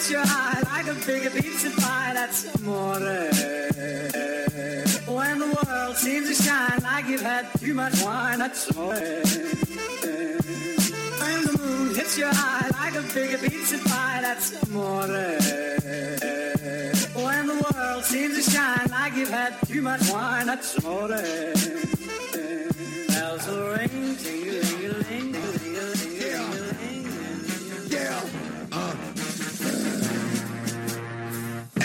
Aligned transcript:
hits 0.00 0.12
your 0.12 0.22
eye 0.24 0.62
like 0.64 0.86
a 0.86 0.94
big 1.06 1.30
pizza 1.32 1.70
pie. 1.78 2.12
That's 2.14 2.46
amore. 2.56 3.00
When 5.14 5.38
the 5.38 5.46
world 5.60 5.96
seems 5.96 6.28
to 6.28 6.34
shine 6.42 6.80
like 6.82 7.06
you've 7.06 7.20
had 7.20 7.46
too 7.58 7.74
much 7.74 8.02
wine. 8.02 8.38
That's 8.38 8.70
amore. 8.70 8.94
When 8.94 9.12
the 11.44 11.56
moon 11.60 11.94
hits 11.94 12.16
your 12.16 12.30
eye 12.32 12.70
like 12.80 12.94
a 12.94 13.02
big 13.12 13.38
pizza 13.40 13.78
pie. 13.90 14.20
That's 14.22 14.62
amore. 14.62 15.06
When 17.22 17.46
the 17.46 17.66
world 17.74 18.04
seems 18.04 18.42
to 18.42 18.50
shine 18.50 18.88
like 18.90 19.14
you've 19.16 19.28
had 19.28 19.54
too 19.66 19.82
much 19.82 20.10
wine. 20.10 20.46
That's 20.46 20.78
amore. 20.78 21.08
Bells 23.08 23.46
will 23.46 23.68
ring, 23.76 24.16
ting-a-ling-a-ling. 24.16 25.59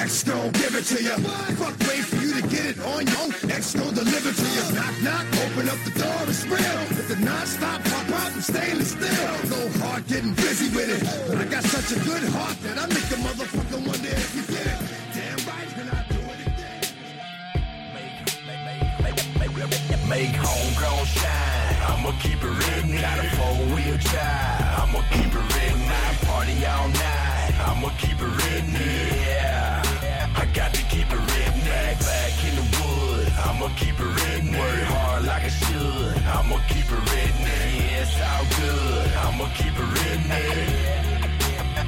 Gon' 0.06 0.52
give 0.52 0.76
it 0.76 0.86
to 0.86 1.02
you. 1.02 1.18
Fuck, 1.58 1.74
wait 1.90 2.06
for 2.06 2.18
you 2.22 2.40
to 2.40 2.42
get 2.48 2.78
it 2.78 2.80
on 2.86 3.08
your 3.10 3.18
own. 3.26 3.34
Gon' 3.42 3.94
deliver 3.98 4.32
to 4.38 4.48
you. 4.54 4.64
Knock, 4.78 4.94
knock, 5.02 5.26
open 5.42 5.66
up 5.66 5.82
the 5.82 5.98
door, 5.98 6.30
it's 6.30 6.46
real. 6.46 6.78
If 6.94 7.08
the 7.10 7.16
non-stop 7.26 7.84
pop 7.84 8.10
out 8.22 8.32
and 8.34 8.44
stainless 8.44 8.92
steel. 8.94 9.10
Go 9.50 9.58
hard 9.82 10.06
getting 10.06 10.36
busy 10.36 10.70
with 10.78 10.94
it. 10.94 11.02
But 11.28 11.42
I 11.42 11.46
got 11.46 11.64
such 11.64 11.98
a 11.98 12.00
good 12.06 12.22
heart 12.38 12.54
that 12.62 12.78
I 12.78 12.86
make 12.86 13.10
a 13.10 13.18
motherfucker 13.18 13.82
wonder 13.82 14.14
if 14.14 14.30
you 14.38 14.46
get 14.46 14.68
it. 14.70 14.78
Damn 15.10 15.42
right, 15.50 15.70
can 15.74 15.90
I 15.90 16.06
do 16.14 16.22
it 16.22 16.54
again? 16.54 16.86
Make 20.06 20.38
homegrown 20.38 21.06
shine. 21.18 21.82
I'ma 21.82 22.14
keep 22.22 22.38
it 22.46 22.54
written. 22.62 23.02
Got 23.02 23.26
a 23.26 23.28
four 23.34 23.58
wheel 23.74 23.98
drive. 24.06 24.86
I'ma 24.86 25.02
keep 25.10 25.34
it 25.34 25.46
written. 25.50 25.82
I 25.82 26.14
party 26.30 26.62
all 26.62 26.90
night. 26.94 27.58
I'ma 27.58 27.90
keep 27.98 28.22
it 28.22 28.30
written. 28.38 29.15
I'ma 33.66 33.76
keep 33.78 34.00
it. 34.00 34.06
Work 34.06 34.84
hard 34.84 35.26
like 35.26 35.44
I 35.44 35.48
should. 35.48 36.18
I'ma 36.22 36.58
keep 36.68 36.86
it. 36.86 37.10
Yeah, 37.10 38.04
it's 38.04 38.22
all 38.22 38.46
good. 38.62 39.12
I'ma 39.14 39.50
keep 39.56 39.74
it 39.74 39.90
written. 39.90 40.32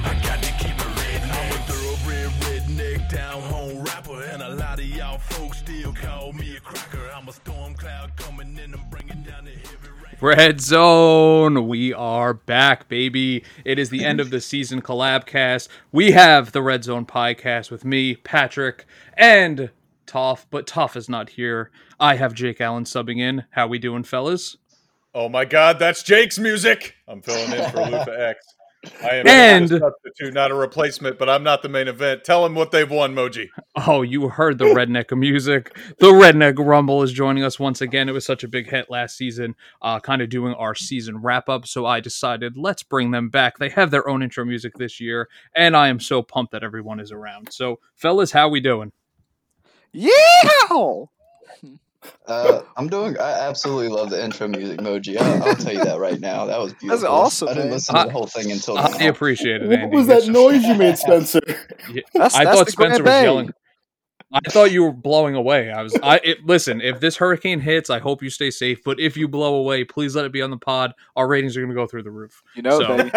I 0.03 0.19
got 0.25 0.41
to 0.41 0.51
keep 0.53 0.73
it 0.73 0.91
written. 0.97 1.29
I'm 1.29 1.51
a 1.51 1.59
thoroughbred 1.69 2.31
redneck 2.41 3.09
down 3.11 3.41
home 3.43 3.83
rapper, 3.83 4.23
and 4.23 4.41
a 4.41 4.55
lot 4.55 4.79
of 4.79 4.85
y'all 4.85 5.19
folks 5.19 5.59
still 5.59 5.93
call 5.93 6.33
me 6.33 6.57
a 6.57 6.59
cracker. 6.61 7.11
I'm 7.15 7.27
a 7.27 7.33
storm 7.33 7.75
cloud 7.75 8.15
coming 8.15 8.57
in 8.57 8.73
and 8.73 8.89
bringing 8.89 9.21
down 9.21 9.45
the 9.45 9.51
heavy 9.51 9.89
rain. 10.03 10.15
Red 10.19 10.59
Zone, 10.59 11.67
we 11.67 11.93
are 11.93 12.33
back, 12.33 12.89
baby. 12.89 13.43
It 13.63 13.77
is 13.77 13.91
the 13.91 14.03
end 14.03 14.19
of 14.19 14.31
the 14.31 14.41
season 14.41 14.81
collab 14.81 15.27
cast. 15.27 15.69
We 15.91 16.13
have 16.13 16.53
the 16.53 16.63
Red 16.63 16.85
Zone 16.85 17.05
podcast 17.05 17.69
with 17.69 17.85
me, 17.85 18.15
Patrick, 18.15 18.87
and 19.13 19.69
Toff, 20.07 20.47
but 20.49 20.65
Toff 20.65 20.95
is 20.95 21.09
not 21.09 21.29
here. 21.29 21.69
I 21.99 22.15
have 22.15 22.33
Jake 22.33 22.59
Allen 22.61 22.85
subbing 22.85 23.19
in. 23.19 23.45
How 23.51 23.67
we 23.67 23.77
doing, 23.79 24.03
fellas? 24.03 24.57
Oh 25.13 25.29
my 25.29 25.45
God, 25.45 25.79
that's 25.79 26.03
Jake's 26.03 26.39
music. 26.39 26.95
I'm 27.07 27.21
filling 27.21 27.51
in 27.51 27.69
for 27.71 27.77
Lufa 27.77 28.15
X. 28.29 28.45
I 29.03 29.15
am 29.15 29.27
And- 29.27 29.71
a 29.71 29.79
substitute, 29.79 30.33
not 30.35 30.51
a 30.51 30.55
replacement, 30.55 31.17
but 31.17 31.27
I'm 31.27 31.41
not 31.43 31.63
the 31.63 31.67
main 31.67 31.87
event. 31.87 32.23
Tell 32.23 32.43
them 32.43 32.53
what 32.53 32.69
they've 32.71 32.89
won, 32.89 33.15
Moji. 33.15 33.47
Oh, 33.87 34.03
you 34.03 34.29
heard 34.29 34.59
the 34.59 34.65
redneck 34.65 35.17
music. 35.17 35.75
The 35.99 36.11
redneck 36.11 36.63
rumble 36.63 37.01
is 37.01 37.11
joining 37.11 37.43
us 37.43 37.59
once 37.59 37.81
again. 37.81 38.07
It 38.07 38.11
was 38.13 38.25
such 38.25 38.43
a 38.43 38.47
big 38.47 38.69
hit 38.69 38.89
last 38.89 39.17
season, 39.17 39.55
uh, 39.81 39.99
kind 39.99 40.21
of 40.21 40.29
doing 40.29 40.53
our 40.53 40.75
season 40.75 41.17
wrap 41.21 41.49
up. 41.49 41.65
So 41.67 41.85
I 41.87 41.99
decided 41.99 42.55
let's 42.55 42.83
bring 42.83 43.09
them 43.11 43.29
back. 43.29 43.57
They 43.57 43.69
have 43.69 43.89
their 43.89 44.07
own 44.07 44.21
intro 44.21 44.45
music 44.45 44.75
this 44.75 45.01
year, 45.01 45.27
and 45.55 45.75
I 45.75 45.87
am 45.89 45.99
so 45.99 46.21
pumped 46.21 46.51
that 46.51 46.63
everyone 46.63 46.99
is 46.99 47.11
around. 47.11 47.51
So, 47.51 47.79
fellas, 47.95 48.31
how 48.31 48.47
we 48.47 48.59
doing? 48.61 48.91
Yeah. 49.93 50.11
Uh, 52.27 52.61
I'm 52.77 52.87
doing. 52.87 53.17
I 53.19 53.31
absolutely 53.49 53.89
love 53.89 54.11
the 54.11 54.23
intro 54.23 54.47
music 54.47 54.79
emoji. 54.79 55.17
I'll, 55.19 55.43
I'll 55.43 55.55
tell 55.55 55.73
you 55.73 55.83
that 55.83 55.99
right 55.99 56.19
now. 56.19 56.45
That 56.45 56.57
was 56.59 56.71
beautiful. 56.79 56.89
That's 56.89 57.03
awesome, 57.03 57.47
I 57.49 57.51
didn't 57.53 57.65
man. 57.65 57.73
listen 57.73 57.95
to 57.95 58.03
the 58.05 58.11
whole 58.11 58.27
thing 58.27 58.51
until 58.51 58.77
I 58.77 58.89
now. 58.97 59.09
appreciate 59.09 59.61
it. 59.61 59.67
What 59.67 59.79
Andy. 59.79 59.95
was 59.97 60.07
that 60.07 60.19
just- 60.19 60.29
noise 60.31 60.63
you 60.63 60.75
made, 60.75 60.97
Spencer? 60.97 61.41
That's, 62.13 62.35
I 62.35 62.45
that's 62.45 62.57
thought 62.59 62.69
Spencer 62.69 63.03
was 63.03 63.09
Bay. 63.09 63.23
yelling. 63.23 63.51
I 64.31 64.39
thought 64.49 64.71
you 64.71 64.83
were 64.83 64.93
blowing 64.93 65.35
away. 65.35 65.69
I 65.71 65.81
was. 65.81 65.97
I 66.01 66.17
it, 66.23 66.45
listen. 66.45 66.79
If 66.79 66.99
this 67.01 67.17
hurricane 67.17 67.59
hits, 67.59 67.89
I 67.89 67.99
hope 67.99 68.21
you 68.23 68.29
stay 68.29 68.51
safe. 68.51 68.79
But 68.85 68.99
if 69.01 69.17
you 69.17 69.27
blow 69.27 69.55
away, 69.55 69.83
please 69.83 70.15
let 70.15 70.23
it 70.23 70.31
be 70.31 70.41
on 70.41 70.51
the 70.51 70.57
pod. 70.57 70.93
Our 71.17 71.27
ratings 71.27 71.57
are 71.57 71.61
going 71.61 71.71
to 71.71 71.75
go 71.75 71.87
through 71.87 72.03
the 72.03 72.11
roof. 72.11 72.41
You 72.55 72.61
know, 72.61 72.79
So- 72.79 72.97
baby. 72.97 73.11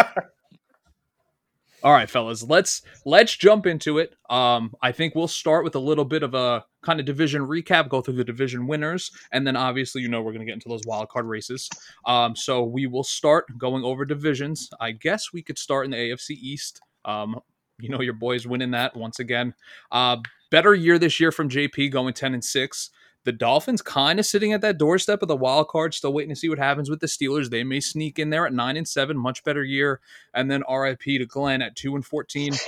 All 1.82 1.92
right, 1.92 2.10
fellas, 2.10 2.42
let's 2.42 2.82
let's 3.06 3.34
jump 3.34 3.66
into 3.66 3.98
it. 3.98 4.14
Um, 4.28 4.74
I 4.82 4.92
think 4.92 5.14
we'll 5.14 5.28
start 5.28 5.64
with 5.64 5.74
a 5.76 5.80
little 5.80 6.04
bit 6.04 6.22
of 6.22 6.34
a 6.34 6.64
kind 6.82 7.00
of 7.00 7.06
division 7.06 7.42
recap, 7.42 7.88
go 7.88 8.02
through 8.02 8.14
the 8.14 8.24
division 8.24 8.66
winners, 8.66 9.10
and 9.32 9.46
then 9.46 9.56
obviously, 9.56 10.02
you 10.02 10.08
know, 10.08 10.20
we're 10.20 10.32
going 10.32 10.40
to 10.40 10.46
get 10.46 10.54
into 10.54 10.69
those 10.69 10.84
wild 10.86 11.08
card 11.08 11.24
races. 11.24 11.70
Um, 12.04 12.36
so 12.36 12.62
we 12.64 12.86
will 12.86 13.04
start 13.04 13.46
going 13.56 13.82
over 13.82 14.04
divisions. 14.04 14.69
I 14.78 14.92
guess 14.92 15.32
we 15.32 15.42
could 15.42 15.58
start 15.58 15.86
in 15.86 15.90
the 15.92 15.96
AFC 15.96 16.30
East. 16.32 16.80
Um, 17.06 17.40
you 17.78 17.88
know, 17.88 18.02
your 18.02 18.12
boys 18.12 18.46
winning 18.46 18.72
that 18.72 18.94
once 18.94 19.19
again. 19.19 19.54
Uh, 19.90 20.19
better 20.50 20.74
year 20.74 20.98
this 20.98 21.19
year 21.19 21.32
from 21.32 21.48
JP, 21.48 21.92
going 21.92 22.12
ten 22.12 22.34
and 22.34 22.44
six. 22.44 22.90
The 23.25 23.32
Dolphins 23.32 23.82
kind 23.82 24.19
of 24.19 24.26
sitting 24.26 24.53
at 24.53 24.62
that 24.62 24.78
doorstep 24.78 25.22
of 25.22 25.28
the 25.28 25.36
wild 25.36 25.69
card, 25.69 25.92
still 25.92 26.12
waiting 26.12 26.34
to 26.34 26.41
see 26.41 26.48
what 26.48 26.58
happens 26.58 26.88
with 26.88 27.00
the 27.00 27.06
Steelers. 27.06 27.50
They 27.50 27.64
may 27.64 27.81
sneak 27.81 28.19
in 28.19 28.31
there 28.31 28.47
at 28.47 28.53
nine 28.53 28.76
and 28.76 28.88
seven, 28.88 29.19
much 29.19 29.44
better 29.44 29.62
year. 29.62 30.00
And 30.32 30.50
then 30.50 30.62
RIP 30.70 31.03
to 31.03 31.26
Glenn 31.26 31.62
at 31.62 31.76
two 31.76 31.94
and 31.94 32.04
fourteen. 32.04 32.54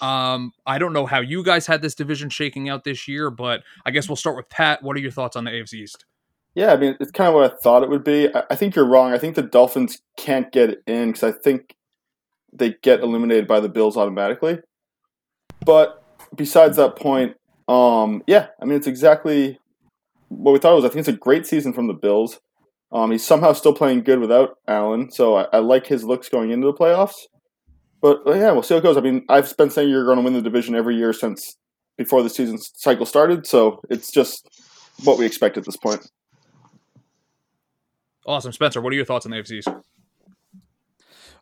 Um, 0.00 0.52
I 0.66 0.78
don't 0.78 0.92
know 0.92 1.06
how 1.06 1.20
you 1.20 1.42
guys 1.42 1.66
had 1.66 1.80
this 1.80 1.94
division 1.94 2.28
shaking 2.28 2.68
out 2.68 2.84
this 2.84 3.08
year, 3.08 3.30
but 3.30 3.62
I 3.86 3.90
guess 3.90 4.08
we'll 4.08 4.16
start 4.16 4.36
with 4.36 4.48
Pat. 4.48 4.82
What 4.82 4.96
are 4.96 5.00
your 5.00 5.10
thoughts 5.10 5.36
on 5.36 5.44
the 5.44 5.50
AFC 5.50 5.74
East? 5.74 6.04
Yeah, 6.54 6.72
I 6.72 6.76
mean, 6.76 6.96
it's 7.00 7.10
kind 7.10 7.28
of 7.28 7.34
what 7.34 7.50
I 7.50 7.56
thought 7.56 7.82
it 7.82 7.88
would 7.88 8.04
be. 8.04 8.28
I, 8.34 8.44
I 8.50 8.56
think 8.56 8.74
you're 8.74 8.86
wrong. 8.86 9.12
I 9.12 9.18
think 9.18 9.34
the 9.34 9.42
Dolphins 9.42 10.02
can't 10.16 10.52
get 10.52 10.82
in 10.86 11.12
because 11.12 11.22
I 11.22 11.32
think 11.32 11.74
they 12.52 12.74
get 12.82 13.00
eliminated 13.00 13.46
by 13.46 13.60
the 13.60 13.70
Bills 13.70 13.96
automatically. 13.96 14.58
But 15.64 16.04
besides 16.34 16.76
that 16.76 16.96
point, 16.96 17.36
um, 17.72 18.22
yeah, 18.26 18.48
I 18.60 18.66
mean, 18.66 18.76
it's 18.76 18.86
exactly 18.86 19.58
what 20.28 20.52
we 20.52 20.58
thought 20.58 20.72
it 20.72 20.76
was. 20.76 20.84
I 20.84 20.88
think 20.88 21.00
it's 21.00 21.08
a 21.08 21.12
great 21.12 21.46
season 21.46 21.72
from 21.72 21.86
the 21.86 21.94
Bills. 21.94 22.38
Um, 22.92 23.10
he's 23.10 23.24
somehow 23.24 23.54
still 23.54 23.72
playing 23.72 24.02
good 24.02 24.18
without 24.18 24.58
Allen, 24.68 25.10
so 25.10 25.36
I, 25.36 25.46
I 25.54 25.58
like 25.58 25.86
his 25.86 26.04
looks 26.04 26.28
going 26.28 26.50
into 26.50 26.66
the 26.66 26.74
playoffs. 26.74 27.14
But 28.02 28.20
yeah, 28.26 28.52
we'll 28.52 28.62
see 28.62 28.74
how 28.74 28.78
it 28.78 28.82
goes. 28.82 28.98
I 28.98 29.00
mean, 29.00 29.24
I've 29.30 29.56
been 29.56 29.70
saying 29.70 29.88
you're 29.88 30.04
going 30.04 30.18
to 30.18 30.22
win 30.22 30.34
the 30.34 30.42
division 30.42 30.74
every 30.74 30.96
year 30.96 31.14
since 31.14 31.56
before 31.96 32.22
the 32.22 32.28
season 32.28 32.58
cycle 32.58 33.06
started, 33.06 33.46
so 33.46 33.80
it's 33.88 34.10
just 34.10 34.46
what 35.04 35.18
we 35.18 35.24
expect 35.24 35.56
at 35.56 35.64
this 35.64 35.76
point. 35.76 36.10
Awesome, 38.26 38.52
Spencer. 38.52 38.82
What 38.82 38.92
are 38.92 38.96
your 38.96 39.06
thoughts 39.06 39.24
on 39.24 39.32
the 39.32 39.38
AFC 39.38 39.52
East? 39.52 39.68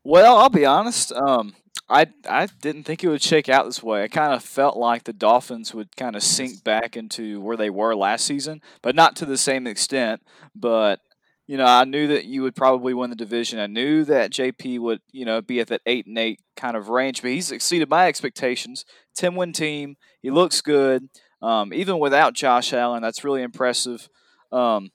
Well, 0.05 0.37
I'll 0.37 0.49
be 0.49 0.65
honest. 0.65 1.13
Um, 1.13 1.55
I 1.91 2.07
I 2.29 2.47
didn't 2.63 2.85
think 2.85 3.03
it 3.03 3.09
would 3.09 3.23
shake 3.23 3.49
out 3.49 3.67
this 3.67 3.83
way. 3.83 4.05
I 4.05 4.09
kind 4.09 4.33
of 4.33 4.45
felt 4.45 4.77
like 4.77 5.05
the 5.05 5.13
Dolphins 5.13 5.75
would 5.75 5.97
kind 5.97 6.15
of 6.15 6.23
sink 6.23 6.63
back 6.63 6.97
into 6.97 7.41
where 7.41 7.57
they 7.57 7.71
were 7.71 7.95
last 7.97 8.25
season, 8.25 8.63
but 8.81 8.95
not 8.95 9.17
to 9.17 9.27
the 9.27 9.37
same 9.37 9.67
extent. 9.67 10.23
But 10.55 11.01
you 11.49 11.57
know, 11.57 11.67
I 11.67 11.83
knew 11.83 12.07
that 12.07 12.27
you 12.27 12.43
would 12.43 12.55
probably 12.55 12.95
win 12.95 13.11
the 13.11 13.17
division. 13.17 13.59
I 13.59 13.67
knew 13.67 14.05
that 14.05 14.31
JP 14.31 14.79
would 14.81 15.01
you 15.11 15.25
know 15.25 15.43
be 15.43 15.59
at 15.59 15.67
that 15.67 15.83
eight 15.85 16.07
and 16.07 16.17
eight 16.17 16.41
kind 16.57 16.77
of 16.77 16.89
range, 16.89 17.23
but 17.23 17.33
he's 17.33 17.51
exceeded 17.51 17.91
my 17.91 18.07
expectations. 18.07 18.85
Ten 19.17 19.35
win 19.35 19.53
team. 19.53 19.97
He 20.23 20.31
looks 20.31 20.61
good. 20.61 21.09
Um, 21.43 21.75
even 21.75 21.99
without 21.99 22.35
Josh 22.35 22.73
Allen, 22.73 23.03
that's 23.03 23.25
really 23.25 23.43
impressive. 23.43 24.09
Um, 24.53 24.91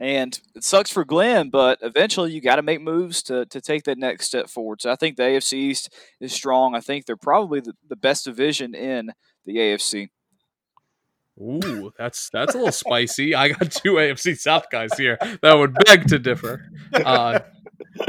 and 0.00 0.38
it 0.54 0.62
sucks 0.62 0.90
for 0.90 1.04
Glenn, 1.04 1.50
but 1.50 1.78
eventually 1.82 2.32
you 2.32 2.40
got 2.40 2.56
to 2.56 2.62
make 2.62 2.80
moves 2.80 3.22
to, 3.24 3.46
to 3.46 3.60
take 3.60 3.84
that 3.84 3.98
next 3.98 4.26
step 4.26 4.48
forward. 4.48 4.80
So 4.80 4.90
I 4.92 4.96
think 4.96 5.16
the 5.16 5.24
AFC 5.24 5.54
East 5.54 5.92
is 6.20 6.32
strong. 6.32 6.74
I 6.74 6.80
think 6.80 7.06
they're 7.06 7.16
probably 7.16 7.60
the, 7.60 7.74
the 7.88 7.96
best 7.96 8.24
division 8.24 8.74
in 8.74 9.12
the 9.44 9.56
AFC. 9.56 10.08
Ooh, 11.40 11.92
that's 11.96 12.30
that's 12.30 12.54
a 12.54 12.58
little 12.58 12.72
spicy. 12.72 13.32
I 13.34 13.50
got 13.50 13.70
two 13.70 13.94
AFC 13.94 14.36
South 14.36 14.64
guys 14.72 14.90
here 14.96 15.18
that 15.40 15.54
would 15.54 15.74
beg 15.84 16.08
to 16.08 16.18
differ. 16.18 16.68
Uh, 16.92 17.38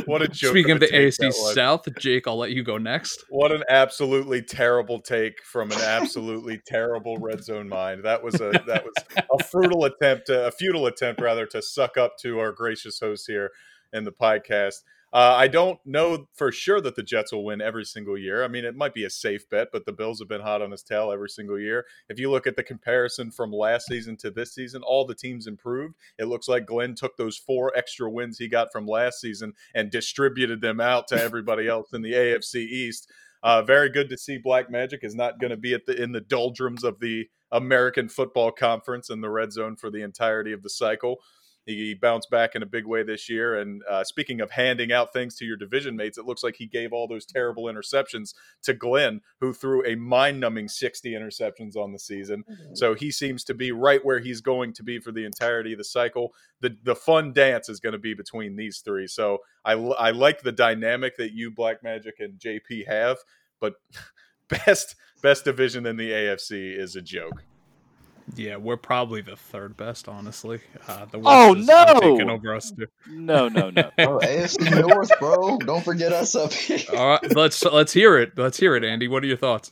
What 0.05 0.21
a 0.21 0.27
joke. 0.27 0.51
speaking 0.51 0.71
of 0.71 0.79
the 0.79 0.87
AFC. 0.87 1.31
South, 1.31 1.87
Jake, 1.97 2.27
I'll 2.27 2.37
let 2.37 2.51
you 2.51 2.63
go 2.63 2.77
next. 2.77 3.23
What 3.29 3.51
an 3.51 3.63
absolutely 3.69 4.41
terrible 4.41 4.99
take 4.99 5.43
from 5.43 5.71
an 5.71 5.79
absolutely 5.79 6.61
terrible 6.65 7.17
red 7.17 7.43
zone 7.43 7.69
mind. 7.69 8.03
That 8.03 8.23
was 8.23 8.35
a 8.35 8.51
that 8.67 8.85
was 8.85 8.93
a 9.17 9.43
futile 9.51 9.85
attempt, 9.85 10.29
a 10.29 10.51
futile 10.51 10.87
attempt 10.87 11.21
rather, 11.21 11.45
to 11.47 11.61
suck 11.61 11.97
up 11.97 12.17
to 12.21 12.39
our 12.39 12.51
gracious 12.51 12.99
host 12.99 13.25
here 13.27 13.51
in 13.93 14.03
the 14.03 14.11
podcast. 14.11 14.81
Uh, 15.11 15.33
I 15.35 15.47
don't 15.47 15.79
know 15.85 16.27
for 16.35 16.51
sure 16.51 16.79
that 16.81 16.95
the 16.95 17.01
Jets 17.01 17.31
will 17.31 17.43
win 17.43 17.61
every 17.61 17.83
single 17.83 18.17
year. 18.17 18.43
I 18.43 18.47
mean, 18.47 18.63
it 18.63 18.75
might 18.75 18.93
be 18.93 19.05
a 19.05 19.09
safe 19.09 19.49
bet, 19.49 19.69
but 19.71 19.85
the 19.85 19.91
Bills 19.91 20.19
have 20.19 20.27
been 20.27 20.41
hot 20.41 20.61
on 20.61 20.69
his 20.69 20.83
tail 20.83 21.11
every 21.11 21.29
single 21.29 21.59
year. 21.59 21.85
If 22.09 22.19
you 22.19 22.29
look 22.29 22.45
at 22.45 22.55
the 22.55 22.63
comparison 22.63 23.31
from 23.31 23.51
last 23.51 23.87
season 23.87 24.17
to 24.17 24.29
this 24.29 24.53
season, 24.53 24.83
all 24.83 25.05
the 25.05 25.15
teams 25.15 25.47
improved. 25.47 25.95
It 26.19 26.25
looks 26.25 26.47
like 26.47 26.67
Glenn 26.67 26.93
took 26.93 27.17
those 27.17 27.37
four 27.37 27.75
extra 27.75 28.09
wins 28.09 28.37
he 28.37 28.47
got 28.47 28.71
from 28.71 28.85
last 28.85 29.19
season 29.19 29.53
and 29.73 29.89
distributed 29.89 30.61
them 30.61 30.79
out 30.79 31.07
to 31.07 31.21
everybody 31.21 31.67
else 31.69 31.91
in 31.91 32.03
the 32.03 32.13
AFC 32.13 32.55
East. 32.57 33.09
Uh, 33.41 33.63
very 33.63 33.89
good 33.89 34.09
to 34.09 34.17
see 34.17 34.37
Black 34.37 34.69
Magic 34.69 34.99
is 35.03 35.15
not 35.15 35.39
going 35.39 35.51
to 35.51 35.57
be 35.57 35.73
at 35.73 35.85
the 35.85 36.01
in 36.01 36.11
the 36.11 36.21
doldrums 36.21 36.83
of 36.83 36.99
the 36.99 37.29
American 37.51 38.09
Football 38.09 38.51
Conference 38.51 39.09
in 39.09 39.21
the 39.21 39.29
red 39.29 39.51
zone 39.51 39.75
for 39.75 39.89
the 39.89 40.01
entirety 40.01 40.51
of 40.51 40.61
the 40.61 40.69
cycle. 40.69 41.17
He 41.65 41.93
bounced 41.93 42.29
back 42.29 42.55
in 42.55 42.63
a 42.63 42.65
big 42.65 42.85
way 42.85 43.03
this 43.03 43.29
year. 43.29 43.59
And 43.59 43.83
uh, 43.89 44.03
speaking 44.03 44.41
of 44.41 44.51
handing 44.51 44.91
out 44.91 45.13
things 45.13 45.35
to 45.35 45.45
your 45.45 45.57
division 45.57 45.95
mates, 45.95 46.17
it 46.17 46.25
looks 46.25 46.43
like 46.43 46.55
he 46.55 46.65
gave 46.65 46.93
all 46.93 47.07
those 47.07 47.25
terrible 47.25 47.65
interceptions 47.65 48.33
to 48.63 48.73
Glenn, 48.73 49.21
who 49.39 49.53
threw 49.53 49.85
a 49.85 49.95
mind 49.95 50.39
numbing 50.39 50.67
60 50.67 51.11
interceptions 51.11 51.75
on 51.75 51.91
the 51.91 51.99
season. 51.99 52.43
Mm-hmm. 52.49 52.75
So 52.75 52.95
he 52.95 53.11
seems 53.11 53.43
to 53.45 53.53
be 53.53 53.71
right 53.71 54.03
where 54.03 54.19
he's 54.19 54.41
going 54.41 54.73
to 54.73 54.83
be 54.83 54.99
for 54.99 55.11
the 55.11 55.25
entirety 55.25 55.73
of 55.73 55.77
the 55.77 55.83
cycle. 55.83 56.33
The, 56.61 56.75
the 56.83 56.95
fun 56.95 57.33
dance 57.33 57.69
is 57.69 57.79
going 57.79 57.93
to 57.93 57.99
be 57.99 58.13
between 58.13 58.55
these 58.55 58.79
three. 58.79 59.07
So 59.07 59.39
I, 59.63 59.73
I 59.73 60.11
like 60.11 60.41
the 60.41 60.51
dynamic 60.51 61.17
that 61.17 61.33
you, 61.33 61.51
Black 61.51 61.83
Magic, 61.83 62.15
and 62.19 62.39
JP 62.39 62.87
have, 62.87 63.17
but 63.59 63.75
best 64.49 64.95
best 65.21 65.43
division 65.43 65.85
in 65.85 65.97
the 65.97 66.09
AFC 66.09 66.77
is 66.77 66.95
a 66.95 67.01
joke. 67.01 67.43
Yeah, 68.35 68.57
we're 68.57 68.77
probably 68.77 69.21
the 69.21 69.35
third 69.35 69.75
best, 69.77 70.07
honestly. 70.07 70.61
Uh, 70.87 71.05
the 71.05 71.21
oh 71.23 71.53
no, 71.53 71.99
taking 71.99 72.29
over 72.29 72.55
us 72.55 72.71
too. 72.71 72.87
No, 73.07 73.49
no, 73.49 73.69
no. 73.69 73.89
oh, 73.99 74.19
AFC 74.19 74.87
North, 74.87 75.11
bro. 75.19 75.57
Don't 75.57 75.83
forget 75.83 76.11
us 76.11 76.35
up 76.35 76.51
here. 76.51 76.79
All 76.95 77.09
right, 77.09 77.35
let's 77.35 77.63
let's 77.63 77.93
hear 77.93 78.17
it. 78.17 78.33
Let's 78.37 78.59
hear 78.59 78.75
it, 78.75 78.83
Andy. 78.83 79.07
What 79.07 79.23
are 79.23 79.27
your 79.27 79.37
thoughts? 79.37 79.71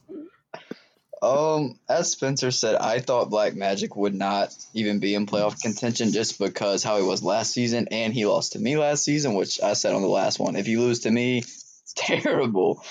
Um, 1.22 1.80
as 1.90 2.12
Spencer 2.12 2.52
said, 2.52 2.76
I 2.76 3.00
thought 3.00 3.30
Black 3.30 3.56
Magic 3.56 3.96
would 3.96 4.14
not 4.14 4.54
even 4.74 5.00
be 5.00 5.16
in 5.16 5.26
playoff 5.26 5.60
contention 5.60 6.12
just 6.12 6.40
because 6.40 6.84
how 6.84 6.98
he 6.98 7.04
was 7.04 7.24
last 7.24 7.54
season, 7.54 7.88
and 7.92 8.14
he 8.14 8.26
lost 8.26 8.54
to 8.54 8.60
me 8.60 8.78
last 8.78 9.04
season, 9.04 9.34
which 9.34 9.62
I 9.62 9.74
said 9.74 9.94
on 9.94 10.02
the 10.02 10.08
last 10.08 10.40
one. 10.40 10.56
If 10.56 10.68
you 10.68 10.82
lose 10.82 11.02
to 11.02 11.12
me, 11.12 11.40
it's 11.40 11.94
terrible. 11.96 12.84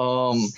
Um, 0.00 0.48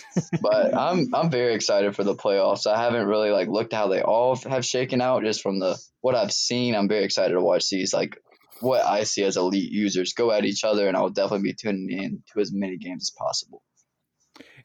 but 0.40 0.76
I'm 0.76 1.12
I'm 1.14 1.30
very 1.30 1.54
excited 1.54 1.96
for 1.96 2.04
the 2.04 2.14
playoffs. 2.14 2.66
I 2.66 2.80
haven't 2.80 3.06
really 3.06 3.30
like 3.30 3.48
looked 3.48 3.72
how 3.72 3.88
they 3.88 4.00
all 4.00 4.36
have 4.36 4.64
shaken 4.64 5.00
out 5.00 5.24
just 5.24 5.42
from 5.42 5.58
the 5.58 5.76
what 6.00 6.14
I've 6.14 6.32
seen. 6.32 6.74
I'm 6.74 6.88
very 6.88 7.04
excited 7.04 7.34
to 7.34 7.40
watch 7.40 7.68
these 7.68 7.92
like 7.92 8.16
what 8.60 8.84
I 8.84 9.02
see 9.02 9.24
as 9.24 9.36
elite 9.36 9.72
users 9.72 10.12
go 10.12 10.30
at 10.30 10.44
each 10.44 10.62
other, 10.62 10.86
and 10.86 10.96
I 10.96 11.00
will 11.00 11.10
definitely 11.10 11.50
be 11.50 11.54
tuning 11.54 11.90
in 11.90 12.22
to 12.32 12.40
as 12.40 12.52
many 12.52 12.76
games 12.76 13.04
as 13.04 13.10
possible. 13.18 13.62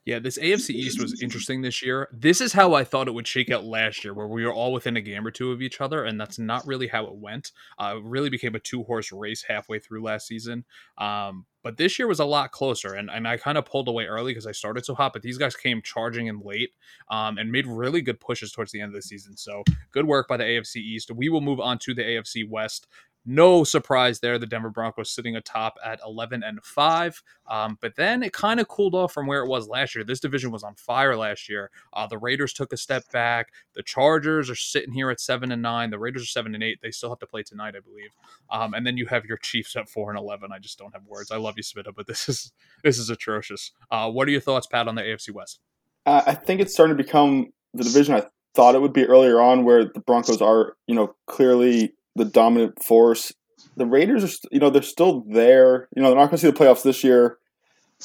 Yeah, 0.08 0.20
this 0.20 0.38
AFC 0.38 0.70
East 0.70 1.02
was 1.02 1.22
interesting 1.22 1.62
this 1.62 1.84
year. 1.84 2.08
This 2.14 2.40
is 2.40 2.54
how 2.54 2.74
I 2.74 2.86
thought 2.86 3.10
it 3.10 3.14
would 3.14 3.28
shake 3.28 3.52
out 3.52 3.66
last 3.66 4.06
year, 4.06 4.14
where 4.14 4.26
we 4.26 4.46
were 4.46 4.54
all 4.54 4.72
within 4.72 4.96
a 4.96 5.02
game 5.02 5.28
or 5.28 5.32
two 5.32 5.52
of 5.52 5.62
each 5.62 5.82
other, 5.82 6.06
and 6.06 6.18
that's 6.18 6.40
not 6.40 6.66
really 6.66 6.88
how 6.88 7.08
it 7.08 7.16
went. 7.16 7.52
Uh, 7.78 7.96
it 7.98 8.04
really 8.06 8.30
became 8.30 8.56
a 8.56 8.60
two 8.62 8.84
horse 8.84 9.12
race 9.12 9.44
halfway 9.46 9.80
through 9.80 10.02
last 10.02 10.26
season. 10.26 10.64
Um, 10.98 11.46
but 11.62 11.76
this 11.76 12.00
year 12.00 12.08
was 12.08 12.22
a 12.22 12.26
lot 12.26 12.52
closer, 12.52 12.94
and, 12.94 13.10
and 13.10 13.28
I 13.28 13.36
kind 13.36 13.58
of 13.58 13.66
pulled 13.66 13.90
away 13.90 14.06
early 14.06 14.32
because 14.32 14.48
I 14.48 14.54
started 14.54 14.86
so 14.86 14.96
hot, 14.96 15.12
but 15.12 15.24
these 15.24 15.38
guys 15.38 15.58
came 15.58 15.82
charging 15.82 16.28
in 16.28 16.40
late 16.40 16.70
um, 17.12 17.38
and 17.38 17.52
made 17.52 17.68
really 17.68 18.02
good 18.02 18.22
pushes 18.22 18.54
towards 18.54 18.72
the 18.72 18.80
end 18.80 18.92
of 18.92 18.96
the 18.96 19.02
season. 19.02 19.36
So 19.36 19.66
good 19.92 20.08
work 20.08 20.30
by 20.30 20.38
the 20.38 20.46
AFC 20.46 20.78
East. 20.78 21.12
We 21.12 21.28
will 21.28 21.42
move 21.42 21.60
on 21.60 21.80
to 21.80 21.94
the 21.94 22.04
AFC 22.04 22.50
West. 22.50 22.88
No 23.30 23.66
surprise 23.66 24.22
there. 24.22 24.40
The 24.40 24.46
Denver 24.46 24.70
Broncos 24.70 25.12
sitting 25.12 25.36
atop 25.36 25.78
at 25.84 26.00
11 26.06 26.44
and 26.44 26.64
5. 26.64 27.24
Um, 27.48 27.78
but 27.82 27.94
then 27.98 28.24
it 28.24 28.32
kind 28.32 28.62
of 28.62 28.70
cooled 28.70 28.96
off 28.96 29.12
from 29.12 29.28
where 29.28 29.44
it 29.44 29.50
was 29.50 29.68
last 29.68 29.96
year. 29.96 30.06
This 30.06 30.22
division 30.22 30.50
was 30.50 30.64
on 30.64 30.76
fire 30.76 31.14
last 31.14 31.50
year. 31.50 31.70
Uh, 31.92 32.08
the 32.08 32.18
Raiders 32.18 32.54
took 32.54 32.72
a 32.72 32.78
step 32.78 33.04
back. 33.12 33.50
The 33.76 33.84
Chargers 33.84 34.50
are 34.50 34.56
sitting 34.56 34.94
here 34.94 35.10
at 35.10 35.20
7 35.20 35.52
and 35.52 35.62
9. 35.62 35.90
The 35.90 36.00
Raiders 36.00 36.24
are 36.24 36.28
7 36.28 36.56
and 36.56 36.64
8. 36.64 36.80
They 36.82 36.90
still 36.90 37.10
have 37.10 37.20
to 37.20 37.28
play 37.28 37.44
tonight, 37.44 37.76
I 37.76 37.82
believe. 37.82 38.12
Um, 38.50 38.74
and 38.74 38.88
then 38.88 38.96
you 38.96 39.06
have 39.08 39.26
your 39.26 39.38
Chiefs 39.38 39.76
at 39.76 39.90
4 39.90 40.12
and 40.12 40.18
11. 40.18 40.54
I 40.54 40.60
just 40.60 40.80
don't 40.80 40.94
have 40.94 41.04
words. 41.06 41.30
I 41.30 41.36
love 41.36 41.56
you, 41.58 41.64
Spitta, 41.64 41.94
but 41.94 42.08
this 42.08 42.30
is 42.30 42.54
this 42.86 42.98
is 42.98 43.10
atrocious. 43.10 43.74
Uh, 43.92 44.10
what 44.10 44.30
are 44.30 44.32
your 44.32 44.40
thoughts, 44.40 44.68
Pat, 44.68 44.88
on 44.88 44.96
the 44.96 45.02
AFC 45.02 45.32
West? 45.32 45.60
Uh, 46.06 46.22
I 46.26 46.34
think 46.34 46.62
it's 46.62 46.72
starting 46.72 46.96
to 46.96 47.04
become 47.04 47.52
the 47.74 47.84
division 47.84 48.16
I 48.16 48.24
thought 48.54 48.74
it 48.74 48.82
would 48.82 48.94
be 48.94 49.06
earlier 49.06 49.42
on, 49.42 49.66
where 49.66 49.84
the 49.84 50.00
Broncos 50.00 50.42
are, 50.42 50.78
you 50.88 50.96
know, 50.96 51.14
clearly 51.28 51.94
the 52.18 52.26
dominant 52.26 52.84
force. 52.84 53.32
The 53.76 53.86
Raiders 53.86 54.24
are, 54.24 54.48
you 54.52 54.60
know, 54.60 54.70
they're 54.70 54.82
still 54.82 55.24
there. 55.30 55.88
You 55.96 56.02
know, 56.02 56.10
they're 56.10 56.18
not 56.18 56.30
going 56.30 56.38
to 56.38 56.46
see 56.46 56.52
the 56.52 56.58
playoffs 56.58 56.84
this 56.84 57.04
year, 57.04 57.38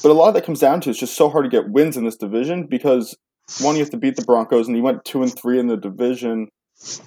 but 0.01 0.11
a 0.11 0.13
lot 0.13 0.27
of 0.27 0.33
that 0.35 0.45
comes 0.45 0.59
down 0.59 0.81
to 0.81 0.89
it's 0.89 0.99
just 0.99 1.15
so 1.15 1.29
hard 1.29 1.45
to 1.45 1.49
get 1.49 1.69
wins 1.69 1.97
in 1.97 2.05
this 2.05 2.15
division 2.15 2.67
because 2.67 3.15
one, 3.59 3.75
you 3.75 3.81
have 3.81 3.89
to 3.91 3.97
beat 3.97 4.15
the 4.15 4.23
Broncos, 4.23 4.67
and 4.67 4.75
he 4.75 4.81
went 4.81 5.03
two 5.03 5.21
and 5.21 5.37
three 5.37 5.59
in 5.59 5.67
the 5.67 5.77
division. 5.77 6.47
So 6.73 7.01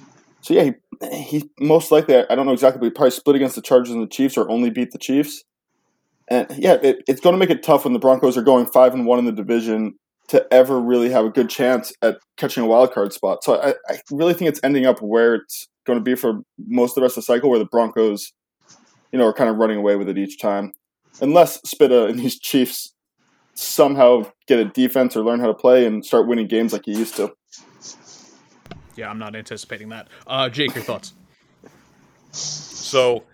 yeah, 0.55 0.71
he, 1.01 1.13
he 1.13 1.51
most 1.59 1.91
likely 1.91 2.17
I 2.17 2.35
don't 2.35 2.47
know 2.47 2.53
exactly, 2.53 2.79
but 2.79 2.87
he 2.87 2.91
probably 2.91 3.11
split 3.11 3.37
against 3.37 3.57
the 3.57 3.63
Chargers 3.63 3.91
and 3.91 4.03
the 4.03 4.09
Chiefs, 4.09 4.37
or 4.37 4.51
only 4.51 4.71
beat 4.71 4.93
the 4.93 4.99
Chiefs. 4.99 5.45
And 6.29 6.47
yeah, 6.59 6.75
it, 6.83 7.03
it's 7.09 7.21
going 7.21 7.35
to 7.35 7.39
make 7.39 7.51
it 7.51 7.63
tough 7.63 7.85
when 7.85 7.93
the 7.93 7.99
Broncos 7.99 8.37
are 8.37 8.43
going 8.43 8.67
five 8.67 8.93
and 8.95 9.07
one 9.07 9.19
in 9.19 9.25
the 9.25 9.33
division 9.33 9.95
to 10.29 10.45
ever 10.53 10.81
really 10.81 11.11
have 11.11 11.25
a 11.25 11.31
good 11.31 11.49
chance 11.49 11.93
at 12.03 12.19
catching 12.37 12.65
a 12.65 12.67
wild 12.67 12.93
card 12.93 13.13
spot. 13.13 13.45
So 13.45 13.61
I, 13.61 13.75
I 13.89 13.99
really 14.11 14.35
think 14.35 14.49
it's 14.49 14.61
ending 14.65 14.85
up 14.85 15.01
where 15.01 15.37
it's 15.37 15.69
going 15.87 15.99
to 15.99 16.03
be 16.03 16.15
for 16.15 16.41
most 16.67 16.93
of 16.93 16.95
the 16.97 17.03
rest 17.03 17.17
of 17.17 17.23
the 17.23 17.33
cycle, 17.33 17.49
where 17.49 17.59
the 17.59 17.65
Broncos, 17.65 18.33
you 19.13 19.19
know, 19.19 19.27
are 19.27 19.33
kind 19.33 19.49
of 19.49 19.57
running 19.57 19.79
away 19.79 19.97
with 19.97 20.09
it 20.09 20.19
each 20.19 20.39
time, 20.39 20.73
unless 21.21 21.61
Spitta 21.63 22.09
and 22.09 22.19
these 22.19 22.39
Chiefs 22.39 22.93
somehow 23.55 24.31
get 24.47 24.59
a 24.59 24.65
defense 24.67 25.17
or 25.17 25.25
learn 25.25 25.41
how 25.41 25.47
to 25.47 25.55
play 25.55 25.87
and 25.87 26.05
start 26.05 26.27
winning 26.27 26.47
games 26.47 26.73
like 26.73 26.87
you 26.87 26.99
used 26.99 27.17
to. 27.17 27.35
Yeah, 28.97 29.11
I'm 29.11 29.19
not 29.19 29.37
anticipating 29.37 29.91
that. 29.91 30.09
Uh, 30.27 30.49
Jake, 30.49 30.75
your 30.75 30.85
thoughts? 30.85 31.13
So, 32.33 33.25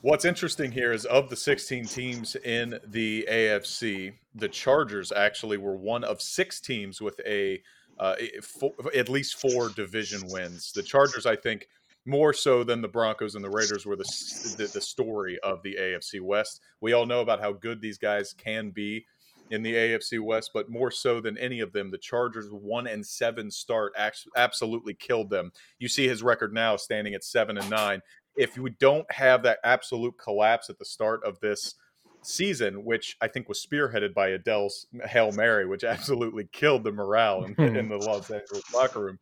what's 0.00 0.24
interesting 0.24 0.72
here 0.72 0.92
is 0.92 1.04
of 1.04 1.28
the 1.28 1.36
16 1.36 1.84
teams 1.86 2.36
in 2.36 2.78
the 2.86 3.26
AFC, 3.30 4.14
the 4.34 4.48
Chargers 4.48 5.12
actually 5.12 5.58
were 5.58 5.76
one 5.76 6.04
of 6.04 6.20
six 6.20 6.60
teams 6.60 7.00
with 7.00 7.20
a 7.26 7.62
uh, 8.00 8.16
four, 8.42 8.72
at 8.96 9.08
least 9.10 9.38
four 9.38 9.68
division 9.68 10.22
wins. 10.24 10.72
The 10.72 10.82
Chargers, 10.82 11.26
I 11.26 11.36
think, 11.36 11.68
more 12.06 12.32
so 12.32 12.64
than 12.64 12.80
the 12.80 12.88
Broncos 12.88 13.34
and 13.34 13.44
the 13.44 13.50
Raiders 13.50 13.84
were 13.84 13.94
the, 13.94 14.54
the, 14.56 14.70
the 14.72 14.80
story 14.80 15.38
of 15.40 15.62
the 15.62 15.76
AFC 15.78 16.20
West. 16.22 16.62
We 16.80 16.94
all 16.94 17.04
know 17.04 17.20
about 17.20 17.40
how 17.40 17.52
good 17.52 17.80
these 17.80 17.98
guys 17.98 18.32
can 18.32 18.70
be 18.70 19.04
in 19.50 19.62
the 19.62 19.74
AFC 19.74 20.18
West, 20.18 20.52
but 20.54 20.70
more 20.70 20.90
so 20.90 21.20
than 21.20 21.36
any 21.36 21.60
of 21.60 21.72
them, 21.72 21.90
the 21.90 21.98
Chargers 21.98 22.48
one 22.50 22.86
and 22.86 23.04
seven 23.04 23.50
start 23.50 23.92
absolutely 24.34 24.94
killed 24.94 25.28
them. 25.28 25.52
You 25.78 25.88
see 25.88 26.08
his 26.08 26.22
record 26.22 26.54
now 26.54 26.76
standing 26.76 27.14
at 27.14 27.22
seven 27.22 27.58
and 27.58 27.68
nine. 27.68 28.00
If 28.34 28.56
we 28.56 28.70
don't 28.78 29.10
have 29.12 29.42
that 29.42 29.58
absolute 29.62 30.14
collapse 30.16 30.70
at 30.70 30.78
the 30.78 30.84
start 30.86 31.22
of 31.24 31.38
this 31.40 31.74
season, 32.22 32.84
which 32.84 33.16
I 33.20 33.28
think 33.28 33.48
was 33.48 33.64
spearheaded 33.64 34.14
by 34.14 34.28
Adele's 34.28 34.86
Hail 35.04 35.32
Mary, 35.32 35.66
which 35.66 35.84
absolutely 35.84 36.48
killed 36.52 36.84
the 36.84 36.92
morale 36.92 37.44
in, 37.44 37.54
in 37.76 37.88
the 37.88 37.96
Los 37.96 38.30
Angeles 38.30 38.62
locker 38.74 39.00
room, 39.00 39.18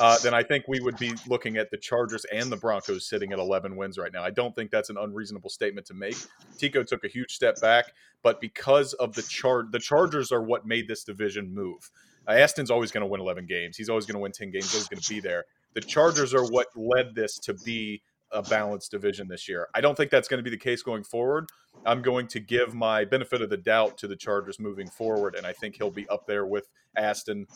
uh, 0.00 0.18
then 0.22 0.34
I 0.34 0.42
think 0.42 0.64
we 0.68 0.80
would 0.80 0.98
be 0.98 1.12
looking 1.26 1.56
at 1.56 1.70
the 1.70 1.76
Chargers 1.76 2.24
and 2.26 2.50
the 2.50 2.56
Broncos 2.56 3.08
sitting 3.08 3.32
at 3.32 3.38
11 3.38 3.76
wins 3.76 3.98
right 3.98 4.12
now. 4.12 4.22
I 4.22 4.30
don't 4.30 4.54
think 4.54 4.70
that's 4.70 4.90
an 4.90 4.96
unreasonable 4.98 5.50
statement 5.50 5.86
to 5.88 5.94
make. 5.94 6.16
Tico 6.58 6.82
took 6.82 7.04
a 7.04 7.08
huge 7.08 7.32
step 7.32 7.60
back, 7.60 7.92
but 8.22 8.40
because 8.40 8.94
of 8.94 9.14
the 9.14 9.22
chart, 9.22 9.72
the 9.72 9.78
Chargers 9.78 10.32
are 10.32 10.42
what 10.42 10.66
made 10.66 10.88
this 10.88 11.04
division 11.04 11.54
move. 11.54 11.90
Uh, 12.26 12.32
Aston's 12.32 12.70
always 12.70 12.90
going 12.90 13.02
to 13.02 13.06
win 13.06 13.20
11 13.20 13.46
games. 13.46 13.76
He's 13.76 13.88
always 13.88 14.06
going 14.06 14.14
to 14.14 14.20
win 14.20 14.32
10 14.32 14.50
games. 14.50 14.64
He's 14.64 14.74
always 14.74 14.88
going 14.88 15.00
to 15.00 15.08
be 15.08 15.20
there. 15.20 15.44
The 15.74 15.80
Chargers 15.80 16.34
are 16.34 16.44
what 16.44 16.66
led 16.74 17.14
this 17.14 17.38
to 17.40 17.54
be 17.54 18.02
a 18.32 18.42
balanced 18.42 18.90
division 18.90 19.28
this 19.28 19.48
year. 19.48 19.68
I 19.74 19.80
don't 19.80 19.96
think 19.96 20.10
that's 20.10 20.28
going 20.28 20.38
to 20.38 20.44
be 20.44 20.50
the 20.50 20.62
case 20.62 20.82
going 20.82 21.04
forward. 21.04 21.46
I'm 21.86 22.02
going 22.02 22.26
to 22.28 22.40
give 22.40 22.74
my 22.74 23.04
benefit 23.04 23.42
of 23.42 23.50
the 23.50 23.56
doubt 23.56 23.98
to 23.98 24.08
the 24.08 24.16
Chargers 24.16 24.58
moving 24.58 24.88
forward, 24.88 25.34
and 25.34 25.46
I 25.46 25.52
think 25.52 25.76
he'll 25.76 25.90
be 25.90 26.08
up 26.08 26.26
there 26.26 26.46
with 26.46 26.68
Aston, 26.96 27.46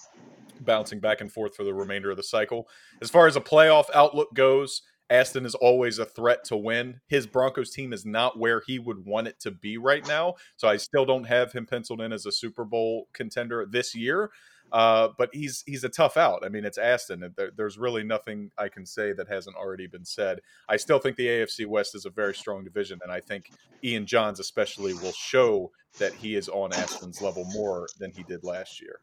bouncing 0.60 1.00
back 1.00 1.20
and 1.20 1.32
forth 1.32 1.56
for 1.56 1.64
the 1.64 1.74
remainder 1.74 2.10
of 2.10 2.16
the 2.16 2.22
cycle. 2.22 2.68
As 3.00 3.10
far 3.10 3.26
as 3.26 3.36
a 3.36 3.40
playoff 3.40 3.86
outlook 3.94 4.32
goes, 4.34 4.82
Aston 5.10 5.44
is 5.44 5.54
always 5.54 5.98
a 5.98 6.06
threat 6.06 6.42
to 6.44 6.56
win. 6.56 7.00
His 7.06 7.26
Broncos 7.26 7.70
team 7.70 7.92
is 7.92 8.06
not 8.06 8.38
where 8.38 8.62
he 8.66 8.78
would 8.78 9.04
want 9.04 9.28
it 9.28 9.38
to 9.40 9.50
be 9.50 9.76
right 9.76 10.06
now. 10.06 10.34
So 10.56 10.68
I 10.68 10.78
still 10.78 11.04
don't 11.04 11.24
have 11.24 11.52
him 11.52 11.66
penciled 11.66 12.00
in 12.00 12.12
as 12.12 12.24
a 12.24 12.32
Super 12.32 12.64
Bowl 12.64 13.08
contender 13.12 13.66
this 13.68 13.94
year. 13.94 14.30
Uh, 14.72 15.08
but 15.18 15.28
he's 15.34 15.62
he's 15.66 15.84
a 15.84 15.88
tough 15.88 16.16
out. 16.16 16.42
I 16.44 16.48
mean, 16.48 16.64
it's 16.64 16.78
Aston. 16.78 17.32
There, 17.36 17.50
there's 17.54 17.76
really 17.76 18.02
nothing 18.02 18.50
I 18.56 18.68
can 18.68 18.86
say 18.86 19.12
that 19.12 19.28
hasn't 19.28 19.56
already 19.56 19.86
been 19.86 20.04
said. 20.04 20.40
I 20.68 20.78
still 20.78 20.98
think 20.98 21.16
the 21.16 21.26
AFC 21.26 21.66
West 21.66 21.94
is 21.94 22.06
a 22.06 22.10
very 22.10 22.34
strong 22.34 22.64
division, 22.64 22.98
and 23.02 23.12
I 23.12 23.20
think 23.20 23.50
Ian 23.84 24.06
Johns 24.06 24.40
especially 24.40 24.94
will 24.94 25.12
show 25.12 25.70
that 25.98 26.14
he 26.14 26.36
is 26.36 26.48
on 26.48 26.72
Aston's 26.72 27.20
level 27.20 27.44
more 27.52 27.86
than 27.98 28.12
he 28.12 28.22
did 28.22 28.44
last 28.44 28.80
year. 28.80 29.00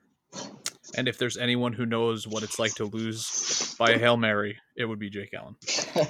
And 0.96 1.08
if 1.08 1.18
there's 1.18 1.38
anyone 1.38 1.74
who 1.74 1.86
knows 1.86 2.28
what 2.28 2.42
it's 2.42 2.58
like 2.58 2.74
to 2.76 2.86
lose 2.86 3.76
by 3.78 3.92
a 3.92 4.00
hail 4.00 4.18
mary, 4.18 4.58
it 4.76 4.86
would 4.86 5.00
be 5.00 5.10
Jake 5.10 5.34
Allen. 5.34 5.56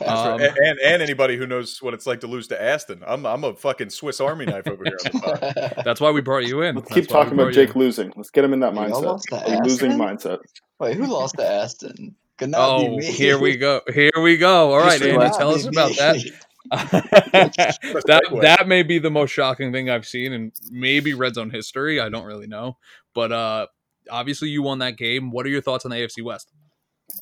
Um, 0.05 0.39
and, 0.39 0.55
and, 0.57 0.79
and 0.79 1.01
anybody 1.01 1.35
who 1.35 1.47
knows 1.47 1.81
what 1.81 1.93
it's 1.93 2.05
like 2.05 2.21
to 2.21 2.27
lose 2.27 2.47
to 2.49 2.61
Aston. 2.61 3.01
I'm 3.05 3.25
I'm 3.25 3.43
a 3.43 3.55
fucking 3.55 3.89
Swiss 3.89 4.19
Army 4.19 4.45
knife 4.45 4.67
over 4.67 4.83
here. 4.83 4.97
That's 5.83 5.99
why 5.99 6.11
we 6.11 6.21
brought 6.21 6.45
you 6.45 6.61
in. 6.61 6.75
Let's 6.75 6.89
That's 6.89 7.01
keep 7.01 7.09
talking 7.09 7.33
about 7.33 7.53
Jake 7.53 7.75
losing. 7.75 8.13
Let's 8.15 8.29
get 8.29 8.43
him 8.43 8.53
in 8.53 8.59
that 8.59 8.73
mindset. 8.73 9.21
A 9.31 9.63
losing 9.63 9.91
mindset. 9.91 10.39
Wait, 10.79 10.95
who 10.95 11.05
lost 11.05 11.35
to 11.37 11.47
Aston? 11.47 12.15
oh, 12.53 12.99
here 12.99 13.39
we 13.39 13.57
go. 13.57 13.81
Here 13.93 14.11
we 14.21 14.37
go. 14.37 14.73
All 14.73 14.79
right, 14.79 15.01
Andy, 15.01 15.29
tell 15.37 15.51
us 15.51 15.65
about 15.65 15.95
that. 15.97 16.23
that 16.71 18.39
that 18.41 18.67
may 18.67 18.83
be 18.83 18.99
the 18.99 19.09
most 19.09 19.31
shocking 19.31 19.71
thing 19.71 19.89
I've 19.89 20.05
seen 20.05 20.33
in 20.33 20.51
maybe 20.69 21.13
red 21.13 21.35
zone 21.35 21.49
history. 21.49 21.99
I 21.99 22.09
don't 22.09 22.25
really 22.25 22.47
know, 22.47 22.77
but 23.13 23.31
uh, 23.31 23.67
obviously 24.11 24.49
you 24.49 24.61
won 24.61 24.79
that 24.79 24.97
game. 24.97 25.31
What 25.31 25.45
are 25.45 25.49
your 25.49 25.61
thoughts 25.61 25.85
on 25.85 25.91
the 25.91 25.97
AFC 25.97 26.23
West? 26.23 26.51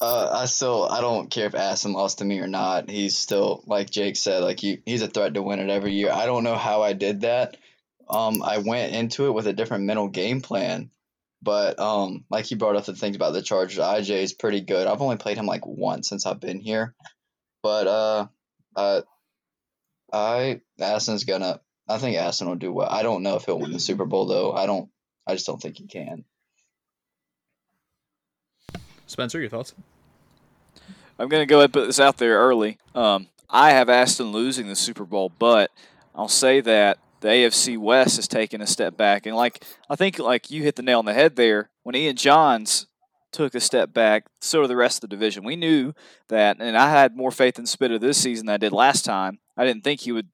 Uh, 0.02 0.30
I 0.42 0.46
still 0.46 0.88
I 0.90 1.02
don't 1.02 1.32
care 1.32 1.48
if 1.48 1.56
Aston 1.56 1.94
lost 1.94 2.20
to 2.20 2.26
me 2.26 2.40
or 2.40 2.48
not. 2.48 2.90
He's 2.90 3.18
still 3.18 3.64
like 3.66 3.90
Jake 3.90 4.16
said, 4.16 4.44
like 4.44 4.62
you, 4.64 4.80
he's 4.86 5.02
a 5.02 5.08
threat 5.08 5.34
to 5.34 5.42
win 5.42 5.60
it 5.60 5.70
every 5.70 5.94
year. 5.94 6.12
I 6.12 6.26
don't 6.26 6.44
know 6.44 6.56
how 6.56 6.82
I 6.82 6.94
did 6.94 7.22
that. 7.22 7.58
Um, 8.10 8.42
I 8.44 8.60
went 8.60 8.94
into 8.94 9.26
it 9.26 9.34
with 9.34 9.48
a 9.48 9.54
different 9.54 9.86
mental 9.86 10.08
game 10.08 10.42
plan, 10.42 10.92
but 11.42 11.80
um, 11.80 12.26
like 12.30 12.46
he 12.46 12.56
brought 12.56 12.76
up 12.76 12.86
the 12.86 12.96
things 12.96 13.16
about 13.16 13.34
the 13.34 13.42
Chargers. 13.42 13.80
IJ 13.80 14.24
is 14.24 14.34
pretty 14.34 14.62
good. 14.62 14.88
I've 14.88 15.02
only 15.02 15.18
played 15.18 15.38
him 15.38 15.46
like 15.46 15.66
once 15.66 16.10
since 16.10 16.26
I've 16.26 16.40
been 16.40 16.60
here, 16.60 16.94
but 17.64 17.88
uh, 17.88 18.28
uh, 18.76 19.02
I 20.12 20.62
Aston's 20.80 21.24
gonna. 21.24 21.60
I 21.90 21.98
think 21.98 22.18
Aston 22.18 22.50
will 22.50 22.56
do 22.56 22.72
well. 22.72 22.90
I 22.90 23.04
don't 23.04 23.24
know 23.24 23.36
if 23.36 23.46
he'll 23.46 23.60
win 23.60 23.72
the 23.72 23.80
Super 23.80 24.06
Bowl 24.06 24.26
though. 24.28 24.52
I 24.52 24.66
don't. 24.66 24.90
I 25.26 25.34
just 25.34 25.48
don't 25.48 25.62
think 25.62 25.78
he 25.78 25.88
can. 25.88 26.26
Spencer, 29.08 29.40
your 29.40 29.50
thoughts? 29.50 29.74
I'm 31.18 31.30
going 31.30 31.42
to 31.42 31.48
go 31.48 31.58
ahead 31.58 31.66
and 31.66 31.74
put 31.74 31.88
this 31.88 32.00
out 32.00 32.18
there 32.18 32.38
early. 32.38 32.78
Um, 32.94 33.28
I 33.50 33.72
have 33.72 33.90
Aston 33.90 34.32
losing 34.32 34.68
the 34.68 34.76
Super 34.76 35.06
Bowl, 35.06 35.32
but 35.40 35.72
I'll 36.14 36.28
say 36.28 36.62
that 36.62 37.00
the 37.22 37.30
AFC 37.30 37.78
West 37.78 38.18
has 38.18 38.28
taken 38.28 38.62
a 38.62 38.68
step 38.68 38.96
back, 38.96 39.26
and 39.26 39.36
like 39.36 39.64
I 39.90 39.96
think, 39.96 40.20
like 40.20 40.52
you 40.52 40.62
hit 40.62 40.76
the 40.76 40.84
nail 40.84 41.00
on 41.00 41.06
the 41.06 41.14
head 41.14 41.36
there 41.36 41.70
when 41.84 41.96
Ian 41.96 42.16
Johns 42.16 42.86
took 43.32 43.56
a 43.56 43.60
step 43.60 43.94
back. 43.94 44.26
So 44.40 44.62
did 44.62 44.70
the 44.70 44.76
rest 44.76 44.98
of 44.98 45.10
the 45.10 45.16
division. 45.16 45.44
We 45.44 45.56
knew 45.56 45.94
that, 46.28 46.58
and 46.60 46.78
I 46.78 46.92
had 46.92 47.16
more 47.16 47.32
faith 47.32 47.58
in 47.58 47.66
Spitta 47.66 48.00
this 48.00 48.18
season 48.18 48.46
than 48.46 48.54
I 48.54 48.58
did 48.58 48.72
last 48.72 49.04
time. 49.04 49.40
I 49.56 49.66
didn't 49.66 49.84
think 49.84 50.02
he 50.02 50.12
would 50.12 50.28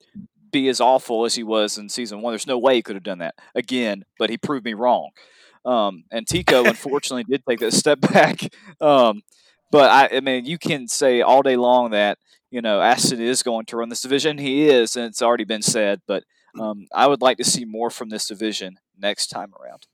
be 0.52 0.68
as 0.68 0.82
awful 0.82 1.26
as 1.26 1.36
he 1.36 1.44
was 1.44 1.78
in 1.78 1.90
season 1.90 2.22
one. 2.22 2.34
There's 2.34 2.48
no 2.48 2.58
way 2.58 2.76
he 2.76 2.82
could 2.82 2.96
have 2.96 3.04
done 3.04 3.20
that 3.20 3.36
again, 3.56 4.04
but 4.20 4.30
he 4.30 4.38
proved 4.38 4.66
me 4.66 4.74
wrong. 4.74 5.12
Um, 5.66 6.04
and 6.12 6.28
Tico, 6.28 6.66
unfortunately, 6.66 7.24
did 7.24 7.44
take 7.48 7.60
that 7.60 7.74
step 7.74 8.02
back. 8.14 8.42
Um, 8.82 9.22
but 9.72 9.90
I, 9.90 10.18
I 10.18 10.20
mean, 10.20 10.46
you 10.46 10.58
can 10.58 10.88
say 10.88 11.22
all 11.22 11.42
day 11.42 11.56
long 11.56 11.92
that 11.92 12.20
you 12.52 12.62
know 12.62 12.82
Aston 12.82 13.22
is 13.22 13.44
going 13.44 13.66
to 13.66 13.78
run 13.78 13.90
this 13.90 14.02
division. 14.02 14.38
He 14.38 14.70
is, 14.70 14.96
and 14.96 15.06
it's 15.06 15.22
already 15.22 15.46
been 15.46 15.62
said. 15.62 16.02
But 16.08 16.24
um, 16.60 16.88
I 16.94 17.08
would 17.08 17.22
like 17.22 17.38
to 17.38 17.44
see 17.44 17.66
more 17.66 17.90
from 17.90 18.10
this 18.10 18.28
division 18.28 18.80
next 18.98 19.28
time 19.28 19.52
around. 19.60 19.88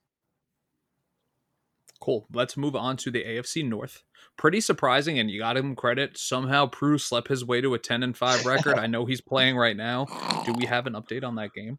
Cool. 2.01 2.27
Let's 2.33 2.55
move 2.55 2.75
on 2.75 2.97
to 2.97 3.11
the 3.11 3.23
AFC 3.23 3.67
North. 3.67 4.03
Pretty 4.37 4.61
surprising, 4.61 5.19
and 5.19 5.29
you 5.29 5.39
got 5.39 5.57
him 5.57 5.75
credit. 5.75 6.17
Somehow, 6.17 6.65
Prue 6.65 6.97
slept 6.97 7.27
his 7.27 7.43
way 7.43 7.59
to 7.61 7.73
a 7.73 7.79
ten 7.79 8.03
and 8.03 8.17
five 8.17 8.45
record. 8.45 8.77
I 8.77 8.87
know 8.87 9.05
he's 9.05 9.21
playing 9.21 9.57
right 9.57 9.75
now. 9.75 10.05
Do 10.45 10.53
we 10.57 10.65
have 10.65 10.87
an 10.87 10.93
update 10.93 11.25
on 11.25 11.35
that 11.35 11.53
game? 11.53 11.77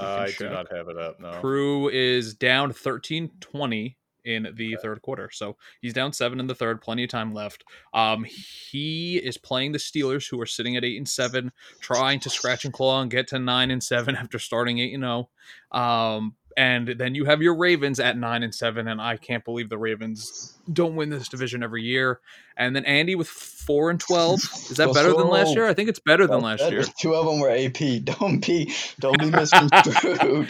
Uh, 0.00 0.26
I 0.26 0.34
do 0.36 0.48
not 0.48 0.72
have 0.72 0.88
it 0.88 0.96
up. 0.96 1.20
No. 1.20 1.40
Prue 1.40 1.88
is 1.88 2.34
down 2.34 2.72
13-20 2.72 3.94
in 4.24 4.48
the 4.54 4.76
third 4.82 5.02
quarter. 5.02 5.30
So 5.32 5.56
he's 5.80 5.92
down 5.92 6.12
seven 6.12 6.40
in 6.40 6.46
the 6.46 6.54
third, 6.54 6.80
plenty 6.80 7.04
of 7.04 7.10
time 7.10 7.32
left. 7.32 7.64
Um, 7.94 8.24
he 8.24 9.16
is 9.16 9.38
playing 9.38 9.72
the 9.72 9.78
Steelers, 9.78 10.28
who 10.28 10.40
are 10.40 10.46
sitting 10.46 10.76
at 10.76 10.84
eight 10.84 10.96
and 10.96 11.08
seven, 11.08 11.52
trying 11.80 12.20
to 12.20 12.30
scratch 12.30 12.64
and 12.64 12.74
claw 12.74 13.00
and 13.00 13.10
get 13.10 13.28
to 13.28 13.38
nine 13.38 13.70
and 13.70 13.82
seven 13.82 14.16
after 14.16 14.38
starting 14.38 14.78
eight 14.78 14.94
and 14.94 15.02
zero. 15.02 15.28
Um, 15.72 16.34
and 16.56 16.88
then 16.88 17.14
you 17.14 17.24
have 17.26 17.40
your 17.42 17.56
Ravens 17.56 18.00
at 18.00 18.16
nine 18.16 18.42
and 18.42 18.54
seven, 18.54 18.88
and 18.88 19.00
I 19.00 19.16
can't 19.16 19.44
believe 19.44 19.68
the 19.68 19.78
Ravens 19.78 20.58
don't 20.72 20.96
win 20.96 21.10
this 21.10 21.28
division 21.28 21.62
every 21.62 21.82
year. 21.82 22.20
And 22.56 22.74
then 22.76 22.84
Andy 22.84 23.14
with 23.14 23.28
four 23.28 23.90
and 23.90 23.98
twelve. 24.00 24.40
Is 24.40 24.76
that 24.76 24.86
Let's 24.88 24.98
better 24.98 25.12
than 25.14 25.28
last 25.28 25.54
year? 25.54 25.66
I 25.66 25.74
think 25.74 25.88
it's 25.88 25.98
better 26.00 26.26
than 26.26 26.40
last 26.42 26.58
Better. 26.60 26.76
year. 26.76 26.84
Two 27.00 27.14
of 27.14 27.26
them 27.26 27.40
were 27.40 27.50
AP. 27.50 28.04
Don't 28.04 28.44
be 28.44 28.72
don't 28.98 29.18
be 29.18 29.30
misconstrued. 29.30 30.48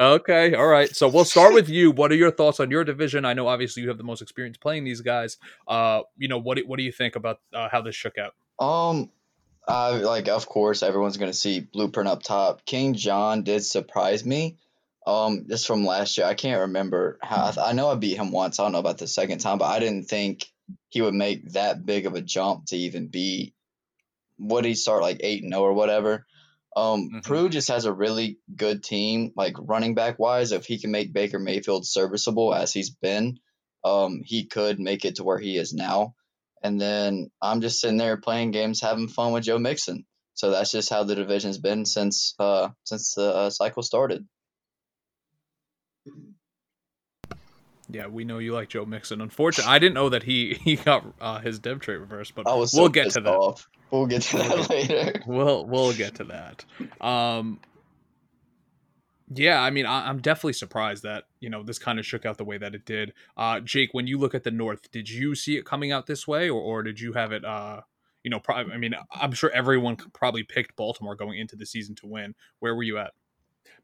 Okay, 0.00 0.54
all 0.54 0.66
right. 0.68 0.94
So 0.94 1.08
we'll 1.08 1.24
start 1.24 1.54
with 1.54 1.68
you. 1.68 1.90
What 1.90 2.12
are 2.12 2.16
your 2.16 2.30
thoughts 2.30 2.60
on 2.60 2.70
your 2.70 2.84
division? 2.84 3.24
I 3.24 3.32
know 3.34 3.48
obviously 3.48 3.82
you 3.82 3.88
have 3.88 3.98
the 3.98 4.04
most 4.04 4.22
experience 4.22 4.56
playing 4.56 4.84
these 4.84 5.00
guys. 5.00 5.38
Uh, 5.66 6.02
you 6.16 6.28
know 6.28 6.38
what? 6.38 6.56
do- 6.56 6.66
What 6.66 6.76
do 6.78 6.84
you 6.84 6.92
think 6.92 7.16
about 7.16 7.40
uh, 7.52 7.68
how 7.68 7.80
this 7.82 7.96
shook 7.96 8.14
out? 8.16 8.34
Um, 8.64 9.10
I 9.66 9.96
like 9.96 10.28
of 10.28 10.46
course 10.46 10.84
everyone's 10.84 11.16
gonna 11.16 11.32
see 11.32 11.58
blueprint 11.60 12.08
up 12.08 12.22
top. 12.22 12.64
King 12.64 12.94
John 12.94 13.42
did 13.42 13.64
surprise 13.64 14.24
me. 14.24 14.56
Um, 15.08 15.46
just 15.48 15.66
from 15.66 15.86
last 15.86 16.18
year, 16.18 16.26
I 16.26 16.34
can't 16.34 16.60
remember 16.60 17.18
how. 17.22 17.52
I 17.58 17.72
know 17.72 17.88
I 17.88 17.94
beat 17.94 18.18
him 18.18 18.30
once. 18.30 18.58
I 18.58 18.64
don't 18.64 18.72
know 18.72 18.78
about 18.78 18.98
the 18.98 19.06
second 19.06 19.38
time, 19.38 19.58
but 19.58 19.64
I 19.64 19.78
didn't 19.78 20.04
think 20.04 20.44
he 20.90 21.00
would 21.00 21.14
make 21.14 21.52
that 21.52 21.84
big 21.86 22.04
of 22.06 22.14
a 22.14 22.20
jump 22.20 22.66
to 22.66 22.76
even 22.76 23.08
be. 23.08 23.54
Would 24.38 24.64
he 24.66 24.74
start 24.74 25.02
like 25.02 25.20
eight 25.20 25.42
and 25.42 25.52
zero 25.52 25.62
or 25.62 25.72
whatever? 25.72 26.26
Um, 26.76 27.10
Mhm. 27.10 27.24
Prue 27.24 27.48
just 27.48 27.68
has 27.68 27.86
a 27.86 27.92
really 27.92 28.38
good 28.54 28.84
team, 28.84 29.32
like 29.34 29.54
running 29.58 29.94
back 29.94 30.18
wise. 30.18 30.52
If 30.52 30.66
he 30.66 30.78
can 30.78 30.90
make 30.90 31.12
Baker 31.12 31.38
Mayfield 31.38 31.86
serviceable 31.86 32.54
as 32.54 32.72
he's 32.72 32.90
been, 32.90 33.40
um, 33.84 34.22
he 34.24 34.44
could 34.44 34.78
make 34.78 35.04
it 35.04 35.16
to 35.16 35.24
where 35.24 35.38
he 35.38 35.56
is 35.56 35.72
now. 35.72 36.14
And 36.62 36.80
then 36.80 37.30
I'm 37.40 37.60
just 37.62 37.80
sitting 37.80 37.96
there 37.96 38.16
playing 38.18 38.50
games, 38.50 38.80
having 38.80 39.08
fun 39.08 39.32
with 39.32 39.44
Joe 39.44 39.58
Mixon. 39.58 40.04
So 40.34 40.50
that's 40.50 40.70
just 40.70 40.90
how 40.90 41.02
the 41.04 41.14
division's 41.16 41.58
been 41.58 41.84
since 41.86 42.34
uh 42.38 42.68
since 42.84 43.14
the 43.14 43.34
uh, 43.34 43.50
cycle 43.50 43.82
started. 43.82 44.28
Yeah, 47.90 48.06
we 48.06 48.24
know 48.24 48.38
you 48.38 48.52
like 48.52 48.68
Joe 48.68 48.84
Mixon. 48.84 49.20
Unfortunately, 49.20 49.72
I 49.72 49.78
didn't 49.78 49.94
know 49.94 50.10
that 50.10 50.22
he 50.22 50.54
he 50.64 50.76
got 50.76 51.04
uh, 51.20 51.40
his 51.40 51.58
dev 51.58 51.80
trait 51.80 52.00
reversed, 52.00 52.34
but 52.34 52.44
was 52.44 52.72
so 52.72 52.82
we'll 52.82 52.90
get 52.90 53.10
to 53.12 53.20
that. 53.20 53.34
off. 53.34 53.68
We'll 53.90 54.06
get 54.06 54.22
to 54.22 54.38
that 54.38 54.70
later. 54.70 55.22
We'll 55.26 55.64
we'll 55.64 55.94
get 55.94 56.16
to 56.16 56.24
that. 56.24 56.64
Um, 57.00 57.60
yeah, 59.34 59.60
I 59.60 59.70
mean, 59.70 59.86
I, 59.86 60.08
I'm 60.08 60.20
definitely 60.20 60.54
surprised 60.54 61.02
that 61.02 61.24
you 61.40 61.50
know 61.50 61.62
this 61.62 61.78
kind 61.78 61.98
of 61.98 62.06
shook 62.06 62.26
out 62.26 62.36
the 62.38 62.44
way 62.44 62.58
that 62.58 62.74
it 62.74 62.84
did. 62.84 63.12
Uh, 63.36 63.60
Jake, 63.60 63.90
when 63.92 64.06
you 64.06 64.18
look 64.18 64.34
at 64.34 64.44
the 64.44 64.50
North, 64.50 64.90
did 64.90 65.08
you 65.08 65.34
see 65.34 65.56
it 65.56 65.64
coming 65.64 65.92
out 65.92 66.06
this 66.06 66.28
way, 66.28 66.50
or, 66.50 66.60
or 66.60 66.82
did 66.82 67.00
you 67.00 67.14
have 67.14 67.32
it? 67.32 67.44
Uh, 67.44 67.80
you 68.22 68.30
know, 68.30 68.40
probably. 68.40 68.72
I 68.72 68.76
mean, 68.76 68.94
I'm 69.10 69.32
sure 69.32 69.50
everyone 69.50 69.96
probably 69.96 70.42
picked 70.42 70.76
Baltimore 70.76 71.14
going 71.14 71.38
into 71.38 71.56
the 71.56 71.66
season 71.66 71.94
to 71.96 72.06
win. 72.06 72.34
Where 72.58 72.74
were 72.74 72.82
you 72.82 72.98
at? 72.98 73.12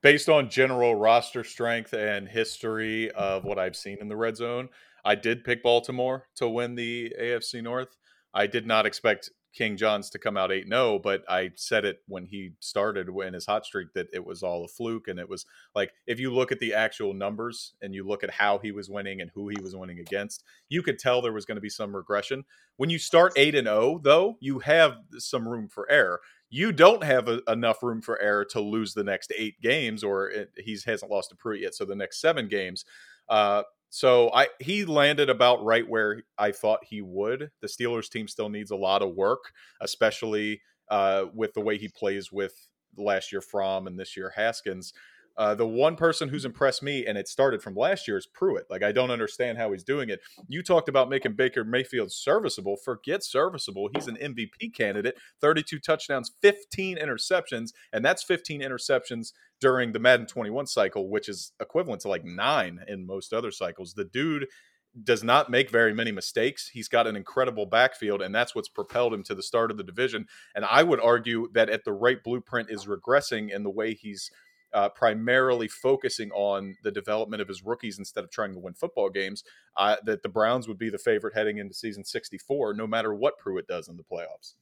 Based 0.05 0.29
on 0.29 0.51
general 0.51 0.95
roster 0.95 1.43
strength 1.43 1.95
and 1.95 2.29
history 2.29 3.11
of 3.13 3.43
what 3.43 3.59
I've 3.59 3.75
seen 3.75 3.97
in 4.03 4.09
the 4.09 4.17
red 4.17 4.37
zone, 4.37 4.69
I 5.03 5.15
did 5.15 5.45
pick 5.45 5.63
Baltimore 5.63 6.27
to 6.37 6.47
win 6.47 6.75
the 6.75 7.15
AFC 7.19 7.63
North. 7.63 7.97
I 8.35 8.47
did 8.47 8.67
not 8.67 8.85
expect 8.85 9.31
King 9.55 9.79
John's 9.79 10.11
to 10.11 10.19
come 10.19 10.37
out 10.37 10.53
8 10.53 10.69
0, 10.69 10.99
but 10.99 11.23
I 11.27 11.53
said 11.55 11.87
it 11.87 12.03
when 12.07 12.27
he 12.27 12.51
started 12.61 13.09
in 13.09 13.33
his 13.33 13.47
hot 13.47 13.65
streak 13.65 13.95
that 13.95 14.09
it 14.13 14.27
was 14.27 14.43
all 14.43 14.65
a 14.65 14.69
fluke. 14.69 15.09
And 15.09 15.19
it 15.19 15.29
was 15.29 15.47
like, 15.75 15.93
if 16.07 16.21
you 16.21 16.35
look 16.35 16.53
at 16.53 16.59
the 16.59 16.75
actual 16.75 17.15
numbers 17.15 17.73
and 17.81 17.95
you 17.95 18.07
look 18.07 18.23
at 18.23 18.31
how 18.31 18.59
he 18.59 18.73
was 18.73 18.91
winning 18.91 19.23
and 19.23 19.31
who 19.35 19.49
he 19.49 19.57
was 19.63 19.75
winning 19.75 20.01
against, 20.01 20.45
you 20.69 20.83
could 20.83 20.99
tell 20.99 21.23
there 21.23 21.33
was 21.33 21.47
going 21.47 21.57
to 21.57 21.63
be 21.63 21.71
some 21.71 21.97
regression. 21.97 22.45
When 22.77 22.91
you 22.91 22.99
start 22.99 23.33
8 23.37 23.55
and 23.55 23.69
0, 23.69 24.01
though, 24.03 24.37
you 24.41 24.59
have 24.59 24.97
some 25.17 25.49
room 25.49 25.69
for 25.69 25.91
error 25.91 26.21
you 26.51 26.73
don't 26.73 27.03
have 27.03 27.29
a, 27.29 27.41
enough 27.49 27.83
room 27.83 28.01
for 28.01 28.21
error 28.21 28.45
to 28.47 28.61
lose 28.61 28.95
the 28.95 29.05
next 29.05 29.33
eight 29.37 29.61
games, 29.61 30.05
or 30.05 30.31
it, 30.31 30.51
he 30.57 30.79
hasn't 30.87 31.11
lost 31.11 31.31
to 31.31 31.37
Pruitt 31.37 31.61
yet. 31.61 31.75
So 31.75 31.85
the 31.85 31.97
next 31.97 32.21
seven 32.21 32.49
games. 32.49 32.85
Uh, 33.29 33.63
so 33.91 34.31
I 34.35 34.49
he 34.61 34.85
landed 34.85 35.31
about 35.31 35.65
right 35.65 35.89
where 35.89 36.23
I 36.37 36.51
thought 36.53 36.85
he 36.85 37.01
would. 37.01 37.51
The 37.61 37.69
Steelers 37.69 38.11
team 38.11 38.27
still 38.27 38.49
needs 38.49 38.73
a 38.73 38.77
lot 38.77 39.03
of 39.03 39.15
work, 39.15 39.53
especially 39.81 40.61
uh, 40.89 41.27
with 41.33 41.55
the 41.55 41.61
way 41.61 41.79
he 41.79 41.89
plays 41.89 42.33
with 42.33 42.55
last 42.97 43.33
year 43.33 43.41
Fromm 43.41 43.87
and 43.87 43.99
this 43.99 44.17
year 44.17 44.33
Haskins. 44.35 44.93
Uh, 45.37 45.55
the 45.55 45.67
one 45.67 45.97
person 45.97 46.29
who's 46.29 46.45
impressed 46.45 46.83
me, 46.83 47.07
and 47.07 47.19
it 47.19 47.29
started 47.29 47.63
from 47.63 47.75
last 47.75 48.07
year, 48.07 48.17
is 48.17 48.27
Pruitt. 48.27 48.67
Like 48.71 48.83
I 48.83 48.93
don't 48.93 49.11
understand 49.11 49.59
how 49.59 49.73
he's 49.73 49.85
doing 49.85 50.09
it. 50.09 50.21
You 50.49 50.63
talked 50.63 50.89
about 50.89 51.09
making 51.09 51.35
Baker 51.35 51.65
Mayfield 51.65 52.13
serviceable. 52.13 52.77
Forget 52.77 53.25
serviceable. 53.25 53.91
He's 53.95 54.07
an 54.07 54.17
MVP 54.17 54.75
candidate. 54.75 55.17
32 55.41 55.79
touchdowns, 55.81 56.33
15 56.43 56.99
interceptions, 56.99 57.71
and 57.93 58.05
that's 58.05 58.23
15 58.23 58.61
interceptions 58.61 59.33
during 59.61 59.93
the 59.93 59.99
Madden 59.99 60.27
21 60.27 60.67
cycle, 60.67 61.09
which 61.09 61.29
is 61.29 61.53
equivalent 61.61 62.03
to 62.03 62.09
like 62.09 62.25
nine 62.25 62.81
in 62.87 63.07
most 63.07 63.33
other 63.33 63.51
cycles. 63.51 63.95
The 63.95 64.05
dude 64.05 64.47
does 65.03 65.25
not 65.25 65.51
make 65.51 65.71
very 65.71 65.93
many 65.93 66.13
mistakes. 66.13 66.69
He's 66.69 66.87
got 66.89 67.07
an 67.07 67.17
incredible 67.17 67.67
backfield, 67.67 68.23
and 68.23 68.33
that's 68.35 68.55
what's 68.55 68.69
propelled 68.69 69.13
him 69.13 69.25
to 69.25 69.35
the 69.35 69.43
start 69.43 69.71
of 69.71 69.77
the 69.77 69.83
division. 69.83 70.27
And 70.55 70.65
I 70.65 70.83
would 70.85 71.01
argue 71.01 71.49
that 71.53 71.69
at 71.69 71.85
the 71.85 71.93
right 71.93 72.23
blueprint 72.23 72.71
is 72.71 72.87
regressing 72.87 73.51
in 73.51 73.65
the 73.65 73.71
way 73.71 73.95
he's 73.95 74.31
uh, 74.75 74.89
primarily 74.91 75.69
focusing 75.69 76.31
on 76.33 76.77
the 76.83 76.91
development 76.91 77.41
of 77.41 77.49
his 77.49 77.65
rookies 77.65 77.99
instead 77.99 78.25
of 78.25 78.31
trying 78.31 78.53
to 78.53 78.61
win 78.61 78.75
football 78.75 79.09
games. 79.09 79.45
Uh, 79.77 79.97
that 80.05 80.23
the 80.23 80.29
Browns 80.29 80.69
would 80.69 80.79
be 80.79 80.91
the 80.91 80.99
favorite 80.99 81.35
heading 81.35 81.59
into 81.59 81.75
season 81.75 82.05
64, 82.05 82.75
no 82.75 82.87
matter 82.87 83.15
what 83.15 83.39
Pruitt 83.39 83.67
does 83.67 83.89
in 83.89 83.97
the 83.97 84.05
playoffs. 84.05 84.55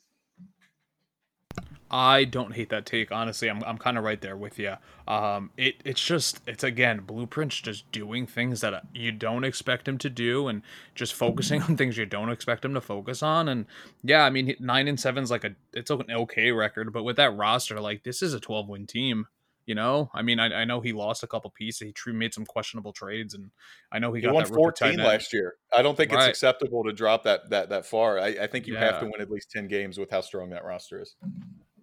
I 1.92 2.24
don't 2.24 2.54
hate 2.54 2.70
that 2.70 2.86
take. 2.86 3.12
Honestly, 3.12 3.50
I'm, 3.50 3.62
I'm 3.64 3.76
kind 3.76 3.98
of 3.98 4.04
right 4.04 4.20
there 4.20 4.36
with 4.36 4.58
you. 4.58 4.76
Um, 5.06 5.50
it 5.58 5.82
it's 5.84 6.02
just 6.02 6.40
it's 6.46 6.64
again 6.64 7.00
blueprints 7.00 7.60
just 7.60 7.90
doing 7.92 8.26
things 8.26 8.62
that 8.62 8.82
you 8.94 9.12
don't 9.12 9.44
expect 9.44 9.86
him 9.86 9.98
to 9.98 10.08
do 10.08 10.48
and 10.48 10.62
just 10.94 11.12
focusing 11.12 11.60
on 11.62 11.76
things 11.76 11.98
you 11.98 12.06
don't 12.06 12.30
expect 12.30 12.64
him 12.64 12.72
to 12.72 12.80
focus 12.80 13.22
on. 13.22 13.46
And 13.46 13.66
yeah, 14.02 14.24
I 14.24 14.30
mean 14.30 14.56
nine 14.58 14.88
and 14.88 14.98
seven's 14.98 15.30
like 15.30 15.44
a 15.44 15.54
it's 15.74 15.90
an 15.90 16.06
okay 16.10 16.50
record, 16.50 16.94
but 16.94 17.02
with 17.02 17.16
that 17.16 17.36
roster, 17.36 17.78
like 17.78 18.04
this 18.04 18.22
is 18.22 18.32
a 18.32 18.40
12 18.40 18.68
win 18.70 18.86
team. 18.86 19.26
You 19.64 19.76
know, 19.76 20.10
I 20.12 20.22
mean, 20.22 20.40
I, 20.40 20.62
I 20.62 20.64
know 20.64 20.80
he 20.80 20.92
lost 20.92 21.22
a 21.22 21.28
couple 21.28 21.48
pieces. 21.50 21.86
He 21.86 21.92
tr- 21.92 22.10
made 22.10 22.34
some 22.34 22.44
questionable 22.44 22.92
trades, 22.92 23.34
and 23.34 23.50
I 23.92 24.00
know 24.00 24.12
he, 24.12 24.20
He 24.20 24.26
got 24.26 24.34
won 24.34 24.44
that 24.44 24.52
14 24.52 24.98
last 24.98 25.32
year. 25.32 25.54
I 25.72 25.82
don't 25.82 25.96
think 25.96 26.12
it's 26.12 26.26
acceptable 26.26 26.82
to 26.84 26.92
drop 26.92 27.22
that 27.24 27.50
that 27.50 27.68
that 27.68 27.86
far. 27.86 28.18
I, 28.18 28.28
I 28.28 28.46
think 28.48 28.66
you 28.66 28.76
have 28.76 28.98
to 29.00 29.06
win 29.06 29.20
at 29.20 29.30
least 29.30 29.50
10 29.52 29.68
games 29.68 29.98
with 29.98 30.10
how 30.10 30.20
strong 30.20 30.50
that 30.50 30.64
roster 30.64 31.00
is. 31.00 31.14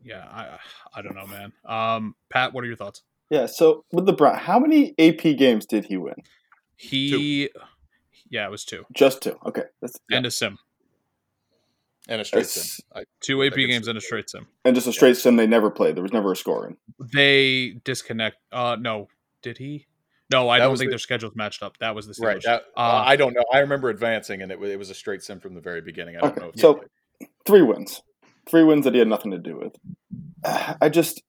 Yeah, 0.04 0.26
I 0.30 0.58
I 0.94 1.02
don't 1.02 1.16
know, 1.16 1.28
man. 1.28 1.54
Um, 1.66 2.16
Pat, 2.30 2.54
what 2.54 2.64
are 2.64 2.68
your 2.68 2.76
thoughts? 2.76 3.04
Yeah. 3.30 3.46
So 3.46 3.86
with 3.92 4.06
the 4.06 4.14
Brown, 4.14 4.38
how 4.38 4.60
many 4.60 4.96
AP 5.00 5.38
games 5.38 5.66
did 5.66 5.86
he 5.86 5.98
win? 5.98 6.16
He, 6.76 7.50
yeah, 8.30 8.46
it 8.46 8.52
was 8.52 8.64
two 8.64 8.86
Just 8.94 9.22
two. 9.22 9.38
Okay. 9.46 9.64
That's 9.82 10.00
and 10.10 10.26
a 10.26 10.32
sim, 10.32 10.58
And 12.10 12.20
a 12.22 12.26
straight 12.26 12.42
That's- 12.48 12.78
sim. 12.78 12.86
I, 12.96 13.04
two 13.22 13.44
AP 13.44 13.54
games 13.56 13.86
see 13.86 13.92
and 13.92 13.98
a 13.98 14.02
straight 14.02 14.30
sim. 14.30 14.48
and 14.66 14.76
just 14.76 14.88
a 14.88 14.94
straight 14.94 15.16
sim. 15.18 15.36
They 15.38 15.48
never 15.48 15.70
played. 15.70 15.96
There 15.96 16.02
was 16.04 16.12
never 16.14 16.32
a 16.32 16.36
scoring. 16.36 16.78
They 17.14 17.80
disconnect. 17.84 18.38
Uh, 18.52 18.76
no, 18.80 19.08
did 19.44 19.58
he? 19.60 19.86
No, 20.32 20.50
I 20.50 20.60
That 20.60 20.66
don't 20.66 20.78
think 20.78 20.90
the- 20.90 20.94
their 20.94 21.00
schedules 21.00 21.34
matched 21.36 21.64
up. 21.64 21.78
That 21.80 21.96
was 21.96 22.08
the 22.08 22.16
right. 22.26 22.38
Steelers. 22.38 22.44
That, 22.44 22.64
Uh, 22.76 23.04
I 23.06 23.16
don't 23.16 23.34
know. 23.34 23.44
I 23.54 23.60
remember 23.60 23.90
advancing, 23.90 24.42
and 24.42 24.52
it, 24.52 24.60
wa- 24.60 24.66
it 24.68 24.78
was 24.80 24.90
a 24.90 24.94
straight 24.96 25.24
sim 25.24 25.40
from 25.40 25.54
the 25.56 25.62
very 25.62 25.82
beginning. 25.82 26.18
I 26.18 26.22
don't 26.22 26.32
Okay, 26.32 26.42
know. 26.42 26.52
If 26.54 26.60
so- 26.60 26.74
played. 26.76 27.30
Three 27.46 27.62
wins. 27.62 28.02
Three 28.50 28.64
wins 28.64 28.86
that 28.86 28.94
he 28.94 29.00
had 29.00 29.08
nothing 29.08 29.32
to 29.32 29.38
do 29.40 29.58
with. 29.58 29.76
I 30.82 30.90
just 30.90 31.22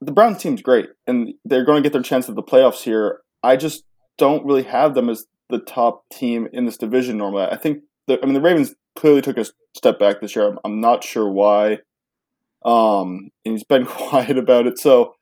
the 0.00 0.12
Browns 0.12 0.38
team's 0.42 0.60
great, 0.62 0.90
and 1.06 1.32
they're 1.44 1.64
going 1.64 1.82
to 1.82 1.86
get 1.86 1.92
their 1.94 2.02
chance 2.02 2.28
at 2.28 2.34
the 2.34 2.42
playoffs 2.42 2.82
here. 2.82 3.20
I 3.42 3.56
just 3.56 3.84
don't 4.18 4.44
really 4.44 4.64
have 4.64 4.94
them 4.94 5.08
as 5.08 5.26
the 5.48 5.58
top 5.58 6.04
team 6.10 6.48
in 6.52 6.66
this 6.66 6.76
division 6.76 7.16
normally. 7.16 7.44
I 7.44 7.56
think 7.56 7.82
the, 8.06 8.18
I 8.22 8.24
mean 8.26 8.34
the 8.34 8.40
Ravens 8.40 8.74
clearly 8.96 9.22
took 9.22 9.38
a 9.38 9.46
step 9.74 9.98
back 9.98 10.20
this 10.20 10.34
year. 10.34 10.48
I'm, 10.48 10.58
I'm 10.64 10.80
not 10.80 11.04
sure 11.04 11.30
why. 11.30 11.78
Um, 12.64 13.30
and 13.44 13.52
he's 13.52 13.64
been 13.64 13.86
quiet 13.86 14.38
about 14.38 14.66
it, 14.66 14.78
so 14.78 15.14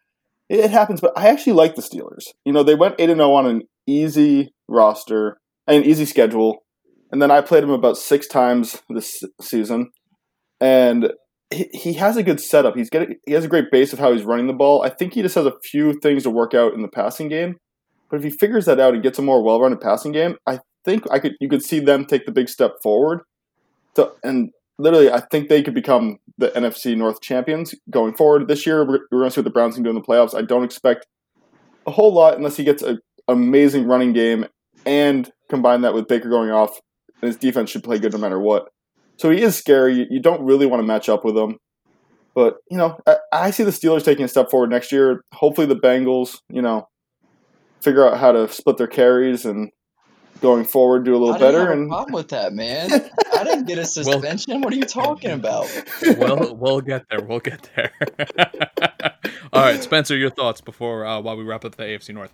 it, 0.49 0.71
happens. 0.71 1.01
But 1.01 1.13
I 1.17 1.29
actually 1.29 1.53
like 1.53 1.75
the 1.75 1.83
Steelers. 1.83 2.29
You 2.45 2.53
know, 2.53 2.63
they 2.63 2.75
went 2.75 2.97
eight 2.99 3.11
and 3.11 3.19
zero 3.19 3.33
on 3.35 3.47
an 3.47 3.63
easy 3.87 4.53
roster, 4.69 5.39
an 5.67 5.85
easy 5.85 6.07
schedule, 6.07 6.65
and 7.13 7.21
then 7.21 7.31
I 7.31 7.41
played 7.43 7.63
them 7.63 7.71
about 7.71 7.99
six 7.99 8.27
times 8.27 8.83
this 8.89 9.23
season, 9.41 9.91
and 10.61 11.13
he, 11.51 11.69
he 11.73 11.93
has 11.95 12.17
a 12.17 12.23
good 12.23 12.41
setup. 12.41 12.77
He's 12.77 12.91
getting 12.91 13.17
he 13.27 13.33
has 13.33 13.45
a 13.45 13.49
great 13.49 13.71
base 13.71 13.93
of 13.93 13.99
how 13.99 14.13
he's 14.13 14.25
running 14.25 14.47
the 14.47 14.53
ball. 14.53 14.83
I 14.83 14.89
think 14.89 15.15
he 15.15 15.23
just 15.23 15.35
has 15.35 15.47
a 15.47 15.59
few 15.63 15.99
things 16.01 16.23
to 16.23 16.31
work 16.31 16.55
out 16.55 16.75
in 16.75 16.83
the 16.83 16.89
passing 16.89 17.29
game. 17.29 17.57
But 18.11 18.19
if 18.19 18.25
he 18.25 18.31
figures 18.31 18.67
that 18.67 18.81
out 18.81 18.95
and 18.95 19.03
gets 19.03 19.19
a 19.19 19.23
more 19.23 19.43
well-rounded 19.43 19.81
passing 19.81 20.13
game, 20.13 20.37
I 20.47 20.61
think 20.85 21.05
I 21.11 21.19
could 21.19 21.33
you 21.41 21.49
could 21.49 21.63
see 21.63 21.81
them 21.81 22.05
take 22.05 22.27
the 22.27 22.33
big 22.33 22.49
step 22.49 22.77
forward. 22.83 23.21
So, 23.97 24.15
and 24.23 24.51
literally, 24.79 25.11
I 25.11 25.21
think 25.21 25.49
they 25.49 25.63
could 25.63 25.75
become 25.75 26.19
the 26.39 26.49
NFC 26.51 26.97
North 26.97 27.21
champions 27.21 27.75
going 27.91 28.15
forward 28.15 28.49
this 28.49 28.67
year. 28.67 28.85
We're, 28.85 29.01
we're 29.11 29.21
going 29.21 29.31
to 29.31 29.35
see 29.35 29.41
what 29.41 29.45
the 29.45 29.51
Browns 29.51 29.75
can 29.75 29.85
do 29.85 29.91
in 29.91 29.97
the 29.97 30.03
playoffs. 30.03 30.35
I 30.35 30.43
don't 30.43 30.65
expect 30.65 31.07
a 31.87 31.91
whole 31.91 32.13
lot 32.13 32.37
unless 32.37 32.57
he 32.57 32.65
gets 32.65 32.83
an 32.83 32.99
amazing 33.29 33.87
running 33.87 34.13
game 34.13 34.47
and 34.87 35.31
combine 35.49 35.83
that 35.83 35.95
with 35.95 36.09
Baker 36.09 36.29
going 36.29 36.51
off. 36.51 36.81
And 37.23 37.29
his 37.29 37.37
defense 37.37 37.71
should 37.71 37.85
play 37.85 37.99
good 37.99 38.13
no 38.13 38.19
matter 38.19 38.41
what. 38.41 38.69
So 39.17 39.31
he 39.31 39.43
is 39.43 39.57
scary. 39.57 40.07
You- 40.11 40.21
don't 40.21 40.45
really 40.45 40.67
want 40.67 40.81
to 40.81 40.87
match 40.87 41.09
up 41.09 41.25
with 41.25 41.37
him. 41.37 41.59
But, 42.35 42.57
you 42.69 42.77
know, 42.77 42.99
I, 43.07 43.17
I 43.33 43.51
see 43.51 43.63
the 43.63 43.71
Steelers 43.71 44.05
taking 44.05 44.25
a 44.25 44.29
step 44.29 44.51
forward 44.51 44.71
next 44.71 44.91
year. 44.91 45.23
Hopefully 45.33 45.69
the 45.69 45.77
Bengals, 45.77 46.39
you 46.49 46.63
know, 46.63 46.89
figure 47.81 48.09
out 48.09 48.19
how 48.19 48.33
to 48.33 48.49
split 48.49 48.77
their 48.77 48.89
carries 48.89 49.45
and 49.45 49.71
going 50.41 50.65
forward 50.65 51.05
do 51.05 51.13
a 51.13 51.19
little 51.19 51.35
I 51.35 51.39
didn't 51.39 51.53
better. 51.53 51.59
have 51.61 51.69
a 51.69 51.73
And 51.81 51.89
problem 51.89 52.13
with 52.15 52.29
that, 52.29 52.53
man. 52.53 52.91
I 53.35 53.45
didn't 53.45 53.67
get 53.67 53.79
a 53.79 53.85
suspension. 53.85 54.61
what 54.61 54.73
are 54.73 54.77
you 54.77 54.85
talking 54.85 55.31
about? 55.31 55.67
we'll 56.17 56.55
we'll 56.55 56.81
get 56.81 57.05
there. 57.11 57.21
We'll 57.23 57.41
get 57.41 57.69
there. 57.75 57.93
All 59.53 59.63
right, 59.63 59.83
Spencer, 59.83 60.17
your 60.17 60.31
thoughts 60.31 60.61
before 60.61 61.07
uh, 61.07 61.21
while 61.21 61.37
we 61.37 61.45
wrap 61.45 61.65
up 61.65 61.77
the 61.77 61.83
AFC 61.85 62.13
North. 62.15 62.33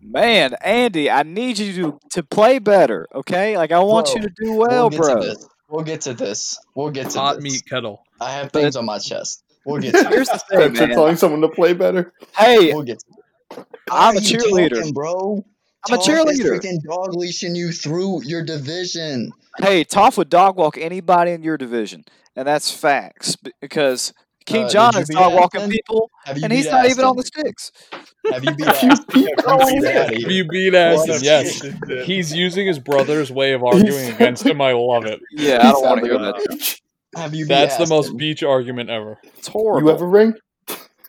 Man, 0.00 0.54
Andy, 0.62 1.10
I 1.10 1.22
need 1.22 1.58
you 1.58 1.72
to 1.82 1.98
to 2.12 2.22
play 2.22 2.58
better. 2.58 3.06
Okay, 3.14 3.56
like 3.56 3.72
I 3.72 3.78
want 3.80 4.14
you 4.14 4.20
to 4.22 4.28
do 4.36 4.52
well, 4.54 4.90
bro. 4.90 4.90
we'll 4.90 4.90
get 4.90 4.98
bro. 5.00 5.20
to 5.20 5.26
this. 5.26 5.48
We'll 5.68 5.84
get 5.84 6.00
to 6.02 6.14
this. 6.14 6.58
We'll 6.74 6.90
get 6.90 7.10
to 7.10 7.18
Hot 7.18 7.34
this. 7.36 7.44
meat 7.44 7.62
kettle. 7.68 8.02
I 8.20 8.32
have 8.32 8.52
But- 8.52 8.60
things 8.62 8.76
on 8.76 8.84
my 8.84 8.98
chest. 8.98 9.42
We'll 9.66 9.80
get 9.80 9.94
to 9.94 10.08
Here's 10.10 10.28
it. 10.28 10.32
the 10.32 10.38
thing, 10.38 10.58
Spencer 10.74 10.86
man. 10.88 10.94
telling 10.96 11.16
someone 11.16 11.40
to 11.40 11.48
play 11.48 11.72
better. 11.72 12.12
Hey, 12.36 12.70
We'll 12.74 12.82
get 12.82 12.98
to 12.98 13.06
it. 13.60 13.66
I'm 13.90 14.14
a 14.14 14.18
Are 14.18 14.20
cheerleader. 14.20 14.74
talking, 14.76 14.92
bro. 14.92 15.44
I'm 15.88 15.94
a 15.94 15.96
Toff 15.98 16.08
is 16.08 16.40
cheerleader. 16.40 16.58
freaking 16.60 16.82
dog 16.82 17.14
leashing 17.14 17.54
you 17.54 17.72
through 17.72 18.22
your 18.24 18.42
division. 18.42 19.32
Hey, 19.58 19.84
Toff 19.84 20.16
would 20.18 20.30
dog 20.30 20.56
walk 20.56 20.78
anybody 20.78 21.32
in 21.32 21.42
your 21.42 21.56
division, 21.58 22.04
and 22.34 22.46
that's 22.48 22.70
facts 22.70 23.36
because 23.60 24.12
King 24.46 24.64
Uh, 24.64 24.68
John 24.68 24.96
is 24.98 25.08
beat 25.08 25.14
dog 25.14 25.34
walking 25.34 25.68
people, 25.70 26.10
and 26.26 26.52
he's 26.52 26.66
not 26.70 26.86
even 26.86 27.04
on 27.04 27.16
the 27.16 27.22
sticks. 27.22 27.70
Have 28.32 28.44
you 28.44 28.54
beat 28.54 28.66
Have 28.66 28.82
you 28.82 28.90
Aston? 28.90 29.06
beat- 29.12 29.26
Get 29.36 29.46
outta 29.46 30.12
If 30.14 30.18
here. 30.18 30.30
you 30.30 30.48
beat 30.48 30.74
Aston, 30.74 31.22
yes. 31.22 31.62
He's 32.06 32.32
using 32.34 32.66
his 32.66 32.78
brother's 32.78 33.30
way 33.30 33.52
of 33.52 33.62
arguing 33.62 34.10
against 34.12 34.44
him. 34.44 34.60
I 34.60 34.72
love 34.72 35.04
it. 35.06 35.20
Yeah, 35.32 35.58
I 35.60 35.72
don't 35.72 35.82
want 35.82 36.04
to 36.04 36.08
Sounds 36.10 36.20
hear 36.22 36.32
like 36.32 36.58
that. 36.60 36.80
Have 37.16 37.34
you 37.34 37.46
That's 37.46 37.76
the 37.76 37.86
most 37.86 38.06
Aston? 38.06 38.16
beach 38.16 38.42
argument 38.42 38.90
ever. 38.90 39.18
It's 39.38 39.48
horrible. 39.48 39.88
You 39.88 39.94
ever 39.94 40.08
ring? 40.08 40.34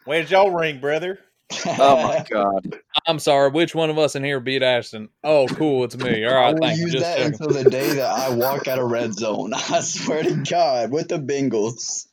Where's 0.06 0.30
y'all 0.30 0.52
ring, 0.52 0.80
brother? 0.80 1.20
oh 1.66 2.04
my 2.08 2.24
god. 2.30 2.80
I'm 3.08 3.20
sorry. 3.20 3.50
Which 3.52 3.76
one 3.76 3.90
of 3.90 3.98
us 4.00 4.16
in 4.16 4.24
here 4.24 4.40
beat 4.40 4.64
Aston? 4.64 5.10
Oh, 5.24 5.48
cool. 5.48 5.84
It's 5.84 5.96
me. 5.98 6.26
All 6.26 6.34
right, 6.34 6.48
I 6.48 6.52
will 6.54 6.60
Thank 6.60 6.78
you. 6.80 6.86
use 6.86 6.94
Just 6.94 7.04
that 7.06 7.18
checking. 7.18 7.34
until 7.34 7.64
the 7.64 7.70
day 7.70 7.94
that 7.94 8.10
I 8.10 8.30
walk 8.30 8.68
out 8.68 8.80
of 8.80 8.90
red 8.90 9.14
zone. 9.14 9.54
I 9.56 9.82
swear 9.82 10.24
to 10.24 10.36
God, 10.50 10.92
with 10.92 11.10
the 11.10 11.20
Bengals. 11.20 12.08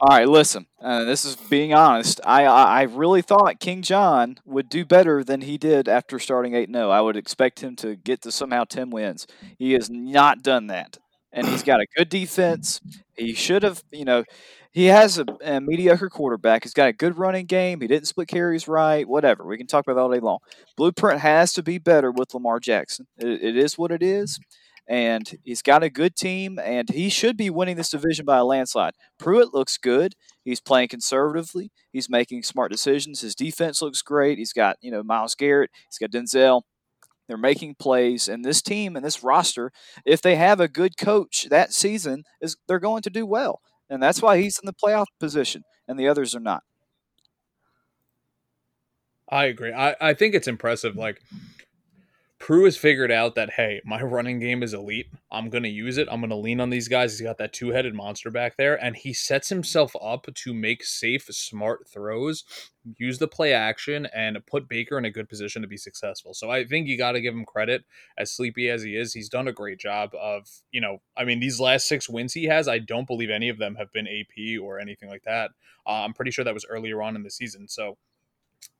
All 0.00 0.08
right, 0.16 0.28
listen. 0.28 0.66
Uh, 0.82 1.04
this 1.04 1.24
is 1.24 1.36
being 1.36 1.72
honest. 1.72 2.20
I, 2.24 2.44
I 2.44 2.80
I 2.80 2.82
really 2.82 3.22
thought 3.22 3.60
King 3.60 3.82
John 3.82 4.38
would 4.44 4.68
do 4.68 4.84
better 4.84 5.22
than 5.22 5.42
he 5.42 5.56
did 5.56 5.88
after 5.88 6.18
starting 6.18 6.54
eight 6.54 6.70
0 6.72 6.90
I 6.90 7.00
would 7.00 7.16
expect 7.16 7.60
him 7.60 7.76
to 7.76 7.94
get 7.94 8.20
to 8.22 8.32
somehow 8.32 8.64
ten 8.64 8.90
wins. 8.90 9.28
He 9.58 9.72
has 9.74 9.88
not 9.88 10.42
done 10.42 10.66
that, 10.66 10.98
and 11.32 11.46
he's 11.46 11.62
got 11.62 11.80
a 11.80 11.86
good 11.96 12.08
defense. 12.08 12.80
He 13.16 13.32
should 13.32 13.62
have, 13.62 13.84
you 13.92 14.04
know, 14.04 14.24
he 14.72 14.86
has 14.86 15.18
a, 15.18 15.26
a 15.44 15.60
mediocre 15.60 16.08
quarterback. 16.08 16.64
He's 16.64 16.72
got 16.72 16.88
a 16.88 16.92
good 16.92 17.18
running 17.18 17.46
game. 17.46 17.80
He 17.80 17.86
didn't 17.86 18.08
split 18.08 18.28
carries 18.28 18.66
right. 18.66 19.06
Whatever. 19.06 19.46
We 19.46 19.58
can 19.58 19.66
talk 19.66 19.84
about 19.86 19.94
that 19.94 20.00
all 20.00 20.10
day 20.10 20.20
long. 20.20 20.38
Blueprint 20.76 21.20
has 21.20 21.52
to 21.54 21.62
be 21.62 21.78
better 21.78 22.10
with 22.10 22.34
Lamar 22.34 22.58
Jackson. 22.58 23.06
It, 23.18 23.42
it 23.42 23.56
is 23.56 23.78
what 23.78 23.92
it 23.92 24.02
is. 24.02 24.38
And 24.88 25.38
he's 25.44 25.62
got 25.62 25.84
a 25.84 25.90
good 25.90 26.16
team, 26.16 26.58
and 26.58 26.90
he 26.90 27.08
should 27.08 27.36
be 27.36 27.50
winning 27.50 27.76
this 27.76 27.90
division 27.90 28.24
by 28.24 28.38
a 28.38 28.44
landslide. 28.44 28.94
Pruitt 29.16 29.54
looks 29.54 29.78
good. 29.78 30.14
He's 30.44 30.60
playing 30.60 30.88
conservatively. 30.88 31.70
He's 31.92 32.10
making 32.10 32.42
smart 32.42 32.72
decisions. 32.72 33.20
His 33.20 33.36
defense 33.36 33.80
looks 33.80 34.02
great. 34.02 34.38
He's 34.38 34.52
got, 34.52 34.76
you 34.80 34.90
know, 34.90 35.04
Myles 35.04 35.36
Garrett. 35.36 35.70
He's 35.88 35.98
got 35.98 36.10
Denzel. 36.10 36.62
They're 37.28 37.36
making 37.38 37.76
plays, 37.76 38.28
and 38.28 38.44
this 38.44 38.60
team 38.60 38.96
and 38.96 39.04
this 39.04 39.22
roster, 39.22 39.70
if 40.04 40.20
they 40.20 40.34
have 40.36 40.60
a 40.60 40.68
good 40.68 40.96
coach 40.96 41.46
that 41.48 41.72
season, 41.72 42.24
is 42.40 42.56
they're 42.66 42.80
going 42.80 43.02
to 43.02 43.10
do 43.10 43.24
well, 43.24 43.60
and 43.92 44.02
that's 44.02 44.22
why 44.22 44.38
he's 44.38 44.58
in 44.58 44.66
the 44.66 44.72
playoff 44.72 45.04
position, 45.20 45.62
and 45.86 45.98
the 46.00 46.08
others 46.08 46.34
are 46.34 46.40
not. 46.40 46.62
I 49.28 49.44
agree. 49.44 49.72
I, 49.72 49.94
I 50.00 50.14
think 50.14 50.34
it's 50.34 50.48
impressive. 50.48 50.96
Like 50.96 51.20
Prue 52.42 52.64
has 52.64 52.76
figured 52.76 53.12
out 53.12 53.36
that 53.36 53.50
hey, 53.50 53.80
my 53.84 54.02
running 54.02 54.40
game 54.40 54.64
is 54.64 54.74
elite. 54.74 55.06
I'm 55.30 55.48
gonna 55.48 55.68
use 55.68 55.96
it. 55.96 56.08
I'm 56.10 56.20
gonna 56.20 56.34
lean 56.34 56.60
on 56.60 56.70
these 56.70 56.88
guys. 56.88 57.12
He's 57.12 57.24
got 57.24 57.38
that 57.38 57.52
two 57.52 57.68
headed 57.68 57.94
monster 57.94 58.32
back 58.32 58.56
there, 58.56 58.74
and 58.74 58.96
he 58.96 59.12
sets 59.12 59.48
himself 59.48 59.94
up 60.02 60.26
to 60.34 60.52
make 60.52 60.82
safe, 60.82 61.26
smart 61.30 61.86
throws, 61.88 62.42
use 62.98 63.20
the 63.20 63.28
play 63.28 63.52
action, 63.52 64.08
and 64.12 64.44
put 64.44 64.68
Baker 64.68 64.98
in 64.98 65.04
a 65.04 65.10
good 65.12 65.28
position 65.28 65.62
to 65.62 65.68
be 65.68 65.76
successful. 65.76 66.34
So 66.34 66.50
I 66.50 66.64
think 66.64 66.88
you 66.88 66.98
got 66.98 67.12
to 67.12 67.20
give 67.20 67.32
him 67.32 67.44
credit. 67.44 67.84
As 68.18 68.32
sleepy 68.32 68.68
as 68.68 68.82
he 68.82 68.96
is, 68.96 69.12
he's 69.12 69.28
done 69.28 69.46
a 69.46 69.52
great 69.52 69.78
job 69.78 70.10
of 70.20 70.48
you 70.72 70.80
know. 70.80 71.00
I 71.16 71.24
mean, 71.24 71.38
these 71.38 71.60
last 71.60 71.86
six 71.86 72.08
wins 72.08 72.32
he 72.32 72.46
has, 72.46 72.66
I 72.66 72.80
don't 72.80 73.06
believe 73.06 73.30
any 73.30 73.50
of 73.50 73.58
them 73.58 73.76
have 73.76 73.92
been 73.92 74.08
AP 74.08 74.60
or 74.60 74.80
anything 74.80 75.08
like 75.08 75.22
that. 75.26 75.52
Uh, 75.86 76.02
I'm 76.02 76.12
pretty 76.12 76.32
sure 76.32 76.44
that 76.44 76.54
was 76.54 76.66
earlier 76.68 77.02
on 77.02 77.14
in 77.14 77.22
the 77.22 77.30
season. 77.30 77.68
So 77.68 77.98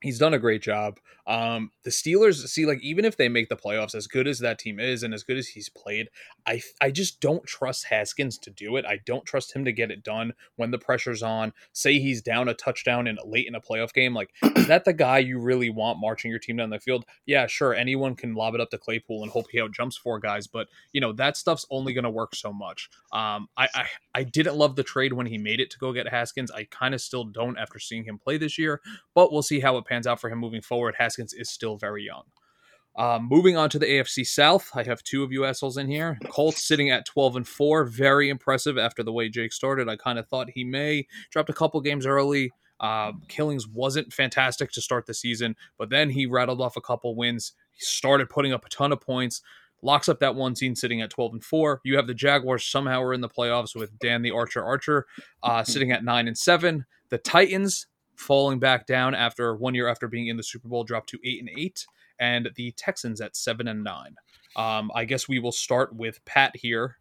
He's 0.03 0.19
done 0.19 0.35
a 0.35 0.39
great 0.39 0.63
job. 0.63 0.99
Um, 1.27 1.71
the 1.85 1.91
Steelers, 1.91 2.47
see, 2.49 2.67
like 2.67 2.83
even 2.83 3.05
if 3.05 3.17
they 3.17 3.29
make 3.29 3.49
the 3.49 3.57
playoffs, 3.57 3.95
as 3.95 4.09
good 4.09 4.27
as 4.27 4.41
that 4.41 4.59
team 4.59 4.81
is 4.81 5.03
and 5.05 5.15
as 5.15 5.23
good 5.23 5.37
as 5.37 5.49
he's 5.49 5.69
played, 5.69 6.09
I 6.47 6.61
I 6.81 6.91
just 6.91 7.21
don't 7.21 7.45
trust 7.47 7.85
Haskins 7.85 8.39
to 8.39 8.51
do 8.51 8.77
it. 8.77 8.85
I 8.85 8.99
don't 9.07 9.25
trust 9.25 9.55
him 9.55 9.65
to 9.65 9.73
get 9.73 9.91
it 9.93 10.03
done 10.03 10.33
when 10.57 10.73
the 10.73 10.79
pressure's 10.79 11.23
on. 11.23 11.53
Say 11.73 12.01
he's 12.01 12.23
down 12.23 12.49
a 12.49 12.55
touchdown 12.55 13.07
in 13.07 13.19
late 13.25 13.47
in 13.47 13.55
a 13.55 13.61
playoff 13.61 13.93
game, 13.93 14.15
like 14.15 14.31
is 14.57 14.67
that 14.67 14.85
the 14.85 14.93
guy 14.93 15.19
you 15.19 15.39
really 15.39 15.71
want 15.71 16.01
marching 16.01 16.31
your 16.31 16.41
team 16.41 16.57
down 16.57 16.71
the 16.71 16.81
field? 16.81 17.05
Yeah, 17.27 17.47
sure, 17.47 17.73
anyone 17.75 18.17
can 18.17 18.35
lob 18.35 18.55
it 18.55 18.61
up 18.61 18.71
to 18.71 18.79
Claypool 18.79 19.23
and 19.23 19.31
hope 19.31 19.47
he 19.51 19.61
out 19.61 19.73
jumps 19.73 19.97
four 19.97 20.19
guys, 20.19 20.49
but 20.49 20.67
you 20.93 21.01
know 21.01 21.13
that 21.13 21.37
stuff's 21.37 21.67
only 21.71 21.93
going 21.93 22.05
to 22.05 22.11
work 22.11 22.35
so 22.35 22.53
much. 22.53 22.89
Um, 23.13 23.49
I, 23.57 23.69
I 23.75 23.87
I 24.15 24.23
didn't 24.25 24.57
love 24.57 24.75
the 24.75 24.83
trade 24.83 25.13
when 25.13 25.27
he 25.27 25.39
made 25.39 25.61
it 25.61 25.71
to 25.71 25.79
go 25.79 25.93
get 25.93 26.09
Haskins. 26.09 26.51
I 26.51 26.65
kind 26.65 26.95
of 26.95 27.01
still 27.01 27.25
don't 27.25 27.59
after 27.59 27.79
seeing 27.79 28.05
him 28.05 28.19
play 28.19 28.39
this 28.39 28.59
year, 28.59 28.81
but 29.15 29.33
we'll 29.33 29.43
see 29.43 29.61
how 29.61 29.72
it 29.79 29.87
pans 29.87 30.07
out 30.07 30.21
for 30.21 30.31
him 30.31 30.39
moving 30.39 30.63
forward. 30.63 30.95
Haskins 30.99 31.33
is 31.33 31.51
still 31.51 31.77
very 31.77 32.05
young. 32.05 32.25
Um, 32.95 33.27
moving 33.27 33.57
on 33.57 33.71
to 33.71 33.79
the 33.79 33.87
AFC 33.87 34.27
South, 34.27 34.71
I 34.75 34.83
have 34.83 35.03
two 35.03 35.23
of 35.23 35.33
you 35.33 35.47
assholes 35.47 35.79
in 35.79 35.89
here. 35.89 36.19
Colts 36.29 36.63
sitting 36.63 36.91
at 36.91 37.07
12 37.07 37.37
and 37.37 37.49
4. 37.49 37.85
Very 37.85 38.29
impressive 38.29 38.77
after 38.77 39.03
the 39.03 39.13
way 39.13 39.31
Jake 39.31 39.53
started. 39.53 39.89
I 39.89 39.97
kind 39.97 40.19
of 40.19 40.29
thought 40.29 40.51
he 40.51 40.65
may 40.65 41.07
dropped 41.31 41.49
a 41.49 41.55
couple 41.55 41.81
games 41.81 42.05
early. 42.05 42.53
Uh, 42.81 43.13
Killings 43.29 43.67
wasn't 43.67 44.13
fantastic 44.13 44.73
to 44.73 44.83
start 44.83 45.07
the 45.07 45.15
season, 45.15 45.57
but 45.79 45.89
then 45.89 46.11
he 46.11 46.27
rattled 46.27 46.61
off 46.61 46.77
a 46.77 46.81
couple 46.81 47.15
wins. 47.15 47.53
He 47.71 47.81
started 47.85 48.29
putting 48.29 48.53
up 48.53 48.67
a 48.67 48.69
ton 48.69 48.93
of 48.93 49.01
points, 49.01 49.41
locks 49.83 50.09
up 50.09 50.19
that 50.19 50.35
one 50.35 50.55
team 50.55 50.75
sitting 50.75 51.01
at 51.01 51.11
12 51.11 51.35
and 51.35 51.45
4. 51.45 51.81
You 51.85 51.97
have 51.97 52.09
the 52.09 52.15
Jaguars 52.15 52.65
somehow 52.65 53.01
are 53.03 53.15
in 53.15 53.21
the 53.21 53.29
playoffs 53.29 53.77
with 53.77 53.97
Dan 54.01 54.23
the 54.23 54.33
Archer 54.33 54.65
Archer 54.65 55.07
uh, 55.43 55.63
sitting 55.65 55.93
at 55.93 56.05
9 56.05 56.27
and 56.27 56.37
7. 56.37 56.85
The 57.09 57.19
Titans 57.19 57.87
falling 58.23 58.59
back 58.59 58.87
down 58.87 59.15
after 59.15 59.55
one 59.55 59.75
year 59.75 59.89
after 59.89 60.09
being 60.09 60.29
in 60.29 60.37
the 60.37 60.43
Super 60.43 60.69
Bowl, 60.69 60.85
dropped 60.85 61.11
to 61.11 61.19
8 61.25 61.41
and 61.41 61.51
8 61.57 61.87
and 62.23 62.51
the 62.55 62.73
Texans 62.73 63.21
at 63.21 63.37
seven 63.37 63.69
and 63.69 63.83
nine. 63.83 64.15
Um, 64.57 64.91
I 64.95 65.05
guess 65.05 65.29
we 65.29 65.39
will 65.39 65.53
start 65.53 65.95
with 65.95 66.25
Pat 66.25 66.53
here. 66.55 66.97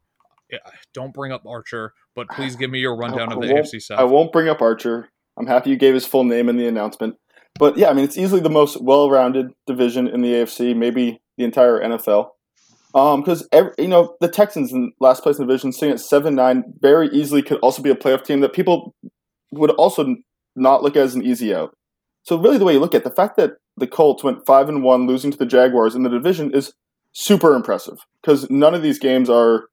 Don't 0.94 1.14
bring 1.14 1.32
up 1.32 1.46
Archer, 1.46 1.94
but 2.16 2.28
please 2.30 2.56
give 2.56 2.70
me 2.70 2.80
your 2.80 2.96
rundown 2.96 3.32
of 3.32 3.40
the 3.40 3.48
AFC 3.48 3.82
South. 3.82 4.00
I 4.00 4.04
won't 4.04 4.34
bring 4.34 4.50
up 4.50 4.62
Archer. 4.62 5.10
I'm 5.38 5.48
happy 5.48 5.70
you 5.70 5.78
gave 5.78 5.94
his 5.94 6.06
full 6.06 6.26
name 6.26 6.50
in 6.50 6.58
the 6.58 6.68
announcement. 6.68 7.16
But 7.58 7.78
yeah, 7.78 7.90
I 7.90 7.94
mean, 7.94 8.04
it's 8.04 8.18
easily 8.18 8.42
the 8.42 8.50
most 8.50 8.82
well-rounded 8.82 9.52
division 9.68 10.08
in 10.08 10.22
the 10.22 10.34
AFC, 10.34 10.76
maybe 10.76 11.22
the 11.38 11.44
entire 11.46 11.80
NFL. 11.80 12.30
Um, 12.94 13.22
because 13.22 13.48
you 13.78 13.88
know 13.88 14.18
the 14.20 14.28
Texans 14.28 14.74
in 14.74 14.92
last 15.00 15.24
place 15.24 15.38
in 15.38 15.48
the 15.48 15.54
division, 15.54 15.72
sitting 15.72 15.94
at 15.94 16.02
seven 16.02 16.36
nine, 16.36 16.64
very 16.80 17.08
easily 17.10 17.42
could 17.42 17.60
also 17.60 17.82
be 17.82 17.90
a 17.90 17.96
playoff 17.96 18.26
team 18.26 18.42
that 18.42 18.52
people 18.52 18.94
would 19.52 19.70
also 19.72 20.16
not 20.56 20.84
look 20.84 20.96
as 20.96 21.16
an 21.16 21.24
easy 21.24 21.54
out. 21.54 21.74
So 22.24 22.38
really, 22.38 22.58
the 22.58 22.66
way 22.66 22.74
you 22.74 22.80
look 22.80 22.94
at 22.94 23.02
it, 23.02 23.04
the 23.04 23.16
fact 23.16 23.38
that 23.38 23.54
the 23.78 23.88
Colts 23.88 24.24
went 24.24 24.46
five 24.46 24.70
and 24.70 24.84
one, 24.84 25.08
losing 25.08 25.32
to 25.32 25.38
the 25.38 25.46
Jaguars 25.46 25.96
in 25.96 26.04
the 26.04 26.10
division, 26.10 26.54
is 26.54 26.74
super 27.14 27.56
impressive. 27.56 27.98
Because 28.22 28.50
none 28.50 28.76
of 28.76 28.84
these 28.84 29.00
games 29.00 29.30
are 29.30 29.66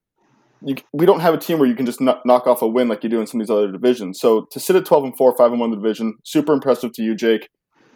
you, 0.63 0.77
we 0.93 1.07
don't 1.07 1.21
have 1.21 1.35
a 1.35 1.39
team 1.39 1.59
where 1.59 1.69
you 1.69 1.75
can 1.75 1.87
just 1.87 2.01
kno- 2.01 2.21
knock 2.25 2.47
off 2.47 2.63
a 2.63 2.67
win 2.67 2.89
like 2.89 3.05
you 3.05 3.11
do 3.11 3.21
in 3.21 3.27
some 3.27 3.41
of 3.41 3.47
these 3.47 3.55
other 3.55 3.71
divisions. 3.71 4.19
So 4.19 4.47
to 4.51 4.59
sit 4.59 4.77
at 4.77 4.87
twelve 4.87 5.05
and 5.05 5.17
four, 5.17 5.37
five 5.37 5.51
and 5.51 5.61
one 5.61 5.73
in 5.73 5.79
the 5.79 5.83
division, 5.83 6.15
super 6.25 6.53
impressive 6.53 6.93
to 6.95 7.03
you, 7.03 7.15
Jake. 7.15 7.49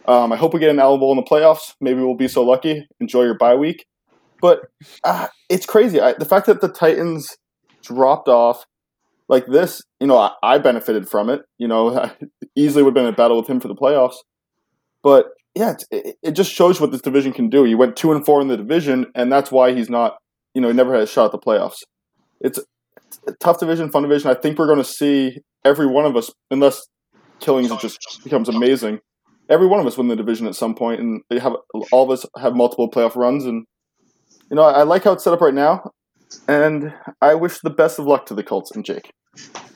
Um, 0.05 0.33
I 0.33 0.35
hope 0.35 0.53
we 0.53 0.59
get 0.59 0.69
an 0.69 0.79
Alamo 0.79 1.11
in 1.11 1.17
the 1.17 1.23
playoffs. 1.23 1.73
Maybe 1.79 2.01
we'll 2.01 2.15
be 2.15 2.27
so 2.27 2.43
lucky. 2.43 2.85
Enjoy 2.99 3.23
your 3.23 3.37
bye 3.37 3.55
week. 3.55 3.85
But 4.41 4.59
uh, 5.05 5.27
it's 5.49 5.65
crazy. 5.65 6.01
I, 6.01 6.13
the 6.13 6.25
fact 6.25 6.45
that 6.47 6.59
the 6.59 6.67
Titans 6.67 7.37
dropped 7.81 8.27
off 8.27 8.65
like 9.29 9.45
this, 9.47 9.81
you 9.99 10.07
know, 10.07 10.17
I, 10.17 10.31
I 10.43 10.57
benefited 10.57 11.09
from 11.09 11.29
it. 11.29 11.41
You 11.57 11.67
know, 11.67 11.97
I 11.99 12.11
easily 12.55 12.83
would 12.83 12.89
have 12.89 12.95
been 12.95 13.05
in 13.05 13.13
a 13.13 13.17
battle 13.17 13.37
with 13.37 13.49
him 13.49 13.59
for 13.59 13.67
the 13.67 13.75
playoffs. 13.75 14.15
But 15.01 15.27
yeah, 15.55 15.75
it, 15.91 16.15
it 16.23 16.31
just 16.31 16.51
shows 16.51 16.79
what 16.81 16.91
this 16.91 17.01
division 17.01 17.33
can 17.33 17.49
do. 17.49 17.63
He 17.63 17.75
went 17.75 17.95
two 17.95 18.11
and 18.11 18.25
four 18.25 18.41
in 18.41 18.47
the 18.47 18.57
division, 18.57 19.07
and 19.15 19.31
that's 19.31 19.51
why 19.51 19.73
he's 19.73 19.89
not, 19.89 20.17
you 20.53 20.61
know, 20.61 20.67
he 20.67 20.73
never 20.73 20.93
had 20.93 21.03
a 21.03 21.07
shot 21.07 21.25
at 21.25 21.31
the 21.31 21.39
playoffs. 21.39 21.83
It's 22.41 22.59
a 23.27 23.33
tough 23.33 23.59
division, 23.59 23.91
fun 23.91 24.03
division. 24.03 24.29
I 24.29 24.33
think 24.33 24.57
we're 24.57 24.67
going 24.67 24.79
to 24.79 24.83
see 24.83 25.39
every 25.63 25.85
one 25.85 26.05
of 26.05 26.15
us, 26.15 26.31
unless 26.51 26.81
Killings 27.39 27.71
just 27.81 28.23
becomes 28.23 28.49
amazing, 28.49 28.99
every 29.49 29.67
one 29.67 29.79
of 29.79 29.85
us 29.85 29.97
win 29.97 30.07
the 30.07 30.15
division 30.15 30.47
at 30.47 30.55
some 30.55 30.75
point, 30.75 30.99
and 30.99 31.21
they 31.29 31.39
have 31.39 31.55
all 31.91 32.03
of 32.03 32.09
us 32.09 32.25
have 32.37 32.55
multiple 32.55 32.89
playoff 32.89 33.15
runs. 33.15 33.45
And 33.45 33.65
you 34.49 34.55
know, 34.55 34.63
I 34.63 34.83
like 34.83 35.03
how 35.03 35.11
it's 35.13 35.23
set 35.23 35.33
up 35.33 35.41
right 35.41 35.53
now, 35.53 35.91
and 36.47 36.93
I 37.21 37.35
wish 37.35 37.59
the 37.59 37.69
best 37.69 37.99
of 37.99 38.05
luck 38.05 38.25
to 38.27 38.33
the 38.33 38.43
Colts 38.43 38.71
and 38.71 38.85
Jake. 38.85 39.13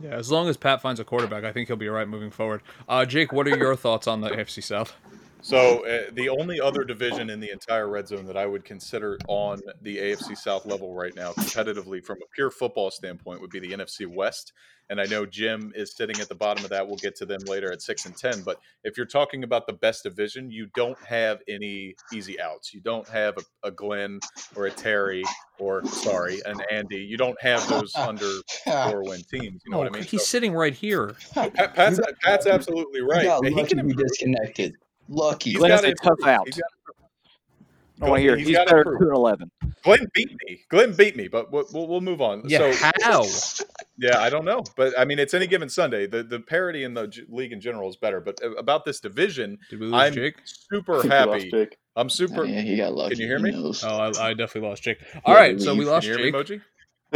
yeah, 0.00 0.10
as 0.10 0.30
long 0.30 0.48
as 0.48 0.56
Pat 0.56 0.80
finds 0.80 1.00
a 1.00 1.04
quarterback, 1.04 1.44
I 1.44 1.52
think 1.52 1.68
he'll 1.68 1.76
be 1.76 1.88
all 1.88 1.94
right 1.94 2.08
moving 2.08 2.30
forward. 2.30 2.62
Uh, 2.88 3.04
Jake, 3.04 3.32
what 3.32 3.46
are 3.46 3.56
your 3.56 3.76
thoughts 3.76 4.06
on 4.06 4.20
the 4.20 4.30
AFC 4.30 4.62
South? 4.62 4.94
So 5.42 5.86
uh, 5.86 6.10
the 6.12 6.28
only 6.28 6.60
other 6.60 6.84
division 6.84 7.30
in 7.30 7.40
the 7.40 7.50
entire 7.50 7.88
red 7.88 8.08
zone 8.08 8.26
that 8.26 8.36
I 8.36 8.46
would 8.46 8.64
consider 8.64 9.18
on 9.28 9.60
the 9.82 9.96
AFC 9.98 10.36
South 10.36 10.66
level 10.66 10.94
right 10.94 11.14
now, 11.14 11.32
competitively 11.32 12.04
from 12.04 12.18
a 12.18 12.26
pure 12.34 12.50
football 12.50 12.90
standpoint, 12.90 13.40
would 13.40 13.50
be 13.50 13.58
the 13.60 13.72
NFC 13.72 14.06
West. 14.06 14.52
And 14.90 15.00
I 15.00 15.04
know 15.04 15.24
Jim 15.24 15.72
is 15.76 15.94
sitting 15.96 16.20
at 16.20 16.28
the 16.28 16.34
bottom 16.34 16.64
of 16.64 16.70
that. 16.70 16.84
We'll 16.84 16.96
get 16.96 17.14
to 17.16 17.26
them 17.26 17.38
later 17.46 17.70
at 17.70 17.80
six 17.80 18.06
and 18.06 18.16
ten. 18.16 18.42
But 18.42 18.60
if 18.82 18.96
you're 18.96 19.06
talking 19.06 19.44
about 19.44 19.68
the 19.68 19.72
best 19.72 20.02
division, 20.02 20.50
you 20.50 20.66
don't 20.74 20.98
have 21.04 21.38
any 21.48 21.94
easy 22.12 22.40
outs. 22.40 22.74
You 22.74 22.80
don't 22.80 23.06
have 23.08 23.36
a, 23.38 23.68
a 23.68 23.70
Glenn 23.70 24.18
or 24.56 24.66
a 24.66 24.70
Terry 24.70 25.22
or 25.60 25.84
sorry, 25.86 26.40
an 26.44 26.56
Andy. 26.72 26.96
You 26.96 27.16
don't 27.16 27.40
have 27.40 27.66
those 27.68 27.94
under 27.94 28.28
four 28.64 29.04
win 29.04 29.22
teams. 29.32 29.62
You 29.64 29.70
know 29.70 29.76
Oh, 29.76 29.78
what 29.78 29.86
I 29.86 29.90
mean? 29.90 30.02
he's 30.02 30.22
So, 30.22 30.26
sitting 30.26 30.54
right 30.54 30.74
here. 30.74 31.14
Pat, 31.34 31.54
Pat's, 31.74 32.00
Pat's 32.22 32.46
absolutely 32.46 33.00
right. 33.02 33.22
You 33.22 33.28
got 33.28 33.44
he 33.44 33.54
can 33.54 33.66
to 33.68 33.74
be 33.84 33.90
improve. 33.90 34.08
disconnected. 34.08 34.74
Lucky. 35.10 35.50
He's 35.50 35.58
Glenn 35.58 35.70
got 35.70 35.84
has 35.84 35.92
a 35.92 35.94
tough 35.96 36.18
improve. 36.20 36.28
out. 36.28 36.46
Got 36.46 38.06
I 38.06 38.08
want 38.08 38.18
to 38.18 38.22
hear. 38.22 38.36
He's 38.36 38.48
He's, 38.48 38.56
better 38.56 38.78
improve. 38.78 38.98
two 39.00 39.06
and 39.08 39.14
eleven. 39.16 39.50
Glenn 39.82 40.06
beat 40.14 40.30
me. 40.46 40.60
Glenn 40.70 40.92
beat 40.94 41.16
me, 41.16 41.28
but 41.28 41.52
we'll, 41.52 41.66
we'll, 41.72 41.86
we'll 41.88 42.00
move 42.00 42.22
on. 42.22 42.42
Yeah, 42.46 42.72
so, 42.72 42.90
how? 43.02 43.26
yeah, 43.98 44.20
I 44.20 44.30
don't 44.30 44.44
know, 44.44 44.62
but 44.76 44.98
I 44.98 45.04
mean, 45.04 45.18
it's 45.18 45.34
any 45.34 45.46
given 45.46 45.68
Sunday. 45.68 46.06
The 46.06 46.22
the 46.22 46.40
parity 46.40 46.84
in 46.84 46.94
the 46.94 47.08
j- 47.08 47.22
league 47.28 47.52
in 47.52 47.60
general 47.60 47.88
is 47.90 47.96
better, 47.96 48.20
but 48.20 48.38
uh, 48.42 48.52
about 48.52 48.84
this 48.86 49.00
division, 49.00 49.58
Did 49.68 49.80
we 49.80 49.86
lose 49.86 49.94
I'm 49.94 50.12
Jake? 50.14 50.36
Super 50.44 51.00
think 51.02 51.04
we 51.04 51.18
lost 51.18 51.42
happy. 51.44 51.68
I'm 51.96 52.08
super. 52.08 52.44
yeah, 52.44 52.60
he 52.62 52.76
got 52.76 52.94
lucky. 52.94 53.16
Can 53.16 53.20
you 53.22 53.26
hear 53.26 53.38
Who 53.38 53.44
me? 53.44 53.50
knows? 53.50 53.84
Oh, 53.84 53.88
I, 53.98 54.28
I 54.28 54.34
definitely 54.34 54.68
lost 54.70 54.82
Jake. 54.82 54.98
All 55.24 55.34
right, 55.34 55.60
so 55.60 55.74
we 55.74 55.80
leave. 55.80 55.88
lost 55.88 56.06
Can 56.06 56.18
you 56.18 56.32
Jake. 56.32 56.56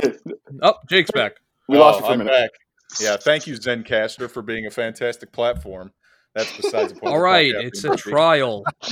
me, 0.03 0.13
Oh, 0.63 0.75
Jake's 0.91 1.11
back. 1.13 1.37
We 1.69 1.79
lost 1.79 1.97
Oh, 1.97 1.99
you 2.01 2.05
for 2.07 2.11
a 2.11 2.13
I'm 2.13 2.19
minute. 2.19 2.33
back. 2.33 2.51
Yeah, 3.01 3.17
thank 3.17 3.47
you, 3.47 3.55
Zencastr, 3.55 4.31
for 4.31 4.43
being 4.43 4.67
a 4.67 4.71
fantastic 4.71 5.33
platform. 5.33 5.93
That's 6.35 6.57
besides 6.57 6.93
the 6.93 7.01
point. 7.01 7.11
All 7.11 7.15
of 7.15 7.21
the 7.21 7.25
right, 7.25 7.55
podcast 7.55 7.65
it's 7.65 7.85
a 7.85 7.91
busy. 7.91 8.11
trial. 8.11 8.65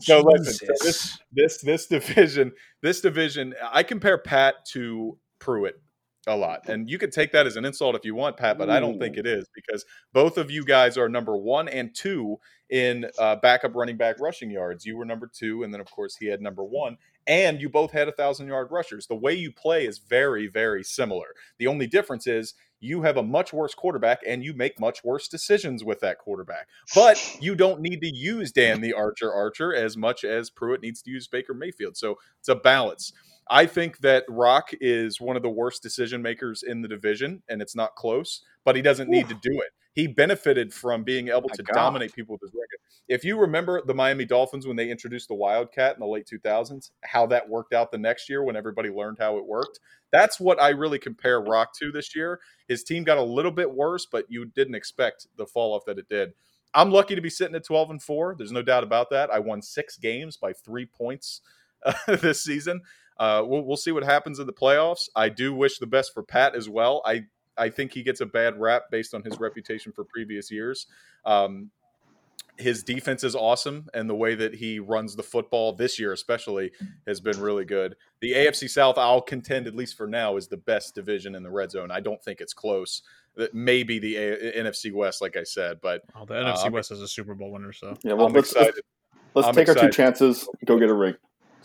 so 0.00 0.20
listen, 0.20 0.54
so 0.54 0.74
this 0.82 1.18
this 1.32 1.58
this 1.60 1.86
division, 1.86 2.52
this 2.82 3.00
division, 3.00 3.54
I 3.70 3.82
compare 3.82 4.18
Pat 4.18 4.54
to 4.72 5.18
Pruitt 5.38 5.80
a 6.26 6.36
lot, 6.36 6.68
and 6.68 6.90
you 6.90 6.98
can 6.98 7.10
take 7.10 7.32
that 7.32 7.46
as 7.46 7.56
an 7.56 7.64
insult 7.64 7.94
if 7.94 8.04
you 8.04 8.14
want, 8.14 8.36
Pat, 8.36 8.58
but 8.58 8.68
I 8.68 8.80
don't 8.80 8.98
think 8.98 9.16
it 9.16 9.26
is 9.26 9.46
because 9.54 9.84
both 10.12 10.38
of 10.38 10.50
you 10.50 10.64
guys 10.64 10.98
are 10.98 11.08
number 11.08 11.36
one 11.36 11.68
and 11.68 11.94
two 11.94 12.38
in 12.68 13.06
uh, 13.18 13.36
backup 13.36 13.76
running 13.76 13.96
back 13.96 14.16
rushing 14.18 14.50
yards. 14.50 14.84
You 14.84 14.96
were 14.96 15.04
number 15.04 15.30
two, 15.32 15.62
and 15.62 15.72
then 15.72 15.80
of 15.80 15.90
course 15.90 16.16
he 16.16 16.26
had 16.26 16.40
number 16.40 16.64
one, 16.64 16.96
and 17.26 17.60
you 17.60 17.68
both 17.68 17.92
had 17.92 18.08
a 18.08 18.12
thousand 18.12 18.48
yard 18.48 18.68
rushers. 18.70 19.06
The 19.06 19.14
way 19.14 19.34
you 19.34 19.52
play 19.52 19.86
is 19.86 19.98
very 19.98 20.48
very 20.48 20.82
similar. 20.82 21.28
The 21.58 21.68
only 21.68 21.86
difference 21.86 22.26
is 22.26 22.54
you 22.80 23.02
have 23.02 23.16
a 23.16 23.22
much 23.22 23.52
worse 23.52 23.74
quarterback 23.74 24.20
and 24.26 24.44
you 24.44 24.52
make 24.52 24.78
much 24.78 25.02
worse 25.02 25.28
decisions 25.28 25.82
with 25.82 26.00
that 26.00 26.18
quarterback. 26.18 26.68
But 26.94 27.38
you 27.40 27.54
don't 27.54 27.80
need 27.80 28.00
to 28.02 28.14
use 28.14 28.52
Dan 28.52 28.80
the 28.80 28.92
Archer 28.92 29.32
Archer 29.32 29.74
as 29.74 29.96
much 29.96 30.24
as 30.24 30.50
Pruitt 30.50 30.82
needs 30.82 31.02
to 31.02 31.10
use 31.10 31.26
Baker 31.26 31.54
Mayfield. 31.54 31.96
So 31.96 32.18
it's 32.38 32.48
a 32.48 32.54
balance. 32.54 33.12
I 33.48 33.66
think 33.66 33.98
that 33.98 34.24
Rock 34.28 34.70
is 34.80 35.20
one 35.20 35.36
of 35.36 35.42
the 35.42 35.50
worst 35.50 35.82
decision 35.82 36.20
makers 36.20 36.62
in 36.62 36.82
the 36.82 36.88
division, 36.88 37.42
and 37.48 37.62
it's 37.62 37.76
not 37.76 37.94
close, 37.94 38.42
but 38.64 38.74
he 38.74 38.82
doesn't 38.82 39.08
need 39.08 39.28
to 39.28 39.34
do 39.34 39.60
it. 39.60 39.70
He 39.92 40.06
benefited 40.06 40.74
from 40.74 41.04
being 41.04 41.28
able 41.28 41.48
to 41.48 41.62
God. 41.62 41.74
dominate 41.74 42.12
people 42.14 42.34
with 42.34 42.42
his 42.42 42.50
record. 42.50 42.80
If 43.08 43.24
you 43.24 43.38
remember 43.38 43.80
the 43.86 43.94
Miami 43.94 44.26
Dolphins 44.26 44.66
when 44.66 44.76
they 44.76 44.90
introduced 44.90 45.28
the 45.28 45.34
Wildcat 45.34 45.94
in 45.94 46.00
the 46.00 46.06
late 46.06 46.26
2000s, 46.26 46.90
how 47.02 47.24
that 47.28 47.48
worked 47.48 47.72
out 47.72 47.90
the 47.90 47.98
next 47.98 48.28
year 48.28 48.42
when 48.42 48.56
everybody 48.56 48.90
learned 48.90 49.16
how 49.18 49.38
it 49.38 49.46
worked, 49.46 49.80
that's 50.12 50.38
what 50.38 50.60
I 50.60 50.70
really 50.70 50.98
compare 50.98 51.40
Rock 51.40 51.72
to 51.78 51.90
this 51.92 52.14
year. 52.14 52.40
His 52.68 52.82
team 52.82 53.04
got 53.04 53.16
a 53.16 53.22
little 53.22 53.50
bit 53.50 53.72
worse, 53.72 54.06
but 54.10 54.26
you 54.28 54.44
didn't 54.44 54.74
expect 54.74 55.28
the 55.36 55.46
fall 55.46 55.72
off 55.72 55.86
that 55.86 55.98
it 55.98 56.08
did. 56.10 56.32
I'm 56.74 56.90
lucky 56.90 57.14
to 57.14 57.22
be 57.22 57.30
sitting 57.30 57.54
at 57.54 57.64
12 57.64 57.90
and 57.90 58.02
4. 58.02 58.34
There's 58.36 58.52
no 58.52 58.62
doubt 58.62 58.82
about 58.82 59.08
that. 59.10 59.30
I 59.30 59.38
won 59.38 59.62
six 59.62 59.96
games 59.96 60.36
by 60.36 60.52
three 60.52 60.84
points 60.84 61.40
uh, 61.86 61.94
this 62.20 62.42
season. 62.42 62.82
Uh, 63.18 63.42
we'll, 63.46 63.62
we'll 63.62 63.76
see 63.76 63.92
what 63.92 64.04
happens 64.04 64.38
in 64.38 64.46
the 64.46 64.52
playoffs. 64.52 65.08
I 65.16 65.28
do 65.28 65.54
wish 65.54 65.78
the 65.78 65.86
best 65.86 66.12
for 66.12 66.22
Pat 66.22 66.54
as 66.54 66.68
well. 66.68 67.02
I, 67.06 67.24
I 67.56 67.70
think 67.70 67.92
he 67.92 68.02
gets 68.02 68.20
a 68.20 68.26
bad 68.26 68.60
rap 68.60 68.84
based 68.90 69.14
on 69.14 69.22
his 69.22 69.40
reputation 69.40 69.92
for 69.92 70.04
previous 70.04 70.50
years. 70.50 70.86
Um, 71.24 71.70
his 72.58 72.82
defense 72.82 73.22
is 73.22 73.34
awesome, 73.34 73.86
and 73.92 74.08
the 74.08 74.14
way 74.14 74.34
that 74.34 74.54
he 74.54 74.78
runs 74.78 75.14
the 75.14 75.22
football 75.22 75.74
this 75.74 75.98
year, 75.98 76.12
especially, 76.14 76.72
has 77.06 77.20
been 77.20 77.38
really 77.38 77.66
good. 77.66 77.96
The 78.20 78.32
AFC 78.32 78.70
South, 78.70 78.96
I'll 78.96 79.20
contend, 79.20 79.66
at 79.66 79.74
least 79.76 79.94
for 79.96 80.06
now, 80.06 80.36
is 80.38 80.48
the 80.48 80.56
best 80.56 80.94
division 80.94 81.34
in 81.34 81.42
the 81.42 81.50
red 81.50 81.70
zone. 81.70 81.90
I 81.90 82.00
don't 82.00 82.22
think 82.22 82.40
it's 82.40 82.54
close. 82.54 83.02
That 83.36 83.52
maybe 83.52 83.98
the 83.98 84.16
a- 84.16 84.64
NFC 84.64 84.90
West, 84.90 85.20
like 85.20 85.36
I 85.36 85.42
said, 85.42 85.80
but 85.82 86.02
Oh, 86.18 86.24
the 86.24 86.32
NFC 86.34 86.64
I'm- 86.64 86.72
West 86.72 86.90
is 86.92 87.02
a 87.02 87.08
Super 87.08 87.34
Bowl 87.34 87.50
winner, 87.52 87.74
so 87.74 87.94
Yeah, 88.02 88.14
well, 88.14 88.26
I'm 88.28 88.32
let's, 88.32 88.52
excited. 88.52 88.80
let's 89.34 89.48
I'm 89.48 89.54
take 89.54 89.68
our 89.68 89.74
two 89.74 89.90
chances, 89.90 90.48
go 90.64 90.78
get 90.78 90.88
a 90.88 90.94
ring, 90.94 91.14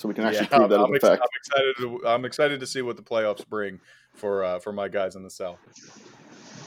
so 0.01 0.07
we 0.07 0.15
can 0.15 0.23
actually 0.25 0.47
Yeah, 0.51 0.57
prove 0.57 0.69
that 0.69 0.79
I'm, 0.79 0.93
as 0.95 1.03
ex- 1.03 1.05
I'm 1.05 1.17
excited. 1.37 1.75
To, 1.77 2.07
I'm 2.07 2.25
excited 2.25 2.59
to 2.59 2.65
see 2.67 2.81
what 2.81 2.97
the 2.97 3.03
playoffs 3.03 3.47
bring 3.47 3.79
for 4.15 4.43
uh, 4.43 4.59
for 4.59 4.73
my 4.73 4.87
guys 4.87 5.15
in 5.15 5.21
the 5.23 5.29
South. 5.29 5.59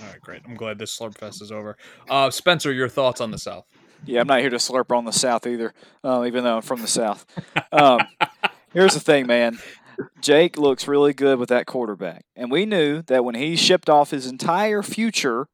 all 0.01 0.09
right, 0.09 0.20
great. 0.20 0.42
I'm 0.47 0.55
glad 0.55 0.79
this 0.79 0.97
Slurp 0.97 1.18
Fest 1.18 1.42
is 1.42 1.51
over. 1.51 1.77
Uh, 2.09 2.31
Spencer, 2.31 2.73
your 2.73 2.88
thoughts 2.88 3.20
on 3.20 3.31
the 3.33 3.38
South? 3.38 3.64
Yeah, 4.07 4.20
I'm 4.20 4.27
not 4.27 4.40
here 4.40 4.51
to 4.51 4.57
slurp 4.57 4.94
on 4.94 5.05
the 5.07 5.12
South 5.12 5.47
either, 5.47 5.73
uh, 6.05 6.25
even 6.27 6.44
though 6.44 6.57
I'm 6.57 6.62
from 6.62 6.83
the 6.83 6.87
South. 6.87 7.25
Um, 7.73 8.01
here's 8.75 8.92
the 8.94 9.01
thing, 9.01 9.27
man. 9.27 9.59
Jake 10.20 10.59
looks 10.59 10.87
really 10.87 11.14
good 11.14 11.38
with 11.38 11.49
that 11.49 11.66
quarterback. 11.66 12.25
And 12.37 12.51
we 12.51 12.66
knew 12.66 13.03
that 13.03 13.25
when 13.25 13.35
he 13.35 13.57
shipped 13.57 13.88
off 13.88 14.11
his 14.11 14.27
entire 14.27 14.83
future 14.83 15.47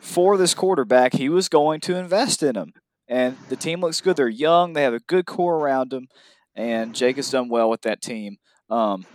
for 0.00 0.36
this 0.36 0.52
quarterback, 0.52 1.14
he 1.14 1.28
was 1.28 1.48
going 1.48 1.80
to 1.82 1.96
invest 1.96 2.42
in 2.42 2.56
him. 2.56 2.72
And 3.06 3.36
the 3.48 3.56
team 3.56 3.80
looks 3.80 4.00
good. 4.00 4.16
They're 4.16 4.28
young, 4.28 4.72
they 4.72 4.82
have 4.82 4.94
a 4.94 5.00
good 5.00 5.26
core 5.26 5.56
around 5.56 5.90
them. 5.90 6.08
And 6.56 6.94
Jake 6.94 7.16
has 7.16 7.30
done 7.30 7.48
well 7.48 7.70
with 7.70 7.82
that 7.82 8.02
team. 8.02 8.38
Um, 8.68 9.06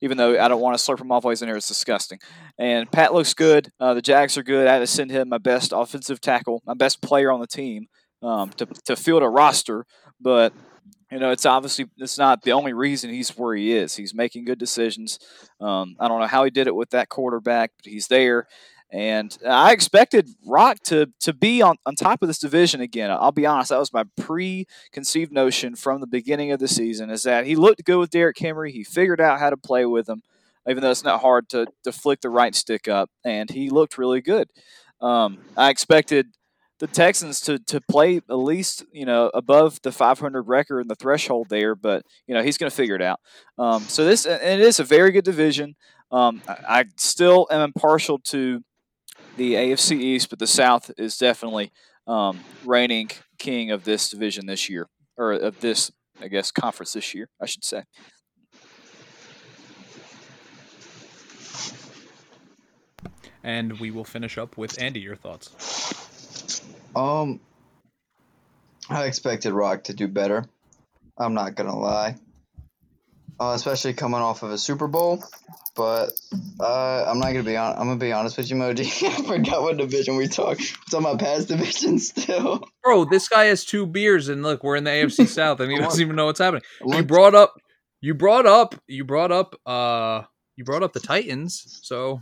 even 0.00 0.16
though 0.16 0.38
I 0.38 0.48
don't 0.48 0.60
want 0.60 0.78
to 0.78 0.82
slurp 0.82 1.00
him 1.00 1.10
off 1.10 1.24
while 1.24 1.30
he's 1.30 1.42
in 1.42 1.48
there, 1.48 1.56
it's 1.56 1.68
disgusting. 1.68 2.18
And 2.58 2.90
Pat 2.90 3.12
looks 3.12 3.34
good. 3.34 3.72
Uh, 3.80 3.94
the 3.94 4.02
Jags 4.02 4.38
are 4.38 4.42
good. 4.42 4.68
I 4.68 4.74
had 4.74 4.78
to 4.80 4.86
send 4.86 5.10
him 5.10 5.28
my 5.28 5.38
best 5.38 5.72
offensive 5.74 6.20
tackle, 6.20 6.62
my 6.66 6.74
best 6.74 7.02
player 7.02 7.32
on 7.32 7.40
the 7.40 7.46
team 7.46 7.88
um, 8.22 8.50
to, 8.50 8.66
to 8.84 8.96
field 8.96 9.22
a 9.22 9.28
roster. 9.28 9.86
But, 10.20 10.52
you 11.10 11.18
know, 11.18 11.30
it's 11.30 11.46
obviously 11.46 11.86
it's 11.96 12.18
not 12.18 12.42
the 12.42 12.52
only 12.52 12.72
reason 12.72 13.10
he's 13.10 13.30
where 13.30 13.54
he 13.54 13.72
is. 13.72 13.96
He's 13.96 14.14
making 14.14 14.44
good 14.44 14.58
decisions. 14.58 15.18
Um, 15.60 15.96
I 15.98 16.06
don't 16.06 16.20
know 16.20 16.26
how 16.26 16.44
he 16.44 16.50
did 16.50 16.66
it 16.68 16.74
with 16.74 16.90
that 16.90 17.08
quarterback, 17.08 17.72
but 17.76 17.90
he's 17.90 18.06
there. 18.06 18.46
And 18.90 19.36
I 19.46 19.72
expected 19.72 20.30
Rock 20.46 20.78
to 20.84 21.12
to 21.20 21.34
be 21.34 21.60
on, 21.60 21.76
on 21.84 21.94
top 21.94 22.22
of 22.22 22.28
this 22.28 22.38
division 22.38 22.80
again. 22.80 23.10
I'll 23.10 23.32
be 23.32 23.44
honest, 23.44 23.68
that 23.68 23.78
was 23.78 23.92
my 23.92 24.04
preconceived 24.16 25.30
notion 25.30 25.76
from 25.76 26.00
the 26.00 26.06
beginning 26.06 26.52
of 26.52 26.58
the 26.58 26.68
season 26.68 27.10
is 27.10 27.22
that 27.24 27.44
he 27.44 27.54
looked 27.54 27.84
good 27.84 27.98
with 27.98 28.10
Derrick 28.10 28.38
Henry. 28.38 28.72
He 28.72 28.84
figured 28.84 29.20
out 29.20 29.40
how 29.40 29.50
to 29.50 29.58
play 29.58 29.84
with 29.84 30.08
him, 30.08 30.22
even 30.66 30.82
though 30.82 30.90
it's 30.90 31.04
not 31.04 31.20
hard 31.20 31.50
to, 31.50 31.66
to 31.84 31.92
flick 31.92 32.22
the 32.22 32.30
right 32.30 32.54
stick 32.54 32.88
up, 32.88 33.10
and 33.24 33.50
he 33.50 33.68
looked 33.68 33.98
really 33.98 34.22
good. 34.22 34.48
Um, 35.02 35.38
I 35.54 35.68
expected 35.68 36.28
the 36.78 36.86
Texans 36.86 37.40
to 37.42 37.58
to 37.58 37.80
play 37.82 38.16
at 38.16 38.34
least 38.34 38.84
you 38.92 39.04
know 39.04 39.30
above 39.34 39.82
the 39.82 39.92
500 39.92 40.42
record 40.42 40.80
and 40.80 40.90
the 40.90 40.94
threshold 40.94 41.48
there, 41.50 41.74
but 41.74 42.04
you 42.26 42.34
know 42.34 42.42
he's 42.42 42.56
going 42.56 42.70
to 42.70 42.76
figure 42.76 42.94
it 42.94 43.02
out. 43.02 43.20
Um, 43.58 43.82
so 43.82 44.04
this 44.06 44.24
and 44.24 44.40
it 44.42 44.60
is 44.60 44.80
a 44.80 44.84
very 44.84 45.10
good 45.10 45.24
division. 45.24 45.76
Um, 46.10 46.40
I, 46.48 46.80
I 46.80 46.84
still 46.96 47.46
am 47.50 47.60
impartial 47.60 48.18
to 48.28 48.62
the 49.38 49.54
AFC 49.54 49.98
East, 49.98 50.28
but 50.28 50.38
the 50.38 50.46
South 50.46 50.90
is 50.98 51.16
definitely 51.16 51.72
um, 52.06 52.40
reigning 52.64 53.10
king 53.38 53.70
of 53.70 53.84
this 53.84 54.10
division 54.10 54.46
this 54.46 54.68
year, 54.68 54.88
or 55.16 55.32
of 55.32 55.60
this 55.60 55.90
I 56.20 56.28
guess 56.28 56.50
conference 56.50 56.92
this 56.92 57.14
year, 57.14 57.28
I 57.40 57.46
should 57.46 57.64
say. 57.64 57.84
And 63.44 63.78
we 63.78 63.90
will 63.90 64.04
finish 64.04 64.36
up 64.36 64.58
with 64.58 64.80
Andy. 64.82 65.00
Your 65.00 65.14
thoughts? 65.16 66.64
Um, 66.96 67.40
I 68.90 69.04
expected 69.04 69.52
Rock 69.52 69.84
to 69.84 69.94
do 69.94 70.08
better. 70.08 70.44
I'm 71.16 71.34
not 71.34 71.54
gonna 71.54 71.78
lie. 71.78 72.16
Uh, 73.40 73.52
especially 73.54 73.92
coming 73.92 74.20
off 74.20 74.42
of 74.42 74.50
a 74.50 74.58
Super 74.58 74.88
Bowl. 74.88 75.22
But 75.76 76.10
uh, 76.58 77.04
I'm 77.06 77.20
not 77.20 77.28
gonna 77.28 77.44
be 77.44 77.56
on. 77.56 77.72
I'm 77.78 77.86
gonna 77.86 77.96
be 77.96 78.12
honest 78.12 78.36
with 78.36 78.50
you, 78.50 78.56
Moji. 78.56 79.04
I 79.08 79.22
forgot 79.22 79.62
what 79.62 79.76
division 79.76 80.16
we 80.16 80.26
talk. 80.26 80.58
We're 80.58 80.64
talking 80.90 81.06
about 81.06 81.20
past 81.20 81.46
division 81.48 82.00
still. 82.00 82.68
Bro, 82.82 83.04
this 83.04 83.28
guy 83.28 83.44
has 83.44 83.64
two 83.64 83.86
beers, 83.86 84.28
and 84.28 84.42
look, 84.42 84.64
we're 84.64 84.74
in 84.74 84.82
the 84.84 84.90
AFC 84.90 85.26
South, 85.28 85.60
and 85.60 85.70
he 85.70 85.78
doesn't 85.78 86.00
even 86.00 86.16
know 86.16 86.26
what's 86.26 86.40
happening. 86.40 86.62
You 86.84 87.04
brought 87.04 87.36
up, 87.36 87.54
you 88.00 88.14
brought 88.14 88.46
up, 88.46 88.74
you 88.88 89.04
brought 89.04 89.30
up, 89.30 89.54
uh, 89.66 90.22
you 90.56 90.64
brought 90.64 90.82
up 90.82 90.92
the 90.92 91.00
Titans. 91.00 91.78
So 91.82 92.18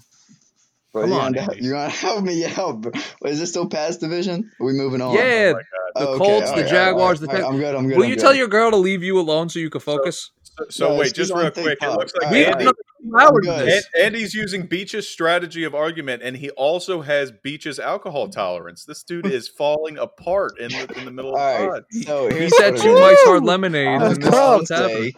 Bro, 0.92 1.02
Come 1.05 1.11
you're 1.12 1.20
on, 1.20 1.33
gonna, 1.33 1.55
you're 1.59 1.72
gonna 1.74 1.88
help 1.88 2.24
me 2.24 2.44
out. 2.44 2.81
Bro. 2.83 2.92
Wait, 3.22 3.33
is 3.33 3.38
this 3.38 3.50
still 3.50 3.68
past 3.68 4.00
division? 4.00 4.50
Are 4.61 4.66
we 4.66 4.72
moving 4.74 5.00
on? 5.00 5.14
yeah, 5.14 5.52
the 5.52 5.62
Oh, 5.94 6.14
Okay, 6.14 6.18
Colts, 6.24 6.50
all 6.50 6.57
the 6.57 6.62
right, 6.62 6.70
Jaguars, 6.70 7.20
all 7.20 7.26
the 7.26 7.33
right, 7.33 7.40
Titans. 7.42 7.55
I'm 7.55 7.59
good. 7.59 7.74
I'm 7.74 7.88
good. 7.88 7.96
Will 7.96 8.05
I'm 8.05 8.11
you 8.11 8.16
good. 8.16 8.22
tell 8.22 8.35
your 8.35 8.48
girl 8.48 8.70
to 8.70 8.76
leave 8.76 9.02
you 9.02 9.18
alone 9.18 9.48
so 9.48 9.59
you 9.59 9.70
can 9.70 9.81
focus? 9.81 10.31
So, 10.59 10.64
so 10.71 10.88
No, 10.88 10.99
wait, 10.99 11.14
just 11.14 11.33
real 11.33 11.51
quick. 11.51 11.79
It 11.83 11.88
looks 11.88 12.12
like 12.21 12.31
we 12.31 12.45
right, 12.45 12.47
have 12.47 12.55
Andy, 12.55 12.66
all 12.66 12.73
another 13.05 13.33
hour 13.33 13.40
to 13.40 13.47
good. 13.47 13.69
this. 13.69 13.88
Andy's 14.01 14.35
using 14.35 14.66
Beach's 14.66 15.09
strategy 15.09 15.64
of 15.64 15.75
argument, 15.75 16.23
and 16.23 16.37
he 16.37 16.51
also 16.51 17.03
has 17.03 17.31
Beach's 17.31 17.79
alcohol 17.79 18.25
mm-hmm. 18.25 18.33
tolerance. 18.33 18.85
This 18.85 19.03
dude 19.03 19.25
mm-hmm. 19.25 19.35
is 19.35 19.49
falling 19.49 19.99
apart 19.99 20.59
in 20.59 20.71
the, 20.71 20.99
in 20.99 21.05
the 21.05 21.11
middle 21.11 21.35
of 21.35 21.40
All 21.40 21.59
the 21.59 21.69
right. 21.69 21.71
pod. 21.73 21.85
So 22.05 22.29
He 22.29 22.35
here's 22.37 22.57
said 22.57 22.73
what 22.75 22.81
it 22.81 22.83
two 22.83 22.97
is. 22.97 23.19
Hard 23.25 23.45
Lemonade, 23.45 23.87
and 23.87 24.03
this 24.03 24.19
is 24.19 24.31
what's 24.31 24.71
happening. 24.71 25.12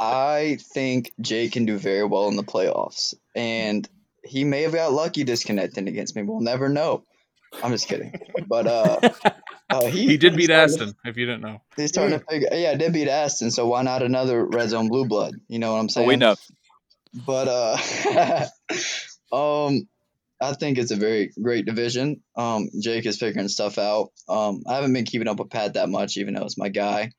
I 0.00 0.58
think 0.74 1.12
Jay 1.20 1.48
can 1.48 1.64
do 1.64 1.78
very 1.78 2.04
well 2.04 2.28
in 2.28 2.36
the 2.36 2.42
playoffs, 2.44 3.14
and 3.34 3.88
he 4.24 4.44
may 4.44 4.62
have 4.62 4.72
got 4.72 4.92
lucky 4.92 5.24
disconnecting 5.24 5.88
against 5.88 6.16
me. 6.16 6.22
We'll 6.22 6.40
never 6.40 6.68
know. 6.68 7.04
I'm 7.62 7.72
just 7.72 7.88
kidding, 7.88 8.12
but 8.48 8.66
uh, 8.66 8.98
uh 9.70 9.86
he, 9.86 10.06
He 10.06 10.16
did 10.16 10.36
beat 10.36 10.44
starting 10.46 10.76
to- 10.78 10.82
Aston, 10.84 10.96
if 11.04 11.16
you 11.16 11.26
didn't 11.26 11.42
know. 11.42 11.60
He's 11.76 11.88
starting 11.90 12.18
to 12.18 12.24
figure. 12.24 12.48
Yeah, 12.52 12.74
did 12.76 12.92
beat 12.92 13.08
Aston, 13.08 13.50
so 13.50 13.66
why 13.66 13.82
not 13.82 14.02
another 14.02 14.44
red 14.44 14.68
zone 14.70 14.88
blue 14.88 15.06
blood? 15.06 15.34
You 15.48 15.58
know 15.58 15.72
what 15.72 15.78
I'm 15.80 15.88
So 15.88 16.00
saying? 16.00 16.08
we 16.08 16.16
know. 16.16 16.36
But 17.26 17.48
uh, 17.48 18.46
um, 19.32 19.88
I 20.40 20.52
think 20.52 20.78
it's 20.78 20.90
a 20.90 20.96
very 20.96 21.32
great 21.42 21.64
division. 21.66 22.22
Um, 22.36 22.68
Jake 22.82 23.06
is 23.06 23.18
figuring 23.18 23.48
stuff 23.48 23.78
out. 23.78 24.10
Um, 24.28 24.62
I 24.68 24.74
haven't 24.74 24.92
been 24.92 25.04
keeping 25.06 25.28
up 25.28 25.38
with 25.38 25.50
Pat 25.50 25.74
that 25.74 25.88
much, 25.88 26.16
even 26.18 26.34
though 26.34 26.44
it's 26.44 26.58
my 26.58 26.68
guy. 26.68 27.12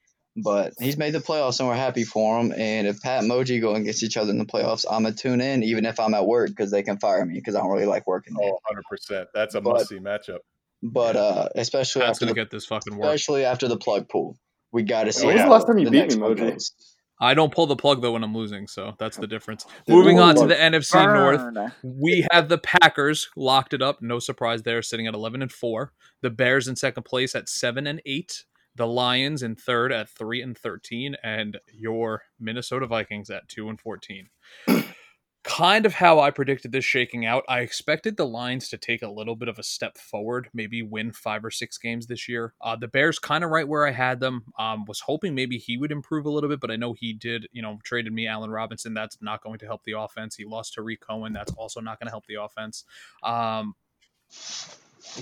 But 0.44 0.74
he's 0.80 0.98
made 0.98 1.14
the 1.14 1.20
playoffs, 1.20 1.60
and 1.60 1.68
we're 1.68 1.76
happy 1.76 2.04
for 2.04 2.40
him. 2.40 2.54
And 2.56 2.86
if 2.88 3.02
Pat 3.02 3.24
and 3.24 3.32
Moji 3.32 3.60
go 3.60 3.74
against 3.74 4.04
each 4.04 4.18
other 4.18 4.30
in 4.30 4.38
the 4.38 4.46
playoffs, 4.46 4.86
I'm 4.90 5.04
gonna 5.04 5.16
tune 5.16 5.42
in, 5.42 5.64
even 5.64 5.84
if 5.86 6.00
I'm 6.00 6.14
at 6.14 6.28
work, 6.28 6.50
because 6.50 6.70
they 6.70 6.84
can 6.84 7.00
fire 7.00 7.26
me 7.26 7.36
because 7.36 7.56
I 7.56 7.60
don't 7.62 7.72
really 7.72 7.88
like 7.88 8.06
working. 8.06 8.36
there. 8.40 8.50
Oh, 8.52 8.60
100%. 9.12 9.26
That's 9.34 9.56
a 9.56 9.62
But- 9.62 9.74
must 9.74 9.90
see 9.90 9.98
matchup. 10.00 10.40
But 10.84 11.16
uh, 11.16 11.50
especially 11.56 12.02
Pat's 12.04 12.18
after 12.18 12.26
gonna 12.26 12.36
the, 12.36 12.42
get 12.42 12.52
this 12.52 12.68
fucking 12.68 12.96
work. 12.96 13.06
especially 13.06 13.46
after 13.46 13.68
the 13.68 13.78
plug 13.78 14.08
pull, 14.10 14.38
we 14.72 14.84
got 14.84 15.06
to 15.06 15.12
see. 15.12 15.26
When 15.26 15.34
was 15.36 15.42
how 15.42 15.48
the 15.48 15.54
last 15.54 15.66
time 15.66 15.80
you 15.80 15.86
the 15.86 15.92
beat 15.92 16.12
me, 16.16 16.22
one 16.22 16.36
Moji? 16.36 16.72
I 17.20 17.34
don't 17.34 17.52
pull 17.52 17.66
the 17.66 17.76
plug 17.76 18.04
though 18.04 18.12
when 18.12 18.24
I'm 18.24 18.36
losing, 18.36 18.68
so 18.68 18.94
that's 19.00 19.18
the 19.18 19.26
difference. 19.26 19.66
Moving 19.88 20.20
on 20.20 20.36
to 20.36 20.46
the 20.46 20.54
NFC 20.54 20.94
North. 21.04 21.74
We 21.82 22.28
have 22.32 22.48
the 22.48 22.60
Packers 22.60 23.28
locked 23.36 23.74
it 23.74 23.82
up. 23.82 24.04
No 24.04 24.20
surprise 24.20 24.62
there, 24.62 24.84
sitting 24.84 25.08
at 25.08 25.16
11 25.16 25.42
and 25.42 25.52
4. 25.52 25.94
The 26.22 26.30
Bears 26.30 26.68
in 26.68 26.76
second 26.76 27.04
place 27.04 27.34
at 27.34 27.50
7 27.50 27.88
and 27.88 28.00
8. 28.06 28.46
The 28.78 28.88
Lions 28.88 29.42
in 29.42 29.56
third 29.56 29.92
at 29.92 30.08
3 30.08 30.42
and 30.42 30.58
13 30.58 31.18
and 31.24 31.60
your 31.74 32.22
Minnesota 32.40 32.86
Vikings 32.86 33.30
at 33.32 33.48
2 33.50 33.70
and 33.70 33.82
14. 33.82 34.30
kind 35.44 35.86
of 35.88 35.96
how 35.96 36.20
I 36.20 36.30
predicted 36.30 36.72
this 36.72 36.86
shaking 36.86 37.26
out. 37.26 37.44
I 37.50 37.62
expected 37.62 38.18
the 38.18 38.28
Lions 38.28 38.70
to 38.70 38.78
take 38.78 39.02
a 39.02 39.10
little 39.10 39.36
bit 39.36 39.48
of 39.48 39.58
a 39.58 39.64
step 39.64 39.98
forward, 39.98 40.50
maybe 40.54 40.84
win 40.84 41.12
5 41.12 41.46
or 41.46 41.50
6 41.50 41.78
games 41.80 42.06
this 42.06 42.30
year. 42.30 42.54
Uh, 42.62 42.76
the 42.76 42.88
Bears 42.88 43.18
kind 43.18 43.44
of 43.44 43.50
right 43.50 43.68
where 43.68 43.88
I 43.88 43.92
had 43.92 44.20
them. 44.20 44.44
Um, 44.60 44.86
was 44.86 45.00
hoping 45.00 45.34
maybe 45.34 45.58
he 45.58 45.78
would 45.78 45.92
improve 45.92 46.28
a 46.28 46.30
little 46.30 46.50
bit, 46.50 46.60
but 46.60 46.70
I 46.70 46.76
know 46.76 46.94
he 46.94 47.14
did, 47.14 47.48
you 47.54 47.64
know, 47.64 47.80
traded 47.84 48.14
me 48.14 48.28
Allen 48.28 48.52
Robinson. 48.52 48.94
That's 48.94 49.18
not 49.22 49.42
going 49.42 49.58
to 49.60 49.66
help 49.66 49.84
the 49.86 49.98
offense. 49.98 50.36
He 50.36 50.46
lost 50.46 50.74
to 50.74 50.82
Tarik 50.82 51.00
Cohen. 51.00 51.34
That's 51.34 51.54
also 51.54 51.82
not 51.82 52.00
going 52.00 52.08
to 52.08 52.12
help 52.12 52.28
the 52.28 52.44
offense. 52.44 52.84
Um, 53.24 53.74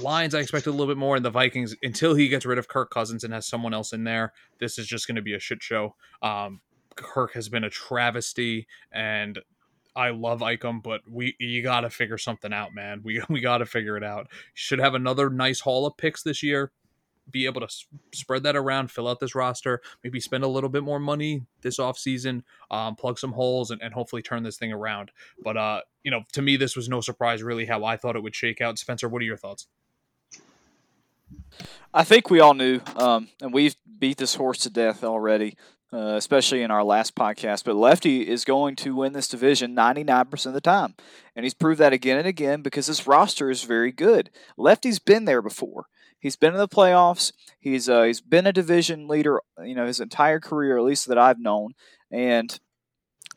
Lions, 0.02 0.36
I 0.36 0.40
expected 0.40 0.70
a 0.70 0.72
little 0.72 0.88
bit 0.88 0.98
more, 0.98 1.16
and 1.16 1.24
the 1.24 1.30
Vikings, 1.30 1.76
until 1.82 2.16
he 2.16 2.28
gets 2.28 2.46
rid 2.46 2.58
of 2.58 2.68
Kirk 2.68 2.92
Cousins 2.92 3.24
and 3.24 3.34
has 3.34 3.46
someone 3.46 3.74
else 3.74 3.94
in 3.94 4.04
there, 4.04 4.34
this 4.60 4.78
is 4.78 4.88
just 4.88 5.08
going 5.08 5.16
to 5.16 5.22
be 5.22 5.34
a 5.34 5.40
shit 5.40 5.64
show. 5.64 5.96
Um, 6.22 6.62
Kirk 6.96 7.34
has 7.34 7.50
been 7.50 7.64
a 7.64 7.70
travesty, 7.70 8.68
and 8.92 9.40
I 9.96 10.10
love 10.10 10.42
Ikem, 10.42 10.84
but 10.84 11.02
we 11.10 11.36
you 11.40 11.62
got 11.64 11.82
to 11.82 11.90
figure 11.90 12.18
something 12.18 12.52
out, 12.54 12.74
man. 12.74 13.02
We 13.04 13.22
we 13.30 13.42
got 13.42 13.60
to 13.60 13.66
figure 13.66 13.98
it 13.98 14.04
out. 14.04 14.28
Should 14.54 14.80
have 14.80 14.96
another 14.96 15.30
nice 15.30 15.62
haul 15.62 15.86
of 15.86 15.98
picks 15.98 16.24
this 16.24 16.44
year. 16.44 16.72
Be 17.30 17.46
able 17.46 17.62
to 17.62 17.68
spread 18.14 18.44
that 18.44 18.56
around, 18.56 18.92
fill 18.92 19.08
out 19.08 19.20
this 19.20 19.36
roster, 19.36 19.82
maybe 20.04 20.20
spend 20.20 20.44
a 20.44 20.48
little 20.48 20.70
bit 20.70 20.84
more 20.84 21.00
money 21.00 21.44
this 21.62 21.80
offseason, 21.80 22.44
um, 22.72 22.96
plug 22.96 23.18
some 23.18 23.34
holes, 23.34 23.72
and, 23.72 23.82
and 23.82 23.94
hopefully 23.94 24.22
turn 24.22 24.44
this 24.44 24.58
thing 24.58 24.72
around. 24.72 25.12
But 25.44 25.58
uh, 25.58 25.82
you 26.04 26.12
know, 26.12 26.24
to 26.34 26.42
me, 26.42 26.58
this 26.58 26.76
was 26.76 26.88
no 26.88 27.02
surprise 27.02 27.42
really 27.42 27.66
how 27.66 27.84
I 27.84 27.98
thought 27.98 28.16
it 28.16 28.24
would 28.24 28.36
shake 28.36 28.62
out. 28.62 28.78
Spencer, 28.78 29.10
what 29.10 29.22
are 29.22 29.26
your 29.26 29.38
thoughts? 29.38 29.68
I 31.94 32.04
think 32.04 32.30
we 32.30 32.40
all 32.40 32.54
knew, 32.54 32.82
um, 32.98 33.30
and 33.42 33.54
we've 33.54 33.76
beat 34.00 34.18
this 34.18 34.36
horse 34.36 34.60
to 34.60 34.70
death 34.70 35.04
already, 35.04 35.58
uh, 35.94 36.16
especially 36.16 36.62
in 36.62 36.72
our 36.72 36.84
last 36.84 37.16
podcast. 37.16 37.64
But 37.64 37.76
Lefty 37.76 38.28
is 38.28 38.44
going 38.46 38.76
to 38.78 38.96
win 38.96 39.14
this 39.14 39.28
division 39.28 39.76
99% 39.76 40.46
of 40.46 40.54
the 40.54 40.62
time. 40.62 40.96
And 41.36 41.46
he's 41.46 41.54
proved 41.54 41.80
that 41.80 41.94
again 41.94 42.18
and 42.18 42.28
again 42.28 42.62
because 42.62 42.88
this 42.88 43.08
roster 43.08 43.50
is 43.50 43.64
very 43.64 43.92
good. 43.92 44.30
Lefty's 44.58 45.00
been 45.00 45.26
there 45.26 45.42
before. 45.42 45.86
He's 46.20 46.36
been 46.36 46.54
in 46.54 46.60
the 46.60 46.68
playoffs. 46.68 47.32
He's 47.60 47.88
uh, 47.88 48.04
he's 48.04 48.22
been 48.22 48.48
a 48.48 48.54
division 48.54 49.08
leader, 49.08 49.42
you 49.64 49.76
know, 49.76 49.86
his 49.86 50.00
entire 50.00 50.40
career, 50.40 50.78
at 50.78 50.84
least 50.84 51.08
that 51.08 51.18
I've 51.18 51.40
known, 51.40 51.74
and 52.12 52.60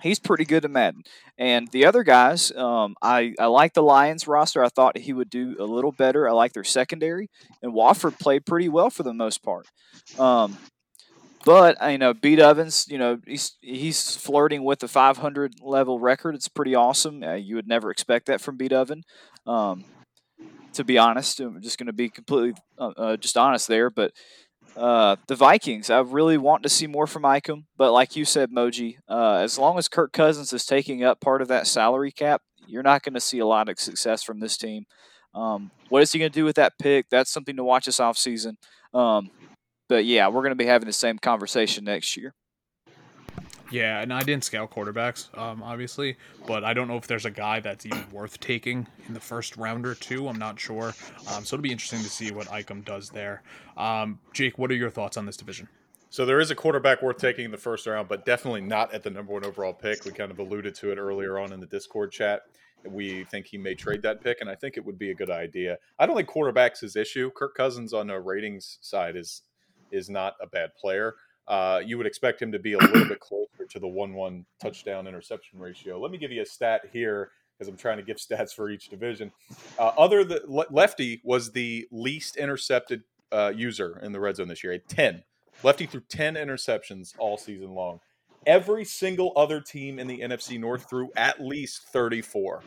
he's 0.02 0.18
pretty 0.18 0.44
good 0.44 0.64
at 0.64 0.70
Madden. 0.70 1.02
And 1.36 1.68
the 1.68 1.86
other 1.86 2.02
guys, 2.02 2.52
um, 2.52 2.96
I, 3.02 3.34
I 3.38 3.46
like 3.46 3.74
the 3.74 3.82
Lions 3.82 4.26
roster. 4.26 4.64
I 4.64 4.68
thought 4.68 4.98
he 4.98 5.12
would 5.12 5.30
do 5.30 5.56
a 5.58 5.64
little 5.64 5.92
better. 5.92 6.28
I 6.28 6.32
like 6.32 6.52
their 6.52 6.64
secondary, 6.64 7.30
and 7.62 7.72
Wofford 7.72 8.18
played 8.18 8.46
pretty 8.46 8.68
well 8.68 8.90
for 8.90 9.02
the 9.02 9.14
most 9.14 9.42
part. 9.42 9.66
Um, 10.18 10.58
but 11.44 11.76
you 11.90 11.98
know, 11.98 12.14
Beat 12.14 12.40
Ovens, 12.40 12.86
you 12.90 12.98
know, 12.98 13.18
he's 13.26 13.56
he's 13.60 14.16
flirting 14.16 14.64
with 14.64 14.80
the 14.80 14.88
500 14.88 15.54
level 15.62 16.00
record. 16.00 16.34
It's 16.34 16.48
pretty 16.48 16.74
awesome. 16.74 17.22
Uh, 17.22 17.34
you 17.34 17.54
would 17.54 17.68
never 17.68 17.90
expect 17.90 18.26
that 18.26 18.40
from 18.40 18.56
Beat 18.56 18.72
Oven. 18.72 19.04
Um, 19.46 19.84
to 20.78 20.84
be 20.84 20.96
honest, 20.96 21.40
I'm 21.40 21.60
just 21.60 21.76
going 21.76 21.88
to 21.88 21.92
be 21.92 22.08
completely 22.08 22.54
uh, 22.78 22.92
uh, 22.96 23.16
just 23.16 23.36
honest 23.36 23.66
there. 23.66 23.90
But 23.90 24.12
uh, 24.76 25.16
the 25.26 25.34
Vikings, 25.34 25.90
I 25.90 25.98
really 25.98 26.38
want 26.38 26.62
to 26.62 26.68
see 26.68 26.86
more 26.86 27.08
from 27.08 27.24
Ikem. 27.24 27.64
But 27.76 27.92
like 27.92 28.14
you 28.14 28.24
said, 28.24 28.52
Moji, 28.52 28.94
uh, 29.08 29.40
as 29.42 29.58
long 29.58 29.76
as 29.76 29.88
Kirk 29.88 30.12
Cousins 30.12 30.52
is 30.52 30.64
taking 30.64 31.02
up 31.02 31.20
part 31.20 31.42
of 31.42 31.48
that 31.48 31.66
salary 31.66 32.12
cap, 32.12 32.42
you're 32.68 32.84
not 32.84 33.02
going 33.02 33.14
to 33.14 33.20
see 33.20 33.40
a 33.40 33.46
lot 33.46 33.68
of 33.68 33.80
success 33.80 34.22
from 34.22 34.38
this 34.38 34.56
team. 34.56 34.84
Um, 35.34 35.72
what 35.88 36.04
is 36.04 36.12
he 36.12 36.20
going 36.20 36.30
to 36.30 36.38
do 36.38 36.44
with 36.44 36.56
that 36.56 36.74
pick? 36.80 37.06
That's 37.10 37.32
something 37.32 37.56
to 37.56 37.64
watch 37.64 37.86
this 37.86 37.98
offseason. 37.98 38.54
Um, 38.94 39.30
but 39.88 40.04
yeah, 40.04 40.28
we're 40.28 40.42
going 40.42 40.50
to 40.50 40.54
be 40.54 40.66
having 40.66 40.86
the 40.86 40.92
same 40.92 41.18
conversation 41.18 41.84
next 41.84 42.16
year. 42.16 42.34
Yeah, 43.70 44.00
and 44.00 44.12
I 44.12 44.22
didn't 44.22 44.44
scout 44.44 44.70
quarterbacks, 44.70 45.36
um, 45.36 45.62
obviously, 45.62 46.16
but 46.46 46.64
I 46.64 46.72
don't 46.72 46.88
know 46.88 46.96
if 46.96 47.06
there's 47.06 47.26
a 47.26 47.30
guy 47.30 47.60
that's 47.60 47.84
even 47.84 48.06
worth 48.10 48.40
taking 48.40 48.86
in 49.06 49.14
the 49.14 49.20
first 49.20 49.56
round 49.58 49.86
or 49.86 49.94
two. 49.94 50.26
I'm 50.26 50.38
not 50.38 50.58
sure. 50.58 50.94
Um, 51.30 51.44
so 51.44 51.54
it'll 51.54 51.62
be 51.62 51.72
interesting 51.72 52.00
to 52.00 52.08
see 52.08 52.32
what 52.32 52.46
Ikem 52.46 52.84
does 52.84 53.10
there. 53.10 53.42
Um, 53.76 54.20
Jake, 54.32 54.56
what 54.58 54.70
are 54.70 54.74
your 54.74 54.90
thoughts 54.90 55.18
on 55.18 55.26
this 55.26 55.36
division? 55.36 55.68
So 56.10 56.24
there 56.24 56.40
is 56.40 56.50
a 56.50 56.54
quarterback 56.54 57.02
worth 57.02 57.18
taking 57.18 57.44
in 57.44 57.50
the 57.50 57.58
first 57.58 57.86
round, 57.86 58.08
but 58.08 58.24
definitely 58.24 58.62
not 58.62 58.94
at 58.94 59.02
the 59.02 59.10
number 59.10 59.34
one 59.34 59.44
overall 59.44 59.74
pick. 59.74 60.06
We 60.06 60.12
kind 60.12 60.30
of 60.30 60.38
alluded 60.38 60.74
to 60.76 60.90
it 60.90 60.96
earlier 60.96 61.38
on 61.38 61.52
in 61.52 61.60
the 61.60 61.66
Discord 61.66 62.10
chat. 62.12 62.42
We 62.86 63.24
think 63.24 63.46
he 63.46 63.58
may 63.58 63.74
trade 63.74 64.00
that 64.02 64.22
pick, 64.22 64.38
and 64.40 64.48
I 64.48 64.54
think 64.54 64.78
it 64.78 64.86
would 64.86 64.98
be 64.98 65.10
a 65.10 65.14
good 65.14 65.30
idea. 65.30 65.76
I 65.98 66.06
don't 66.06 66.16
think 66.16 66.28
quarterback's 66.28 66.80
his 66.80 66.96
issue. 66.96 67.30
Kirk 67.32 67.54
Cousins 67.54 67.92
on 67.92 68.08
a 68.08 68.18
ratings 68.18 68.78
side 68.80 69.16
is 69.16 69.42
is 69.90 70.08
not 70.08 70.34
a 70.40 70.46
bad 70.46 70.74
player. 70.76 71.14
Uh, 71.48 71.80
you 71.84 71.96
would 71.96 72.06
expect 72.06 72.40
him 72.40 72.52
to 72.52 72.58
be 72.58 72.74
a 72.74 72.78
little 72.78 73.08
bit 73.08 73.20
closer 73.20 73.64
to 73.68 73.78
the 73.80 73.88
one-one 73.88 74.44
touchdown 74.60 75.06
interception 75.06 75.58
ratio. 75.58 75.98
Let 75.98 76.10
me 76.10 76.18
give 76.18 76.30
you 76.30 76.42
a 76.42 76.46
stat 76.46 76.82
here 76.92 77.30
because 77.58 77.68
I'm 77.68 77.76
trying 77.76 77.96
to 77.96 78.02
give 78.02 78.18
stats 78.18 78.54
for 78.54 78.70
each 78.70 78.88
division. 78.88 79.32
Uh, 79.78 79.90
other 79.98 80.24
than 80.24 80.40
Lefty 80.46 81.20
was 81.24 81.50
the 81.50 81.88
least 81.90 82.36
intercepted 82.36 83.02
uh, 83.32 83.52
user 83.54 83.98
in 84.02 84.12
the 84.12 84.20
red 84.20 84.36
zone 84.36 84.48
this 84.48 84.62
year, 84.62 84.74
at 84.74 84.88
10. 84.88 85.22
Lefty 85.62 85.86
threw 85.86 86.02
10 86.08 86.34
interceptions 86.34 87.14
all 87.18 87.36
season 87.36 87.74
long. 87.74 88.00
Every 88.46 88.84
single 88.84 89.32
other 89.36 89.60
team 89.60 89.98
in 89.98 90.06
the 90.06 90.20
NFC 90.20 90.58
North 90.60 90.88
threw 90.88 91.10
at 91.16 91.40
least 91.40 91.82
34. 91.88 92.62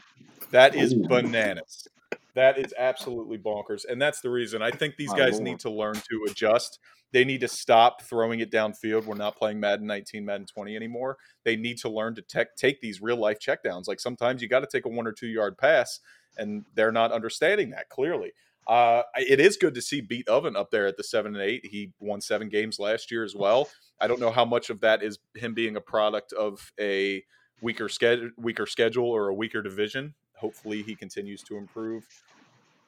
That 0.51 0.75
is 0.75 0.93
bananas. 0.93 1.87
That 2.33 2.57
is 2.57 2.73
absolutely 2.77 3.37
bonkers. 3.37 3.83
And 3.89 4.01
that's 4.01 4.21
the 4.21 4.29
reason 4.29 4.61
I 4.61 4.71
think 4.71 4.95
these 4.95 5.13
guys 5.13 5.39
need 5.39 5.59
to 5.59 5.69
learn 5.69 5.95
to 5.95 6.25
adjust. 6.29 6.79
They 7.11 7.25
need 7.25 7.41
to 7.41 7.47
stop 7.47 8.03
throwing 8.03 8.39
it 8.39 8.51
downfield. 8.51 9.05
We're 9.05 9.15
not 9.15 9.35
playing 9.35 9.59
Madden 9.59 9.85
19, 9.85 10.23
Madden 10.23 10.45
20 10.45 10.75
anymore. 10.75 11.17
They 11.43 11.57
need 11.57 11.77
to 11.79 11.89
learn 11.89 12.15
to 12.15 12.47
take 12.57 12.79
these 12.79 13.01
real 13.01 13.17
life 13.17 13.37
checkdowns. 13.39 13.87
Like 13.87 13.99
sometimes 13.99 14.41
you 14.41 14.47
got 14.47 14.61
to 14.61 14.67
take 14.71 14.85
a 14.85 14.89
one 14.89 15.07
or 15.07 15.11
two 15.11 15.27
yard 15.27 15.57
pass, 15.57 15.99
and 16.37 16.63
they're 16.73 16.91
not 16.91 17.11
understanding 17.11 17.71
that 17.71 17.89
clearly. 17.89 18.31
Uh, 18.67 19.01
it 19.17 19.39
is 19.39 19.57
good 19.57 19.73
to 19.73 19.81
see 19.81 19.99
Beat 19.99 20.27
Oven 20.29 20.55
up 20.55 20.71
there 20.71 20.87
at 20.87 20.95
the 20.95 21.03
seven 21.03 21.35
and 21.35 21.43
eight. 21.43 21.65
He 21.65 21.91
won 21.99 22.21
seven 22.21 22.47
games 22.47 22.79
last 22.79 23.11
year 23.11 23.23
as 23.23 23.35
well. 23.35 23.67
I 23.99 24.07
don't 24.07 24.19
know 24.19 24.31
how 24.31 24.45
much 24.45 24.69
of 24.69 24.79
that 24.81 25.03
is 25.03 25.19
him 25.35 25.53
being 25.53 25.75
a 25.75 25.81
product 25.81 26.31
of 26.31 26.71
a 26.79 27.23
weaker 27.61 27.89
schedule, 27.89 28.29
weaker 28.37 28.65
schedule, 28.65 29.09
or 29.09 29.27
a 29.27 29.33
weaker 29.33 29.61
division. 29.61 30.13
Hopefully, 30.41 30.81
he 30.81 30.95
continues 30.95 31.43
to 31.43 31.55
improve. 31.55 32.05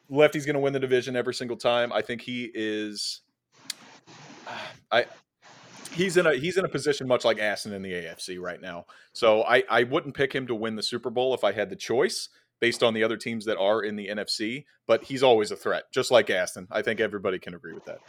Lefty's 0.09 0.45
going 0.45 0.55
to 0.55 0.59
win 0.59 0.73
the 0.73 0.79
division 0.79 1.15
every 1.15 1.33
single 1.33 1.55
time. 1.55 1.93
I 1.93 2.01
think 2.01 2.21
he 2.21 2.51
is. 2.53 3.21
I 4.91 5.05
he's 5.93 6.17
in 6.17 6.25
a 6.25 6.35
he's 6.35 6.57
in 6.57 6.65
a 6.65 6.69
position 6.69 7.07
much 7.07 7.23
like 7.23 7.39
Aston 7.39 7.73
in 7.73 7.81
the 7.81 7.91
AFC 7.91 8.39
right 8.39 8.61
now. 8.61 8.85
So 9.13 9.43
I 9.43 9.63
I 9.69 9.83
wouldn't 9.83 10.15
pick 10.15 10.33
him 10.33 10.47
to 10.47 10.55
win 10.55 10.75
the 10.75 10.83
Super 10.83 11.09
Bowl 11.09 11.33
if 11.33 11.43
I 11.43 11.51
had 11.51 11.69
the 11.69 11.75
choice 11.75 12.29
based 12.59 12.83
on 12.83 12.93
the 12.93 13.03
other 13.03 13.17
teams 13.17 13.45
that 13.45 13.57
are 13.57 13.81
in 13.81 13.95
the 13.95 14.07
NFC. 14.07 14.65
But 14.87 15.03
he's 15.03 15.23
always 15.23 15.51
a 15.51 15.55
threat, 15.55 15.85
just 15.93 16.11
like 16.11 16.29
Aston. 16.29 16.67
I 16.71 16.81
think 16.81 16.99
everybody 16.99 17.39
can 17.39 17.53
agree 17.53 17.73
with 17.73 17.85
that. 17.85 17.99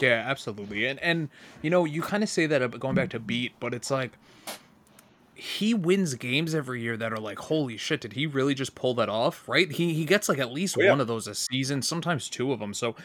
Yeah, 0.00 0.24
absolutely. 0.26 0.86
And 0.86 0.98
and 1.00 1.28
you 1.62 1.70
know, 1.70 1.84
you 1.84 2.02
kind 2.02 2.22
of 2.22 2.28
say 2.28 2.46
that 2.46 2.78
going 2.78 2.94
back 2.94 3.10
to 3.10 3.18
beat, 3.18 3.52
but 3.60 3.74
it's 3.74 3.90
like 3.90 4.12
he 5.38 5.72
wins 5.72 6.14
games 6.14 6.52
every 6.52 6.82
year 6.82 6.96
that 6.96 7.12
are 7.12 7.20
like, 7.20 7.38
holy 7.38 7.76
shit, 7.76 8.00
did 8.00 8.14
he 8.14 8.26
really 8.26 8.54
just 8.54 8.74
pull 8.74 8.94
that 8.94 9.08
off? 9.08 9.48
Right? 9.48 9.70
He 9.70 9.94
he 9.94 10.04
gets 10.04 10.28
like 10.28 10.38
at 10.38 10.52
least 10.52 10.76
oh, 10.76 10.82
yeah. 10.82 10.90
one 10.90 11.00
of 11.00 11.06
those 11.06 11.28
a 11.28 11.34
season, 11.34 11.80
sometimes 11.80 12.28
two 12.28 12.52
of 12.52 12.58
them. 12.58 12.74
So 12.74 12.96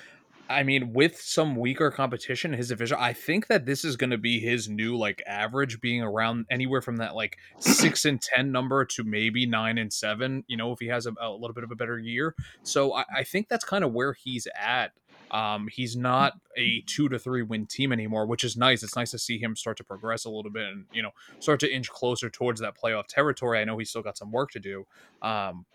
I 0.49 0.63
mean, 0.63 0.93
with 0.93 1.21
some 1.21 1.55
weaker 1.55 1.89
competition, 1.89 2.53
in 2.53 2.57
his 2.57 2.67
division, 2.67 2.97
I 2.99 3.13
think 3.13 3.47
that 3.47 3.65
this 3.65 3.85
is 3.85 3.95
going 3.95 4.09
to 4.09 4.17
be 4.17 4.39
his 4.39 4.67
new 4.67 4.97
like 4.97 5.21
average, 5.25 5.79
being 5.79 6.01
around 6.01 6.45
anywhere 6.49 6.81
from 6.81 6.97
that 6.97 7.15
like 7.15 7.37
six 7.59 8.05
and 8.05 8.21
ten 8.21 8.51
number 8.51 8.83
to 8.85 9.03
maybe 9.03 9.45
nine 9.45 9.77
and 9.77 9.93
seven. 9.93 10.43
You 10.47 10.57
know, 10.57 10.71
if 10.71 10.79
he 10.79 10.87
has 10.87 11.05
a, 11.05 11.13
a 11.21 11.31
little 11.31 11.53
bit 11.53 11.63
of 11.63 11.71
a 11.71 11.75
better 11.75 11.99
year. 11.99 12.35
So 12.63 12.93
I, 12.93 13.05
I 13.17 13.23
think 13.23 13.47
that's 13.47 13.65
kind 13.65 13.83
of 13.83 13.93
where 13.93 14.13
he's 14.13 14.47
at. 14.59 14.91
Um, 15.33 15.67
he's 15.67 15.95
not 15.95 16.33
a 16.55 16.81
two 16.85 17.09
to 17.09 17.17
three 17.17 17.41
win 17.41 17.65
team 17.65 17.91
anymore, 17.91 18.27
which 18.27 18.43
is 18.43 18.55
nice. 18.55 18.83
It's 18.83 18.95
nice 18.95 19.11
to 19.11 19.19
see 19.19 19.39
him 19.39 19.55
start 19.55 19.77
to 19.77 19.83
progress 19.83 20.25
a 20.25 20.29
little 20.29 20.51
bit 20.51 20.67
and 20.67 20.85
you 20.93 21.01
know 21.01 21.09
start 21.39 21.59
to 21.61 21.73
inch 21.73 21.89
closer 21.89 22.29
towards 22.29 22.61
that 22.61 22.75
playoff 22.77 23.07
territory. 23.07 23.59
I 23.59 23.63
know 23.63 23.77
he's 23.79 23.89
still 23.89 24.03
got 24.03 24.17
some 24.17 24.31
work 24.31 24.51
to 24.51 24.59
do, 24.59 24.85
um, 25.23 25.65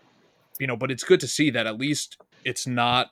you 0.59 0.67
know, 0.67 0.77
but 0.77 0.91
it's 0.91 1.03
good 1.03 1.19
to 1.19 1.27
see 1.27 1.49
that 1.51 1.67
at 1.67 1.77
least 1.77 2.17
it's 2.45 2.65
not 2.65 3.11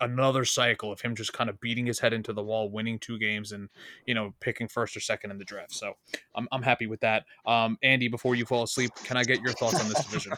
another 0.00 0.46
cycle 0.46 0.90
of 0.90 1.02
him 1.02 1.14
just 1.14 1.34
kind 1.34 1.50
of 1.50 1.60
beating 1.60 1.84
his 1.84 1.98
head 2.00 2.14
into 2.14 2.32
the 2.32 2.42
wall, 2.42 2.70
winning 2.70 2.98
two 2.98 3.18
games, 3.18 3.52
and 3.52 3.68
you 4.06 4.14
know 4.14 4.32
picking 4.40 4.66
first 4.66 4.96
or 4.96 5.00
second 5.00 5.30
in 5.30 5.36
the 5.36 5.44
draft. 5.44 5.74
So 5.74 5.94
I'm 6.34 6.48
I'm 6.50 6.62
happy 6.62 6.86
with 6.86 7.00
that. 7.00 7.26
Um, 7.44 7.76
Andy, 7.82 8.08
before 8.08 8.34
you 8.34 8.46
fall 8.46 8.62
asleep, 8.62 8.92
can 9.04 9.18
I 9.18 9.24
get 9.24 9.42
your 9.42 9.52
thoughts 9.52 9.78
on 9.78 9.88
this 9.88 10.04
division? 10.04 10.32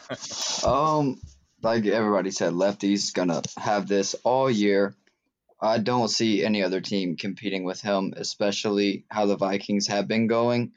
um, 0.69 1.21
like 1.61 1.85
everybody 1.85 2.31
said, 2.31 2.53
Lefty's 2.53 3.11
gonna 3.11 3.41
have 3.57 3.87
this 3.87 4.15
all 4.25 4.51
year. 4.51 4.93
I 5.61 5.77
don't 5.77 6.09
see 6.09 6.43
any 6.43 6.63
other 6.63 6.81
team 6.81 7.15
competing 7.15 7.63
with 7.63 7.81
him, 7.81 8.13
especially 8.15 9.05
how 9.09 9.25
the 9.25 9.37
Vikings 9.37 9.87
have 9.87 10.07
been 10.07 10.27
going. 10.27 10.73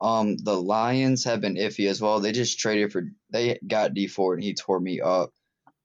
Um, 0.00 0.36
the 0.36 0.60
Lions 0.60 1.24
have 1.24 1.40
been 1.40 1.54
iffy 1.54 1.88
as 1.88 2.00
well. 2.00 2.20
They 2.20 2.32
just 2.32 2.58
traded 2.58 2.92
for 2.92 3.04
they 3.30 3.58
got 3.66 3.94
D 3.94 4.06
Ford 4.06 4.38
and 4.38 4.44
he 4.44 4.54
tore 4.54 4.80
me 4.80 5.00
up, 5.00 5.30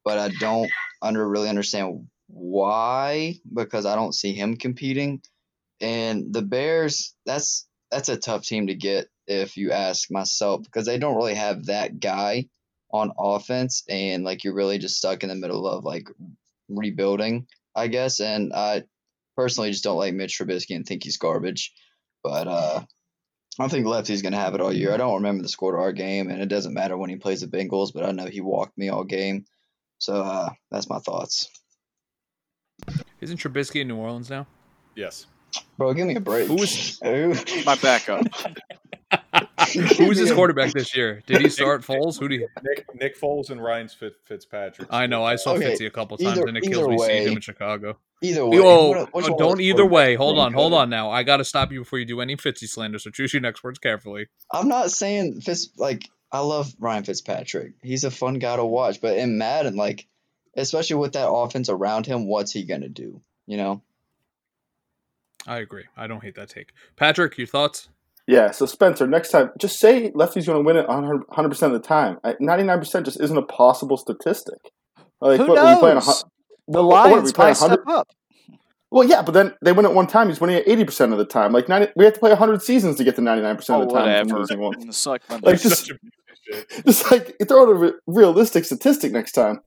but 0.03 0.17
I 0.17 0.29
don't 0.39 0.69
under 1.01 1.27
really 1.27 1.49
understand 1.49 2.07
why 2.27 3.35
because 3.53 3.85
I 3.85 3.95
don't 3.95 4.15
see 4.15 4.33
him 4.33 4.57
competing. 4.57 5.21
And 5.79 6.33
the 6.33 6.41
Bears, 6.41 7.15
that's 7.25 7.67
that's 7.91 8.09
a 8.09 8.17
tough 8.17 8.43
team 8.43 8.67
to 8.67 8.75
get 8.75 9.07
if 9.27 9.57
you 9.57 9.71
ask 9.71 10.11
myself 10.11 10.63
because 10.63 10.85
they 10.85 10.97
don't 10.97 11.15
really 11.15 11.35
have 11.35 11.67
that 11.67 11.99
guy 11.99 12.49
on 12.91 13.11
offense 13.17 13.83
and 13.87 14.23
like 14.23 14.43
you're 14.43 14.55
really 14.55 14.79
just 14.79 14.97
stuck 14.97 15.23
in 15.23 15.29
the 15.29 15.35
middle 15.35 15.67
of 15.67 15.85
like 15.85 16.07
rebuilding, 16.67 17.47
I 17.79 17.87
guess. 17.87 18.19
And 18.19 18.53
I 18.53 18.83
personally 19.35 19.71
just 19.71 19.83
don't 19.83 19.97
like 19.97 20.13
Mitch 20.13 20.37
Trubisky 20.37 20.75
and 20.75 20.85
think 20.85 21.03
he's 21.03 21.17
garbage. 21.17 21.73
But 22.23 22.47
uh 22.47 22.81
I 23.59 23.67
think 23.67 23.85
Lefty's 23.85 24.21
gonna 24.21 24.37
have 24.37 24.55
it 24.55 24.61
all 24.61 24.71
year. 24.71 24.93
I 24.93 24.97
don't 24.97 25.15
remember 25.15 25.43
the 25.43 25.49
score 25.49 25.73
to 25.73 25.79
our 25.79 25.91
game, 25.91 26.29
and 26.29 26.41
it 26.41 26.47
doesn't 26.47 26.73
matter 26.73 26.97
when 26.97 27.09
he 27.09 27.17
plays 27.17 27.41
the 27.41 27.47
Bengals, 27.47 27.91
but 27.93 28.05
I 28.05 28.11
know 28.11 28.25
he 28.25 28.39
walked 28.39 28.77
me 28.77 28.87
all 28.89 29.03
game. 29.03 29.45
So 29.97 30.21
uh, 30.21 30.49
that's 30.71 30.89
my 30.89 30.99
thoughts. 30.99 31.49
Isn't 33.19 33.37
Trubisky 33.37 33.81
in 33.81 33.89
New 33.89 33.97
Orleans 33.97 34.29
now? 34.29 34.47
Yes. 34.95 35.25
Bro, 35.77 35.95
give 35.95 36.07
me 36.07 36.15
a 36.15 36.21
break. 36.21 36.47
Who 36.47 36.55
was 36.55 36.99
my 37.65 37.75
backup? 37.75 38.27
Who 39.97 40.07
was 40.07 40.17
his 40.17 40.31
quarterback 40.31 40.73
this 40.73 40.95
year? 40.95 41.21
Did 41.25 41.41
he 41.41 41.49
start 41.49 41.81
Foles? 41.81 42.19
Who 42.19 42.27
do 42.27 42.35
you? 42.35 42.47
Nick, 42.63 42.85
Nick 42.95 43.19
Foles 43.19 43.49
and 43.49 43.61
Ryan 43.61 43.87
Fitzpatrick. 43.87 44.87
I 44.91 45.07
know. 45.07 45.23
I 45.23 45.35
saw 45.35 45.53
okay. 45.53 45.73
Fitzy 45.73 45.87
a 45.87 45.89
couple 45.89 46.17
times, 46.17 46.37
either, 46.37 46.47
and 46.47 46.57
it 46.57 46.61
kills 46.61 46.87
me 46.87 46.95
way, 46.97 47.07
seeing 47.07 47.27
him 47.27 47.33
in 47.33 47.41
Chicago. 47.41 47.97
Either 48.21 48.45
way. 48.45 48.59
Oh, 48.59 49.07
oh 49.13 49.37
don't 49.37 49.61
either 49.61 49.85
way. 49.85 50.15
Hold 50.15 50.39
on, 50.39 50.53
hold 50.53 50.73
on. 50.73 50.89
Now 50.89 51.09
I 51.09 51.23
got 51.23 51.37
to 51.37 51.45
stop 51.45 51.71
you 51.71 51.79
before 51.79 51.99
you 51.99 52.05
do 52.05 52.21
any 52.21 52.35
Fitzy 52.35 52.67
slander. 52.67 52.99
So 52.99 53.09
choose 53.09 53.33
your 53.33 53.41
next 53.41 53.63
words 53.63 53.79
carefully. 53.79 54.27
I'm 54.51 54.67
not 54.67 54.91
saying 54.91 55.41
Fitz. 55.41 55.69
Like 55.77 56.09
I 56.31 56.39
love 56.39 56.73
Ryan 56.79 57.03
Fitzpatrick. 57.03 57.73
He's 57.81 58.03
a 58.03 58.11
fun 58.11 58.39
guy 58.39 58.55
to 58.55 58.65
watch, 58.65 59.01
but 59.01 59.17
in 59.17 59.37
Madden, 59.37 59.75
like 59.75 60.07
especially 60.55 60.97
with 60.97 61.13
that 61.13 61.29
offense 61.29 61.69
around 61.69 62.05
him, 62.05 62.27
what's 62.27 62.51
he 62.51 62.63
going 62.63 62.81
to 62.81 62.89
do? 62.89 63.21
You 63.45 63.57
know? 63.57 63.81
I 65.47 65.57
agree. 65.59 65.85
I 65.95 66.07
don't 66.07 66.23
hate 66.23 66.35
that 66.35 66.49
take. 66.49 66.73
Patrick, 66.95 67.37
your 67.37 67.47
thoughts? 67.47 67.89
Yeah, 68.29 68.51
so 68.51 68.67
Spencer, 68.67 69.07
next 69.07 69.31
time, 69.31 69.49
just 69.57 69.79
say 69.79 70.11
Lefty's 70.13 70.45
going 70.45 70.59
to 70.59 70.63
win 70.63 70.77
it 70.77 70.85
100% 70.87 71.61
of 71.63 71.71
the 71.71 71.79
time. 71.79 72.19
99% 72.23 73.03
just 73.03 73.19
isn't 73.19 73.35
a 73.37 73.41
possible 73.41 73.97
statistic. 73.97 74.59
Like, 75.19 75.39
Who 75.39 75.47
what, 75.47 75.55
knows? 75.55 76.23
The 76.67 76.83
what 76.83 77.07
are 77.07 77.07
we 77.07 77.13
Lions 77.15 77.33
playing, 77.33 77.49
might 77.49 77.53
step 77.57 77.79
up. 77.87 78.07
Well, 78.91 79.07
yeah, 79.07 79.23
but 79.23 79.31
then 79.31 79.55
they 79.63 79.71
win 79.71 79.85
it 79.85 79.93
one 79.93 80.05
time. 80.05 80.29
He's 80.29 80.39
winning 80.39 80.57
it 80.57 80.67
eighty 80.67 80.85
percent 80.85 81.11
of 81.11 81.17
the 81.17 81.25
time. 81.25 81.51
Like 81.53 81.67
90, 81.69 81.93
we 81.95 82.05
have 82.05 82.13
to 82.13 82.19
play 82.19 82.33
hundred 82.35 82.61
seasons 82.61 82.97
to 82.97 83.03
get 83.03 83.15
to 83.15 83.21
ninety 83.21 83.41
nine 83.41 83.55
percent 83.55 83.79
Oh, 83.79 83.83
of 83.83 83.89
the 83.89 83.95
time. 83.95 84.07
if 84.07 84.25
whatever. 84.25 84.39
losing 84.39 84.59
one. 84.59 84.79
The 84.87 84.93
suck 84.93 85.21
Like 85.41 85.59
just, 85.61 85.87
Such 85.87 85.89
a 85.91 85.99
piece 85.99 86.11
of 86.61 86.71
shit. 86.75 86.85
just 86.85 87.11
like 87.11 87.35
throw 87.47 87.63
out 87.63 87.69
a 87.69 87.73
re- 87.75 87.93
realistic 88.07 88.65
statistic 88.65 89.11
next 89.11 89.31
time. 89.33 89.59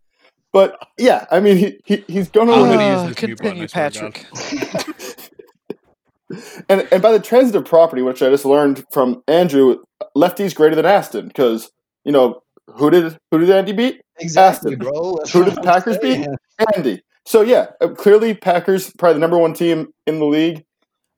But 0.53 0.77
yeah, 0.99 1.27
I 1.31 1.41
mean, 1.41 1.57
he, 1.57 1.81
he 1.85 2.05
he's 2.07 2.29
going 2.31 2.49
to 2.49 2.55
win. 2.55 2.79
Uh, 2.81 3.09
this 3.09 3.23
mute 3.23 3.39
button, 3.39 3.59
continue, 3.59 3.65
I 3.65 3.67
swear 3.67 3.91
to 3.91 4.01
God. 4.01 4.15
Patrick. 4.15 5.31
And 6.69 6.87
and 6.91 7.03
by 7.03 7.13
the 7.13 7.21
transitive 7.21 7.65
property, 7.65 8.03
which 8.03 8.23
I 8.23 8.31
just 8.31 8.45
learned 8.45 8.85
from 8.93 9.23
Andrew, 9.29 9.83
lefty's 10.15 10.55
greater 10.55 10.75
than 10.75 10.87
Aston 10.87 11.29
because 11.29 11.71
you 12.05 12.13
know 12.13 12.43
who 12.69 12.91
did 12.91 13.19
who 13.31 13.39
did 13.39 13.51
Andy 13.51 13.73
beat? 13.73 14.01
Exactly, 14.19 14.75
Aston. 14.75 14.79
bro. 14.79 15.17
That's 15.17 15.33
Who 15.33 15.45
did 15.45 15.59
I'm 15.59 15.65
Packers 15.65 15.99
beat? 15.99 16.27
Andy. 16.75 17.03
So 17.25 17.43
yeah, 17.43 17.67
uh, 17.81 17.89
clearly 17.89 18.35
Packers 18.35 18.91
probably 18.99 19.15
the 19.15 19.21
number 19.21 19.39
one 19.39 19.55
team 19.55 19.89
in 20.07 20.19
the 20.19 20.25
league. 20.27 20.65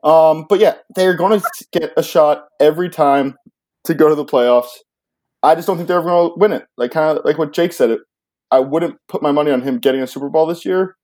Um, 0.03 0.47
but 0.49 0.61
yeah, 0.61 0.75
they're 0.95 1.17
going 1.17 1.41
to 1.41 1.67
get 1.73 1.93
a 1.97 2.03
shot 2.03 2.47
every 2.61 2.91
time 2.91 3.37
to 3.85 3.95
go 3.95 4.09
to 4.09 4.15
the 4.15 4.25
playoffs. 4.25 4.69
I 5.43 5.55
just 5.55 5.67
don't 5.67 5.77
think 5.77 5.89
they're 5.89 5.99
ever 5.99 6.09
going 6.09 6.31
to 6.31 6.39
win 6.39 6.53
it. 6.53 6.67
Like 6.77 6.93
kind 6.93 7.17
of 7.17 7.25
like 7.25 7.39
what 7.39 7.53
Jake 7.53 7.73
said. 7.73 7.91
It. 7.91 8.01
I 8.51 8.61
wouldn't 8.61 8.97
put 9.09 9.23
my 9.23 9.33
money 9.33 9.51
on 9.51 9.63
him 9.63 9.79
getting 9.79 10.03
a 10.03 10.07
Super 10.07 10.29
Bowl 10.29 10.47
this 10.47 10.65
year 10.65 10.97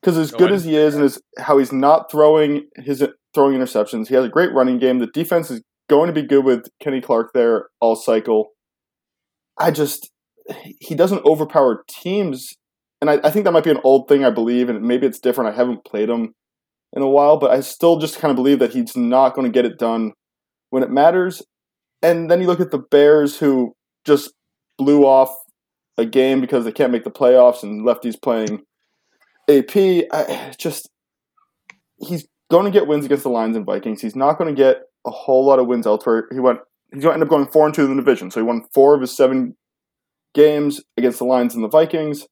because 0.00 0.16
as 0.16 0.30
Go 0.30 0.38
good 0.38 0.52
as 0.52 0.64
he 0.64 0.76
is 0.76 0.94
and 0.94 1.04
as 1.04 1.20
how 1.38 1.58
he's 1.58 1.72
not 1.72 2.10
throwing 2.10 2.66
his 2.76 3.04
throwing 3.34 3.58
interceptions, 3.58 4.08
he 4.08 4.14
has 4.14 4.24
a 4.24 4.28
great 4.28 4.52
running 4.52 4.78
game. 4.78 4.98
The 4.98 5.06
defense 5.06 5.50
is 5.50 5.62
going 5.88 6.06
to 6.06 6.12
be 6.12 6.26
good 6.26 6.44
with 6.44 6.68
Kenny 6.80 7.00
Clark 7.00 7.32
there 7.34 7.68
all 7.80 7.96
cycle. 7.96 8.50
I 9.58 9.70
just 9.70 10.10
he 10.80 10.94
doesn't 10.94 11.24
overpower 11.24 11.84
teams 11.88 12.54
and 13.00 13.10
I, 13.10 13.20
I 13.22 13.30
think 13.30 13.44
that 13.44 13.52
might 13.52 13.64
be 13.64 13.70
an 13.70 13.80
old 13.84 14.08
thing 14.08 14.24
I 14.24 14.30
believe, 14.30 14.68
and 14.68 14.82
maybe 14.82 15.06
it's 15.06 15.20
different. 15.20 15.52
I 15.52 15.56
haven't 15.56 15.84
played 15.84 16.08
him 16.08 16.34
in 16.92 17.02
a 17.02 17.08
while, 17.08 17.36
but 17.36 17.50
I 17.50 17.60
still 17.60 17.98
just 17.98 18.18
kind 18.18 18.30
of 18.30 18.36
believe 18.36 18.58
that 18.58 18.72
he's 18.72 18.96
not 18.96 19.34
going 19.34 19.46
to 19.46 19.52
get 19.52 19.64
it 19.64 19.78
done 19.78 20.12
when 20.70 20.82
it 20.82 20.90
matters. 20.90 21.42
And 22.02 22.30
then 22.30 22.40
you 22.40 22.46
look 22.46 22.60
at 22.60 22.70
the 22.70 22.78
Bears, 22.90 23.38
who 23.38 23.74
just 24.04 24.32
blew 24.78 25.04
off 25.04 25.34
a 25.96 26.04
game 26.04 26.40
because 26.40 26.64
they 26.64 26.72
can't 26.72 26.92
make 26.92 27.04
the 27.04 27.10
playoffs, 27.10 27.62
and 27.62 27.86
lefties 27.86 28.20
playing 28.20 28.62
AP. 29.48 29.76
I 30.12 30.54
just 30.58 30.88
he's 31.98 32.26
going 32.50 32.64
to 32.64 32.70
get 32.70 32.86
wins 32.86 33.04
against 33.04 33.24
the 33.24 33.30
Lions 33.30 33.56
and 33.56 33.66
Vikings. 33.66 34.00
He's 34.00 34.16
not 34.16 34.38
going 34.38 34.54
to 34.54 34.60
get 34.60 34.82
a 35.06 35.10
whole 35.10 35.44
lot 35.44 35.58
of 35.58 35.66
wins 35.66 35.86
elsewhere. 35.86 36.28
He 36.32 36.40
went. 36.40 36.60
He's 36.92 37.02
going 37.02 37.12
to 37.12 37.14
end 37.14 37.22
up 37.22 37.28
going 37.28 37.46
four 37.48 37.66
and 37.66 37.74
two 37.74 37.84
in 37.84 37.90
the 37.90 38.02
division. 38.02 38.30
So 38.30 38.40
he 38.40 38.46
won 38.46 38.64
four 38.72 38.94
of 38.94 39.02
his 39.02 39.14
seven 39.14 39.56
games 40.34 40.80
against 40.96 41.18
the 41.18 41.26
Lions 41.26 41.54
and 41.54 41.62
the 41.62 41.68
Vikings. 41.68 42.26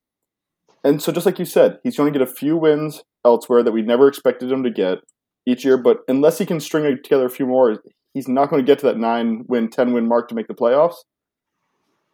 And 0.82 1.02
so, 1.02 1.12
just 1.12 1.26
like 1.26 1.38
you 1.38 1.44
said, 1.44 1.78
he's 1.82 1.96
going 1.96 2.12
to 2.12 2.18
get 2.18 2.26
a 2.26 2.32
few 2.32 2.56
wins 2.56 3.02
elsewhere 3.24 3.62
that 3.62 3.72
we 3.72 3.82
never 3.82 4.08
expected 4.08 4.50
him 4.50 4.62
to 4.62 4.70
get 4.70 4.98
each 5.44 5.64
year. 5.64 5.76
But 5.76 5.98
unless 6.08 6.38
he 6.38 6.46
can 6.46 6.60
string 6.60 6.84
together 7.02 7.26
a 7.26 7.30
few 7.30 7.46
more, 7.46 7.82
he's 8.14 8.28
not 8.28 8.50
going 8.50 8.64
to 8.64 8.66
get 8.66 8.78
to 8.80 8.86
that 8.86 8.96
nine 8.96 9.44
win, 9.48 9.68
10 9.68 9.92
win 9.92 10.06
mark 10.06 10.28
to 10.28 10.34
make 10.34 10.46
the 10.46 10.54
playoffs. 10.54 10.96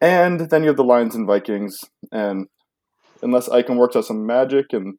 And 0.01 0.49
then 0.49 0.63
you 0.63 0.67
have 0.67 0.77
the 0.77 0.83
Lions 0.83 1.15
and 1.15 1.27
Vikings. 1.27 1.79
And 2.11 2.47
unless 3.23 3.49
Ikem 3.49 3.77
works 3.77 3.95
out 3.95 4.05
some 4.05 4.25
magic 4.25 4.67
and 4.71 4.95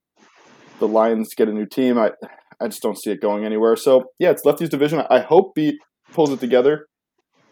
the 0.81 0.89
Lions 0.89 1.35
get 1.35 1.49
a 1.49 1.53
new 1.53 1.67
team, 1.67 1.99
I, 1.99 2.13
I 2.61 2.69
just 2.69 2.83
don't 2.83 2.99
see 2.99 3.11
it 3.11 3.21
going 3.21 3.45
anywhere. 3.45 3.77
So, 3.77 4.07
yeah, 4.19 4.31
it's 4.31 4.45
Lefty's 4.45 4.69
division. 4.69 5.03
I 5.11 5.21
hope 5.21 5.53
he 5.57 5.79
pulls 6.13 6.31
it 6.31 6.41
together, 6.41 6.87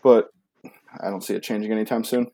but 0.02 0.28
I 1.00 1.10
don't 1.10 1.22
see 1.22 1.34
it 1.34 1.42
changing 1.42 1.72
anytime 1.72 2.04
soon. 2.04 2.28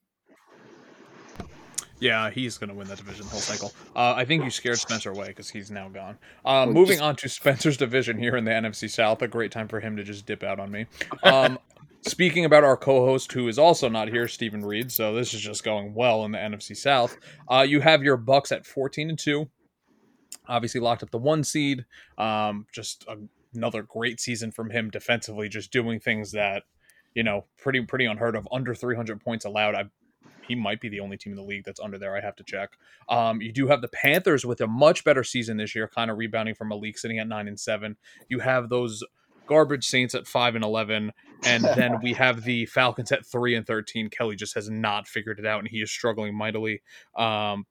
Yeah, 2.00 2.30
he's 2.30 2.58
going 2.58 2.68
to 2.68 2.76
win 2.76 2.86
that 2.88 2.98
division 2.98 3.24
the 3.24 3.30
whole 3.30 3.40
cycle. 3.40 3.72
Uh, 3.94 4.14
I 4.16 4.24
think 4.24 4.44
you 4.44 4.50
scared 4.50 4.78
Spencer 4.78 5.10
away 5.10 5.28
because 5.28 5.50
he's 5.50 5.70
now 5.70 5.88
gone. 5.88 6.18
Uh, 6.44 6.66
moving 6.66 7.00
on 7.00 7.16
to 7.16 7.28
Spencer's 7.28 7.76
division 7.76 8.18
here 8.18 8.36
in 8.36 8.44
the 8.44 8.52
NFC 8.52 8.88
South. 8.88 9.20
A 9.22 9.28
great 9.28 9.50
time 9.50 9.68
for 9.68 9.80
him 9.80 9.96
to 9.96 10.04
just 10.04 10.24
dip 10.24 10.42
out 10.42 10.60
on 10.60 10.70
me. 10.70 10.86
Um, 11.24 11.58
speaking 12.02 12.44
about 12.44 12.64
our 12.64 12.76
co-host, 12.76 13.32
who 13.32 13.48
is 13.48 13.58
also 13.58 13.88
not 13.88 14.08
here, 14.08 14.28
Stephen 14.28 14.64
Reed. 14.64 14.92
So 14.92 15.14
this 15.14 15.34
is 15.34 15.40
just 15.40 15.64
going 15.64 15.94
well 15.94 16.24
in 16.24 16.32
the 16.32 16.38
NFC 16.38 16.76
South. 16.76 17.16
Uh, 17.50 17.64
you 17.68 17.80
have 17.80 18.02
your 18.02 18.16
Bucks 18.16 18.52
at 18.52 18.66
fourteen 18.66 19.08
and 19.08 19.18
two. 19.18 19.48
Obviously 20.46 20.80
locked 20.80 21.02
up 21.02 21.10
the 21.10 21.18
one 21.18 21.44
seed. 21.44 21.84
Um, 22.16 22.66
just 22.72 23.04
a, 23.08 23.16
another 23.54 23.82
great 23.82 24.20
season 24.20 24.50
from 24.50 24.70
him 24.70 24.90
defensively, 24.90 25.48
just 25.48 25.72
doing 25.72 26.00
things 26.00 26.32
that 26.32 26.64
you 27.14 27.22
know 27.22 27.46
pretty 27.58 27.80
pretty 27.82 28.06
unheard 28.06 28.36
of. 28.36 28.48
Under 28.52 28.74
three 28.74 28.96
hundred 28.96 29.20
points 29.20 29.44
allowed. 29.44 29.74
I 29.74 29.84
he 30.48 30.54
might 30.54 30.80
be 30.80 30.88
the 30.88 31.00
only 31.00 31.18
team 31.18 31.34
in 31.34 31.36
the 31.36 31.42
league 31.44 31.64
that's 31.64 31.78
under 31.78 31.98
there. 31.98 32.16
I 32.16 32.22
have 32.22 32.36
to 32.36 32.42
check. 32.44 32.70
Um, 33.08 33.42
you 33.42 33.52
do 33.52 33.68
have 33.68 33.82
the 33.82 33.88
Panthers 33.88 34.46
with 34.46 34.62
a 34.62 34.66
much 34.66 35.04
better 35.04 35.22
season 35.22 35.58
this 35.58 35.74
year, 35.74 35.86
kind 35.86 36.10
of 36.10 36.16
rebounding 36.16 36.54
from 36.54 36.72
a 36.72 36.76
league 36.76 36.98
sitting 36.98 37.18
at 37.18 37.28
nine 37.28 37.48
and 37.48 37.60
seven. 37.60 37.98
You 38.28 38.38
have 38.38 38.70
those 38.70 39.04
garbage 39.46 39.84
Saints 39.84 40.14
at 40.14 40.26
five 40.26 40.54
and 40.54 40.64
eleven, 40.64 41.12
and 41.44 41.64
then 41.76 42.00
we 42.02 42.12
have 42.14 42.42
the 42.42 42.66
Falcons 42.66 43.12
at 43.12 43.26
three 43.26 43.54
and 43.54 43.66
thirteen. 43.66 44.10
Kelly 44.10 44.36
just 44.36 44.54
has 44.54 44.68
not 44.70 45.06
figured 45.06 45.38
it 45.38 45.46
out, 45.46 45.60
and 45.60 45.68
he 45.68 45.80
is 45.80 45.90
struggling 45.90 46.34
mightily. 46.34 46.82
Um, 47.16 47.66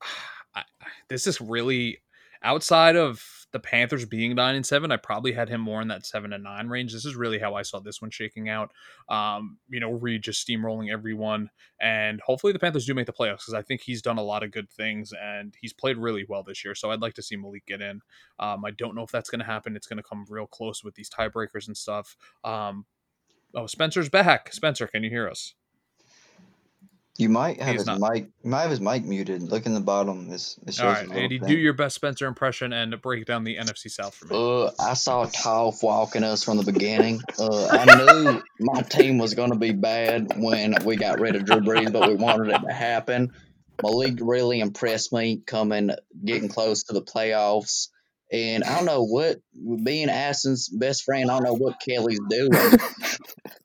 I, 0.54 0.64
this 1.08 1.26
is 1.26 1.40
really 1.40 1.98
outside 2.42 2.96
of 2.96 3.41
the 3.52 3.60
Panthers 3.60 4.04
being 4.04 4.34
nine 4.34 4.54
and 4.54 4.66
seven. 4.66 4.90
I 4.90 4.96
probably 4.96 5.32
had 5.32 5.48
him 5.48 5.60
more 5.60 5.80
in 5.80 5.88
that 5.88 6.06
seven 6.06 6.32
and 6.32 6.42
nine 6.42 6.68
range. 6.68 6.92
This 6.92 7.04
is 7.04 7.14
really 7.14 7.38
how 7.38 7.54
I 7.54 7.62
saw 7.62 7.80
this 7.80 8.00
one 8.00 8.10
shaking 8.10 8.48
out. 8.48 8.72
Um, 9.08 9.58
you 9.68 9.80
know, 9.80 9.92
Reed 9.92 10.22
just 10.22 10.46
steamrolling 10.46 10.90
everyone, 10.90 11.50
and 11.80 12.20
hopefully 12.20 12.52
the 12.52 12.58
Panthers 12.58 12.86
do 12.86 12.94
make 12.94 13.06
the 13.06 13.12
playoffs 13.12 13.38
because 13.38 13.54
I 13.54 13.62
think 13.62 13.82
he's 13.82 14.02
done 14.02 14.18
a 14.18 14.22
lot 14.22 14.42
of 14.42 14.50
good 14.50 14.70
things 14.70 15.12
and 15.20 15.54
he's 15.60 15.72
played 15.72 15.98
really 15.98 16.24
well 16.28 16.42
this 16.42 16.64
year. 16.64 16.74
So 16.74 16.90
I'd 16.90 17.02
like 17.02 17.14
to 17.14 17.22
see 17.22 17.36
Malik 17.36 17.66
get 17.66 17.80
in. 17.80 18.00
Um, 18.38 18.64
I 18.64 18.70
don't 18.70 18.94
know 18.94 19.02
if 19.02 19.10
that's 19.10 19.30
going 19.30 19.40
to 19.40 19.46
happen. 19.46 19.76
It's 19.76 19.86
going 19.86 19.98
to 19.98 20.02
come 20.02 20.24
real 20.28 20.46
close 20.46 20.82
with 20.82 20.94
these 20.94 21.10
tiebreakers 21.10 21.66
and 21.66 21.76
stuff. 21.76 22.16
Um, 22.44 22.86
oh, 23.54 23.66
Spencer's 23.66 24.08
back. 24.08 24.52
Spencer, 24.52 24.86
can 24.86 25.04
you 25.04 25.10
hear 25.10 25.28
us? 25.28 25.54
You 27.18 27.28
might 27.28 27.60
have 27.60 27.72
He's 27.72 27.82
his 27.82 27.86
not. 27.98 28.00
mic. 28.14 28.28
You 28.42 28.50
might 28.50 28.62
have 28.62 28.70
his 28.70 28.80
mic 28.80 29.04
muted. 29.04 29.42
Look 29.42 29.66
in 29.66 29.74
the 29.74 29.80
bottom. 29.80 30.28
It's, 30.32 30.58
it 30.66 30.74
shows 30.74 30.96
All 31.10 31.12
a 31.12 31.14
Andy, 31.20 31.38
thing. 31.38 31.48
do 31.48 31.54
your 31.54 31.74
best 31.74 31.94
Spencer 31.94 32.26
impression 32.26 32.72
and 32.72 32.98
break 33.02 33.26
down 33.26 33.44
the 33.44 33.56
NFC 33.56 33.90
South 33.90 34.14
for 34.14 34.26
me. 34.26 34.34
Uh, 34.36 34.70
I 34.80 34.94
saw 34.94 35.26
Toph 35.26 35.82
walking 35.82 36.24
us 36.24 36.42
from 36.42 36.56
the 36.56 36.64
beginning. 36.64 37.20
Uh, 37.38 37.66
I 37.70 37.84
knew 38.24 38.42
my 38.60 38.80
team 38.82 39.18
was 39.18 39.34
going 39.34 39.50
to 39.50 39.58
be 39.58 39.72
bad 39.72 40.32
when 40.38 40.74
we 40.84 40.96
got 40.96 41.20
rid 41.20 41.36
of 41.36 41.44
Drew 41.44 41.60
Brees, 41.60 41.92
but 41.92 42.08
we 42.08 42.14
wanted 42.14 42.48
it 42.54 42.60
to 42.66 42.72
happen. 42.72 43.32
Malik 43.82 44.14
really 44.20 44.60
impressed 44.60 45.12
me 45.12 45.42
coming, 45.46 45.90
getting 46.24 46.48
close 46.48 46.84
to 46.84 46.94
the 46.94 47.02
playoffs. 47.02 47.88
And 48.32 48.64
I 48.64 48.76
don't 48.76 48.86
know 48.86 49.04
what, 49.04 49.36
being 49.84 50.08
Aston's 50.08 50.70
best 50.70 51.02
friend, 51.04 51.30
I 51.30 51.34
don't 51.34 51.44
know 51.44 51.54
what 51.54 51.78
Kelly's 51.86 52.20
doing. 52.30 52.50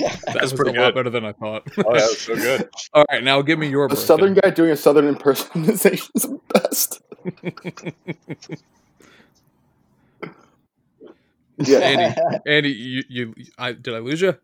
That 0.26 0.34
That's 0.34 0.52
was 0.52 0.52
pretty 0.54 0.76
a 0.76 0.80
lot 0.80 0.88
good. 0.88 0.94
better 0.94 1.10
than 1.10 1.24
I 1.24 1.32
thought. 1.32 1.62
Oh, 1.78 1.94
that 1.94 2.08
was 2.08 2.20
so 2.20 2.34
good. 2.36 2.68
All 2.92 3.04
right, 3.10 3.22
now 3.22 3.42
give 3.42 3.58
me 3.58 3.68
your 3.68 3.86
A 3.86 3.88
breakdown. 3.88 4.06
southern 4.06 4.34
guy 4.34 4.50
doing 4.50 4.70
a 4.70 4.76
southern 4.76 5.06
impersonation 5.08 6.08
is 6.14 6.22
the 6.22 6.40
best. 6.52 7.00
Yeah, 11.58 11.78
Andy, 11.78 12.20
Andy, 12.46 12.68
you, 12.70 13.02
you, 13.08 13.34
I 13.56 13.72
did 13.72 13.94
I 13.94 13.98
lose 14.00 14.20
you? 14.20 14.36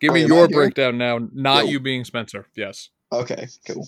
Give 0.00 0.10
Oh, 0.12 0.14
me 0.14 0.22
am 0.22 0.28
your 0.28 0.48
breakdown 0.48 0.98
now, 0.98 1.18
not 1.32 1.64
Yo. 1.64 1.70
you 1.72 1.80
being 1.80 2.04
Spencer. 2.04 2.46
Yes. 2.54 2.90
Okay, 3.12 3.48
cool. 3.66 3.86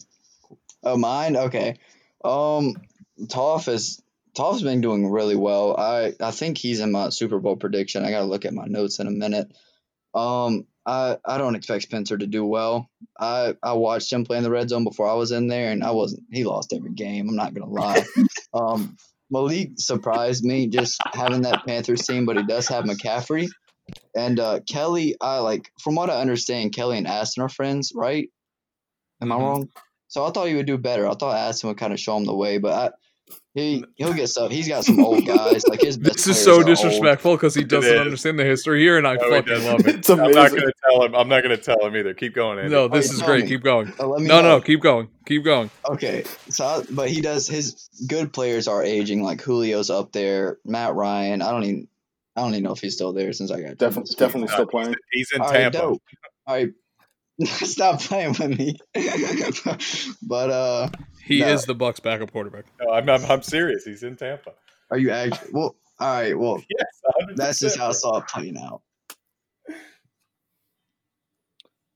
Oh, 0.82 0.96
mine. 0.96 1.36
Okay. 1.36 1.78
Um, 2.24 2.74
Toph 3.20 3.68
is 3.68 4.02
Toph's 4.36 4.62
been 4.62 4.80
doing 4.80 5.08
really 5.08 5.36
well. 5.36 5.76
I 5.76 6.14
I 6.20 6.32
think 6.32 6.58
he's 6.58 6.80
in 6.80 6.90
my 6.90 7.10
Super 7.10 7.38
Bowl 7.38 7.56
prediction. 7.56 8.04
I 8.04 8.10
gotta 8.10 8.24
look 8.24 8.44
at 8.44 8.52
my 8.52 8.64
notes 8.66 8.98
in 8.98 9.06
a 9.06 9.10
minute. 9.12 9.52
Um, 10.12 10.66
I 10.84 11.18
I 11.24 11.38
don't 11.38 11.54
expect 11.54 11.84
Spencer 11.84 12.16
to 12.16 12.26
do 12.26 12.44
well. 12.44 12.88
I 13.18 13.54
I 13.62 13.74
watched 13.74 14.12
him 14.12 14.24
play 14.24 14.38
in 14.38 14.42
the 14.42 14.50
red 14.50 14.68
zone 14.68 14.84
before 14.84 15.08
I 15.08 15.14
was 15.14 15.32
in 15.32 15.48
there, 15.48 15.70
and 15.70 15.84
I 15.84 15.92
wasn't. 15.92 16.24
He 16.30 16.44
lost 16.44 16.72
every 16.72 16.92
game. 16.92 17.28
I'm 17.28 17.36
not 17.36 17.54
gonna 17.54 17.70
lie. 17.70 18.04
um, 18.54 18.96
Malik 19.30 19.72
surprised 19.76 20.44
me 20.44 20.66
just 20.66 21.00
having 21.14 21.42
that 21.42 21.64
Panthers 21.66 22.06
team, 22.06 22.26
but 22.26 22.36
he 22.36 22.44
does 22.44 22.68
have 22.68 22.84
McCaffrey. 22.84 23.48
And 24.14 24.38
uh, 24.38 24.60
Kelly, 24.68 25.16
I 25.20 25.38
like 25.38 25.70
from 25.80 25.94
what 25.94 26.10
I 26.10 26.20
understand, 26.20 26.74
Kelly 26.74 26.98
and 26.98 27.06
Aston 27.06 27.44
are 27.44 27.48
friends, 27.48 27.92
right? 27.94 28.28
Am. 29.20 29.32
I 29.32 29.36
wrong? 29.36 29.68
So 30.08 30.24
I 30.24 30.30
thought 30.30 30.48
he 30.48 30.54
would 30.54 30.66
do 30.66 30.76
better. 30.76 31.08
I 31.08 31.14
thought 31.14 31.36
Aston 31.36 31.68
would 31.68 31.78
kind 31.78 31.92
of 31.92 32.00
show 32.00 32.16
him 32.16 32.24
the 32.24 32.34
way, 32.34 32.58
but 32.58 32.72
I, 32.72 32.90
he 33.54 33.84
he'll 33.96 34.14
get 34.14 34.28
stuff. 34.28 34.50
He's 34.50 34.66
got 34.68 34.84
some 34.84 34.98
old 35.04 35.26
guys 35.26 35.66
like 35.68 35.82
his 35.82 35.96
best. 35.98 36.14
This 36.16 36.26
is 36.28 36.42
so 36.42 36.62
disrespectful 36.62 37.36
because 37.36 37.54
he 37.54 37.64
doesn't 37.64 37.98
understand 37.98 38.38
the 38.38 38.44
history 38.44 38.80
here, 38.80 38.96
and 38.96 39.06
I 39.06 39.14
No, 39.16 39.28
fucking 39.30 39.64
love 39.64 39.86
it. 39.86 40.08
I'm 40.10 40.32
not 40.32 40.50
gonna 40.50 40.72
tell 40.88 41.04
him. 41.04 41.14
I'm 41.14 41.28
not 41.28 41.42
gonna 41.42 41.56
tell 41.58 41.84
him 41.86 41.94
either. 41.96 42.14
Keep 42.14 42.34
going, 42.34 42.58
Andy. 42.58 42.70
No, 42.70 42.88
this 42.88 43.08
Wait, 43.10 43.14
is 43.14 43.22
great. 43.22 43.42
me. 43.44 43.48
Keep 43.50 43.62
going. 43.62 43.88
Uh, 43.98 44.06
No, 44.06 44.16
know. 44.18 44.42
no, 44.42 44.60
keep 44.60 44.80
going. 44.80 45.08
Keep 45.26 45.44
going. 45.44 45.70
Okay, 45.88 46.24
so 46.48 46.64
I, 46.64 46.82
but 46.90 47.10
he 47.10 47.20
does 47.20 47.46
his 47.46 47.88
good 48.06 48.32
players 48.32 48.68
are 48.68 48.82
aging. 48.82 49.22
Like 49.22 49.44
Julio's 49.44 49.90
up 49.90 50.12
there, 50.12 50.58
Matt 50.64 50.94
Ryan. 50.94 51.42
I 51.42 51.50
don't 51.50 51.64
even 51.64 51.88
I 52.36 52.40
don't 52.40 52.52
even 52.52 52.62
know 52.64 52.72
if 52.72 52.80
he's 52.80 52.94
still 52.94 53.12
there 53.12 53.32
since 53.34 53.50
I 53.50 53.60
got 53.60 53.76
Definitely, 53.76 54.14
definitely 54.16 54.48
still 54.48 54.66
playing. 54.66 54.94
He's 55.12 55.30
in 55.34 55.42
All 55.42 55.48
right, 55.48 55.58
Tampa. 55.70 55.78
dope. 55.78 56.02
All 56.46 56.54
right, 56.54 56.70
Stop 57.44 58.00
playing 58.00 58.30
with 58.38 58.58
me. 58.58 58.76
but 60.22 60.50
uh, 60.50 60.88
He 61.24 61.40
No. 61.40 61.48
is 61.48 61.64
the 61.64 61.74
Bucks' 61.74 62.00
backup 62.00 62.32
quarterback. 62.32 62.64
No, 62.80 62.92
I'm, 62.92 63.08
I'm 63.08 63.24
I'm 63.26 63.42
serious. 63.42 63.84
He's 63.84 64.02
in 64.02 64.16
Tampa. 64.16 64.52
are 64.90 64.98
you 64.98 65.10
actually? 65.10 65.50
Well, 65.52 65.76
all 66.00 66.14
right. 66.20 66.36
Well, 66.38 66.56
Yes, 66.68 66.86
100%. 67.30 67.36
that's 67.36 67.58
just 67.60 67.78
how 67.78 67.88
I 67.88 67.92
saw 67.92 68.18
it 68.18 68.26
playing 68.28 68.56
out. 68.58 68.82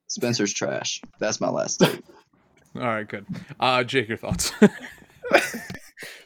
Spencer's 0.08 0.52
trash. 0.54 1.00
That's 1.18 1.40
my 1.40 1.48
last 1.50 1.78
take. 1.78 2.02
All 2.76 2.82
right, 2.82 3.08
good. 3.08 3.26
Uh, 3.58 3.82
Jake, 3.84 4.08
your 4.08 4.18
thoughts? 4.18 4.52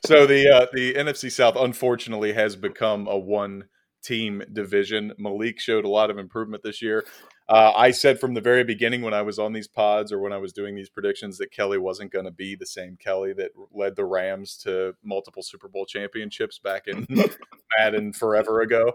So 0.05 0.27
the 0.27 0.49
uh, 0.49 0.67
the 0.73 0.95
NFC 0.95 1.31
South 1.31 1.55
unfortunately 1.57 2.33
has 2.33 2.57
become 2.57 3.07
a 3.07 3.17
one 3.17 3.65
team 4.03 4.43
division. 4.53 5.13
Malik 5.19 5.61
showed 5.61 5.85
a 5.85 5.89
lot 5.89 6.11
of 6.11 6.19
improvement 6.19 6.63
this 6.65 6.83
year. 6.83 7.05
Uh, 7.51 7.73
I 7.75 7.91
said 7.91 8.21
from 8.21 8.35
the 8.35 8.41
very 8.41 8.63
beginning 8.63 9.03
when 9.03 9.13
I 9.13 9.23
was 9.23 9.41
on 9.41 9.53
these 9.53 9.67
pods 9.67 10.13
or 10.13 10.21
when 10.21 10.33
I 10.33 10.39
was 10.39 10.53
doing 10.53 10.77
these 10.77 10.89
predictions 10.89 11.37
that 11.39 11.51
Kelly 11.51 11.79
wasn't 11.79 12.13
going 12.13 12.27
to 12.27 12.31
be 12.31 12.55
the 12.55 12.65
same 12.65 12.97
Kelly 12.97 13.33
that 13.33 13.51
led 13.73 13.97
the 13.97 14.05
Rams 14.05 14.57
to 14.59 14.95
multiple 15.03 15.43
Super 15.43 15.67
Bowl 15.67 15.85
championships 15.85 16.61
back 16.61 16.87
in 16.87 17.09
Madden 17.79 18.13
forever 18.13 18.61
ago. 18.61 18.93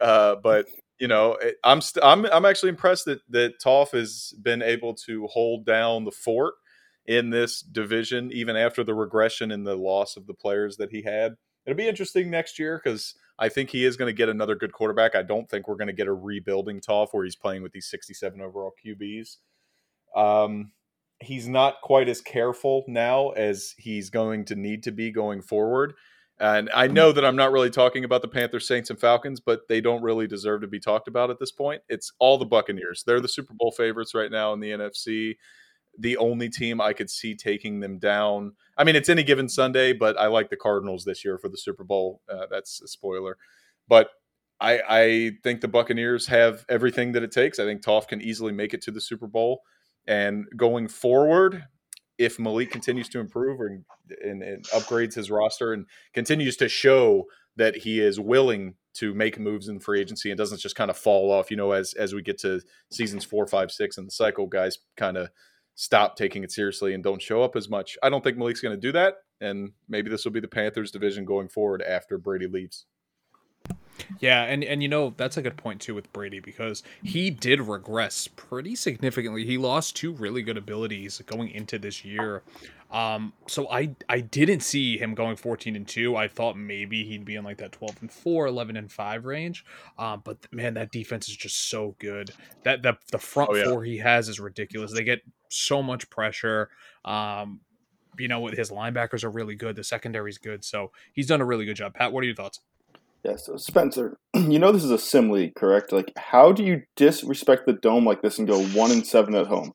Uh, 0.00 0.36
but 0.42 0.66
you 0.98 1.08
know, 1.08 1.32
it, 1.34 1.56
I'm 1.62 1.82
st- 1.82 2.02
I'm 2.02 2.24
I'm 2.26 2.46
actually 2.46 2.70
impressed 2.70 3.04
that 3.04 3.20
that 3.28 3.60
Toff 3.60 3.90
has 3.92 4.32
been 4.40 4.62
able 4.62 4.94
to 5.06 5.26
hold 5.26 5.66
down 5.66 6.04
the 6.04 6.10
fort 6.10 6.54
in 7.04 7.28
this 7.28 7.60
division, 7.60 8.32
even 8.32 8.56
after 8.56 8.82
the 8.82 8.94
regression 8.94 9.50
and 9.50 9.66
the 9.66 9.76
loss 9.76 10.16
of 10.16 10.26
the 10.26 10.34
players 10.34 10.78
that 10.78 10.90
he 10.90 11.02
had. 11.02 11.34
It'll 11.66 11.76
be 11.76 11.88
interesting 11.88 12.30
next 12.30 12.58
year 12.58 12.80
because 12.82 13.14
I 13.40 13.48
think 13.48 13.70
he 13.70 13.86
is 13.86 13.96
going 13.96 14.08
to 14.08 14.16
get 14.16 14.28
another 14.28 14.54
good 14.54 14.72
quarterback. 14.72 15.16
I 15.16 15.22
don't 15.22 15.48
think 15.48 15.66
we're 15.66 15.76
going 15.76 15.88
to 15.88 15.94
get 15.94 16.06
a 16.06 16.12
rebuilding 16.12 16.80
Toff 16.80 17.14
where 17.14 17.24
he's 17.24 17.36
playing 17.36 17.62
with 17.62 17.72
these 17.72 17.88
67 17.88 18.40
overall 18.40 18.74
QBs. 18.84 19.38
Um, 20.14 20.72
he's 21.20 21.48
not 21.48 21.80
quite 21.82 22.08
as 22.08 22.20
careful 22.20 22.84
now 22.86 23.30
as 23.30 23.74
he's 23.78 24.10
going 24.10 24.44
to 24.46 24.56
need 24.56 24.82
to 24.82 24.92
be 24.92 25.10
going 25.10 25.40
forward. 25.40 25.94
And 26.38 26.70
I 26.74 26.86
know 26.86 27.12
that 27.12 27.24
I'm 27.24 27.36
not 27.36 27.52
really 27.52 27.70
talking 27.70 28.04
about 28.04 28.22
the 28.22 28.28
Panthers, 28.28 28.66
Saints, 28.66 28.88
and 28.90 28.98
Falcons, 28.98 29.40
but 29.40 29.68
they 29.68 29.80
don't 29.80 30.02
really 30.02 30.26
deserve 30.26 30.62
to 30.62 30.66
be 30.66 30.80
talked 30.80 31.08
about 31.08 31.30
at 31.30 31.38
this 31.38 31.52
point. 31.52 31.82
It's 31.88 32.12
all 32.18 32.38
the 32.38 32.46
Buccaneers. 32.46 33.04
They're 33.06 33.20
the 33.20 33.28
Super 33.28 33.54
Bowl 33.54 33.72
favorites 33.72 34.14
right 34.14 34.30
now 34.30 34.52
in 34.52 34.60
the 34.60 34.70
NFC 34.70 35.36
the 36.00 36.16
only 36.16 36.48
team 36.48 36.80
I 36.80 36.92
could 36.94 37.10
see 37.10 37.34
taking 37.34 37.80
them 37.80 37.98
down. 37.98 38.52
I 38.76 38.84
mean, 38.84 38.96
it's 38.96 39.08
any 39.08 39.22
given 39.22 39.48
Sunday, 39.48 39.92
but 39.92 40.18
I 40.18 40.26
like 40.26 40.48
the 40.48 40.56
Cardinals 40.56 41.04
this 41.04 41.24
year 41.24 41.38
for 41.38 41.48
the 41.48 41.58
Super 41.58 41.84
Bowl. 41.84 42.22
Uh, 42.28 42.46
that's 42.50 42.80
a 42.80 42.88
spoiler, 42.88 43.36
but 43.86 44.08
I, 44.60 44.80
I 44.88 45.30
think 45.42 45.60
the 45.60 45.68
Buccaneers 45.68 46.26
have 46.26 46.64
everything 46.68 47.12
that 47.12 47.22
it 47.22 47.32
takes. 47.32 47.58
I 47.58 47.64
think 47.64 47.82
Toff 47.82 48.08
can 48.08 48.20
easily 48.20 48.52
make 48.52 48.74
it 48.74 48.82
to 48.82 48.90
the 48.90 49.00
Super 49.00 49.26
Bowl. 49.26 49.62
And 50.06 50.46
going 50.56 50.88
forward, 50.88 51.64
if 52.18 52.38
Malik 52.38 52.70
continues 52.70 53.08
to 53.10 53.20
improve 53.20 53.60
and, 53.60 53.84
and, 54.22 54.42
and 54.42 54.64
upgrades 54.68 55.14
his 55.14 55.30
roster 55.30 55.72
and 55.72 55.86
continues 56.12 56.56
to 56.58 56.68
show 56.68 57.24
that 57.56 57.76
he 57.76 58.00
is 58.00 58.20
willing 58.20 58.74
to 58.92 59.14
make 59.14 59.38
moves 59.38 59.68
in 59.68 59.80
free 59.80 60.00
agency 60.00 60.30
and 60.30 60.36
doesn't 60.38 60.60
just 60.60 60.76
kind 60.76 60.90
of 60.90 60.96
fall 60.96 61.30
off, 61.30 61.50
you 61.50 61.56
know, 61.56 61.72
as 61.72 61.94
as 61.94 62.12
we 62.14 62.22
get 62.22 62.38
to 62.40 62.60
seasons 62.90 63.24
four, 63.24 63.46
five, 63.46 63.70
six 63.70 63.96
in 63.96 64.04
the 64.04 64.10
cycle, 64.10 64.46
guys 64.46 64.78
kind 64.96 65.16
of 65.16 65.30
stop 65.74 66.16
taking 66.16 66.44
it 66.44 66.52
seriously 66.52 66.94
and 66.94 67.02
don't 67.02 67.22
show 67.22 67.42
up 67.42 67.56
as 67.56 67.68
much. 67.68 67.96
I 68.02 68.08
don't 68.10 68.22
think 68.22 68.36
Malik's 68.36 68.60
going 68.60 68.76
to 68.76 68.80
do 68.80 68.92
that, 68.92 69.14
and 69.40 69.72
maybe 69.88 70.10
this 70.10 70.24
will 70.24 70.32
be 70.32 70.40
the 70.40 70.48
Panthers 70.48 70.90
division 70.90 71.24
going 71.24 71.48
forward 71.48 71.82
after 71.82 72.18
Brady 72.18 72.46
leaves. 72.46 72.86
Yeah, 74.18 74.44
and 74.44 74.64
and 74.64 74.82
you 74.82 74.88
know 74.88 75.12
that's 75.16 75.36
a 75.36 75.42
good 75.42 75.58
point 75.58 75.82
too 75.82 75.94
with 75.94 76.10
Brady 76.14 76.40
because 76.40 76.82
he 77.02 77.28
did 77.28 77.60
regress 77.60 78.28
pretty 78.28 78.74
significantly. 78.74 79.44
He 79.44 79.58
lost 79.58 79.94
two 79.94 80.12
really 80.12 80.42
good 80.42 80.56
abilities 80.56 81.20
going 81.26 81.50
into 81.50 81.78
this 81.78 82.02
year. 82.02 82.42
Um 82.90 83.34
so 83.46 83.70
I 83.70 83.94
I 84.08 84.20
didn't 84.20 84.60
see 84.60 84.96
him 84.96 85.14
going 85.14 85.36
14 85.36 85.76
and 85.76 85.86
2. 85.86 86.16
I 86.16 86.28
thought 86.28 86.56
maybe 86.56 87.04
he'd 87.04 87.26
be 87.26 87.36
in 87.36 87.44
like 87.44 87.58
that 87.58 87.72
12 87.72 87.96
and 88.00 88.10
4, 88.10 88.46
11 88.46 88.76
and 88.78 88.90
5 88.90 89.24
range. 89.26 89.66
Um 89.98 90.22
but 90.24 90.38
man, 90.50 90.74
that 90.74 90.92
defense 90.92 91.28
is 91.28 91.36
just 91.36 91.68
so 91.68 91.94
good. 91.98 92.30
That 92.64 92.82
the 92.82 92.96
the 93.12 93.18
front 93.18 93.50
Oh, 93.52 93.54
yeah. 93.56 93.64
four 93.64 93.84
he 93.84 93.98
has 93.98 94.30
is 94.30 94.40
ridiculous. 94.40 94.94
They 94.94 95.04
get 95.04 95.20
so 95.50 95.82
much 95.82 96.08
pressure. 96.10 96.70
Um 97.04 97.60
you 98.18 98.28
know, 98.28 98.48
his 98.48 98.70
linebackers 98.70 99.24
are 99.24 99.30
really 99.30 99.54
good. 99.54 99.76
The 99.76 99.84
secondary's 99.84 100.38
good. 100.38 100.64
So 100.64 100.90
he's 101.12 101.26
done 101.26 101.40
a 101.40 101.44
really 101.44 101.64
good 101.64 101.76
job. 101.76 101.94
Pat, 101.94 102.12
what 102.12 102.22
are 102.22 102.26
your 102.26 102.34
thoughts? 102.34 102.60
Yeah, 103.24 103.36
so 103.36 103.56
Spencer, 103.56 104.18
you 104.34 104.58
know 104.58 104.72
this 104.72 104.84
is 104.84 104.90
a 104.90 104.98
sim 104.98 105.30
league, 105.30 105.54
correct? 105.54 105.92
Like, 105.92 106.12
how 106.16 106.52
do 106.52 106.64
you 106.64 106.82
disrespect 106.96 107.66
the 107.66 107.74
dome 107.74 108.04
like 108.04 108.22
this 108.22 108.38
and 108.38 108.48
go 108.48 108.62
one 108.68 108.90
and 108.90 109.06
seven 109.06 109.34
at 109.34 109.46
home? 109.46 109.72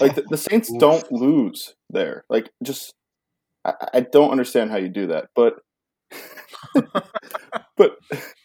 Like 0.00 0.14
the, 0.14 0.22
the 0.22 0.36
Saints 0.36 0.72
don't 0.78 1.10
lose 1.12 1.74
there. 1.90 2.24
Like, 2.28 2.50
just 2.62 2.94
I, 3.64 3.74
I 3.94 4.00
don't 4.00 4.30
understand 4.30 4.70
how 4.70 4.78
you 4.78 4.88
do 4.88 5.08
that. 5.08 5.28
But 5.34 5.56
but 7.76 7.96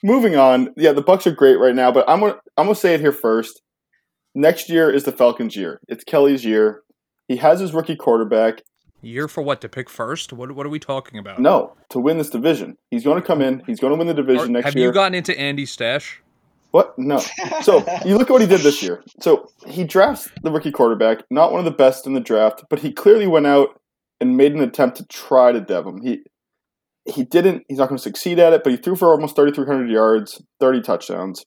moving 0.03 0.35
on, 0.35 0.73
yeah, 0.77 0.91
the 0.91 1.01
Bucks 1.01 1.27
are 1.27 1.31
great 1.31 1.59
right 1.59 1.75
now. 1.75 1.91
But 1.91 2.09
I'm 2.09 2.19
gonna 2.19 2.39
I'm 2.57 2.65
gonna 2.65 2.75
say 2.75 2.93
it 2.93 3.01
here 3.01 3.11
first. 3.11 3.61
Next 4.33 4.69
year 4.69 4.89
is 4.89 5.03
the 5.03 5.11
Falcons' 5.11 5.55
year. 5.55 5.79
It's 5.87 6.03
Kelly's 6.03 6.45
year. 6.45 6.83
He 7.27 7.37
has 7.37 7.59
his 7.59 7.73
rookie 7.73 7.95
quarterback. 7.95 8.61
Year 9.01 9.27
for 9.27 9.41
what 9.41 9.61
to 9.61 9.69
pick 9.69 9.89
first? 9.89 10.31
What 10.31 10.51
what 10.51 10.65
are 10.65 10.69
we 10.69 10.79
talking 10.79 11.17
about? 11.17 11.39
No, 11.39 11.73
to 11.89 11.99
win 11.99 12.17
this 12.17 12.29
division, 12.29 12.77
he's 12.91 13.03
going 13.03 13.19
to 13.19 13.25
come 13.25 13.41
in. 13.41 13.63
He's 13.65 13.79
going 13.79 13.91
to 13.91 13.97
win 13.97 14.07
the 14.07 14.13
division 14.13 14.45
Are- 14.45 14.49
next 14.49 14.65
have 14.65 14.75
year. 14.75 14.85
Have 14.85 14.93
you 14.93 14.93
gotten 14.93 15.15
into 15.15 15.37
Andy 15.39 15.65
Stash? 15.65 16.21
What? 16.71 16.97
No. 16.97 17.21
So 17.63 17.83
you 18.05 18.17
look 18.17 18.29
at 18.29 18.33
what 18.33 18.41
he 18.41 18.47
did 18.47 18.61
this 18.61 18.81
year. 18.81 19.03
So 19.19 19.49
he 19.67 19.83
drafts 19.83 20.29
the 20.41 20.51
rookie 20.51 20.71
quarterback, 20.71 21.23
not 21.29 21.51
one 21.51 21.59
of 21.59 21.65
the 21.65 21.71
best 21.71 22.07
in 22.07 22.13
the 22.13 22.21
draft, 22.21 22.63
but 22.69 22.79
he 22.79 22.93
clearly 22.93 23.27
went 23.27 23.45
out 23.45 23.79
and 24.21 24.37
made 24.37 24.53
an 24.53 24.61
attempt 24.61 24.97
to 24.97 25.05
try 25.07 25.51
to 25.51 25.59
dev 25.59 25.85
him. 25.85 26.01
He 26.01 26.23
he 27.05 27.23
didn't. 27.23 27.63
He's 27.67 27.79
not 27.79 27.89
going 27.89 27.97
to 27.97 28.03
succeed 28.03 28.39
at 28.39 28.53
it, 28.53 28.63
but 28.63 28.71
he 28.71 28.77
threw 28.77 28.95
for 28.95 29.09
almost 29.09 29.35
3,300 29.35 29.89
yards, 29.89 30.41
30 30.59 30.81
touchdowns. 30.81 31.43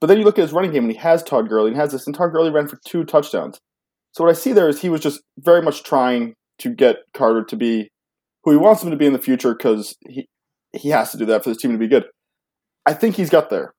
But 0.00 0.06
then 0.06 0.18
you 0.18 0.24
look 0.24 0.38
at 0.38 0.42
his 0.42 0.52
running 0.52 0.72
game, 0.72 0.84
and 0.84 0.92
he 0.92 0.98
has 0.98 1.22
Todd 1.22 1.48
Gurley, 1.48 1.68
and 1.68 1.76
has 1.76 1.92
this, 1.92 2.06
and 2.06 2.14
Todd 2.14 2.32
Gurley 2.32 2.50
ran 2.50 2.68
for 2.68 2.78
two 2.86 3.04
touchdowns. 3.04 3.58
So 4.12 4.24
what 4.24 4.30
I 4.30 4.34
see 4.34 4.52
there 4.52 4.68
is 4.68 4.80
he 4.80 4.88
was 4.88 5.00
just 5.00 5.20
very 5.38 5.62
much 5.62 5.82
trying 5.82 6.34
to 6.58 6.74
get 6.74 6.98
Carter 7.14 7.44
to 7.44 7.56
be 7.56 7.90
who 8.44 8.52
he 8.52 8.56
wants 8.56 8.82
him 8.82 8.90
to 8.90 8.96
be 8.96 9.06
in 9.06 9.12
the 9.12 9.18
future 9.18 9.54
because 9.54 9.96
he 10.08 10.28
he 10.72 10.90
has 10.90 11.12
to 11.12 11.18
do 11.18 11.26
that 11.26 11.42
for 11.42 11.50
this 11.50 11.58
team 11.58 11.72
to 11.72 11.78
be 11.78 11.88
good. 11.88 12.04
I 12.86 12.94
think 12.94 13.16
he's 13.16 13.30
got 13.30 13.50
there. 13.50 13.72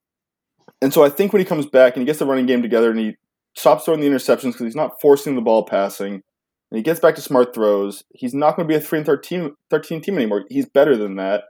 And 0.81 0.93
so 0.93 1.03
I 1.03 1.09
think 1.09 1.33
when 1.33 1.39
he 1.39 1.45
comes 1.45 1.65
back 1.65 1.95
and 1.95 2.01
he 2.01 2.05
gets 2.05 2.19
the 2.19 2.25
running 2.25 2.45
game 2.45 2.61
together 2.61 2.89
and 2.89 2.99
he 2.99 3.15
stops 3.55 3.85
throwing 3.85 3.99
the 3.99 4.07
interceptions 4.07 4.53
because 4.53 4.61
he's 4.61 4.75
not 4.75 4.99
forcing 5.01 5.35
the 5.35 5.41
ball 5.41 5.65
passing 5.65 6.13
and 6.13 6.77
he 6.77 6.81
gets 6.81 6.99
back 6.99 7.15
to 7.15 7.21
smart 7.21 7.53
throws, 7.53 8.03
he's 8.13 8.33
not 8.33 8.55
going 8.55 8.67
to 8.67 8.71
be 8.71 8.77
a 8.77 8.81
3 8.81 8.99
and 8.99 9.05
13, 9.05 9.55
13 9.69 10.01
team 10.01 10.15
anymore. 10.15 10.45
He's 10.49 10.67
better 10.67 10.95
than 10.95 11.15
that. 11.15 11.43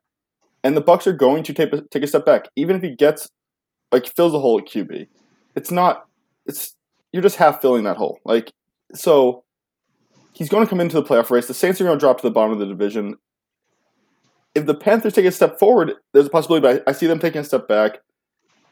And 0.64 0.76
the 0.76 0.82
Bucks 0.82 1.08
are 1.08 1.14
going 1.14 1.44
to 1.44 1.54
take 1.54 1.72
a, 1.72 1.82
take 1.92 2.04
a 2.04 2.08
step 2.08 2.26
back. 2.26 2.50
Even 2.56 2.76
if 2.76 2.82
he 2.82 2.96
gets, 2.96 3.30
like, 3.92 4.08
fills 4.08 4.34
a 4.34 4.40
hole 4.40 4.60
at 4.60 4.66
QB, 4.66 5.08
it's 5.56 5.72
not, 5.72 6.06
it's, 6.46 6.76
you're 7.12 7.24
just 7.24 7.38
half 7.38 7.62
filling 7.62 7.84
that 7.84 7.98
hole. 7.98 8.20
Like, 8.26 8.52
so 8.94 9.44
he's 10.34 10.50
going 10.50 10.66
to 10.66 10.70
come 10.70 10.80
into 10.80 10.96
the 10.96 11.04
playoff 11.04 11.30
race. 11.30 11.48
The 11.48 11.54
Saints 11.54 11.82
are 11.82 11.84
going 11.84 11.98
to 11.98 12.00
drop 12.00 12.22
to 12.22 12.28
the 12.28 12.32
bottom 12.32 12.54
of 12.54 12.60
the 12.60 12.66
division. 12.66 13.16
If 14.56 14.66
the 14.66 14.74
Panthers 14.74 15.14
take 15.14 15.26
a 15.26 15.32
step 15.32 15.60
forward, 15.60 15.94
there's 16.14 16.28
a 16.28 16.30
possibility, 16.30 16.62
but 16.62 16.84
I 16.88 16.92
see 16.92 17.08
them 17.08 17.20
taking 17.20 17.42
a 17.42 17.44
step 17.44 17.68
back. 17.68 18.00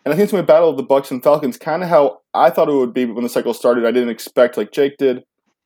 And 0.05 0.13
I 0.13 0.15
think 0.15 0.23
it's 0.23 0.31
going 0.31 0.43
to 0.43 0.47
be 0.47 0.53
a 0.53 0.55
battle 0.55 0.69
of 0.69 0.77
the 0.77 0.83
Bucks 0.83 1.11
and 1.11 1.21
Falcons, 1.21 1.57
kind 1.57 1.83
of 1.83 1.89
how 1.89 2.21
I 2.33 2.49
thought 2.49 2.69
it 2.69 2.73
would 2.73 2.93
be 2.93 3.05
when 3.05 3.23
the 3.23 3.29
cycle 3.29 3.53
started. 3.53 3.85
I 3.85 3.91
didn't 3.91 4.09
expect, 4.09 4.55
like 4.55 4.71
Jake 4.71 4.97
did, 4.97 5.23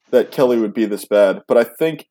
that 0.10 0.32
Kelly 0.32 0.60
would 0.60 0.74
be 0.74 0.86
this 0.86 1.06
bad. 1.06 1.44
But 1.48 1.58
I 1.58 1.64
think 1.64 2.08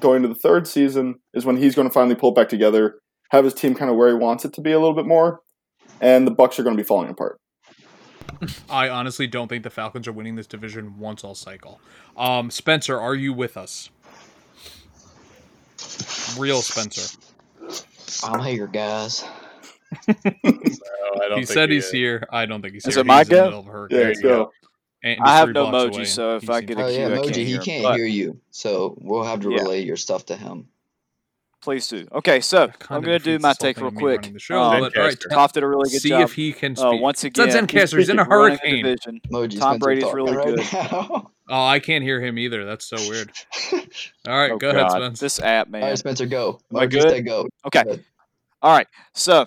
going 0.00 0.22
to 0.22 0.28
the 0.28 0.34
third 0.34 0.66
season 0.66 1.20
is 1.34 1.44
when 1.44 1.56
he's 1.56 1.74
going 1.74 1.88
to 1.88 1.94
finally 1.94 2.16
pull 2.16 2.32
back 2.32 2.48
together, 2.48 2.96
have 3.30 3.44
his 3.44 3.54
team 3.54 3.74
kind 3.74 3.90
of 3.90 3.96
where 3.96 4.08
he 4.08 4.14
wants 4.14 4.44
it 4.44 4.52
to 4.54 4.60
be 4.60 4.72
a 4.72 4.78
little 4.78 4.94
bit 4.94 5.06
more, 5.06 5.40
and 6.00 6.26
the 6.26 6.30
Bucks 6.30 6.58
are 6.58 6.62
going 6.62 6.76
to 6.76 6.82
be 6.82 6.86
falling 6.86 7.10
apart. 7.10 7.38
I 8.70 8.88
honestly 8.88 9.26
don't 9.26 9.48
think 9.48 9.64
the 9.64 9.70
Falcons 9.70 10.06
are 10.06 10.12
winning 10.12 10.36
this 10.36 10.46
division 10.46 10.98
once 10.98 11.24
all 11.24 11.34
cycle. 11.34 11.80
Um, 12.16 12.50
Spencer, 12.50 13.00
are 13.00 13.14
you 13.14 13.32
with 13.32 13.56
us? 13.56 13.90
Real 16.38 16.62
Spencer. 16.62 17.18
I'm 18.24 18.44
here, 18.44 18.66
guys. 18.66 19.24
No, 20.06 20.14
I 20.24 21.28
don't 21.28 21.38
He 21.38 21.44
think 21.44 21.46
said 21.46 21.70
he's 21.70 21.86
is. 21.86 21.90
here. 21.92 22.26
I 22.30 22.46
don't 22.46 22.60
think 22.62 22.74
he's 22.74 22.86
Is 22.86 22.94
here. 22.94 23.02
it 23.02 23.06
my 23.06 23.18
He's 23.18 23.28
in 23.28 23.34
go? 23.36 23.44
middle 23.46 23.60
of 23.60 23.66
a 23.66 23.70
hurricane. 23.70 23.96
Yeah, 23.98 24.02
There 24.04 24.08
let's 24.08 24.20
you 24.22 24.28
go. 24.28 24.44
go. 24.44 24.52
And 25.04 25.18
I 25.22 25.36
have 25.36 25.48
no 25.50 25.70
blocks 25.70 25.96
emoji, 25.96 26.06
so 26.06 26.36
if 26.36 26.50
I 26.50 26.58
seems- 26.60 26.68
get 26.68 26.78
a 26.78 26.84
Oh 26.84 26.88
cue, 26.90 26.98
yeah, 26.98 27.06
I 27.06 27.22
can't 27.22 27.36
he 27.36 27.44
hear 27.44 27.60
can't 27.60 27.82
but- 27.84 27.96
hear 27.96 28.06
you, 28.06 28.40
so 28.50 28.96
we'll 29.00 29.22
have 29.24 29.40
to 29.40 29.50
Yeah. 29.50 29.58
relay 29.58 29.82
your 29.84 29.96
stuff 29.96 30.26
to 30.26 30.36
him. 30.36 30.68
Please 31.60 31.88
do. 31.88 32.06
Okay, 32.12 32.40
so 32.40 32.70
I'm 32.88 33.02
going 33.02 33.18
to 33.18 33.24
do 33.24 33.38
my 33.40 33.52
take 33.52 33.78
real 33.80 33.90
quick. 33.90 34.32
The 34.32 34.38
show, 34.38 34.60
Um, 34.60 34.80
but, 34.80 34.96
all 34.96 35.02
right, 35.02 35.14
Zencastr. 35.18 35.30
Toff 35.30 35.52
did 35.54 35.64
a 35.64 35.66
really 35.66 35.90
good 35.90 36.00
see 36.00 36.10
job. 36.10 36.20
if 36.22 36.34
he 36.34 36.52
can 36.52 36.76
speak. 36.76 36.86
Uh, 36.86 36.96
once 36.98 37.24
It's 37.24 37.36
again, 37.38 37.66
Zencastr. 37.66 37.98
He's 37.98 38.08
in 38.08 38.18
a 38.20 38.24
hurricane. 38.24 38.84
division. 38.84 39.20
Tom 39.58 39.78
Brady's 39.78 40.12
really 40.12 40.36
right 40.36 40.46
good. 40.56 40.64
now. 40.72 41.30
Oh, 41.50 41.64
I 41.64 41.78
can't 41.78 42.04
hear 42.04 42.20
him 42.20 42.38
either. 42.38 42.66
That's 42.66 42.84
so 42.84 42.96
weird. 43.08 43.30
All 43.72 44.38
right, 44.38 44.50
Oh, 44.50 44.58
go 44.58 44.68
ahead, 44.68 44.82
God. 44.88 44.90
Spence. 44.98 45.18
This 45.20 45.40
app, 45.40 45.70
man. 45.70 45.80
right, 45.82 45.96
Spencer, 45.96 46.26
go. 46.26 46.60
Am 46.70 46.76
I 46.76 46.84
good? 46.84 47.24
go. 47.24 47.48
Okay. 47.66 47.84
Good. 47.84 48.04
All 48.60 48.70
right. 48.76 48.86
So, 49.14 49.46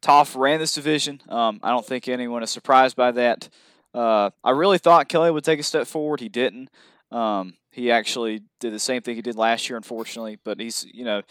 Toff 0.00 0.36
ran 0.36 0.60
this 0.60 0.74
division. 0.74 1.20
Um, 1.28 1.58
I 1.64 1.70
don't 1.70 1.84
think 1.84 2.06
anyone 2.06 2.44
is 2.44 2.50
surprised 2.50 2.94
by 2.94 3.10
that. 3.10 3.48
Uh, 3.92 4.30
I 4.44 4.50
really 4.52 4.78
thought 4.78 5.08
Kelly 5.08 5.32
would 5.32 5.42
take 5.42 5.58
a 5.58 5.64
step 5.64 5.88
forward. 5.88 6.20
He 6.20 6.28
didn't. 6.28 6.70
Um, 7.10 7.54
he 7.78 7.90
actually 7.90 8.42
did 8.60 8.72
the 8.72 8.78
same 8.78 9.02
thing 9.02 9.14
he 9.14 9.22
did 9.22 9.36
last 9.36 9.68
year, 9.68 9.76
unfortunately. 9.76 10.38
But 10.44 10.60
he's, 10.60 10.84
you 10.92 11.04
know, 11.04 11.22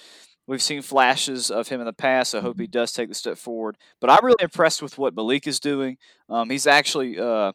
we've 0.48 0.62
seen 0.62 0.82
flashes 0.82 1.52
of 1.52 1.68
him 1.68 1.82
in 1.82 1.86
the 1.86 1.94
past. 1.94 2.34
I 2.34 2.40
hope 2.40 2.60
he 2.60 2.68
does 2.68 2.94
take 2.94 3.10
the 3.10 3.16
step 3.16 3.38
forward. 3.38 3.78
But 4.00 4.10
I'm 4.10 4.24
really 4.26 4.42
impressed 4.42 4.82
with 4.82 4.98
what 4.98 5.16
Malik 5.16 5.46
is 5.46 5.60
doing. 5.60 5.98
Um, 6.30 6.50
he's 6.50 6.66
actually 6.66 7.20
uh, 7.20 7.52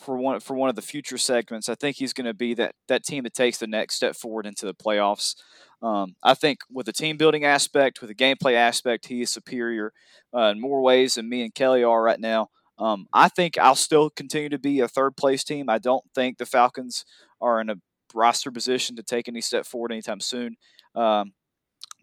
for 0.00 0.16
one 0.16 0.40
for 0.40 0.54
one 0.54 0.70
of 0.70 0.76
the 0.76 0.82
future 0.82 1.18
segments. 1.18 1.68
I 1.68 1.74
think 1.74 1.96
he's 1.96 2.14
going 2.14 2.26
to 2.26 2.34
be 2.34 2.54
that 2.54 2.74
that 2.88 3.04
team 3.04 3.24
that 3.24 3.34
takes 3.34 3.58
the 3.58 3.66
next 3.66 3.96
step 3.96 4.16
forward 4.16 4.46
into 4.46 4.66
the 4.66 4.74
playoffs. 4.74 5.36
Um, 5.82 6.14
I 6.22 6.34
think 6.34 6.60
with 6.70 6.86
the 6.86 6.92
team 6.92 7.16
building 7.16 7.44
aspect, 7.44 8.00
with 8.00 8.08
the 8.08 8.14
gameplay 8.14 8.54
aspect, 8.54 9.08
he 9.08 9.22
is 9.22 9.30
superior 9.30 9.92
uh, 10.34 10.52
in 10.52 10.60
more 10.60 10.80
ways 10.80 11.14
than 11.14 11.28
me 11.28 11.42
and 11.42 11.54
Kelly 11.54 11.84
are 11.84 12.02
right 12.02 12.20
now. 12.20 12.48
Um, 12.78 13.06
I 13.12 13.28
think 13.28 13.58
I'll 13.58 13.74
still 13.74 14.08
continue 14.08 14.48
to 14.48 14.58
be 14.58 14.80
a 14.80 14.88
third 14.88 15.16
place 15.16 15.44
team. 15.44 15.68
I 15.68 15.78
don't 15.78 16.04
think 16.14 16.38
the 16.38 16.46
Falcons 16.46 17.04
are 17.40 17.60
in 17.60 17.68
a 17.68 17.76
roster 18.14 18.50
position 18.50 18.96
to 18.96 19.02
take 19.02 19.28
any 19.28 19.40
step 19.40 19.66
forward 19.66 19.92
anytime 19.92 20.20
soon. 20.20 20.56
Um, 20.94 21.32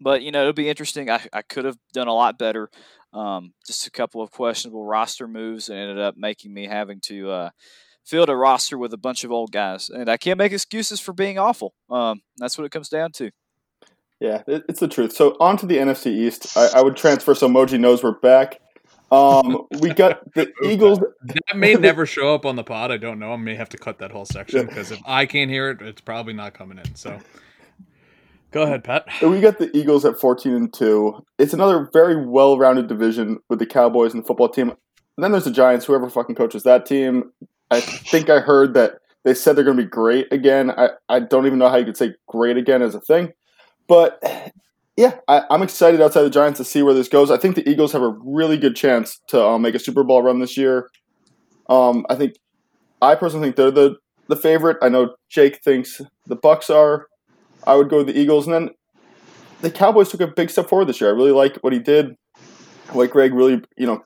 but 0.00 0.22
you 0.22 0.32
know 0.32 0.40
it'll 0.40 0.52
be 0.52 0.68
interesting. 0.68 1.10
I, 1.10 1.20
I 1.32 1.42
could 1.42 1.64
have 1.64 1.76
done 1.92 2.08
a 2.08 2.14
lot 2.14 2.38
better. 2.38 2.70
Um, 3.12 3.54
just 3.66 3.86
a 3.86 3.90
couple 3.90 4.22
of 4.22 4.30
questionable 4.30 4.84
roster 4.84 5.26
moves 5.26 5.68
and 5.68 5.78
ended 5.78 5.98
up 5.98 6.16
making 6.16 6.54
me 6.54 6.66
having 6.66 7.00
to 7.02 7.30
uh, 7.30 7.50
field 8.04 8.28
a 8.28 8.36
roster 8.36 8.78
with 8.78 8.92
a 8.92 8.98
bunch 8.98 9.24
of 9.24 9.32
old 9.32 9.52
guys, 9.52 9.90
and 9.90 10.08
I 10.08 10.16
can't 10.16 10.38
make 10.38 10.52
excuses 10.52 11.00
for 11.00 11.12
being 11.12 11.38
awful. 11.38 11.74
Um, 11.90 12.22
that's 12.36 12.56
what 12.56 12.64
it 12.64 12.72
comes 12.72 12.88
down 12.88 13.12
to. 13.12 13.30
Yeah, 14.20 14.42
it's 14.46 14.80
the 14.80 14.88
truth. 14.88 15.12
So 15.12 15.34
on 15.40 15.56
to 15.58 15.66
the 15.66 15.78
NFC 15.78 16.08
East. 16.08 16.54
I, 16.56 16.68
I 16.76 16.82
would 16.82 16.94
transfer 16.94 17.34
so 17.34 17.48
Moji 17.48 17.80
knows 17.80 18.02
we're 18.02 18.12
back. 18.12 18.60
Um, 19.10 19.66
we 19.80 19.90
got 19.90 20.32
the 20.34 20.52
Eagles. 20.64 21.00
That 21.22 21.56
may 21.56 21.74
never 21.76 22.06
show 22.06 22.34
up 22.34 22.46
on 22.46 22.56
the 22.56 22.64
pod. 22.64 22.90
I 22.90 22.96
don't 22.96 23.18
know. 23.18 23.32
I 23.32 23.36
may 23.36 23.54
have 23.54 23.68
to 23.70 23.78
cut 23.78 23.98
that 23.98 24.10
whole 24.10 24.24
section 24.24 24.66
because 24.66 24.90
if 24.90 25.00
I 25.04 25.26
can't 25.26 25.50
hear 25.50 25.70
it, 25.70 25.82
it's 25.82 26.00
probably 26.00 26.32
not 26.32 26.54
coming 26.54 26.78
in. 26.78 26.94
So 26.94 27.18
go 28.50 28.62
ahead, 28.62 28.84
Pat. 28.84 29.06
We 29.22 29.40
got 29.40 29.58
the 29.58 29.74
Eagles 29.76 30.04
at 30.04 30.18
fourteen 30.18 30.54
and 30.54 30.72
two. 30.72 31.24
It's 31.38 31.52
another 31.52 31.88
very 31.92 32.24
well-rounded 32.24 32.86
division 32.86 33.38
with 33.48 33.58
the 33.58 33.66
Cowboys 33.66 34.14
and 34.14 34.22
the 34.22 34.26
football 34.26 34.48
team. 34.48 34.70
And 34.70 35.24
then 35.24 35.32
there's 35.32 35.44
the 35.44 35.50
Giants. 35.50 35.86
Whoever 35.86 36.08
fucking 36.08 36.36
coaches 36.36 36.62
that 36.62 36.86
team, 36.86 37.32
I 37.70 37.80
think 37.80 38.30
I 38.30 38.40
heard 38.40 38.74
that 38.74 38.98
they 39.24 39.34
said 39.34 39.56
they're 39.56 39.64
going 39.64 39.76
to 39.76 39.82
be 39.82 39.88
great 39.88 40.32
again. 40.32 40.70
I, 40.70 40.90
I 41.08 41.20
don't 41.20 41.46
even 41.46 41.58
know 41.58 41.68
how 41.68 41.76
you 41.76 41.84
could 41.84 41.96
say 41.96 42.14
great 42.26 42.56
again 42.56 42.80
as 42.80 42.94
a 42.94 43.00
thing. 43.00 43.32
But 43.86 44.22
yeah, 45.00 45.14
I, 45.28 45.44
am 45.48 45.62
excited 45.62 46.02
outside 46.02 46.24
the 46.24 46.30
Giants 46.30 46.58
to 46.58 46.64
see 46.64 46.82
where 46.82 46.92
this 46.92 47.08
goes. 47.08 47.30
I 47.30 47.38
think 47.38 47.56
the 47.56 47.66
Eagles 47.66 47.92
have 47.92 48.02
a 48.02 48.14
really 48.22 48.58
good 48.58 48.76
chance 48.76 49.18
to 49.28 49.42
um, 49.42 49.62
make 49.62 49.74
a 49.74 49.78
Super 49.78 50.04
Bowl 50.04 50.22
run 50.22 50.40
this 50.40 50.58
year. 50.58 50.90
Um, 51.70 52.04
I 52.10 52.16
think, 52.16 52.34
I 53.00 53.14
personally 53.14 53.46
think 53.46 53.56
they're 53.56 53.70
the 53.70 53.96
the 54.28 54.36
favorite. 54.36 54.76
I 54.82 54.90
know 54.90 55.14
Jake 55.30 55.62
thinks 55.64 56.02
the 56.26 56.36
Bucks 56.36 56.68
are. 56.68 57.06
I 57.66 57.76
would 57.76 57.88
go 57.88 57.98
with 57.98 58.08
the 58.08 58.18
Eagles, 58.18 58.46
and 58.46 58.54
then 58.54 58.70
the 59.62 59.70
Cowboys 59.70 60.10
took 60.10 60.20
a 60.20 60.26
big 60.26 60.50
step 60.50 60.68
forward 60.68 60.84
this 60.84 61.00
year. 61.00 61.08
I 61.08 61.14
really 61.14 61.32
like 61.32 61.56
what 61.62 61.72
he 61.72 61.78
did. 61.78 62.14
White 62.92 63.10
Greg 63.10 63.32
really, 63.32 63.62
you 63.78 63.86
know, 63.86 64.02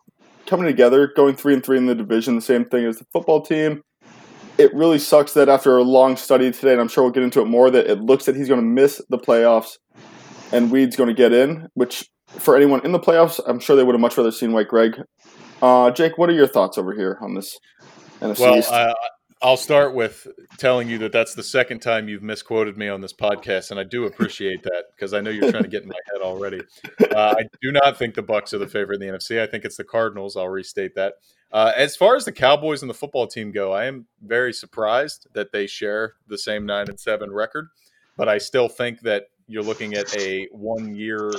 coming 0.46 0.66
together, 0.66 1.10
going 1.16 1.34
three 1.34 1.54
and 1.54 1.64
three 1.64 1.76
in 1.76 1.86
the 1.86 1.94
division, 1.96 2.36
the 2.36 2.40
same 2.40 2.66
thing 2.66 2.84
as 2.84 2.98
the 2.98 3.06
football 3.12 3.42
team. 3.42 3.82
It 4.58 4.72
really 4.72 5.00
sucks 5.00 5.34
that 5.34 5.48
after 5.48 5.76
a 5.76 5.82
long 5.82 6.16
study 6.16 6.52
today, 6.52 6.70
and 6.70 6.80
I'm 6.80 6.86
sure 6.86 7.02
we'll 7.02 7.12
get 7.12 7.24
into 7.24 7.40
it 7.40 7.46
more, 7.46 7.68
that 7.72 7.88
it 7.88 7.98
looks 8.00 8.26
that 8.26 8.36
he's 8.36 8.46
going 8.46 8.60
to 8.60 8.66
miss 8.66 9.02
the 9.08 9.18
playoffs, 9.18 9.78
and 10.52 10.70
Weed's 10.70 10.96
going 10.96 11.08
to 11.08 11.14
get 11.14 11.32
in. 11.32 11.68
Which 11.74 12.08
for 12.28 12.56
anyone 12.56 12.84
in 12.84 12.92
the 12.92 13.00
playoffs, 13.00 13.40
I'm 13.46 13.60
sure 13.60 13.76
they 13.76 13.84
would 13.84 13.94
have 13.94 14.00
much 14.00 14.16
rather 14.16 14.32
seen 14.32 14.52
White 14.52 14.68
Greg. 14.68 15.00
Uh, 15.62 15.90
Jake, 15.90 16.18
what 16.18 16.28
are 16.28 16.34
your 16.34 16.46
thoughts 16.48 16.78
over 16.78 16.92
here 16.94 17.18
on 17.20 17.34
this 17.34 17.58
NFC 18.20 18.40
Well, 18.40 18.56
East? 18.58 18.70
uh, 18.72 18.94
I'll 19.42 19.56
start 19.58 19.94
with 19.94 20.26
telling 20.56 20.88
you 20.88 20.96
that 20.98 21.12
that's 21.12 21.34
the 21.34 21.42
second 21.42 21.80
time 21.80 22.08
you've 22.08 22.22
misquoted 22.22 22.78
me 22.78 22.88
on 22.88 23.02
this 23.02 23.12
podcast, 23.12 23.70
and 23.70 23.78
I 23.78 23.84
do 23.84 24.04
appreciate 24.04 24.62
that 24.62 24.84
because 24.94 25.12
I 25.12 25.20
know 25.20 25.28
you're 25.30 25.50
trying 25.50 25.64
to 25.64 25.68
get 25.68 25.82
in 25.82 25.88
my 25.88 25.94
head 26.12 26.22
already. 26.22 26.62
Uh, 27.14 27.34
I 27.38 27.42
do 27.60 27.70
not 27.70 27.98
think 27.98 28.14
the 28.14 28.22
Bucks 28.22 28.54
are 28.54 28.58
the 28.58 28.66
favorite 28.66 29.02
in 29.02 29.06
the 29.06 29.12
NFC. 29.12 29.40
I 29.42 29.46
think 29.46 29.66
it's 29.66 29.76
the 29.76 29.84
Cardinals. 29.84 30.36
I'll 30.36 30.48
restate 30.48 30.94
that. 30.94 31.14
Uh, 31.52 31.72
as 31.76 31.94
far 31.94 32.16
as 32.16 32.24
the 32.24 32.32
Cowboys 32.32 32.82
and 32.82 32.88
the 32.88 32.94
football 32.94 33.26
team 33.26 33.52
go, 33.52 33.72
I 33.72 33.84
am 33.84 34.06
very 34.22 34.52
surprised 34.52 35.28
that 35.34 35.52
they 35.52 35.66
share 35.66 36.14
the 36.26 36.38
same 36.38 36.64
nine 36.64 36.88
and 36.88 36.98
seven 36.98 37.30
record, 37.30 37.68
but 38.16 38.28
I 38.28 38.38
still 38.38 38.68
think 38.68 39.00
that 39.02 39.24
you're 39.46 39.62
looking 39.62 39.94
at 39.94 40.14
a 40.16 40.48
one 40.52 40.94
year 40.94 41.30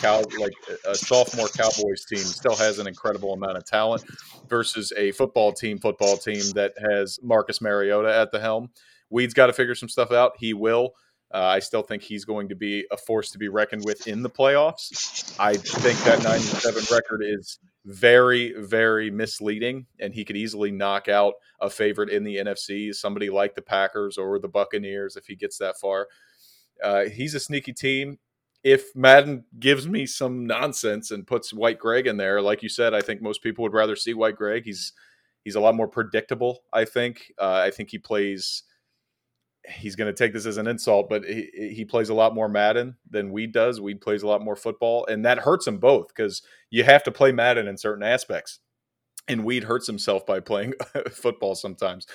cow 0.00 0.22
like 0.38 0.54
a 0.86 0.94
sophomore 0.94 1.48
Cowboys 1.48 2.04
team 2.04 2.18
still 2.18 2.56
has 2.56 2.78
an 2.78 2.86
incredible 2.86 3.34
amount 3.34 3.56
of 3.56 3.64
talent 3.64 4.04
versus 4.48 4.92
a 4.96 5.12
football 5.12 5.52
team 5.52 5.78
football 5.78 6.16
team 6.16 6.42
that 6.54 6.72
has 6.78 7.18
Marcus 7.22 7.60
Mariota 7.60 8.14
at 8.14 8.32
the 8.32 8.40
helm. 8.40 8.70
Weed's 9.10 9.34
got 9.34 9.46
to 9.46 9.52
figure 9.52 9.74
some 9.74 9.88
stuff 9.88 10.10
out. 10.10 10.32
He 10.38 10.54
will. 10.54 10.94
Uh, 11.32 11.44
I 11.44 11.60
still 11.60 11.82
think 11.82 12.02
he's 12.02 12.26
going 12.26 12.50
to 12.50 12.54
be 12.54 12.84
a 12.90 12.96
force 12.96 13.30
to 13.30 13.38
be 13.38 13.48
reckoned 13.48 13.84
with 13.84 14.06
in 14.06 14.22
the 14.22 14.28
playoffs. 14.28 15.34
I 15.40 15.54
think 15.54 15.98
that 16.04 16.22
97 16.22 16.84
record 16.94 17.22
is 17.24 17.58
very, 17.86 18.52
very 18.58 19.10
misleading, 19.10 19.86
and 19.98 20.12
he 20.12 20.24
could 20.24 20.36
easily 20.36 20.70
knock 20.70 21.08
out 21.08 21.34
a 21.60 21.70
favorite 21.70 22.10
in 22.10 22.22
the 22.22 22.36
NFC, 22.36 22.94
somebody 22.94 23.30
like 23.30 23.54
the 23.54 23.62
Packers 23.62 24.18
or 24.18 24.38
the 24.38 24.48
Buccaneers 24.48 25.16
if 25.16 25.26
he 25.26 25.34
gets 25.34 25.56
that 25.58 25.78
far. 25.78 26.08
Uh, 26.82 27.04
he's 27.04 27.34
a 27.34 27.40
sneaky 27.40 27.72
team. 27.72 28.18
If 28.64 28.94
Madden 28.94 29.44
gives 29.58 29.88
me 29.88 30.06
some 30.06 30.46
nonsense 30.46 31.10
and 31.10 31.26
puts 31.26 31.52
White 31.52 31.78
Greg 31.78 32.06
in 32.06 32.16
there, 32.16 32.40
like 32.40 32.62
you 32.62 32.68
said, 32.68 32.94
I 32.94 33.00
think 33.00 33.20
most 33.20 33.42
people 33.42 33.62
would 33.62 33.72
rather 33.72 33.96
see 33.96 34.14
White 34.14 34.36
Greg. 34.36 34.64
He's 34.64 34.92
he's 35.44 35.56
a 35.56 35.60
lot 35.60 35.74
more 35.74 35.88
predictable. 35.88 36.62
I 36.72 36.84
think. 36.84 37.32
Uh, 37.38 37.62
I 37.64 37.70
think 37.70 37.90
he 37.90 37.98
plays. 37.98 38.62
He's 39.68 39.96
going 39.96 40.12
to 40.12 40.16
take 40.16 40.32
this 40.32 40.46
as 40.46 40.56
an 40.56 40.66
insult, 40.66 41.08
but 41.08 41.24
he, 41.24 41.72
he 41.74 41.84
plays 41.84 42.08
a 42.08 42.14
lot 42.14 42.34
more 42.34 42.48
Madden 42.48 42.96
than 43.08 43.30
Weed 43.30 43.52
does. 43.52 43.80
Weed 43.80 44.00
plays 44.00 44.22
a 44.22 44.26
lot 44.26 44.42
more 44.42 44.56
football, 44.56 45.06
and 45.06 45.24
that 45.24 45.38
hurts 45.38 45.64
them 45.66 45.78
both 45.78 46.08
because 46.08 46.42
you 46.70 46.82
have 46.82 47.04
to 47.04 47.12
play 47.12 47.30
Madden 47.30 47.68
in 47.68 47.76
certain 47.76 48.02
aspects, 48.02 48.58
and 49.28 49.44
Weed 49.44 49.64
hurts 49.64 49.86
himself 49.86 50.26
by 50.26 50.40
playing 50.40 50.74
football 51.12 51.54
sometimes. 51.54 52.06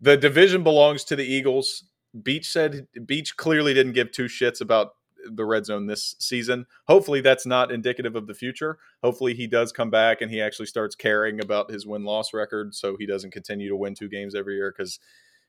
The 0.00 0.16
division 0.16 0.62
belongs 0.62 1.04
to 1.04 1.16
the 1.16 1.24
Eagles. 1.24 1.84
Beach 2.22 2.48
said 2.48 2.86
Beach 3.06 3.36
clearly 3.36 3.74
didn't 3.74 3.92
give 3.92 4.12
two 4.12 4.24
shits 4.24 4.60
about 4.60 4.94
the 5.26 5.44
red 5.44 5.66
zone 5.66 5.86
this 5.86 6.14
season. 6.18 6.66
Hopefully, 6.86 7.20
that's 7.20 7.46
not 7.46 7.70
indicative 7.70 8.16
of 8.16 8.26
the 8.26 8.34
future. 8.34 8.78
Hopefully, 9.02 9.34
he 9.34 9.46
does 9.46 9.72
come 9.72 9.90
back 9.90 10.20
and 10.20 10.30
he 10.30 10.40
actually 10.40 10.66
starts 10.66 10.94
caring 10.94 11.40
about 11.40 11.70
his 11.70 11.86
win 11.86 12.04
loss 12.04 12.32
record 12.32 12.74
so 12.74 12.96
he 12.96 13.06
doesn't 13.06 13.32
continue 13.32 13.68
to 13.68 13.76
win 13.76 13.94
two 13.94 14.08
games 14.08 14.34
every 14.34 14.56
year. 14.56 14.72
Because 14.76 14.98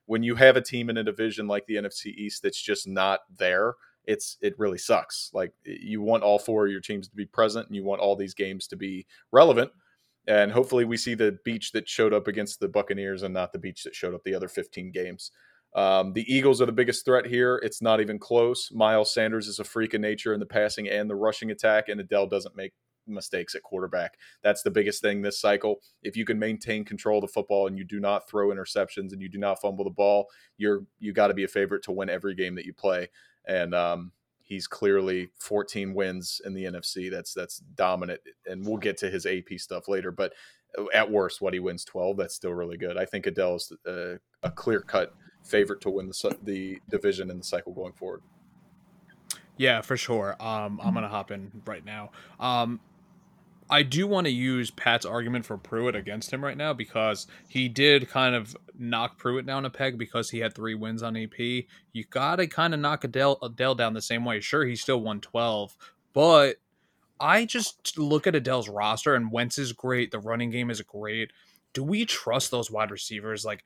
when 0.06 0.24
you 0.24 0.36
have 0.36 0.58
a 0.58 0.62
team 0.62 0.90
in 0.90 0.98
a 0.98 1.04
division 1.04 1.48
like 1.48 1.66
the 1.66 1.76
NFC 1.76 2.08
East 2.08 2.44
that's 2.44 2.62
just 2.62 2.88
not 2.88 3.22
there, 3.38 3.76
it's 4.06 4.38
it 4.42 4.58
really 4.58 4.78
sucks. 4.78 5.32
Like 5.34 5.54
you 5.64 6.02
want 6.02 6.24
all 6.24 6.40
four 6.40 6.66
of 6.66 6.72
your 6.72 6.82
teams 6.82 7.08
to 7.08 7.16
be 7.16 7.26
present 7.26 7.68
and 7.68 7.76
you 7.76 7.84
want 7.84 8.02
all 8.02 8.16
these 8.16 8.34
games 8.34 8.68
to 8.68 8.76
be 8.76 9.06
relevant. 9.32 9.72
And 10.28 10.52
hopefully, 10.52 10.86
we 10.86 10.98
see 10.98 11.16
the 11.16 11.40
beach 11.44 11.72
that 11.72 11.90
showed 11.90 12.14
up 12.14 12.28
against 12.28 12.60
the 12.60 12.68
Buccaneers 12.68 13.24
and 13.24 13.34
not 13.34 13.54
the 13.54 13.60
beach 13.60 13.84
that 13.84 13.96
showed 13.96 14.14
up 14.14 14.24
the 14.24 14.36
other 14.36 14.48
15 14.48 14.92
games. 14.92 15.32
Um, 15.74 16.14
the 16.14 16.26
Eagles 16.34 16.62
are 16.62 16.66
the 16.66 16.72
biggest 16.72 17.06
threat 17.06 17.26
here. 17.26 17.60
It's 17.64 17.82
not 17.82 18.02
even 18.02 18.20
close. 18.20 18.72
Miles 18.72 19.14
Sanders 19.14 19.48
is 19.48 19.60
a 19.60 19.64
freak 19.64 19.94
of 19.94 20.02
nature 20.02 20.34
in 20.34 20.40
the 20.40 20.46
passing 20.46 20.90
and 20.90 21.10
the 21.10 21.16
rushing 21.16 21.52
attack, 21.52 21.90
and 21.90 22.00
Adele 22.00 22.28
doesn't 22.28 22.56
make 22.56 22.74
mistakes 23.08 23.56
at 23.56 23.64
quarterback. 23.64 24.16
That's 24.44 24.64
the 24.64 24.72
biggest 24.72 25.02
thing 25.02 25.22
this 25.22 25.40
cycle. 25.40 25.80
If 26.04 26.16
you 26.16 26.26
can 26.26 26.40
maintain 26.40 26.86
control 26.86 27.20
of 27.20 27.24
the 27.24 27.34
football 27.34 27.68
and 27.68 27.78
you 27.78 27.84
do 27.84 28.00
not 28.00 28.30
throw 28.30 28.50
interceptions 28.50 29.12
and 29.12 29.22
you 29.22 29.30
do 29.30 29.38
not 29.38 29.62
fumble 29.62 29.84
the 29.84 29.92
ball, 29.92 30.28
you're 30.58 30.86
you 31.00 31.14
got 31.14 31.28
to 31.28 31.34
be 31.34 31.44
a 31.44 31.48
favorite 31.48 31.84
to 31.84 31.92
win 31.92 32.10
every 32.10 32.36
game 32.36 32.56
that 32.56 32.66
you 32.66 32.74
play. 32.74 33.10
And 33.48 33.74
um, 33.74 34.12
he's 34.42 34.68
clearly 34.68 35.30
14 35.40 35.94
wins 35.94 36.42
in 36.46 36.54
the 36.54 36.66
NFC. 36.66 37.10
That's 37.10 37.34
that's 37.34 37.60
dominant, 37.76 38.22
and 38.46 38.66
we'll 38.66 38.78
get 38.78 38.98
to 38.98 39.10
his 39.10 39.26
AP 39.26 39.58
stuff 39.58 39.88
later. 39.88 40.12
But 40.12 40.34
at 40.94 41.10
worst, 41.10 41.42
what 41.42 41.54
he 41.54 41.60
wins 41.60 41.84
12, 41.86 42.18
that's 42.18 42.36
still 42.36 42.54
really 42.54 42.78
good. 42.78 42.98
I 42.98 43.06
think 43.06 43.28
Adele's 43.28 43.74
uh, 43.88 44.16
a 44.44 44.52
clear 44.52 44.82
cut 44.82 45.14
favorite 45.44 45.82
to 45.82 45.90
win 45.90 46.08
the 46.08 46.38
the 46.44 46.82
division 46.90 47.30
in 47.30 47.38
the 47.40 47.44
cycle 47.44 47.74
going 47.74 47.94
forward. 47.94 48.22
Yeah, 49.58 49.82
for 49.82 49.98
sure. 49.98 50.36
Um, 50.40 50.80
I'm 50.84 50.94
gonna 50.94 51.08
hop 51.08 51.32
in 51.32 51.52
right 51.66 51.86
now. 51.86 52.12
Um, 52.40 52.80
I 53.70 53.84
do 53.84 54.06
want 54.06 54.28
to 54.28 54.32
use 54.32 54.70
Pat's 54.70 55.06
argument 55.06 55.46
for 55.46 55.58
Pruitt 55.58 55.96
against 55.96 56.34
him 56.34 56.44
right 56.44 56.58
now 56.58 56.74
because 56.74 57.26
he 57.48 57.70
did 57.70 58.10
kind 58.10 58.36
of 58.36 58.58
knock 58.78 59.18
Pruitt 59.18 59.46
down 59.46 59.64
a 59.64 59.70
peg 59.70 59.98
because 59.98 60.30
he 60.30 60.40
had 60.40 60.54
three 60.54 60.76
wins 60.76 61.02
on 61.02 61.16
AP. 61.16 61.40
You 61.40 62.04
gotta 62.10 62.48
kind 62.48 62.74
of 62.74 62.82
knock 62.82 63.06
Adele, 63.06 63.38
Adele 63.42 63.76
down 63.76 63.94
the 63.94 64.02
same 64.02 64.26
way. 64.26 64.42
Sure, 64.42 64.66
he 64.66 64.76
still 64.76 65.00
won 65.00 65.22
12, 65.22 65.78
but 66.12 66.58
I 67.18 67.46
just 67.46 67.98
look 67.98 68.28
at 68.28 68.36
Adele's 68.36 68.68
roster 68.68 69.16
and 69.16 69.32
Wentz 69.32 69.58
is 69.58 69.72
great. 69.72 70.12
The 70.12 70.20
running 70.20 70.50
game 70.50 70.70
is 70.70 70.82
great. 70.82 71.32
Do 71.74 71.84
we 71.84 72.04
trust 72.04 72.52
those 72.52 72.72
wide 72.72 72.92
receivers? 72.92 73.46
Like 73.46 73.64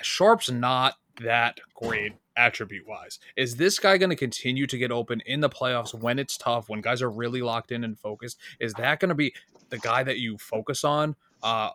Sharp's 0.00 0.50
not 0.50 0.94
that 1.20 1.60
great 1.74 2.14
attribute 2.36 2.86
wise. 2.86 3.18
Is 3.36 3.56
this 3.56 3.78
guy 3.78 3.98
going 3.98 4.10
to 4.10 4.16
continue 4.16 4.66
to 4.66 4.78
get 4.78 4.90
open 4.90 5.22
in 5.26 5.40
the 5.40 5.50
playoffs 5.50 5.94
when 5.94 6.18
it's 6.18 6.36
tough, 6.36 6.68
when 6.68 6.80
guys 6.80 7.02
are 7.02 7.10
really 7.10 7.42
locked 7.42 7.72
in 7.72 7.84
and 7.84 7.98
focused? 7.98 8.38
Is 8.58 8.72
that 8.74 9.00
going 9.00 9.10
to 9.10 9.14
be 9.14 9.34
the 9.68 9.78
guy 9.78 10.02
that 10.02 10.18
you 10.18 10.38
focus 10.38 10.84
on? 10.84 11.16
Uh, 11.42 11.70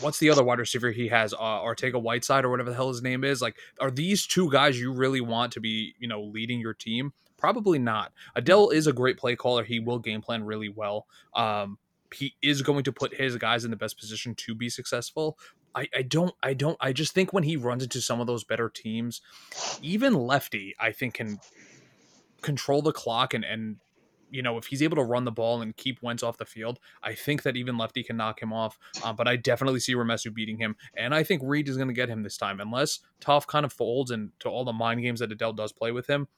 what's 0.00 0.18
the 0.18 0.30
other 0.30 0.42
wide 0.42 0.58
receiver 0.58 0.90
he 0.90 1.08
has? 1.08 1.32
Uh, 1.34 1.38
Arcega-Whiteside 1.38 2.44
or 2.44 2.50
whatever 2.50 2.70
the 2.70 2.76
hell 2.76 2.88
his 2.88 3.02
name 3.02 3.24
is. 3.24 3.42
Like, 3.42 3.56
are 3.80 3.90
these 3.90 4.26
two 4.26 4.50
guys 4.50 4.80
you 4.80 4.92
really 4.92 5.20
want 5.20 5.52
to 5.52 5.60
be, 5.60 5.94
you 5.98 6.08
know, 6.08 6.22
leading 6.22 6.60
your 6.60 6.74
team? 6.74 7.12
Probably 7.38 7.78
not. 7.78 8.12
Adele 8.36 8.70
is 8.70 8.86
a 8.86 8.92
great 8.92 9.18
play 9.18 9.36
caller. 9.36 9.64
He 9.64 9.80
will 9.80 9.98
game 9.98 10.22
plan 10.22 10.44
really 10.44 10.68
well. 10.68 11.06
Um, 11.34 11.78
he 12.14 12.34
is 12.42 12.62
going 12.62 12.84
to 12.84 12.92
put 12.92 13.14
his 13.14 13.36
guys 13.36 13.64
in 13.64 13.70
the 13.70 13.76
best 13.76 13.98
position 13.98 14.34
to 14.36 14.54
be 14.54 14.68
successful. 14.68 15.38
I, 15.74 15.88
I 15.96 16.02
don't 16.02 16.34
I 16.42 16.54
don't 16.54 16.76
I 16.80 16.92
just 16.92 17.14
think 17.14 17.32
when 17.32 17.44
he 17.44 17.56
runs 17.56 17.82
into 17.82 18.00
some 18.00 18.20
of 18.20 18.26
those 18.26 18.44
better 18.44 18.68
teams, 18.68 19.20
even 19.80 20.14
lefty, 20.14 20.74
I 20.78 20.92
think 20.92 21.14
can 21.14 21.38
control 22.40 22.82
the 22.82 22.92
clock 22.92 23.34
and 23.34 23.44
and 23.44 23.76
you 24.30 24.42
know 24.42 24.58
if 24.58 24.66
he's 24.66 24.82
able 24.82 24.96
to 24.96 25.02
run 25.02 25.24
the 25.24 25.30
ball 25.30 25.62
and 25.62 25.76
keep 25.76 26.02
Wentz 26.02 26.22
off 26.22 26.38
the 26.38 26.44
field, 26.44 26.78
I 27.02 27.14
think 27.14 27.42
that 27.42 27.56
even 27.56 27.78
lefty 27.78 28.02
can 28.02 28.16
knock 28.16 28.42
him 28.42 28.52
off. 28.52 28.78
Um, 29.04 29.16
but 29.16 29.28
I 29.28 29.36
definitely 29.36 29.80
see 29.80 29.94
Remesu 29.94 30.32
beating 30.32 30.58
him, 30.58 30.76
and 30.96 31.14
I 31.14 31.22
think 31.22 31.42
Reed 31.44 31.68
is 31.68 31.76
going 31.76 31.88
to 31.88 31.94
get 31.94 32.08
him 32.08 32.22
this 32.22 32.36
time, 32.36 32.60
unless 32.60 33.00
Tough 33.20 33.46
kind 33.46 33.64
of 33.64 33.72
folds 33.72 34.10
and 34.10 34.30
to 34.40 34.48
all 34.48 34.64
the 34.64 34.72
mind 34.72 35.02
games 35.02 35.20
that 35.20 35.32
Adele 35.32 35.52
does 35.52 35.72
play 35.72 35.92
with 35.92 36.08
him. 36.08 36.28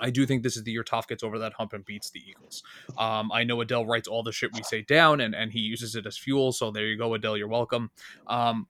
I 0.00 0.10
do 0.10 0.26
think 0.26 0.42
this 0.42 0.56
is 0.56 0.62
the 0.64 0.72
year 0.72 0.82
Tough 0.84 1.08
gets 1.08 1.22
over 1.22 1.38
that 1.38 1.52
hump 1.54 1.72
and 1.72 1.84
beats 1.84 2.10
the 2.10 2.22
Eagles. 2.28 2.62
Um, 2.98 3.30
I 3.32 3.44
know 3.44 3.60
Adele 3.60 3.86
writes 3.86 4.08
all 4.08 4.22
the 4.22 4.32
shit 4.32 4.52
we 4.54 4.62
say 4.62 4.82
down 4.82 5.20
and, 5.20 5.34
and 5.34 5.52
he 5.52 5.60
uses 5.60 5.96
it 5.96 6.06
as 6.06 6.18
fuel. 6.18 6.52
So 6.52 6.70
there 6.70 6.86
you 6.86 6.96
go, 6.98 7.14
Adele. 7.14 7.36
You're 7.36 7.48
welcome. 7.48 7.90
Um, 8.26 8.66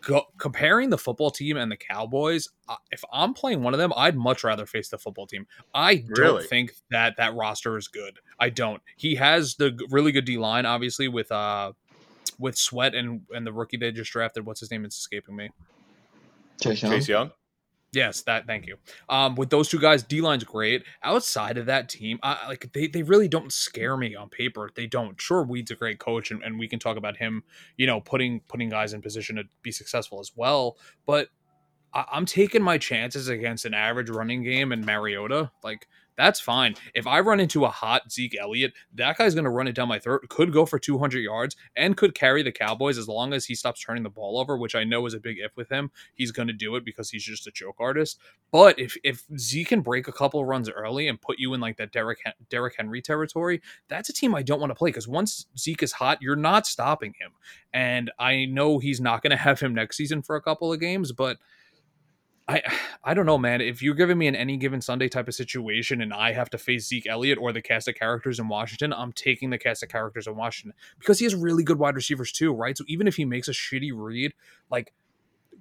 go, 0.00 0.22
comparing 0.38 0.90
the 0.90 0.98
football 0.98 1.30
team 1.30 1.56
and 1.56 1.70
the 1.70 1.76
Cowboys, 1.76 2.48
uh, 2.68 2.76
if 2.90 3.02
I'm 3.12 3.34
playing 3.34 3.62
one 3.62 3.74
of 3.74 3.78
them, 3.78 3.92
I'd 3.96 4.16
much 4.16 4.44
rather 4.44 4.66
face 4.66 4.88
the 4.88 4.98
football 4.98 5.26
team. 5.26 5.46
I 5.74 5.96
don't 5.96 6.18
Really? 6.18 6.44
think 6.44 6.72
that 6.90 7.16
that 7.16 7.34
roster 7.34 7.76
is 7.76 7.88
good. 7.88 8.18
I 8.38 8.50
don't. 8.50 8.80
He 8.96 9.16
has 9.16 9.56
the 9.56 9.78
really 9.90 10.12
good 10.12 10.24
D 10.24 10.38
line, 10.38 10.66
obviously 10.66 11.08
with 11.08 11.30
uh 11.32 11.72
with 12.38 12.56
Sweat 12.56 12.94
and 12.94 13.22
and 13.34 13.46
the 13.46 13.52
rookie 13.52 13.76
they 13.76 13.92
just 13.92 14.10
drafted. 14.12 14.46
What's 14.46 14.60
his 14.60 14.70
name? 14.70 14.84
It's 14.84 14.96
escaping 14.96 15.36
me. 15.36 15.50
Chase 16.60 16.82
Young. 16.82 16.92
Chase 16.92 17.08
Young. 17.08 17.30
Yes, 17.92 18.22
that. 18.22 18.46
Thank 18.46 18.66
you. 18.66 18.76
Um, 19.10 19.34
with 19.34 19.50
those 19.50 19.68
two 19.68 19.78
guys, 19.78 20.02
D 20.02 20.22
line's 20.22 20.44
great. 20.44 20.84
Outside 21.02 21.58
of 21.58 21.66
that 21.66 21.90
team, 21.90 22.18
I, 22.22 22.48
like 22.48 22.72
they, 22.72 22.86
they 22.86 23.02
really 23.02 23.28
don't 23.28 23.52
scare 23.52 23.98
me 23.98 24.16
on 24.16 24.30
paper. 24.30 24.70
They 24.74 24.86
don't. 24.86 25.20
Sure, 25.20 25.42
Weed's 25.42 25.70
a 25.70 25.74
great 25.74 25.98
coach, 25.98 26.30
and, 26.30 26.42
and 26.42 26.58
we 26.58 26.68
can 26.68 26.78
talk 26.78 26.96
about 26.96 27.18
him, 27.18 27.44
you 27.76 27.86
know, 27.86 28.00
putting 28.00 28.40
putting 28.48 28.70
guys 28.70 28.94
in 28.94 29.02
position 29.02 29.36
to 29.36 29.44
be 29.62 29.70
successful 29.70 30.20
as 30.20 30.32
well. 30.34 30.78
But 31.04 31.28
I, 31.92 32.06
I'm 32.10 32.24
taking 32.24 32.62
my 32.62 32.78
chances 32.78 33.28
against 33.28 33.66
an 33.66 33.74
average 33.74 34.08
running 34.08 34.42
game 34.42 34.72
and 34.72 34.86
Mariota. 34.86 35.50
Like 35.62 35.86
that's 36.16 36.40
fine. 36.40 36.74
If 36.94 37.06
I 37.06 37.20
run 37.20 37.40
into 37.40 37.64
a 37.64 37.68
hot 37.68 38.12
Zeke 38.12 38.36
Elliott, 38.38 38.72
that 38.94 39.16
guy's 39.16 39.34
going 39.34 39.44
to 39.44 39.50
run 39.50 39.66
it 39.68 39.74
down 39.74 39.88
my 39.88 39.98
throat. 39.98 40.28
Could 40.28 40.52
go 40.52 40.66
for 40.66 40.78
200 40.78 41.20
yards 41.20 41.56
and 41.76 41.96
could 41.96 42.14
carry 42.14 42.42
the 42.42 42.52
Cowboys 42.52 42.98
as 42.98 43.08
long 43.08 43.32
as 43.32 43.46
he 43.46 43.54
stops 43.54 43.82
turning 43.82 44.02
the 44.02 44.10
ball 44.10 44.38
over, 44.38 44.56
which 44.56 44.74
I 44.74 44.84
know 44.84 45.06
is 45.06 45.14
a 45.14 45.20
big 45.20 45.38
if 45.38 45.56
with 45.56 45.70
him. 45.70 45.90
He's 46.14 46.32
going 46.32 46.48
to 46.48 46.54
do 46.54 46.76
it 46.76 46.84
because 46.84 47.10
he's 47.10 47.24
just 47.24 47.46
a 47.46 47.50
joke 47.50 47.76
artist. 47.80 48.18
But 48.50 48.78
if 48.78 48.96
if 49.02 49.24
Zeke 49.38 49.68
can 49.68 49.80
break 49.80 50.08
a 50.08 50.12
couple 50.12 50.44
runs 50.44 50.68
early 50.68 51.08
and 51.08 51.20
put 51.20 51.38
you 51.38 51.54
in 51.54 51.60
like 51.60 51.76
that 51.78 51.92
Derrick 51.92 52.18
Derrick 52.50 52.74
Henry 52.76 53.00
territory, 53.00 53.62
that's 53.88 54.08
a 54.08 54.12
team 54.12 54.34
I 54.34 54.42
don't 54.42 54.60
want 54.60 54.70
to 54.70 54.74
play 54.74 54.90
because 54.90 55.08
once 55.08 55.46
Zeke 55.58 55.82
is 55.82 55.92
hot, 55.92 56.18
you're 56.20 56.36
not 56.36 56.66
stopping 56.66 57.14
him. 57.18 57.32
And 57.72 58.10
I 58.18 58.44
know 58.44 58.78
he's 58.78 59.00
not 59.00 59.22
going 59.22 59.30
to 59.36 59.36
have 59.36 59.60
him 59.60 59.74
next 59.74 59.96
season 59.96 60.22
for 60.22 60.36
a 60.36 60.42
couple 60.42 60.72
of 60.72 60.80
games, 60.80 61.12
but. 61.12 61.38
I 62.48 62.62
I 63.04 63.14
don't 63.14 63.26
know, 63.26 63.38
man. 63.38 63.60
If 63.60 63.82
you're 63.82 63.94
giving 63.94 64.16
me 64.16 64.28
an 64.28 64.36
any 64.36 64.56
given 64.56 64.80
Sunday 64.80 65.08
type 65.08 65.26
of 65.26 65.34
situation 65.34 66.00
and 66.02 66.12
I 66.12 66.32
have 66.32 66.50
to 66.50 66.58
face 66.58 66.86
Zeke 66.86 67.08
Elliott 67.08 67.38
or 67.38 67.52
the 67.52 67.62
cast 67.62 67.88
of 67.88 67.96
characters 67.96 68.38
in 68.38 68.48
Washington, 68.48 68.92
I'm 68.92 69.12
taking 69.12 69.50
the 69.50 69.58
cast 69.58 69.82
of 69.82 69.88
characters 69.88 70.26
in 70.26 70.36
Washington 70.36 70.74
because 70.98 71.18
he 71.18 71.24
has 71.24 71.34
really 71.34 71.64
good 71.64 71.78
wide 71.78 71.96
receivers 71.96 72.30
too, 72.30 72.52
right? 72.52 72.78
So 72.78 72.84
even 72.86 73.08
if 73.08 73.16
he 73.16 73.24
makes 73.24 73.48
a 73.48 73.52
shitty 73.52 73.90
read, 73.92 74.34
like 74.70 74.92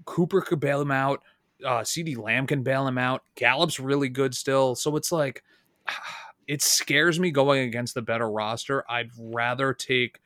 Cooper 0.06 0.42
could 0.42 0.60
bail 0.60 0.82
him 0.82 0.92
out, 0.92 1.24
uh, 1.66 1.82
CeeDee 1.82 2.18
Lamb 2.18 2.46
can 2.46 2.64
bail 2.64 2.88
him 2.88 2.98
out, 2.98 3.24
Gallup's 3.36 3.80
really 3.80 4.10
good 4.10 4.36
still. 4.36 4.76
So 4.76 4.96
it's 4.96 5.12
like 5.12 5.44
it 6.48 6.62
scares 6.62 7.20
me 7.20 7.32
going 7.32 7.62
against 7.62 7.96
the 7.96 8.02
better 8.04 8.30
roster. 8.30 8.84
I'd 8.90 9.10
rather 9.18 9.74
take 9.74 10.20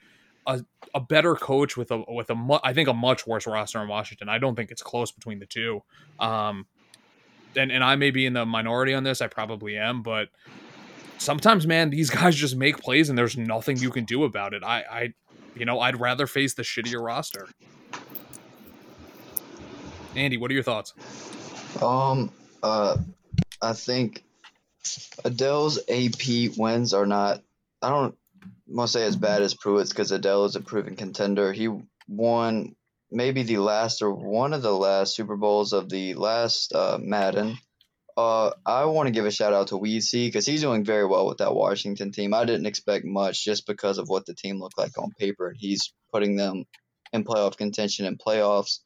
a, 0.48 0.64
a 0.93 1.00
better 1.00 1.36
coach 1.36 1.78
with 1.78 1.91
a 1.91 2.04
with 2.08 2.30
a 2.30 2.36
mu- 2.36 2.60
I 2.64 2.74
think 2.74 2.88
a 2.88 2.93
much 2.93 3.26
worse 3.26 3.48
roster 3.48 3.82
in 3.82 3.88
Washington. 3.88 4.30
I 4.30 4.38
don't 4.38 4.56
think 4.56 4.72
it's 4.72 4.82
close 4.82 5.12
between 5.12 5.39
the 5.39 5.46
two. 5.46 5.82
Um, 6.20 6.66
and 7.56 7.72
and 7.72 7.84
I 7.84 7.96
may 7.96 8.12
be 8.12 8.26
in 8.26 8.34
the 8.34 8.46
minority 8.46 8.93
on 8.93 9.04
this. 9.04 9.22
I 9.22 9.28
probably 9.28 9.78
am, 9.78 10.02
but 10.02 10.30
sometimes, 11.18 11.66
man, 11.66 11.89
these 11.89 12.10
guys 12.12 12.36
just 12.36 12.56
make 12.56 12.78
plays 12.78 13.10
and 13.10 13.18
there's 13.18 13.38
nothing 13.38 13.78
you 13.78 13.91
can 13.91 14.06
do 14.06 14.24
about 14.24 14.54
it. 14.54 14.64
I 14.64 14.84
I 14.89 15.14
you 15.56 15.66
know 15.66 15.80
I'd 15.80 16.00
rather 16.00 16.28
face 16.28 16.54
the 16.54 16.64
shittier 16.64 17.04
roster. 17.04 17.48
Andy, 20.16 20.38
what 20.38 20.50
are 20.50 20.54
your 20.54 20.64
thoughts? 20.64 20.93
Um, 21.82 22.32
uh, 22.64 22.98
I 23.62 23.74
think 23.74 24.24
Adele's 25.26 25.80
AP 25.89 26.58
wins 26.58 26.93
are 26.93 27.06
not. 27.06 27.41
I 27.82 27.89
don't 27.89 28.18
to 28.78 28.88
say 28.88 29.04
as 29.06 29.16
bad 29.16 29.41
as 29.41 29.54
Pruitt's 29.54 29.89
because 29.89 30.12
Adele 30.12 30.46
is 30.46 30.56
a 30.56 30.62
proven 30.62 30.96
contender. 30.96 31.54
He 31.54 31.70
won 32.08 32.76
maybe 33.12 33.43
the 33.43 33.58
last 33.58 34.02
or 34.02 34.12
one 34.12 34.54
of 34.54 34.62
the 34.62 34.72
last 34.72 35.16
Super 35.16 35.38
Bowls 35.38 35.74
of 35.74 35.89
the 35.89 36.14
last 36.16 36.74
uh, 36.74 36.98
Madden. 37.00 37.58
Uh, 38.18 38.52
I 38.66 38.86
want 38.86 39.08
to 39.08 39.14
give 39.14 39.26
a 39.26 39.32
shout 39.32 39.54
out 39.54 39.68
to 39.68 39.76
Weezy 39.76 40.28
because 40.28 40.46
he's 40.46 40.62
doing 40.62 40.86
very 40.86 41.06
well 41.06 41.28
with 41.28 41.39
that 41.39 41.54
Washington 41.54 42.12
team. 42.12 42.34
I 42.34 42.46
didn't 42.46 42.66
expect 42.66 43.04
much 43.04 43.43
just 43.43 43.68
because 43.68 43.98
of 43.98 44.08
what 44.08 44.26
the 44.26 44.34
team 44.34 44.60
looked 44.60 44.78
like 44.78 44.98
on 44.98 45.12
paper, 45.20 45.50
and 45.50 45.58
he's 45.60 45.93
putting 46.14 46.38
them 46.38 46.64
in 47.12 47.26
playoff 47.26 47.58
contention 47.58 48.06
and 48.06 48.20
playoffs. 48.20 48.80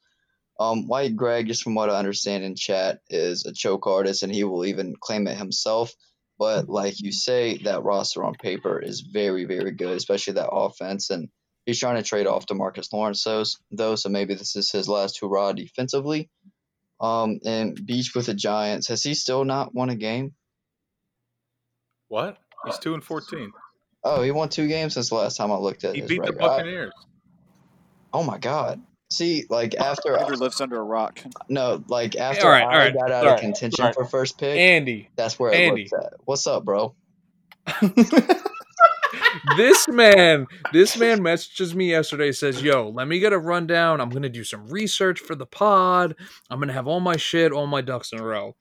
Um, 0.58 0.88
White 0.88 1.16
Greg, 1.16 1.46
just 1.46 1.62
from 1.62 1.74
what 1.74 1.90
I 1.90 1.98
understand 1.98 2.44
in 2.44 2.56
chat, 2.56 2.98
is 3.08 3.46
a 3.46 3.52
choke 3.52 3.86
artist, 3.86 4.24
and 4.24 4.34
he 4.34 4.44
will 4.44 4.66
even 4.66 4.94
claim 5.00 5.26
it 5.26 5.38
himself. 5.38 5.92
But 6.40 6.70
like 6.70 7.02
you 7.02 7.12
say, 7.12 7.58
that 7.64 7.84
roster 7.84 8.24
on 8.24 8.32
paper 8.32 8.80
is 8.80 9.02
very, 9.02 9.44
very 9.44 9.72
good, 9.72 9.94
especially 9.98 10.32
that 10.34 10.48
offense. 10.50 11.10
And 11.10 11.28
he's 11.66 11.78
trying 11.78 11.96
to 11.96 12.02
trade 12.02 12.26
off 12.26 12.46
to 12.46 12.54
Marcus 12.54 12.90
Lawrence, 12.94 13.22
so, 13.22 13.44
though, 13.70 13.94
so 13.94 14.08
maybe 14.08 14.32
this 14.34 14.56
is 14.56 14.70
his 14.72 14.88
last 14.88 15.20
hurrah 15.20 15.52
defensively. 15.52 16.30
Um, 16.98 17.40
and 17.44 17.84
Beach 17.86 18.12
with 18.14 18.24
the 18.24 18.32
Giants, 18.34 18.88
has 18.88 19.02
he 19.02 19.12
still 19.12 19.44
not 19.44 19.74
won 19.74 19.90
a 19.90 19.96
game? 19.96 20.32
What? 22.08 22.38
He's 22.64 22.78
two 22.78 22.94
and 22.94 23.04
fourteen. 23.04 23.52
Oh, 24.02 24.22
he 24.22 24.30
won 24.30 24.48
two 24.48 24.66
games 24.66 24.94
since 24.94 25.10
the 25.10 25.16
last 25.16 25.36
time 25.36 25.52
I 25.52 25.56
looked 25.56 25.84
at 25.84 25.94
He 25.94 26.00
beat 26.00 26.22
the 26.24 26.32
record. 26.32 26.42
I- 26.42 26.48
Buccaneers. 26.48 26.92
oh 28.14 28.22
my 28.22 28.38
God! 28.38 28.80
See, 29.10 29.44
like 29.50 29.74
after 29.74 30.16
Andrew 30.16 30.36
lives 30.36 30.60
under 30.60 30.78
a 30.78 30.84
rock. 30.84 31.20
no, 31.48 31.82
like 31.88 32.14
after 32.16 32.46
All 32.46 32.52
right, 32.52 32.62
I 32.62 32.64
all 32.64 32.78
right, 32.78 32.94
got 32.94 33.10
out 33.10 33.24
all 33.24 33.26
of 33.26 33.32
right, 33.32 33.40
contention 33.40 33.82
all 33.82 33.88
right. 33.88 33.94
for 33.94 34.04
first 34.04 34.38
pick, 34.38 34.56
Andy, 34.56 35.10
that's 35.16 35.38
where 35.38 35.52
it 35.52 35.56
Andy. 35.56 35.88
looks 35.90 36.04
at. 36.04 36.12
What's 36.24 36.46
up, 36.46 36.64
bro? 36.64 36.94
this 39.56 39.88
man, 39.88 40.46
this 40.72 40.96
man 40.96 41.22
messages 41.22 41.74
me 41.74 41.90
yesterday. 41.90 42.30
Says, 42.30 42.62
"Yo, 42.62 42.88
let 42.88 43.08
me 43.08 43.18
get 43.18 43.32
a 43.32 43.38
rundown. 43.38 44.00
I'm 44.00 44.10
gonna 44.10 44.28
do 44.28 44.44
some 44.44 44.68
research 44.68 45.18
for 45.18 45.34
the 45.34 45.46
pod. 45.46 46.14
I'm 46.48 46.60
gonna 46.60 46.72
have 46.72 46.86
all 46.86 47.00
my 47.00 47.16
shit, 47.16 47.50
all 47.50 47.66
my 47.66 47.80
ducks 47.80 48.12
in 48.12 48.20
a 48.20 48.24
row." 48.24 48.54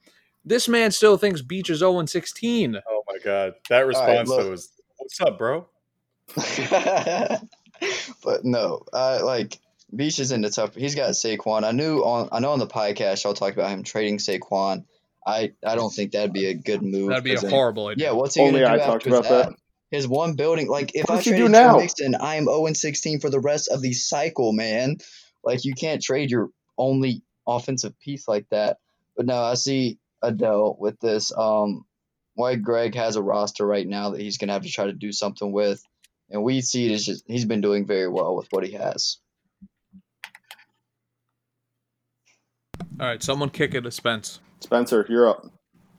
This 0.43 0.67
man 0.67 0.89
still 0.91 1.17
thinks 1.17 1.43
Beach 1.43 1.69
is 1.69 1.79
0 1.79 1.99
and 1.99 2.09
16. 2.09 2.75
Oh 2.89 3.03
my 3.07 3.19
god, 3.23 3.53
that 3.69 3.85
response 3.85 4.29
look. 4.29 4.41
though 4.41 4.49
was, 4.49 4.71
"What's 4.97 5.21
up, 5.21 5.37
bro?" 5.37 5.67
but 8.23 8.43
no, 8.43 8.83
I 8.93 9.19
like 9.19 9.59
Beach 9.95 10.19
is 10.19 10.31
in 10.31 10.41
the 10.41 10.49
tough. 10.49 10.75
He's 10.75 10.95
got 10.95 11.11
Saquon. 11.11 11.63
I 11.63 11.71
knew 11.71 11.99
on. 11.99 12.29
I 12.31 12.39
know 12.39 12.51
on 12.51 12.59
the 12.59 12.67
podcast 12.67 13.23
y'all 13.23 13.33
talked 13.33 13.57
about 13.57 13.71
him 13.71 13.83
trading 13.83 14.17
Saquon. 14.17 14.85
I 15.25 15.51
I 15.65 15.75
don't 15.75 15.93
think 15.93 16.11
that'd 16.11 16.33
be 16.33 16.45
a 16.47 16.53
good 16.53 16.81
move. 16.81 17.09
That'd 17.09 17.23
be 17.23 17.31
a 17.31 17.35
'cause 17.35 17.41
then- 17.43 17.51
horrible 17.51 17.87
idea. 17.87 18.07
Yeah, 18.07 18.11
what's 18.11 18.35
he 18.35 18.41
Only 18.41 18.61
gonna 18.61 18.73
I 18.73 18.77
do 18.77 18.83
talked 18.83 19.07
after 19.07 19.09
about 19.09 19.23
that. 19.29 19.53
His 19.91 20.07
one 20.07 20.33
building, 20.35 20.67
like 20.67 20.91
if 20.93 21.05
What 21.09 21.13
I 21.13 21.15
does 21.17 21.25
he 21.25 21.31
traded 21.31 21.47
do 21.47 21.53
Joe 21.53 21.71
now? 21.71 21.77
Mixon, 21.77 22.15
I 22.15 22.35
am 22.35 22.45
0 22.45 22.67
and 22.67 22.77
16 22.77 23.19
for 23.19 23.29
the 23.31 23.39
rest 23.39 23.69
of 23.69 23.81
the 23.81 23.91
cycle, 23.93 24.53
man. 24.53 24.97
Like 25.43 25.65
you 25.65 25.73
can't 25.73 26.01
trade 26.01 26.29
your 26.29 26.49
only 26.77 27.23
offensive 27.47 27.99
piece 27.99 28.27
like 28.27 28.45
that. 28.51 28.77
But 29.17 29.25
no, 29.25 29.35
I 29.41 29.55
see 29.55 29.97
Adele 30.21 30.77
with 30.79 30.99
this. 30.99 31.31
Um, 31.35 31.85
White 32.35 32.61
Greg 32.61 32.93
has 32.95 33.15
a 33.15 33.21
roster 33.23 33.65
right 33.65 33.87
now 33.87 34.11
that 34.11 34.21
he's 34.21 34.37
gonna 34.37 34.53
have 34.53 34.63
to 34.63 34.69
try 34.69 34.85
to 34.85 34.93
do 34.93 35.11
something 35.11 35.51
with, 35.51 35.83
and 36.29 36.43
we 36.43 36.61
see 36.61 36.85
it 36.85 36.91
is 36.91 37.05
just 37.05 37.23
he's 37.27 37.45
been 37.45 37.61
doing 37.61 37.85
very 37.87 38.07
well 38.07 38.35
with 38.35 38.47
what 38.51 38.65
he 38.65 38.73
has. 38.73 39.17
All 42.99 43.07
right, 43.07 43.21
someone 43.23 43.49
kick 43.49 43.73
it 43.73 43.81
to 43.81 43.91
Spence. 43.91 44.39
Spencer, 44.59 45.05
you're 45.09 45.29
up. 45.29 45.45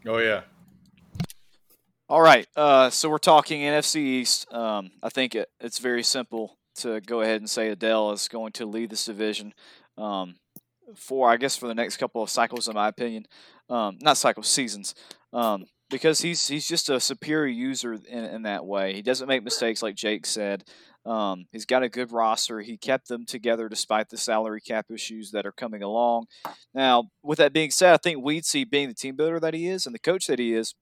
Oh 0.06 0.18
yeah. 0.18 0.42
All 2.08 2.20
right. 2.20 2.46
Uh, 2.56 2.90
so 2.90 3.08
we're 3.08 3.18
talking 3.18 3.60
NFC 3.60 3.96
East. 3.96 4.52
Um, 4.52 4.90
I 5.00 5.10
think 5.10 5.36
it, 5.36 5.48
it's 5.60 5.78
very 5.78 6.02
simple 6.02 6.58
to 6.76 7.00
go 7.00 7.20
ahead 7.20 7.40
and 7.40 7.48
say 7.48 7.68
Adele 7.68 8.10
is 8.12 8.26
going 8.26 8.52
to 8.52 8.66
lead 8.66 8.90
this 8.90 9.04
division 9.04 9.54
um, 9.96 10.34
for, 10.96 11.30
I 11.30 11.36
guess, 11.36 11.56
for 11.56 11.68
the 11.68 11.74
next 11.74 11.98
couple 11.98 12.20
of 12.22 12.28
cycles, 12.28 12.66
in 12.66 12.74
my 12.74 12.88
opinion. 12.88 13.26
Um, 13.68 13.98
not 14.00 14.16
cycles, 14.16 14.48
seasons. 14.48 14.94
Um, 15.32 15.66
because 15.88 16.20
he's 16.20 16.48
he's 16.48 16.66
just 16.66 16.88
a 16.88 16.98
superior 17.00 17.46
user 17.46 17.94
in, 17.94 18.24
in 18.24 18.42
that 18.42 18.64
way. 18.64 18.94
He 18.94 19.02
doesn't 19.02 19.28
make 19.28 19.44
mistakes 19.44 19.82
like 19.82 19.94
Jake 19.94 20.26
said. 20.26 20.64
Um, 21.06 21.46
he's 21.52 21.66
got 21.66 21.82
a 21.82 21.88
good 21.88 22.12
roster. 22.12 22.60
He 22.60 22.76
kept 22.76 23.08
them 23.08 23.24
together 23.24 23.68
despite 23.68 24.10
the 24.10 24.18
salary 24.18 24.60
cap 24.60 24.86
issues 24.90 25.30
that 25.30 25.46
are 25.46 25.52
coming 25.52 25.82
along. 25.82 26.26
Now, 26.74 27.10
with 27.22 27.38
that 27.38 27.52
being 27.52 27.70
said, 27.70 27.94
I 27.94 27.96
think 27.96 28.24
Weedsey, 28.24 28.68
being 28.68 28.88
the 28.88 28.94
team 28.94 29.16
builder 29.16 29.40
that 29.40 29.54
he 29.54 29.66
is 29.66 29.86
and 29.86 29.94
the 29.94 29.98
coach 30.00 30.26
that 30.26 30.38
he 30.38 30.54
is, 30.54 30.74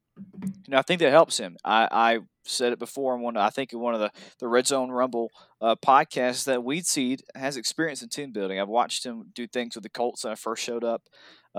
you 0.42 0.72
know, 0.72 0.78
I 0.78 0.82
think 0.82 1.00
that 1.00 1.12
helps 1.12 1.38
him. 1.38 1.56
I, 1.64 1.88
I 1.90 2.18
said 2.44 2.72
it 2.72 2.78
before 2.78 3.14
in 3.14 3.20
one, 3.20 3.36
I 3.36 3.50
think 3.50 3.72
in 3.72 3.78
one 3.78 3.94
of 3.94 4.00
the, 4.00 4.10
the 4.40 4.48
Red 4.48 4.66
Zone 4.66 4.90
Rumble 4.90 5.30
uh, 5.60 5.76
podcasts 5.76 6.44
that 6.44 6.60
Weedseed 6.60 7.20
has 7.34 7.56
experience 7.56 8.02
in 8.02 8.08
team 8.08 8.32
building. 8.32 8.58
I've 8.58 8.68
watched 8.68 9.04
him 9.04 9.30
do 9.34 9.46
things 9.46 9.76
with 9.76 9.84
the 9.84 9.90
Colts 9.90 10.24
when 10.24 10.32
I 10.32 10.36
first 10.36 10.62
showed 10.62 10.84
up. 10.84 11.02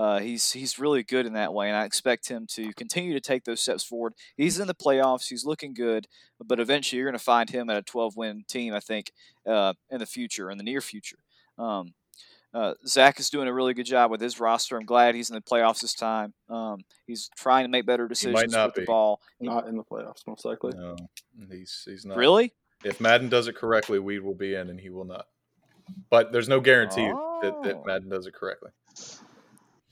Uh, 0.00 0.18
he's 0.18 0.52
he's 0.52 0.78
really 0.78 1.02
good 1.02 1.26
in 1.26 1.34
that 1.34 1.52
way, 1.52 1.68
and 1.68 1.76
I 1.76 1.84
expect 1.84 2.26
him 2.26 2.46
to 2.52 2.72
continue 2.72 3.12
to 3.12 3.20
take 3.20 3.44
those 3.44 3.60
steps 3.60 3.84
forward. 3.84 4.14
He's 4.34 4.58
in 4.58 4.66
the 4.66 4.74
playoffs. 4.74 5.28
He's 5.28 5.44
looking 5.44 5.74
good, 5.74 6.08
but 6.42 6.58
eventually 6.58 6.96
you're 6.98 7.06
going 7.10 7.18
to 7.18 7.22
find 7.22 7.50
him 7.50 7.68
at 7.68 7.76
a 7.76 7.82
12 7.82 8.16
win 8.16 8.44
team. 8.48 8.72
I 8.72 8.80
think 8.80 9.12
uh, 9.46 9.74
in 9.90 9.98
the 9.98 10.06
future, 10.06 10.50
in 10.50 10.56
the 10.56 10.64
near 10.64 10.80
future. 10.80 11.18
Um, 11.58 11.92
uh, 12.54 12.72
Zach 12.86 13.20
is 13.20 13.28
doing 13.28 13.46
a 13.46 13.52
really 13.52 13.74
good 13.74 13.84
job 13.84 14.10
with 14.10 14.22
his 14.22 14.40
roster. 14.40 14.78
I'm 14.78 14.86
glad 14.86 15.14
he's 15.14 15.28
in 15.28 15.34
the 15.34 15.42
playoffs 15.42 15.80
this 15.80 15.92
time. 15.92 16.32
Um, 16.48 16.78
he's 17.06 17.28
trying 17.36 17.64
to 17.64 17.68
make 17.68 17.84
better 17.84 18.08
decisions 18.08 18.54
not 18.54 18.68
with 18.68 18.74
the 18.76 18.80
be. 18.80 18.86
ball. 18.86 19.20
Not 19.38 19.68
in 19.68 19.76
the 19.76 19.84
playoffs, 19.84 20.26
most 20.26 20.46
likely. 20.46 20.72
No, 20.78 20.96
he's 21.50 21.82
he's 21.84 22.06
not. 22.06 22.16
Really? 22.16 22.54
If 22.84 23.02
Madden 23.02 23.28
does 23.28 23.48
it 23.48 23.54
correctly, 23.54 23.98
Weed 23.98 24.20
will 24.20 24.34
be 24.34 24.54
in, 24.54 24.70
and 24.70 24.80
he 24.80 24.88
will 24.88 25.04
not. 25.04 25.26
But 26.08 26.32
there's 26.32 26.48
no 26.48 26.58
guarantee 26.60 27.06
that, 27.08 27.14
Oh. 27.54 27.60
that 27.64 27.84
Madden 27.84 28.08
does 28.08 28.26
it 28.26 28.32
correctly. 28.32 28.70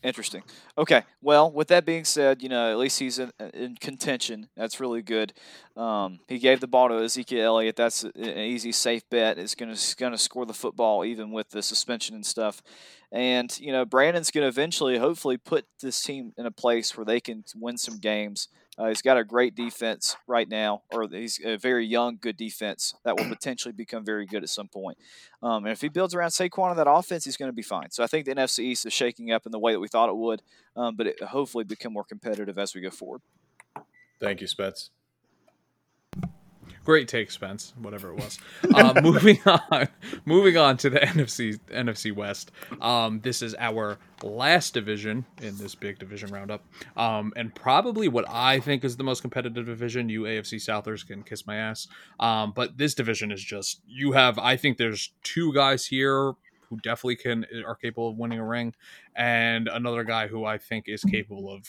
Interesting. 0.02 0.42
Okay. 0.76 1.02
Well, 1.20 1.50
with 1.50 1.68
that 1.68 1.84
being 1.84 2.04
said, 2.04 2.40
you 2.40 2.48
know, 2.48 2.70
at 2.70 2.78
least 2.78 3.00
he's 3.00 3.18
in, 3.18 3.32
in 3.52 3.74
contention. 3.76 4.48
That's 4.56 4.78
really 4.78 5.02
good. 5.02 5.32
Um, 5.76 6.20
he 6.28 6.38
gave 6.38 6.60
the 6.60 6.68
ball 6.68 6.88
to 6.88 7.02
Ezekiel 7.02 7.44
Elliott. 7.46 7.74
That's 7.74 8.04
an 8.04 8.14
easy, 8.16 8.70
safe 8.70 9.02
bet. 9.10 9.38
Is 9.38 9.56
going 9.56 9.74
to 9.74 9.96
going 9.96 10.12
to 10.12 10.18
score 10.18 10.46
the 10.46 10.54
football 10.54 11.04
even 11.04 11.32
with 11.32 11.50
the 11.50 11.62
suspension 11.62 12.14
and 12.14 12.24
stuff. 12.24 12.62
And 13.10 13.58
you 13.58 13.72
know, 13.72 13.84
Brandon's 13.84 14.30
going 14.30 14.42
to 14.42 14.48
eventually, 14.48 14.98
hopefully, 14.98 15.36
put 15.36 15.66
this 15.80 16.00
team 16.00 16.32
in 16.36 16.46
a 16.46 16.52
place 16.52 16.96
where 16.96 17.04
they 17.04 17.18
can 17.18 17.42
win 17.56 17.76
some 17.76 17.98
games. 17.98 18.48
Uh, 18.78 18.88
he's 18.88 19.02
got 19.02 19.18
a 19.18 19.24
great 19.24 19.56
defense 19.56 20.16
right 20.28 20.48
now, 20.48 20.82
or 20.92 21.08
he's 21.10 21.40
a 21.44 21.56
very 21.56 21.84
young, 21.84 22.16
good 22.20 22.36
defense 22.36 22.94
that 23.04 23.16
will 23.16 23.28
potentially 23.28 23.72
become 23.72 24.04
very 24.04 24.24
good 24.24 24.42
at 24.44 24.48
some 24.48 24.68
point. 24.68 24.96
Um, 25.42 25.64
and 25.64 25.72
if 25.72 25.80
he 25.80 25.88
builds 25.88 26.14
around 26.14 26.30
Saquon 26.30 26.70
and 26.70 26.78
that 26.78 26.88
offense, 26.88 27.24
he's 27.24 27.36
going 27.36 27.48
to 27.48 27.54
be 27.54 27.62
fine. 27.62 27.90
So 27.90 28.04
I 28.04 28.06
think 28.06 28.26
the 28.26 28.34
NFC 28.34 28.60
East 28.60 28.86
is 28.86 28.92
shaking 28.92 29.32
up 29.32 29.46
in 29.46 29.52
the 29.52 29.58
way 29.58 29.72
that 29.72 29.80
we 29.80 29.88
thought 29.88 30.08
it 30.08 30.16
would, 30.16 30.42
um, 30.76 30.94
but 30.94 31.08
it 31.08 31.20
hopefully 31.22 31.64
become 31.64 31.92
more 31.92 32.04
competitive 32.04 32.56
as 32.56 32.74
we 32.74 32.80
go 32.80 32.90
forward. 32.90 33.22
Thank 34.20 34.40
you, 34.40 34.46
Spence. 34.46 34.90
Great 36.88 37.06
take, 37.06 37.30
Spence. 37.30 37.74
Whatever 37.82 38.12
it 38.12 38.16
was. 38.16 38.38
Uh, 38.74 38.98
moving 39.02 39.38
on, 39.44 39.88
moving 40.24 40.56
on 40.56 40.78
to 40.78 40.88
the 40.88 40.98
NFC 41.00 41.60
NFC 41.70 42.16
West. 42.16 42.50
Um, 42.80 43.20
this 43.20 43.42
is 43.42 43.54
our 43.58 43.98
last 44.22 44.72
division 44.72 45.26
in 45.42 45.58
this 45.58 45.74
big 45.74 45.98
division 45.98 46.30
roundup, 46.30 46.64
um, 46.96 47.34
and 47.36 47.54
probably 47.54 48.08
what 48.08 48.24
I 48.26 48.60
think 48.60 48.84
is 48.84 48.96
the 48.96 49.04
most 49.04 49.20
competitive 49.20 49.66
division. 49.66 50.08
You 50.08 50.22
AFC 50.22 50.58
Southers 50.62 51.02
can 51.02 51.22
kiss 51.24 51.46
my 51.46 51.56
ass. 51.56 51.88
Um, 52.20 52.54
but 52.56 52.78
this 52.78 52.94
division 52.94 53.32
is 53.32 53.44
just 53.44 53.82
you 53.86 54.12
have. 54.12 54.38
I 54.38 54.56
think 54.56 54.78
there's 54.78 55.12
two 55.22 55.52
guys 55.52 55.84
here 55.84 56.32
who 56.70 56.78
definitely 56.82 57.16
can 57.16 57.44
are 57.66 57.74
capable 57.74 58.08
of 58.08 58.16
winning 58.16 58.38
a 58.38 58.46
ring, 58.46 58.74
and 59.14 59.68
another 59.68 60.04
guy 60.04 60.28
who 60.28 60.46
I 60.46 60.56
think 60.56 60.88
is 60.88 61.04
capable 61.04 61.52
of 61.52 61.68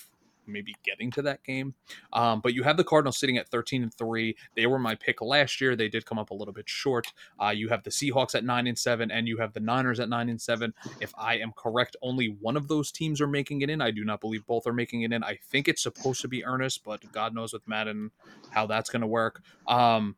maybe 0.52 0.76
getting 0.84 1.12
to 1.12 1.22
that 1.24 1.44
game. 1.44 1.74
Um, 2.14 2.42
but 2.42 2.54
you 2.54 2.64
have 2.64 2.78
the 2.78 2.84
Cardinals 2.84 3.18
sitting 3.18 3.38
at 3.38 3.50
13 3.50 3.84
and 3.84 3.94
3. 3.94 4.36
They 4.56 4.66
were 4.66 4.80
my 4.80 4.96
pick 4.96 5.22
last 5.22 5.62
year. 5.62 5.76
They 5.76 5.90
did 5.90 6.06
come 6.06 6.20
up 6.20 6.32
a 6.32 6.34
little 6.34 6.54
bit 6.54 6.68
short. 6.68 7.08
Uh, 7.42 7.50
you 7.50 7.70
have 7.70 7.84
the 7.84 7.90
Seahawks 7.90 8.36
at 8.36 8.44
9 8.44 8.68
and 8.68 8.78
7, 8.78 9.12
and 9.12 9.28
you 9.28 9.38
have 9.38 9.54
the 9.54 9.60
Niners 9.60 10.00
at 10.00 10.10
9 10.10 10.30
and 10.30 10.42
7. 10.42 10.74
If 11.00 11.14
I 11.18 11.38
am 11.38 11.54
correct, 11.56 11.96
only 12.02 12.36
one 12.40 12.58
of 12.58 12.68
those 12.68 12.92
teams 12.92 13.22
are 13.22 13.28
making 13.28 13.62
it 13.62 13.70
in. 13.70 13.82
I 13.82 13.92
do 13.92 14.04
not 14.04 14.22
believe 14.22 14.46
both 14.46 14.68
are 14.68 14.74
making 14.74 15.04
it 15.04 15.14
in. 15.14 15.24
I 15.24 15.38
think 15.50 15.68
it's 15.68 15.84
supposed 15.84 16.22
to 16.22 16.28
be 16.28 16.46
Ernest, 16.46 16.84
but 16.84 17.12
God 17.12 17.34
knows 17.34 17.54
with 17.54 17.68
Madden 17.68 18.12
how 18.50 18.66
that's 18.66 18.90
going 18.90 19.02
to 19.02 19.08
work. 19.08 19.42
Um, 19.68 20.16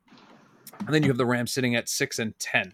and 0.80 0.94
then 0.94 1.04
you 1.04 1.10
have 1.10 1.18
the 1.18 1.26
Rams 1.26 1.52
sitting 1.52 1.76
at 1.76 1.90
6 1.90 2.20
and 2.20 2.38
10 2.40 2.74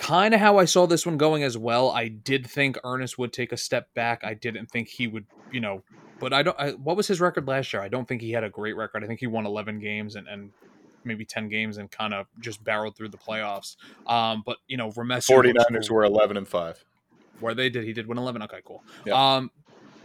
kind 0.00 0.32
of 0.32 0.40
how 0.40 0.56
I 0.56 0.64
saw 0.64 0.86
this 0.86 1.04
one 1.04 1.18
going 1.18 1.42
as 1.42 1.58
well. 1.58 1.90
I 1.90 2.08
did 2.08 2.46
think 2.46 2.78
Ernest 2.84 3.18
would 3.18 3.34
take 3.34 3.52
a 3.52 3.56
step 3.56 3.92
back. 3.94 4.22
I 4.24 4.32
didn't 4.32 4.70
think 4.70 4.88
he 4.88 5.06
would, 5.06 5.26
you 5.52 5.60
know, 5.60 5.82
but 6.18 6.32
I 6.32 6.42
don't. 6.42 6.58
I, 6.58 6.70
what 6.70 6.96
was 6.96 7.06
his 7.06 7.20
record 7.20 7.46
last 7.46 7.72
year? 7.72 7.82
I 7.82 7.88
don't 7.88 8.08
think 8.08 8.22
he 8.22 8.32
had 8.32 8.42
a 8.42 8.48
great 8.48 8.76
record. 8.76 9.04
I 9.04 9.06
think 9.06 9.20
he 9.20 9.26
won 9.26 9.44
11 9.44 9.78
games 9.78 10.16
and, 10.16 10.26
and 10.26 10.52
maybe 11.04 11.26
10 11.26 11.50
games 11.50 11.76
and 11.76 11.90
kind 11.90 12.14
of 12.14 12.26
just 12.40 12.64
barreled 12.64 12.96
through 12.96 13.10
the 13.10 13.18
playoffs. 13.18 13.76
Um, 14.06 14.42
but 14.44 14.56
you 14.68 14.78
know, 14.78 14.90
Remesso 14.92 15.42
49ers 15.42 15.90
were 15.90 16.02
11 16.02 16.38
and 16.38 16.48
5. 16.48 16.84
where 17.40 17.54
they 17.54 17.68
did. 17.68 17.84
He 17.84 17.92
did 17.92 18.06
win 18.06 18.16
11. 18.16 18.42
Okay, 18.44 18.60
cool. 18.64 18.82
Yeah. 19.04 19.36
Um, 19.36 19.50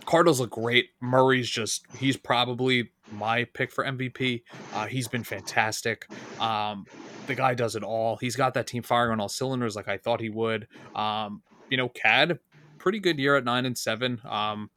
Cardinals 0.05 0.41
look 0.41 0.51
great. 0.51 0.89
Murray's 1.01 1.49
just 1.49 1.85
he's 1.97 2.17
probably 2.17 2.91
my 3.11 3.45
pick 3.45 3.71
for 3.71 3.85
MVP. 3.85 4.43
Uh, 4.73 4.87
he's 4.87 5.07
been 5.07 5.23
fantastic. 5.23 6.05
Um, 6.39 6.85
the 7.27 7.35
guy 7.35 7.53
does 7.53 7.75
it 7.75 7.83
all. 7.83 8.17
He's 8.17 8.35
got 8.35 8.53
that 8.53 8.67
team 8.67 8.83
firing 8.83 9.11
on 9.11 9.19
all 9.19 9.29
cylinders 9.29 9.75
like 9.75 9.87
I 9.87 9.97
thought 9.97 10.21
he 10.21 10.29
would. 10.29 10.67
Um, 10.95 11.41
you 11.69 11.77
know, 11.77 11.89
Cad, 11.89 12.39
pretty 12.77 12.99
good 12.99 13.19
year 13.19 13.35
at 13.35 13.43
nine 13.43 13.65
and 13.65 13.77
seven. 13.77 14.21
Um, 14.23 14.69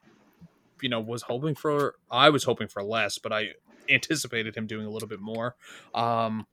you 0.80 0.88
know, 0.88 1.00
was 1.00 1.22
hoping 1.22 1.54
for 1.54 1.96
I 2.10 2.30
was 2.30 2.44
hoping 2.44 2.68
for 2.68 2.82
less, 2.82 3.18
but 3.18 3.32
I 3.32 3.50
anticipated 3.88 4.56
him 4.56 4.66
doing 4.66 4.86
a 4.86 4.90
little 4.90 5.08
bit 5.08 5.20
more. 5.20 5.56
Um, 5.94 6.46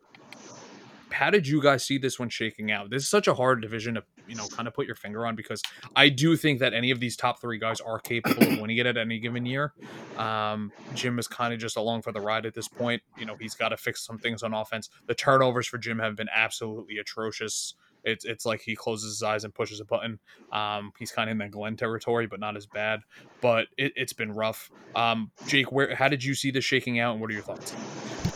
how 1.15 1.29
did 1.29 1.47
you 1.47 1.61
guys 1.61 1.83
see 1.83 1.97
this 1.97 2.19
one 2.19 2.29
shaking 2.29 2.71
out? 2.71 2.89
This 2.89 3.03
is 3.03 3.09
such 3.09 3.27
a 3.27 3.33
hard 3.33 3.61
division 3.61 3.95
to 3.95 4.03
you 4.27 4.35
know 4.35 4.47
kind 4.47 4.67
of 4.67 4.73
put 4.73 4.85
your 4.85 4.95
finger 4.95 5.25
on 5.25 5.35
because 5.35 5.61
I 5.95 6.09
do 6.09 6.35
think 6.35 6.59
that 6.59 6.73
any 6.73 6.91
of 6.91 6.99
these 6.99 7.15
top 7.15 7.39
three 7.39 7.57
guys 7.57 7.79
are 7.79 7.99
capable 7.99 8.43
of 8.43 8.59
winning 8.61 8.77
it 8.77 8.85
at 8.85 8.97
any 8.97 9.19
given 9.19 9.45
year. 9.45 9.73
Um, 10.17 10.71
Jim 10.93 11.17
is 11.17 11.27
kind 11.27 11.53
of 11.53 11.59
just 11.59 11.77
along 11.77 12.01
for 12.01 12.11
the 12.11 12.19
ride 12.19 12.45
at 12.45 12.53
this 12.53 12.67
point. 12.67 13.01
You 13.17 13.25
know, 13.25 13.35
he's 13.39 13.55
got 13.55 13.69
to 13.69 13.77
fix 13.77 14.05
some 14.05 14.17
things 14.17 14.43
on 14.43 14.53
offense. 14.53 14.89
The 15.07 15.15
turnovers 15.15 15.67
for 15.67 15.77
Jim 15.77 15.99
have 15.99 16.15
been 16.15 16.29
absolutely 16.33 16.97
atrocious. 16.97 17.75
It's 18.03 18.25
it's 18.25 18.45
like 18.45 18.61
he 18.61 18.75
closes 18.75 19.15
his 19.15 19.23
eyes 19.23 19.45
and 19.45 19.53
pushes 19.53 19.79
a 19.79 19.85
button. 19.85 20.19
Um, 20.51 20.91
he's 20.99 21.11
kind 21.11 21.29
of 21.29 21.31
in 21.31 21.37
that 21.39 21.51
Glenn 21.51 21.77
territory, 21.77 22.27
but 22.27 22.39
not 22.39 22.57
as 22.57 22.65
bad. 22.65 22.99
But 23.41 23.67
it, 23.77 23.93
it's 23.95 24.13
been 24.13 24.31
rough. 24.33 24.69
Um, 24.95 25.31
Jake, 25.47 25.71
where 25.71 25.95
how 25.95 26.09
did 26.09 26.23
you 26.23 26.35
see 26.35 26.51
this 26.51 26.65
shaking 26.65 26.99
out, 26.99 27.13
and 27.13 27.21
what 27.21 27.29
are 27.29 27.33
your 27.33 27.41
thoughts? 27.41 27.73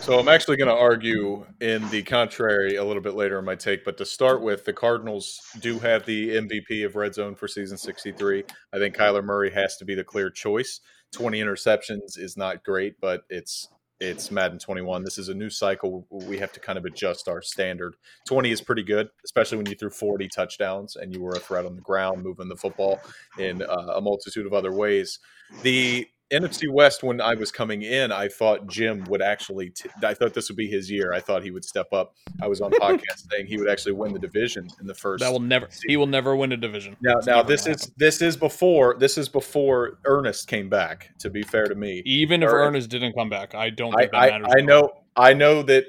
So 0.10 0.18
I'm 0.18 0.28
actually 0.28 0.58
going 0.58 0.70
to 0.70 0.76
argue 0.76 1.46
in 1.62 1.88
the 1.92 2.02
contrary 2.02 2.78
a 2.78 2.84
little 2.84 3.04
bit 3.04 3.14
later 3.14 3.38
in 3.38 3.46
my 3.46 3.54
take. 3.54 3.86
But 3.86 3.96
to 4.00 4.06
start 4.06 4.42
with, 4.42 4.66
the 4.66 4.74
Cardinals 4.74 5.40
do 5.60 5.78
have 5.78 6.04
the 6.04 6.30
MVP 6.30 6.84
of 6.84 6.96
Red 6.96 7.14
Zone 7.14 7.36
for 7.36 7.48
season 7.48 7.78
63. 7.78 8.44
I 8.74 8.80
think 8.80 8.98
Kyler 8.98 9.24
Murray 9.24 9.52
has 9.52 9.78
to 9.78 9.86
be 9.86 9.94
the 9.94 10.04
clear 10.04 10.32
choice. 10.32 10.80
20 11.12 11.40
interceptions 11.40 12.18
is 12.18 12.36
not 12.36 12.64
great, 12.64 12.96
but 13.00 13.22
it's 13.30 13.68
it's 14.00 14.32
Madden 14.32 14.58
21. 14.58 15.04
This 15.04 15.20
is 15.20 15.30
a 15.30 15.34
new 15.36 15.52
cycle. 15.52 16.08
We 16.10 16.40
have 16.40 16.54
to 16.54 16.60
kind 16.60 16.80
of 16.80 16.86
adjust 16.86 17.28
our 17.28 17.44
standard. 17.44 17.96
20 18.28 18.50
is 18.50 18.62
pretty 18.62 18.82
good, 18.82 19.10
especially 19.24 19.58
when 19.58 19.68
you 19.68 19.76
threw 19.76 19.92
40 19.92 20.28
touchdowns 20.30 20.96
and 20.96 21.14
you 21.14 21.22
were 21.22 21.34
a 21.34 21.40
threat 21.40 21.68
on 21.68 21.76
the 21.76 21.82
ground, 21.82 22.24
moving 22.24 22.50
the 22.50 22.56
football 22.56 23.00
in 23.38 23.62
uh, 23.62 23.94
a 23.96 24.02
multitude 24.02 24.48
of 24.48 24.54
other 24.54 24.72
ways. 24.72 25.20
The 25.62 26.08
NFC 26.32 26.72
West, 26.72 27.04
when 27.04 27.20
I 27.22 27.34
was 27.34 27.52
coming 27.52 27.82
in, 27.82 28.12
I 28.12 28.28
thought 28.28 28.68
Jim 28.68 29.04
would 29.06 29.22
actually. 29.22 29.72
T- 29.72 29.90
I 30.04 30.14
thought 30.14 30.34
this 30.34 30.50
would 30.50 30.58
be 30.58 30.68
his 30.68 30.90
year. 30.90 31.12
I 31.14 31.20
thought 31.20 31.44
he 31.44 31.52
would 31.52 31.66
step 31.66 31.92
up. 31.92 32.16
I 32.42 32.48
was 32.48 32.62
on 32.62 32.72
podcast 32.82 33.30
saying 33.32 33.48
he 33.48 33.58
would 33.58 33.70
actually 33.70 33.94
win 33.94 34.14
the 34.14 34.20
division 34.20 34.68
in 34.80 34.88
the 34.88 34.94
first. 34.94 35.24
That 35.24 35.32
will 35.32 35.40
never. 35.40 35.68
He 35.88 35.98
will 35.98 36.08
never 36.08 36.36
win 36.36 36.52
a 36.52 36.58
division. 36.58 36.96
Now, 37.02 37.18
It's 37.18 37.28
now 37.28 37.42
this 37.44 37.66
is 37.68 37.92
this 37.98 38.22
is 38.22 38.38
before 38.38 38.96
this 39.00 39.18
is 39.18 39.28
before 39.28 40.00
Ernest 40.06 40.48
came 40.48 40.70
back. 40.70 41.10
To 41.20 41.30
be 41.30 41.42
fair 41.42 41.66
to 41.66 41.76
me, 41.76 42.02
even 42.06 42.44
if 42.44 42.50
Or- 42.50 42.62
Ernest 42.62 42.90
didn't 42.90 43.14
come 43.14 43.30
back. 43.30 43.56
I 43.56 43.70
don't 43.70 43.94
I, 43.98 44.06
that 44.06 44.16
I, 44.16 44.30
matters. 44.30 44.54
I 44.58 44.62
know 44.62 44.90
I 45.16 45.34
know 45.34 45.64
that, 45.64 45.86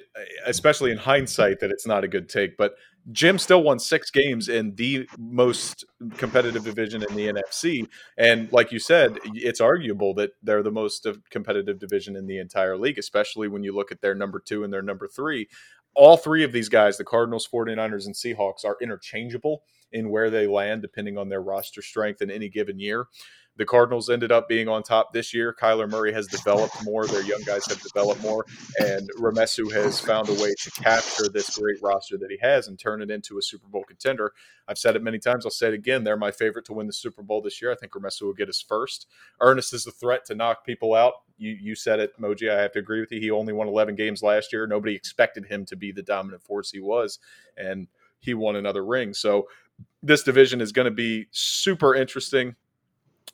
especially 0.47 0.91
in 0.91 0.99
hindsight, 0.99 1.61
that 1.61 1.71
it's 1.71 1.87
not 1.87 2.03
a 2.03 2.09
good 2.09 2.29
take. 2.29 2.57
But 2.57 2.75
Jim 3.13 3.39
still 3.39 3.63
won 3.63 3.79
six 3.79 4.11
games 4.11 4.49
in 4.49 4.75
the 4.75 5.09
most 5.19 5.85
competitive 6.17 6.65
division 6.65 7.03
in 7.03 7.15
the 7.17 7.29
NFC, 7.29 7.87
and 8.17 8.53
like 8.53 8.73
you 8.73 8.79
said, 8.79 9.19
it's 9.25 9.61
arguable 9.61 10.15
that 10.15 10.31
they're 10.43 10.63
the 10.63 10.71
most 10.71 11.07
competitive 11.31 11.79
division 11.79 12.17
in 12.17 12.27
the 12.27 12.39
entire 12.39 12.77
league, 12.77 12.99
especially 12.99 13.49
when 13.49 13.65
you 13.65 13.75
look 13.75 13.91
at 13.91 14.01
their 14.01 14.15
number 14.15 14.39
two 14.39 14.65
and 14.65 14.73
their 14.73 14.83
number 14.83 15.09
three. 15.09 15.49
All 15.95 16.17
three 16.17 16.45
of 16.45 16.53
these 16.53 16.69
guys, 16.69 16.99
the 16.99 17.05
Cardinals, 17.05 17.49
49ers, 17.53 18.07
and 18.07 18.15
Seahawks, 18.15 18.65
are 18.65 18.77
interchangeable 18.81 19.65
in 19.91 20.11
where 20.11 20.31
they 20.31 20.47
land 20.47 20.83
depending 20.83 21.19
on 21.19 21.29
their 21.29 21.43
roster 21.43 21.83
strength 21.83 22.23
in 22.23 22.31
any 22.31 22.49
given 22.49 22.79
year. 22.79 23.07
The 23.61 23.67
Cardinals 23.67 24.09
ended 24.09 24.33
up 24.33 24.49
being 24.49 24.69
on 24.69 24.83
top 24.83 25.13
this 25.13 25.35
year. 25.35 25.55
Kyler 25.55 25.87
Murray 25.87 26.15
has 26.15 26.27
developed 26.27 26.83
more. 26.83 27.07
Their 27.07 27.23
young 27.23 27.43
guys 27.43 27.67
have 27.67 27.79
developed 27.83 28.23
more. 28.23 28.47
And 28.79 29.11
Remesu 29.19 29.71
has 29.71 30.01
found 30.01 30.31
a 30.31 30.33
way 30.33 30.55
to 30.63 30.71
capture 30.71 31.29
this 31.29 31.59
great 31.59 31.77
roster 31.83 32.17
that 32.17 32.31
he 32.31 32.39
has 32.41 32.69
and 32.69 32.79
turn 32.79 33.03
it 33.03 33.11
into 33.11 33.37
a 33.37 33.43
Super 33.43 33.69
Bowl 33.69 33.85
contender. 33.85 34.33
I've 34.67 34.79
said 34.79 34.97
it 34.97 35.03
many 35.03 35.19
times. 35.19 35.45
I'll 35.45 35.51
say 35.51 35.69
it 35.69 35.75
again. 35.75 36.05
They're 36.05 36.17
my 36.17 36.31
favorite 36.31 36.65
to 36.65 36.73
win 36.73 36.87
the 36.87 36.95
Super 36.95 37.23
Bowl 37.23 37.43
this 37.43 37.61
year. 37.61 37.71
I 37.71 37.75
think 37.75 37.93
Remesu 37.93 38.23
will 38.23 38.33
get 38.33 38.49
his 38.49 38.63
first. 38.63 39.07
Ernest 39.43 39.75
is 39.75 39.87
a 39.87 39.91
threat 39.91 40.25
to 40.29 40.35
knock 40.35 40.65
people 40.65 40.95
out. 40.95 41.13
you 41.37 41.51
you 41.51 41.75
said 41.75 42.01
it, 42.01 42.19
Moji. 42.19 42.51
I 42.51 42.63
have 42.63 42.73
to 42.73 42.79
agree 42.79 43.01
with 43.01 43.13
you. 43.13 43.21
He 43.21 43.31
only 43.31 43.53
won 43.53 43.69
11 43.69 43.95
games 43.95 44.23
last 44.23 44.55
year. 44.55 44.67
Nobody 44.67 44.95
expected 44.95 45.45
him 45.45 45.67
to 45.67 45.77
be 45.77 45.93
the 45.93 46.03
dominant 46.03 46.43
force 46.43 46.71
he 46.71 46.81
was, 46.81 47.19
and 47.59 47.89
he 48.21 48.33
won 48.33 48.57
another 48.57 48.83
ring. 48.83 49.13
So 49.13 49.49
this 50.03 50.23
division 50.23 50.63
is 50.63 50.73
going 50.73 50.87
to 50.87 50.91
be 50.91 51.27
super 51.31 51.95
interesting. 51.95 52.57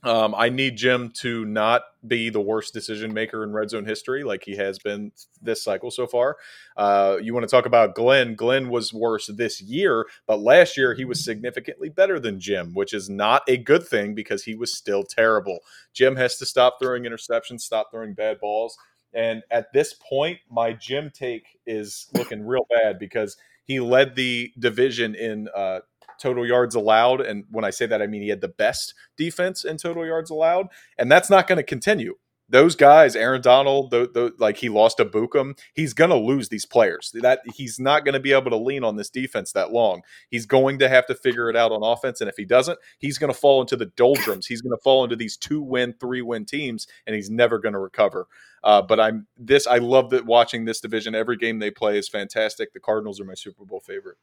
Um, 0.02 0.34
I 0.36 0.50
need 0.50 0.76
Jim 0.76 1.10
to 1.20 1.44
not 1.46 1.82
be 2.06 2.28
the 2.28 2.40
worst 2.40 2.72
decision 2.74 3.12
maker 3.12 3.42
in 3.42 3.52
red 3.52 3.70
zone 3.70 3.86
history, 3.86 4.22
like 4.24 4.44
he 4.44 4.56
has 4.56 4.78
been 4.78 5.10
this 5.40 5.64
cycle 5.64 5.90
so 5.90 6.06
far. 6.06 6.36
Uh, 6.76 7.16
you 7.20 7.32
want 7.34 7.44
to 7.44 7.50
talk 7.50 7.66
about 7.66 7.94
Glenn? 7.94 8.34
Glenn 8.34 8.68
was 8.68 8.92
worse 8.92 9.26
this 9.26 9.60
year, 9.60 10.06
but 10.26 10.38
last 10.38 10.76
year 10.76 10.94
he 10.94 11.04
was 11.04 11.24
significantly 11.24 11.88
better 11.88 12.20
than 12.20 12.38
Jim, 12.38 12.72
which 12.74 12.92
is 12.92 13.08
not 13.08 13.42
a 13.48 13.56
good 13.56 13.86
thing 13.86 14.14
because 14.14 14.44
he 14.44 14.54
was 14.54 14.76
still 14.76 15.02
terrible. 15.02 15.60
Jim 15.92 16.14
has 16.16 16.36
to 16.36 16.46
stop 16.46 16.76
throwing 16.80 17.04
interceptions, 17.04 17.62
stop 17.62 17.90
throwing 17.90 18.12
bad 18.12 18.38
balls. 18.38 18.76
And 19.14 19.42
at 19.50 19.72
this 19.72 19.94
point, 19.94 20.38
my 20.50 20.74
Jim 20.74 21.10
take 21.12 21.58
is 21.66 22.08
looking 22.14 22.46
real 22.46 22.66
bad 22.70 22.98
because 22.98 23.36
he 23.64 23.80
led 23.80 24.14
the 24.14 24.52
division 24.58 25.14
in 25.14 25.48
uh, 25.54 25.80
total 26.18 26.46
yards 26.46 26.74
allowed. 26.74 27.20
And 27.20 27.44
when 27.50 27.64
I 27.64 27.70
say 27.70 27.86
that, 27.86 28.02
I 28.02 28.06
mean 28.06 28.22
he 28.22 28.28
had 28.28 28.40
the 28.40 28.48
best 28.48 28.94
defense 29.16 29.64
in 29.64 29.76
total 29.76 30.06
yards 30.06 30.30
allowed. 30.30 30.68
And 30.98 31.10
that's 31.10 31.30
not 31.30 31.46
going 31.46 31.58
to 31.58 31.62
continue. 31.62 32.14
Those 32.48 32.76
guys, 32.76 33.16
Aaron 33.16 33.42
Donald, 33.42 33.90
the, 33.90 34.08
the, 34.12 34.32
like 34.38 34.58
he 34.58 34.68
lost 34.68 34.98
to 34.98 35.04
Bukum, 35.04 35.58
he's 35.74 35.92
going 35.92 36.10
to 36.10 36.16
lose 36.16 36.48
these 36.48 36.64
players. 36.64 37.10
That 37.14 37.40
he's 37.54 37.80
not 37.80 38.04
going 38.04 38.12
to 38.12 38.20
be 38.20 38.32
able 38.32 38.52
to 38.52 38.56
lean 38.56 38.84
on 38.84 38.94
this 38.94 39.10
defense 39.10 39.50
that 39.52 39.72
long. 39.72 40.02
He's 40.30 40.46
going 40.46 40.78
to 40.78 40.88
have 40.88 41.06
to 41.06 41.16
figure 41.16 41.50
it 41.50 41.56
out 41.56 41.72
on 41.72 41.82
offense, 41.82 42.20
and 42.20 42.30
if 42.30 42.36
he 42.36 42.44
doesn't, 42.44 42.78
he's 43.00 43.18
going 43.18 43.32
to 43.32 43.38
fall 43.38 43.60
into 43.60 43.74
the 43.74 43.86
doldrums. 43.86 44.46
He's 44.46 44.62
going 44.62 44.76
to 44.76 44.82
fall 44.82 45.02
into 45.02 45.16
these 45.16 45.36
two 45.36 45.60
win, 45.60 45.94
three 45.98 46.22
win 46.22 46.44
teams, 46.44 46.86
and 47.04 47.16
he's 47.16 47.30
never 47.30 47.58
going 47.58 47.72
to 47.72 47.80
recover. 47.80 48.28
Uh, 48.62 48.82
but 48.82 49.00
I'm 49.00 49.26
this. 49.36 49.66
I 49.66 49.78
love 49.78 50.10
that 50.10 50.24
watching 50.24 50.66
this 50.66 50.80
division. 50.80 51.16
Every 51.16 51.36
game 51.36 51.58
they 51.58 51.72
play 51.72 51.98
is 51.98 52.08
fantastic. 52.08 52.72
The 52.72 52.80
Cardinals 52.80 53.20
are 53.20 53.24
my 53.24 53.34
Super 53.34 53.64
Bowl 53.64 53.80
favorite. 53.80 54.18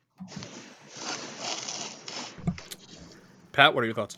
Pat, 3.54 3.74
what 3.74 3.84
are 3.84 3.86
your 3.86 3.96
thoughts? 3.96 4.18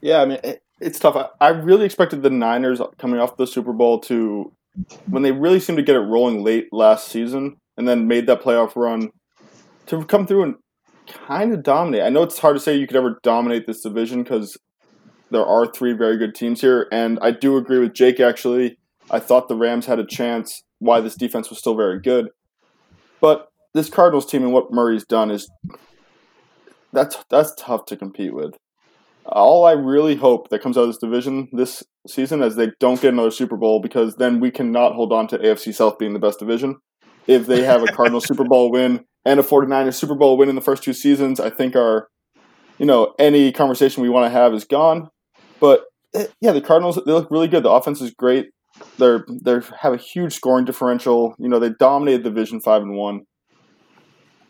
Yeah, 0.00 0.22
I 0.22 0.24
mean, 0.24 0.38
it, 0.42 0.62
it's 0.80 0.98
tough. 0.98 1.14
I, 1.14 1.28
I 1.40 1.48
really 1.50 1.84
expected 1.84 2.22
the 2.22 2.30
Niners 2.30 2.80
coming 2.98 3.20
off 3.20 3.36
the 3.36 3.46
Super 3.46 3.72
Bowl 3.72 4.00
to, 4.00 4.52
when 5.06 5.22
they 5.22 5.32
really 5.32 5.60
seemed 5.60 5.76
to 5.76 5.84
get 5.84 5.96
it 5.96 6.00
rolling 6.00 6.42
late 6.42 6.68
last 6.72 7.08
season 7.08 7.56
and 7.76 7.86
then 7.86 8.08
made 8.08 8.26
that 8.26 8.42
playoff 8.42 8.74
run, 8.74 9.10
to 9.86 10.04
come 10.04 10.26
through 10.26 10.42
and 10.42 10.54
kind 11.06 11.52
of 11.52 11.62
dominate. 11.62 12.02
I 12.02 12.08
know 12.08 12.22
it's 12.22 12.38
hard 12.38 12.56
to 12.56 12.60
say 12.60 12.76
you 12.76 12.86
could 12.86 12.96
ever 12.96 13.18
dominate 13.22 13.66
this 13.66 13.82
division 13.82 14.22
because 14.22 14.56
there 15.30 15.44
are 15.44 15.66
three 15.66 15.92
very 15.92 16.16
good 16.16 16.34
teams 16.34 16.60
here, 16.60 16.88
and 16.90 17.18
I 17.20 17.30
do 17.30 17.56
agree 17.56 17.78
with 17.78 17.94
Jake. 17.94 18.20
Actually, 18.20 18.78
I 19.10 19.20
thought 19.20 19.48
the 19.48 19.56
Rams 19.56 19.86
had 19.86 19.98
a 19.98 20.06
chance. 20.06 20.62
Why 20.78 21.00
this 21.00 21.14
defense 21.14 21.50
was 21.50 21.58
still 21.58 21.76
very 21.76 22.00
good, 22.00 22.30
but 23.20 23.48
this 23.74 23.90
Cardinals 23.90 24.26
team 24.26 24.42
and 24.42 24.52
what 24.52 24.72
Murray's 24.72 25.04
done 25.04 25.30
is 25.30 25.50
that's 26.92 27.16
that's 27.28 27.54
tough 27.56 27.84
to 27.86 27.96
compete 27.96 28.34
with. 28.34 28.54
All 29.26 29.64
I 29.64 29.72
really 29.72 30.16
hope 30.16 30.48
that 30.48 30.62
comes 30.62 30.76
out 30.76 30.82
of 30.82 30.88
this 30.88 30.98
division 30.98 31.48
this 31.52 31.84
season 32.08 32.42
is 32.42 32.56
they 32.56 32.70
don't 32.80 33.00
get 33.00 33.12
another 33.12 33.30
Super 33.30 33.56
Bowl 33.56 33.80
because 33.80 34.16
then 34.16 34.40
we 34.40 34.50
cannot 34.50 34.94
hold 34.94 35.12
on 35.12 35.28
to 35.28 35.38
AFC 35.38 35.74
South 35.74 35.98
being 35.98 36.14
the 36.14 36.18
best 36.18 36.38
division. 36.38 36.76
If 37.26 37.46
they 37.46 37.62
have 37.62 37.82
a 37.82 37.86
Cardinal 37.92 38.20
Super 38.20 38.44
Bowl 38.44 38.70
win 38.70 39.04
and 39.24 39.38
a 39.38 39.42
49ers 39.42 39.94
Super 39.94 40.14
Bowl 40.14 40.36
win 40.36 40.48
in 40.48 40.54
the 40.54 40.60
first 40.60 40.82
two 40.82 40.92
seasons, 40.92 41.38
I 41.38 41.50
think 41.50 41.76
our, 41.76 42.08
you 42.78 42.86
know, 42.86 43.14
any 43.18 43.52
conversation 43.52 44.02
we 44.02 44.08
want 44.08 44.26
to 44.26 44.30
have 44.30 44.54
is 44.54 44.64
gone. 44.64 45.10
But 45.60 45.84
eh, 46.14 46.26
yeah, 46.40 46.52
the 46.52 46.60
Cardinals 46.60 46.98
they 47.04 47.12
look 47.12 47.30
really 47.30 47.48
good. 47.48 47.62
The 47.62 47.70
offense 47.70 48.00
is 48.00 48.10
great. 48.10 48.48
They're 48.98 49.24
they 49.44 49.60
have 49.80 49.92
a 49.92 49.98
huge 49.98 50.34
scoring 50.34 50.64
differential. 50.64 51.34
You 51.38 51.48
know, 51.48 51.58
they 51.58 51.70
dominated 51.78 52.24
the 52.24 52.30
division 52.30 52.60
5 52.60 52.82
and 52.82 52.96
1. 52.96 53.20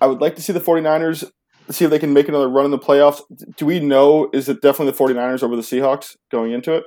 I 0.00 0.06
would 0.06 0.20
like 0.20 0.36
to 0.36 0.42
see 0.42 0.52
the 0.52 0.60
49ers 0.60 1.30
see 1.70 1.84
if 1.84 1.90
they 1.90 1.98
can 1.98 2.12
make 2.12 2.28
another 2.28 2.48
run 2.48 2.64
in 2.64 2.70
the 2.70 2.78
playoffs. 2.78 3.20
Do 3.56 3.66
we 3.66 3.80
know 3.80 4.28
is 4.32 4.48
it 4.48 4.60
definitely 4.62 4.92
the 4.92 5.14
49ers 5.14 5.42
over 5.42 5.56
the 5.56 5.62
Seahawks 5.62 6.16
going 6.30 6.52
into 6.52 6.74
it? 6.74 6.84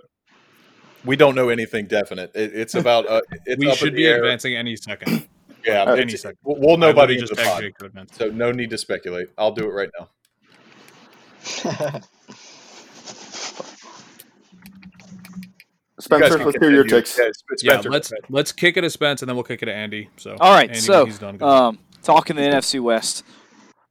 We 1.06 1.16
don't 1.16 1.36
know 1.36 1.50
anything 1.50 1.88
definite. 1.88 2.32
It, 2.36 2.54
it's 2.56 2.76
about 2.76 3.08
uh, 3.08 3.22
it's 3.46 3.60
we 3.60 3.70
up 3.70 3.78
should 3.78 3.94
be 3.96 4.06
air. 4.08 4.18
advancing 4.24 4.56
any 4.56 4.76
second. 4.76 5.28
Yeah, 5.66 5.94
any 5.96 6.18
second. 6.18 6.38
We'll, 6.44 6.58
we'll 6.60 6.78
know 6.78 6.92
by 6.92 7.06
the 7.06 7.14
literally 7.14 7.20
end 7.20 7.28
just 7.30 7.40
the 7.40 7.44
pod. 7.46 7.62
Jake 7.62 7.78
to 7.78 7.86
advance. 7.86 8.18
So 8.18 8.28
no 8.28 8.52
need 8.52 8.70
to 8.72 8.78
speculate. 8.78 9.28
I'll 9.38 9.54
do 9.54 9.64
it 9.64 9.70
right 9.72 9.90
now. 9.98 10.10
Spencer, 16.00 16.44
let's 16.44 16.58
hear 16.60 16.72
your 16.72 16.84
takes. 16.84 17.18
Yeah, 17.18 17.30
Sp- 17.32 17.48
Yeah, 17.62 17.72
Spencer, 17.74 17.90
let's 17.90 18.10
go 18.10 18.18
let's 18.30 18.52
kick 18.52 18.78
it 18.78 18.82
to 18.82 18.90
Spence 18.90 19.22
and 19.22 19.30
then 19.30 19.36
we'll 19.36 19.44
kick 19.44 19.62
it 19.62 19.68
to 19.68 19.74
Andy. 19.74 20.10
So 20.18 20.36
All 20.40 20.52
right, 20.52 20.70
Andy, 20.70 20.80
so 20.82 21.06
he's 21.06 21.20
done. 21.20 21.42
um, 21.42 21.80
talking 22.02 22.36
the 22.36 22.42
NFC 22.42 22.82
West, 22.82 23.24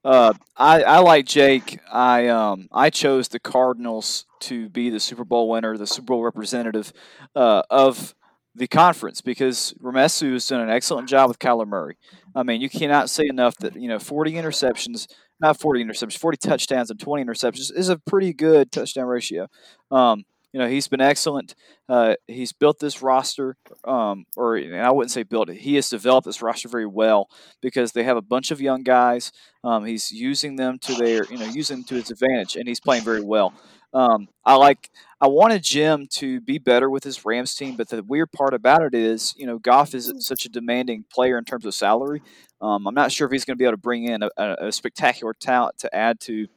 uh, 0.05 0.33
I, 0.57 0.83
I 0.83 0.99
like 0.99 1.27
Jake. 1.27 1.79
I 1.91 2.29
um 2.29 2.69
I 2.73 2.91
chose 2.91 3.29
the 3.29 3.39
Cardinals 3.39 4.27
to 4.41 4.69
be 4.69 4.91
the 4.91 5.01
Super 5.01 5.25
Bowl 5.25 5.49
winner, 5.49 5.77
the 5.77 5.87
Super 5.87 6.07
Bowl 6.07 6.23
representative 6.25 6.93
uh, 7.37 7.63
of 7.71 8.15
the 8.55 8.67
conference 8.67 9.21
because 9.21 9.75
Ramesu 9.81 10.33
has 10.33 10.47
done 10.47 10.61
an 10.61 10.71
excellent 10.71 11.09
job 11.09 11.29
with 11.29 11.39
Kyler 11.39 11.67
Murray. 11.67 11.97
I 12.35 12.43
mean, 12.43 12.61
you 12.61 12.69
cannot 12.69 13.11
say 13.11 13.27
enough 13.27 13.57
that 13.59 13.77
you 13.77 13.89
know 13.89 13.99
40 13.99 14.33
interceptions, 14.33 15.07
not 15.41 15.61
40 15.61 15.85
interceptions, 15.85 16.19
40 16.19 16.37
touchdowns 16.37 16.91
and 16.91 16.99
20 16.99 17.25
interceptions 17.25 17.71
is 17.75 17.89
a 17.89 17.99
pretty 17.99 18.33
good 18.33 18.73
touchdown 18.73 19.07
ratio. 19.07 19.47
Um, 19.91 20.25
you 20.53 20.61
know, 20.61 20.69
he's 20.69 20.89
been 20.89 21.01
excellent. 21.01 21.55
Uh, 21.89 22.15
he's 22.27 22.53
built 22.53 22.79
this 22.79 23.03
roster, 23.03 23.57
um, 23.85 24.27
or 24.37 24.59
I 24.59 24.91
wouldn't 24.91 25.11
say 25.11 25.23
built 25.23 25.49
it. 25.49 25.59
He 25.59 25.75
has 25.77 25.89
developed 25.89 26.27
this 26.27 26.43
roster 26.43 26.69
very 26.69 26.87
well 26.87 27.29
because 27.61 27.93
they 27.93 28.05
have 28.05 28.17
a 28.17 28.23
bunch 28.23 28.51
of 28.51 28.61
young 28.61 28.83
guys. 28.83 29.33
Um, 29.65 29.85
he's 29.85 30.13
using 30.13 30.57
them 30.57 30.79
to 30.81 30.95
their, 30.95 31.25
you 31.31 31.39
know, 31.39 31.47
using 31.47 31.85
to 31.85 31.95
his 31.95 32.11
advantage, 32.11 32.57
and 32.57 32.69
he's 32.69 32.81
playing 32.81 33.05
very 33.05 33.23
well. 33.23 33.55
Um, 33.95 34.29
I 34.45 34.57
like. 34.57 34.91
I 35.21 35.29
wanted 35.29 35.63
Jim 35.63 36.09
to 36.15 36.41
be 36.41 36.59
better 36.59 36.91
with 36.91 37.05
his 37.05 37.25
Rams 37.25 37.55
team, 37.55 37.77
but 37.77 37.89
the 37.89 38.03
weird 38.03 38.33
part 38.33 38.55
about 38.55 38.83
it 38.83 38.93
is, 38.93 39.35
you 39.37 39.47
know, 39.47 39.59
Goff 39.59 39.95
is 39.95 40.13
such 40.19 40.45
a 40.45 40.49
demanding 40.49 41.05
player 41.13 41.39
in 41.39 41.45
terms 41.45 41.65
of 41.65 41.75
salary. 41.75 42.23
Um, 42.61 42.89
I'm 42.89 42.95
not 42.95 43.13
sure 43.13 43.27
if 43.27 43.33
he's 43.33 43.45
going 43.45 43.57
to 43.57 43.59
be 43.59 43.65
able 43.65 43.75
to 43.75 43.79
bring 43.79 44.05
in 44.05 44.23
a, 44.25 44.31
a, 44.37 44.67
a 44.67 44.73
spectacular 44.73 45.33
talent 45.33 45.79
to 45.79 45.95
add 45.95 46.19
to 46.21 46.49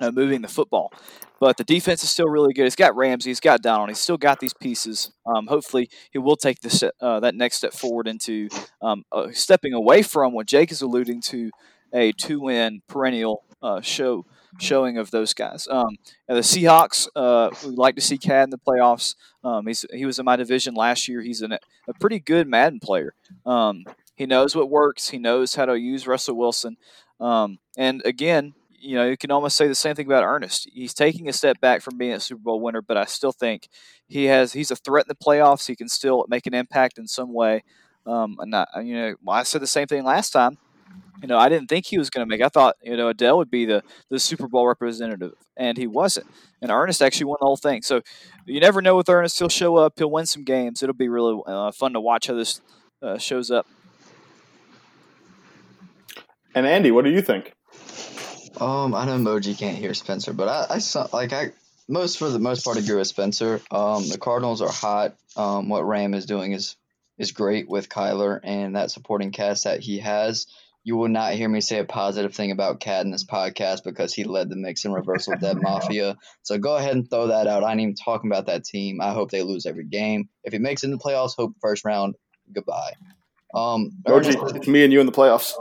uh, 0.00 0.10
moving 0.10 0.42
the 0.42 0.48
football. 0.48 0.92
But 1.38 1.58
the 1.58 1.64
defense 1.64 2.02
is 2.02 2.10
still 2.10 2.28
really 2.28 2.54
good. 2.54 2.64
He's 2.64 2.76
got 2.76 2.96
Ramsey, 2.96 3.30
he's 3.30 3.40
got 3.40 3.62
Donald, 3.62 3.90
he's 3.90 3.98
still 3.98 4.16
got 4.16 4.40
these 4.40 4.54
pieces. 4.54 5.12
Um, 5.26 5.46
hopefully, 5.48 5.90
he 6.10 6.18
will 6.18 6.36
take 6.36 6.60
this 6.60 6.82
uh, 7.00 7.20
that 7.20 7.34
next 7.34 7.58
step 7.58 7.74
forward 7.74 8.08
into 8.08 8.48
um, 8.80 9.04
uh, 9.12 9.28
stepping 9.32 9.74
away 9.74 10.02
from 10.02 10.32
what 10.32 10.46
Jake 10.46 10.72
is 10.72 10.80
alluding 10.80 11.20
to, 11.22 11.50
a 11.92 12.12
two-win 12.12 12.80
perennial 12.88 13.44
uh, 13.62 13.80
show 13.80 14.24
showing 14.58 14.96
of 14.96 15.10
those 15.10 15.34
guys. 15.34 15.68
Um, 15.70 15.96
the 16.28 16.36
Seahawks, 16.36 17.08
uh, 17.14 17.50
we 17.64 17.74
like 17.74 17.94
to 17.96 18.00
see 18.00 18.16
Cad 18.16 18.44
in 18.44 18.50
the 18.50 18.58
playoffs. 18.58 19.14
Um, 19.44 19.66
he's 19.66 19.84
he 19.92 20.06
was 20.06 20.18
in 20.18 20.24
my 20.24 20.36
division 20.36 20.74
last 20.74 21.08
year. 21.08 21.20
He's 21.20 21.42
an, 21.42 21.52
a 21.52 21.58
pretty 22.00 22.18
good 22.18 22.48
Madden 22.48 22.80
player. 22.80 23.14
Um, 23.44 23.84
he 24.14 24.26
knows 24.26 24.56
what 24.56 24.70
works. 24.70 25.10
He 25.10 25.18
knows 25.18 25.54
how 25.54 25.66
to 25.66 25.78
use 25.78 26.06
Russell 26.06 26.36
Wilson. 26.36 26.76
Um, 27.20 27.58
and 27.76 28.02
again, 28.04 28.54
you 28.80 28.96
know, 28.96 29.06
you 29.06 29.16
can 29.16 29.30
almost 29.30 29.56
say 29.56 29.68
the 29.68 29.74
same 29.74 29.94
thing 29.94 30.06
about 30.06 30.24
Ernest. 30.24 30.68
He's 30.72 30.94
taking 30.94 31.28
a 31.28 31.32
step 31.32 31.60
back 31.60 31.82
from 31.82 31.98
being 31.98 32.12
a 32.12 32.20
Super 32.20 32.40
Bowl 32.40 32.60
winner, 32.60 32.82
but 32.82 32.96
I 32.96 33.04
still 33.04 33.32
think 33.32 33.68
he 34.06 34.24
has 34.24 34.52
he's 34.52 34.70
a 34.70 34.76
threat 34.76 35.06
in 35.06 35.08
the 35.08 35.24
playoffs. 35.24 35.66
He 35.66 35.76
can 35.76 35.88
still 35.88 36.24
make 36.28 36.46
an 36.46 36.54
impact 36.54 36.98
in 36.98 37.06
some 37.06 37.32
way. 37.32 37.64
Um, 38.06 38.36
and 38.40 38.54
I, 38.54 38.66
you 38.82 38.94
know, 38.94 39.14
I 39.28 39.42
said 39.42 39.62
the 39.62 39.66
same 39.66 39.86
thing 39.86 40.04
last 40.04 40.30
time. 40.30 40.58
You 41.22 41.28
know, 41.28 41.38
I 41.38 41.48
didn't 41.48 41.68
think 41.68 41.86
he 41.86 41.98
was 41.98 42.10
going 42.10 42.26
to 42.26 42.28
make. 42.28 42.42
I 42.42 42.48
thought 42.48 42.76
you 42.82 42.96
know 42.96 43.08
Adele 43.08 43.38
would 43.38 43.50
be 43.50 43.64
the 43.64 43.82
the 44.10 44.20
Super 44.20 44.46
Bowl 44.48 44.66
representative, 44.66 45.32
and 45.56 45.78
he 45.78 45.86
wasn't. 45.86 46.26
And 46.60 46.70
Ernest 46.70 47.02
actually 47.02 47.26
won 47.26 47.38
the 47.40 47.46
whole 47.46 47.56
thing. 47.56 47.82
So 47.82 48.02
you 48.44 48.60
never 48.60 48.82
know 48.82 48.96
with 48.96 49.08
Ernest. 49.08 49.38
He'll 49.38 49.48
show 49.48 49.76
up. 49.76 49.94
He'll 49.98 50.10
win 50.10 50.26
some 50.26 50.44
games. 50.44 50.82
It'll 50.82 50.94
be 50.94 51.08
really 51.08 51.40
uh, 51.46 51.72
fun 51.72 51.94
to 51.94 52.00
watch 52.00 52.26
how 52.28 52.34
this 52.34 52.60
uh, 53.02 53.18
shows 53.18 53.50
up. 53.50 53.66
And 56.54 56.66
Andy, 56.66 56.90
what 56.90 57.04
do 57.04 57.10
you 57.10 57.20
think? 57.20 57.55
Um, 58.60 58.94
I 58.94 59.06
know 59.06 59.18
Moji 59.18 59.56
can't 59.56 59.76
hear 59.76 59.94
Spencer, 59.94 60.32
but 60.32 60.48
I, 60.48 60.76
I 60.76 60.78
saw 60.78 61.08
like 61.12 61.32
I 61.32 61.52
most 61.88 62.18
for 62.18 62.28
the 62.28 62.38
most 62.38 62.64
part 62.64 62.78
agree 62.78 62.96
with 62.96 63.06
Spencer. 63.06 63.60
Um, 63.70 64.08
the 64.08 64.18
Cardinals 64.18 64.62
are 64.62 64.70
hot. 64.70 65.16
Um, 65.36 65.68
what 65.68 65.86
Ram 65.86 66.14
is 66.14 66.26
doing 66.26 66.52
is 66.52 66.76
is 67.18 67.32
great 67.32 67.68
with 67.68 67.88
Kyler 67.88 68.40
and 68.42 68.76
that 68.76 68.90
supporting 68.90 69.32
cast 69.32 69.64
that 69.64 69.80
he 69.80 69.98
has. 69.98 70.46
You 70.84 70.96
will 70.96 71.08
not 71.08 71.32
hear 71.32 71.48
me 71.48 71.60
say 71.60 71.78
a 71.80 71.84
positive 71.84 72.34
thing 72.34 72.52
about 72.52 72.78
Cat 72.78 73.04
in 73.04 73.10
this 73.10 73.24
podcast 73.24 73.82
because 73.82 74.14
he 74.14 74.22
led 74.22 74.48
the 74.48 74.56
mix 74.56 74.84
and 74.84 74.94
reversal 74.94 75.34
dead 75.40 75.60
mafia. 75.60 76.16
So 76.42 76.58
go 76.58 76.76
ahead 76.76 76.94
and 76.94 77.10
throw 77.10 77.28
that 77.28 77.48
out. 77.48 77.64
I 77.64 77.72
ain't 77.72 77.80
even 77.80 77.94
talking 77.96 78.30
about 78.30 78.46
that 78.46 78.64
team. 78.64 79.00
I 79.00 79.12
hope 79.12 79.32
they 79.32 79.42
lose 79.42 79.66
every 79.66 79.84
game. 79.84 80.28
If 80.44 80.52
he 80.52 80.60
makes 80.60 80.84
it 80.84 80.86
in 80.86 80.92
the 80.92 80.98
playoffs, 80.98 81.34
hope 81.36 81.54
first 81.60 81.84
round. 81.84 82.14
Goodbye. 82.52 82.92
Um, 83.52 83.90
Moji, 84.06 84.56
it's 84.56 84.68
me 84.68 84.84
and 84.84 84.92
you 84.92 85.00
in 85.00 85.06
the 85.06 85.12
playoffs. 85.12 85.54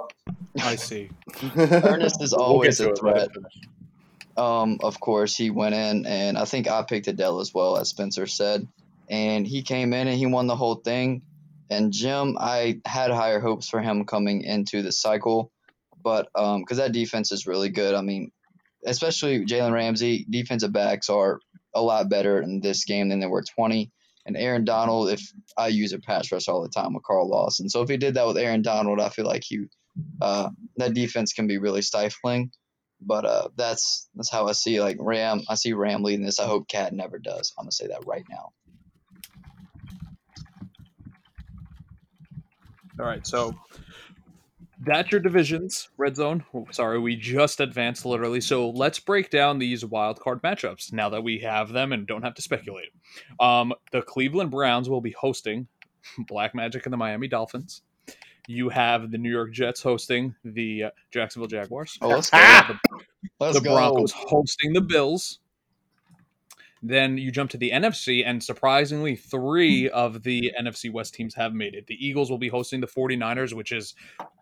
I 0.61 0.75
see. 0.75 1.09
Ernest 1.55 2.21
is 2.21 2.31
We'll 2.37 2.41
always 2.41 2.79
a 2.79 2.95
threat. 2.95 3.29
it. 3.35 4.37
Um, 4.37 4.79
of 4.83 4.99
course, 4.99 5.35
he 5.35 5.49
went 5.49 5.75
in, 5.75 6.05
and 6.05 6.37
I 6.37 6.45
think 6.45 6.67
I 6.67 6.83
picked 6.83 7.07
Adele 7.07 7.39
as 7.39 7.53
well, 7.53 7.77
as 7.77 7.89
Spencer 7.89 8.25
said. 8.25 8.67
and 9.09 9.45
he 9.45 9.61
came 9.61 9.93
in 9.93 10.07
and 10.07 10.17
he 10.17 10.25
won 10.25 10.47
the 10.47 10.55
whole 10.55 10.75
thing. 10.75 11.21
And 11.69 11.91
Jim, 11.93 12.37
I 12.39 12.79
had 12.85 13.11
higher 13.11 13.39
hopes 13.39 13.69
for 13.69 13.81
him 13.81 14.05
coming 14.05 14.41
into 14.41 14.81
the 14.81 14.91
cycle, 14.91 15.51
but 16.03 16.27
um, 16.35 16.61
because 16.61 16.77
that 16.77 16.91
defense 16.91 17.31
is 17.31 17.47
really 17.47 17.69
good. 17.69 17.93
I 17.95 18.01
mean, 18.01 18.31
especially 18.85 19.45
Jalen 19.45 19.73
Ramsey, 19.73 20.25
defensive 20.29 20.71
backs 20.73 21.09
are 21.09 21.39
a 21.73 21.81
lot 21.81 22.09
better 22.09 22.41
in 22.41 22.59
this 22.61 22.83
game 22.85 23.09
than 23.09 23.19
they 23.19 23.27
were 23.27 23.43
20. 23.43 23.91
And 24.27 24.37
Aaron 24.37 24.65
Donald, 24.65 25.09
if 25.09 25.21
I 25.57 25.67
use 25.67 25.93
a 25.93 25.99
pass 25.99 26.31
rush 26.31 26.47
all 26.47 26.61
the 26.63 26.69
time 26.69 26.93
with 26.93 27.03
Carl 27.03 27.29
Lawson, 27.29 27.69
so 27.69 27.81
if 27.81 27.89
he 27.89 27.97
did 27.97 28.15
that 28.15 28.25
with 28.27 28.37
Aaron 28.37 28.61
Donald, 28.63 28.99
I 28.99 29.09
feel 29.09 29.25
like 29.25 29.43
he 29.43 29.65
uh, 30.21 30.49
that 30.77 30.93
defense 30.93 31.33
can 31.33 31.47
be 31.47 31.57
really 31.57 31.81
stifling. 31.81 32.51
But 33.01 33.25
uh, 33.25 33.49
that's 33.55 34.07
that's 34.15 34.31
how 34.31 34.47
I 34.47 34.53
see 34.53 34.79
like 34.81 34.97
Ram. 34.99 35.41
I 35.49 35.55
see 35.55 35.73
Ram 35.73 36.01
leading 36.03 36.25
this. 36.25 36.39
I 36.39 36.45
hope 36.45 36.67
Cat 36.67 36.93
never 36.93 37.19
does. 37.19 37.53
I'm 37.57 37.65
gonna 37.65 37.71
say 37.71 37.87
that 37.87 38.05
right 38.07 38.23
now. 38.29 38.51
All 42.97 43.05
right, 43.05 43.27
so 43.27 43.53
that's 44.85 45.11
your 45.11 45.19
divisions, 45.19 45.89
red 45.97 46.15
zone. 46.15 46.45
Oh, 46.53 46.67
Sorry, 46.71 46.99
we 46.99 47.15
just 47.15 47.59
advanced 47.59 48.05
literally. 48.05 48.39
So 48.39 48.69
let's 48.69 48.99
break 48.99 49.29
down 49.29 49.59
these 49.59 49.83
wild 49.83 50.19
card 50.19 50.41
matchups 50.41 50.93
now 50.93 51.09
that 51.09 51.23
we 51.23 51.39
have 51.39 51.69
them 51.73 51.91
and 51.91 52.07
don't 52.07 52.23
have 52.23 52.35
to 52.35 52.41
speculate. 52.41 52.91
Um, 53.39 53.73
the 53.91 54.01
Cleveland 54.01 54.51
Browns 54.51 54.89
will 54.89 55.01
be 55.01 55.15
hosting 55.19 55.67
Black 56.27 56.55
Magic 56.55 56.85
and 56.85 56.93
the 56.93 56.97
Miami 56.97 57.27
Dolphins. 57.27 57.81
You 58.47 58.69
have 58.69 59.11
the 59.11 59.17
New 59.17 59.31
York 59.31 59.51
Jets 59.51 59.81
hosting 59.81 60.35
the 60.43 60.85
uh, 60.85 60.89
Jacksonville 61.11 61.47
Jaguars. 61.47 61.97
Oh, 62.01 62.09
let's 62.09 62.29
go. 62.29 62.37
have 62.37 62.67
the, 62.67 62.99
Let's 63.39 63.57
the 63.57 63.63
go. 63.63 63.75
Broncos 63.75 64.11
hosting 64.11 64.73
the 64.73 64.81
Bills. 64.81 65.39
Then 66.83 67.17
you 67.17 67.31
jump 67.31 67.49
to 67.51 67.57
the 67.57 67.71
NFC, 67.71 68.23
and 68.23 68.43
surprisingly, 68.43 69.15
three 69.15 69.89
of 69.89 70.21
the 70.21 70.51
NFC 70.59 70.91
West 70.91 71.15
teams 71.15 71.33
have 71.33 71.51
made 71.53 71.73
it. 71.73 71.87
The 71.87 71.95
Eagles 72.05 72.29
will 72.29 72.37
be 72.37 72.49
hosting 72.49 72.79
the 72.79 72.87
49ers, 72.87 73.53
which 73.53 73.71
is 73.71 73.95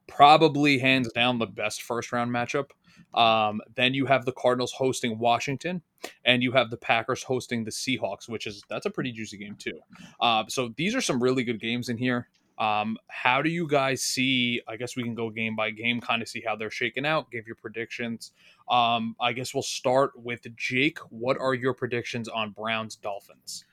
probably 0.07 0.77
hands 0.77 1.09
down 1.13 1.39
the 1.39 1.45
best 1.45 1.83
first 1.83 2.11
round 2.11 2.31
matchup. 2.31 2.71
Um, 3.13 3.61
then 3.75 3.93
you 3.93 4.07
have 4.07 4.25
the 4.25 4.33
Cardinals 4.33 4.73
hosting 4.73 5.19
Washington, 5.19 5.83
and 6.25 6.43
you 6.43 6.51
have 6.51 6.69
the 6.69 6.77
Packers 6.77 7.23
hosting 7.23 7.63
the 7.63 7.71
Seahawks, 7.71 8.27
which 8.27 8.45
is 8.45 8.61
that's 8.69 8.85
a 8.85 8.89
pretty 8.89 9.13
juicy 9.13 9.37
game 9.37 9.55
too. 9.57 9.79
Uh, 10.19 10.43
so 10.49 10.73
these 10.75 10.95
are 10.95 11.01
some 11.01 11.23
really 11.23 11.45
good 11.45 11.61
games 11.61 11.87
in 11.87 11.97
here. 11.97 12.27
Um, 12.57 12.97
how 13.07 13.41
do 13.41 13.49
you 13.49 13.67
guys 13.67 14.03
see? 14.03 14.61
I 14.67 14.75
guess 14.75 14.95
we 14.95 15.03
can 15.03 15.15
go 15.15 15.29
game 15.29 15.55
by 15.55 15.71
game, 15.71 16.01
kind 16.01 16.21
of 16.21 16.27
see 16.27 16.43
how 16.45 16.55
they're 16.55 16.71
shaking 16.71 17.05
out, 17.05 17.31
give 17.31 17.47
your 17.47 17.55
predictions. 17.55 18.31
Um, 18.69 19.15
I 19.19 19.33
guess 19.33 19.53
we'll 19.53 19.63
start 19.63 20.11
with 20.15 20.45
Jake. 20.55 20.99
What 21.09 21.37
are 21.39 21.53
your 21.53 21.73
predictions 21.73 22.27
on 22.29 22.51
Browns 22.51 22.95
Dolphins? 22.95 23.65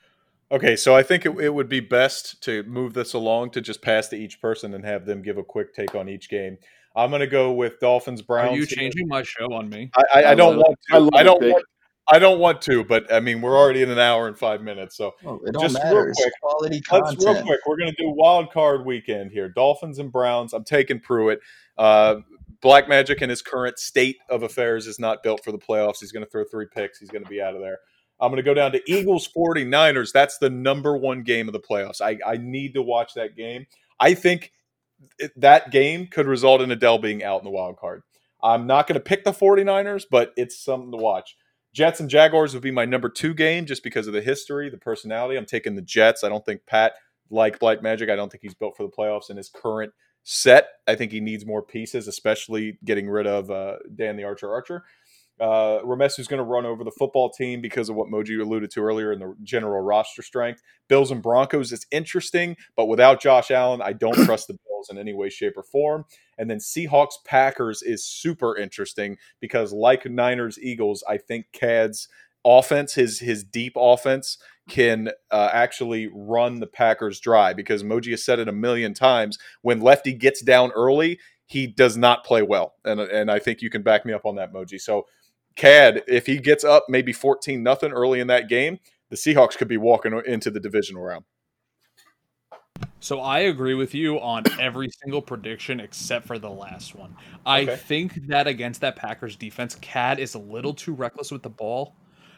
Okay, 0.51 0.75
so 0.75 0.95
I 0.95 1.03
think 1.03 1.25
it, 1.25 1.29
it 1.39 1.53
would 1.53 1.69
be 1.69 1.79
best 1.79 2.43
to 2.43 2.63
move 2.63 2.93
this 2.93 3.13
along 3.13 3.51
to 3.51 3.61
just 3.61 3.81
pass 3.81 4.09
to 4.09 4.17
each 4.17 4.41
person 4.41 4.73
and 4.73 4.83
have 4.83 5.05
them 5.05 5.21
give 5.21 5.37
a 5.37 5.43
quick 5.43 5.73
take 5.73 5.95
on 5.95 6.09
each 6.09 6.29
game. 6.29 6.57
I'm 6.93 7.09
going 7.09 7.21
to 7.21 7.27
go 7.27 7.53
with 7.53 7.79
Dolphins 7.79 8.21
Browns. 8.21 8.51
Are 8.51 8.57
you 8.57 8.65
changing 8.65 9.07
my 9.07 9.23
show 9.23 9.53
on 9.53 9.69
me? 9.69 9.89
I, 9.95 10.01
I, 10.01 10.23
I 10.23 10.31
I 10.31 10.35
don't 10.35 10.57
want 10.57 10.77
it. 10.89 10.93
I 10.93 10.99
to. 10.99 11.09
I, 11.15 11.23
don't 11.23 11.41
Dick. 11.41 11.53
want. 11.53 11.65
I 12.11 12.19
don't 12.19 12.39
want 12.39 12.61
to, 12.63 12.83
but 12.83 13.11
I 13.11 13.19
mean, 13.21 13.41
we're 13.41 13.57
already 13.57 13.81
in 13.81 13.89
an 13.89 13.99
hour 13.99 14.27
and 14.27 14.37
five 14.37 14.61
minutes, 14.61 14.97
so 14.97 15.15
Oh, 15.25 15.39
it 15.45 15.55
Just 15.59 15.77
real 15.83 16.11
quick, 16.13 16.33
quality 16.41 16.81
let's 16.91 17.25
real 17.25 17.41
quick. 17.41 17.59
We're 17.65 17.77
going 17.77 17.89
to 17.89 17.95
do 17.97 18.09
wild 18.09 18.51
card 18.51 18.85
weekend 18.85 19.31
here. 19.31 19.47
Dolphins 19.47 19.97
and 19.97 20.11
Browns. 20.11 20.53
I'm 20.53 20.63
taking 20.63 20.99
Pruitt. 20.99 21.39
Uh, 21.77 22.17
Black 22.61 22.89
Magic 22.89 23.21
in 23.21 23.29
his 23.29 23.41
current 23.41 23.79
state 23.79 24.17
of 24.29 24.43
affairs 24.43 24.87
is 24.87 24.99
not 24.99 25.23
built 25.23 25.43
for 25.43 25.51
the 25.51 25.57
playoffs. 25.57 25.99
He's 25.99 26.11
going 26.11 26.25
to 26.25 26.29
throw 26.29 26.43
three 26.43 26.67
picks. 26.71 26.99
He's 26.99 27.09
going 27.09 27.23
to 27.23 27.29
be 27.29 27.41
out 27.41 27.55
of 27.55 27.61
there. 27.61 27.79
I'm 28.19 28.29
going 28.29 28.37
to 28.37 28.43
go 28.43 28.53
down 28.53 28.71
to 28.73 28.81
Eagles 28.85 29.27
49ers. 29.35 30.11
That's 30.11 30.37
the 30.37 30.49
number 30.49 30.95
one 30.95 31.23
game 31.23 31.47
of 31.47 31.53
the 31.53 31.59
playoffs. 31.59 32.01
I, 32.01 32.19
I 32.25 32.37
need 32.37 32.75
to 32.75 32.81
watch 32.83 33.15
that 33.15 33.35
game. 33.35 33.65
I 33.99 34.13
think 34.13 34.51
that 35.37 35.71
game 35.71 36.07
could 36.07 36.27
result 36.27 36.61
in 36.61 36.69
Adele 36.69 36.99
being 36.99 37.23
out 37.23 37.39
in 37.39 37.45
the 37.45 37.51
wild 37.51 37.77
card. 37.77 38.03
I'm 38.43 38.67
not 38.67 38.87
going 38.87 38.95
to 38.95 38.99
pick 38.99 39.23
the 39.23 39.31
49ers, 39.31 40.05
but 40.09 40.33
it's 40.37 40.63
something 40.63 40.91
to 40.91 40.97
watch. 40.97 41.35
Jets 41.73 41.99
and 41.99 42.09
Jaguars 42.09 42.53
would 42.53 42.63
be 42.63 42.71
my 42.71 42.85
number 42.85 43.09
two 43.09 43.33
game 43.33 43.65
just 43.65 43.83
because 43.83 44.07
of 44.07 44.13
the 44.13 44.21
history, 44.21 44.69
the 44.69 44.77
personality. 44.77 45.37
I'm 45.37 45.45
taking 45.45 45.75
the 45.75 45.81
Jets. 45.81 46.23
I 46.23 46.29
don't 46.29 46.45
think 46.45 46.65
Pat, 46.65 46.93
like 47.29 47.59
Black 47.59 47.81
Magic, 47.81 48.09
I 48.09 48.15
don't 48.15 48.31
think 48.31 48.41
he's 48.41 48.53
built 48.53 48.75
for 48.75 48.83
the 48.83 48.91
playoffs 48.91 49.29
in 49.29 49.37
his 49.37 49.49
current 49.49 49.93
set. 50.23 50.67
I 50.87 50.95
think 50.95 51.11
he 51.11 51.19
needs 51.19 51.45
more 51.45 51.61
pieces, 51.61 52.07
especially 52.07 52.77
getting 52.83 53.09
rid 53.09 53.25
of 53.25 53.49
uh, 53.49 53.77
Dan 53.95 54.17
the 54.17 54.23
Archer 54.23 54.51
Archer. 54.51 54.83
Uh, 55.39 55.79
Ramesu's 55.83 56.27
going 56.27 56.37
to 56.37 56.43
run 56.43 56.65
over 56.65 56.83
the 56.83 56.91
football 56.91 57.29
team 57.31 57.61
because 57.61 57.89
of 57.89 57.95
what 57.95 58.09
Moji 58.09 58.39
alluded 58.39 58.69
to 58.71 58.81
earlier 58.81 59.11
in 59.11 59.19
the 59.19 59.35
general 59.43 59.81
roster 59.81 60.21
strength. 60.21 60.61
Bills 60.87 61.09
and 61.09 61.21
Broncos 61.21 61.71
is 61.71 61.85
interesting, 61.91 62.55
but 62.75 62.85
without 62.85 63.19
Josh 63.21 63.49
Allen, 63.49 63.81
I 63.81 63.93
don't 63.93 64.13
trust 64.25 64.47
the 64.47 64.57
Bills 64.67 64.89
in 64.91 64.97
any 64.97 65.13
way, 65.13 65.29
shape, 65.29 65.57
or 65.57 65.63
form. 65.63 66.05
And 66.37 66.49
then 66.49 66.57
Seahawks 66.57 67.15
Packers 67.25 67.81
is 67.81 68.05
super 68.05 68.55
interesting 68.57 69.17
because, 69.39 69.73
like 69.73 70.05
Niners 70.05 70.59
Eagles, 70.59 71.03
I 71.07 71.17
think 71.17 71.47
Cad's 71.53 72.07
offense, 72.45 72.93
his 72.93 73.19
his 73.19 73.43
deep 73.43 73.73
offense, 73.75 74.37
can 74.69 75.09
uh, 75.31 75.49
actually 75.51 76.09
run 76.13 76.59
the 76.59 76.67
Packers 76.67 77.19
dry 77.19 77.53
because 77.53 77.83
Moji 77.83 78.11
has 78.11 78.23
said 78.23 78.39
it 78.39 78.47
a 78.47 78.53
million 78.53 78.93
times. 78.93 79.37
When 79.61 79.81
Lefty 79.81 80.13
gets 80.13 80.41
down 80.41 80.71
early, 80.71 81.19
he 81.45 81.67
does 81.67 81.97
not 81.97 82.23
play 82.23 82.41
well, 82.41 82.75
and 82.85 82.99
and 82.99 83.31
I 83.31 83.39
think 83.39 83.61
you 83.61 83.69
can 83.69 83.81
back 83.81 84.05
me 84.05 84.13
up 84.13 84.25
on 84.25 84.35
that, 84.35 84.53
Moji. 84.53 84.79
So. 84.79 85.07
Cad, 85.55 86.03
if 86.07 86.25
he 86.25 86.37
gets 86.37 86.63
up 86.63 86.85
maybe 86.89 87.13
14 87.13 87.61
nothing 87.61 87.91
early 87.91 88.19
in 88.19 88.27
that 88.27 88.49
game, 88.49 88.79
the 89.09 89.15
Seahawks 89.15 89.57
could 89.57 89.67
be 89.67 89.77
walking 89.77 90.19
into 90.25 90.49
the 90.49 90.59
divisional 90.59 91.03
round. 91.03 91.25
So 92.99 93.19
I 93.19 93.39
agree 93.39 93.73
with 93.73 93.93
you 93.93 94.19
on 94.19 94.43
every 94.59 94.89
single 95.03 95.21
prediction 95.21 95.79
except 95.79 96.25
for 96.27 96.39
the 96.39 96.49
last 96.49 96.95
one. 96.95 97.15
I 97.45 97.63
Okay. 97.63 97.75
think 97.75 98.27
that 98.27 98.47
against 98.47 98.81
that 98.81 98.95
Packers 98.95 99.35
defense, 99.35 99.75
Cad 99.81 100.19
is 100.19 100.35
a 100.35 100.39
little 100.39 100.73
too 100.73 100.93
reckless 100.93 101.31
with 101.31 101.43
the 101.43 101.49
ball. 101.49 101.95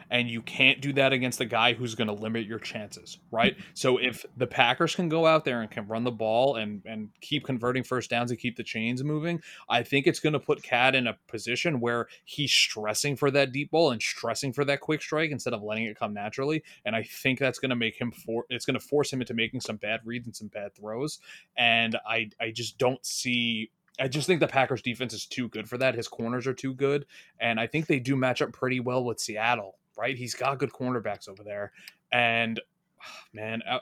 And 0.10 0.30
you 0.30 0.41
can't 0.41 0.82
do 0.82 0.93
that 0.93 1.14
against 1.14 1.41
a 1.41 1.45
guy 1.45 1.74
who's 1.74 1.95
going 1.95 2.08
to 2.08 2.14
limit 2.14 2.45
your 2.45 2.60
chances, 2.60 3.18
right? 3.32 3.58
So 3.76 3.97
if 3.97 4.26
the 4.38 4.45
Packers 4.45 4.95
can 4.95 5.10
go 5.10 5.26
out 5.26 5.45
there 5.45 5.62
and 5.62 5.70
can 5.70 5.88
run 5.88 6.04
the 6.04 6.12
ball 6.12 6.56
and 6.58 6.82
and 6.86 7.10
keep 7.22 7.43
converting 7.43 7.84
first 7.84 8.10
downs 8.10 8.30
and 8.30 8.39
keep 8.39 8.56
the 8.56 8.64
chains 8.64 9.04
moving, 9.04 9.41
I 9.68 9.84
think 9.84 10.06
it's 10.06 10.20
going 10.20 10.34
to 10.34 10.39
put 10.39 10.62
Cad 10.64 10.95
in 10.95 11.08
a 11.08 11.18
position 11.28 11.80
where 11.80 12.08
he's 12.24 12.51
stressing 12.51 13.16
for 13.16 13.32
that 13.32 13.51
deep 13.51 13.72
ball 13.72 13.91
and 13.91 14.01
stressing 14.01 14.54
for 14.54 14.64
that 14.66 14.82
quick 14.82 15.01
strike 15.01 15.32
instead 15.32 15.54
of 15.54 15.64
letting 15.64 15.86
it 15.86 15.97
come 15.97 16.14
naturally. 16.14 16.64
And 16.86 16.95
I 16.95 17.04
think 17.04 17.39
that's 17.39 17.60
going 17.60 17.72
to 17.72 17.76
make 17.76 17.99
him 17.99 18.12
for 18.12 18.45
it's 18.49 18.66
going 18.66 18.80
to 18.80 18.86
force 18.86 19.12
him 19.12 19.22
into 19.22 19.34
making 19.34 19.62
some 19.62 19.78
bad 19.78 20.01
reads 20.06 20.28
and 20.28 20.36
some 20.36 20.47
bad 20.47 20.76
throws. 20.76 21.20
And 21.58 21.97
I 22.08 22.30
I 22.39 22.51
just 22.51 22.78
don't 22.78 23.04
see. 23.06 23.72
I 23.99 24.08
just 24.08 24.26
think 24.26 24.39
the 24.39 24.47
Packers 24.47 24.82
defense 24.82 25.14
is 25.14 25.26
too 25.26 25.49
good 25.49 25.70
for 25.70 25.78
that. 25.78 25.95
His 25.95 26.08
corners 26.08 26.47
are 26.47 26.54
too 26.54 26.74
good, 26.74 27.06
and 27.39 27.60
I 27.60 27.68
think 27.68 27.86
they 27.86 27.99
do 27.99 28.16
match 28.16 28.41
up 28.41 28.51
pretty 28.51 28.80
well 28.80 29.04
with 29.04 29.20
Seattle. 29.20 29.76
Right? 29.98 30.18
He's 30.18 30.34
got 30.36 30.60
good 30.60 30.72
cornerbacks 30.72 31.28
over 31.30 31.44
there, 31.44 31.72
and 32.12 32.60
man. 33.34 33.62
uh, 33.70 33.80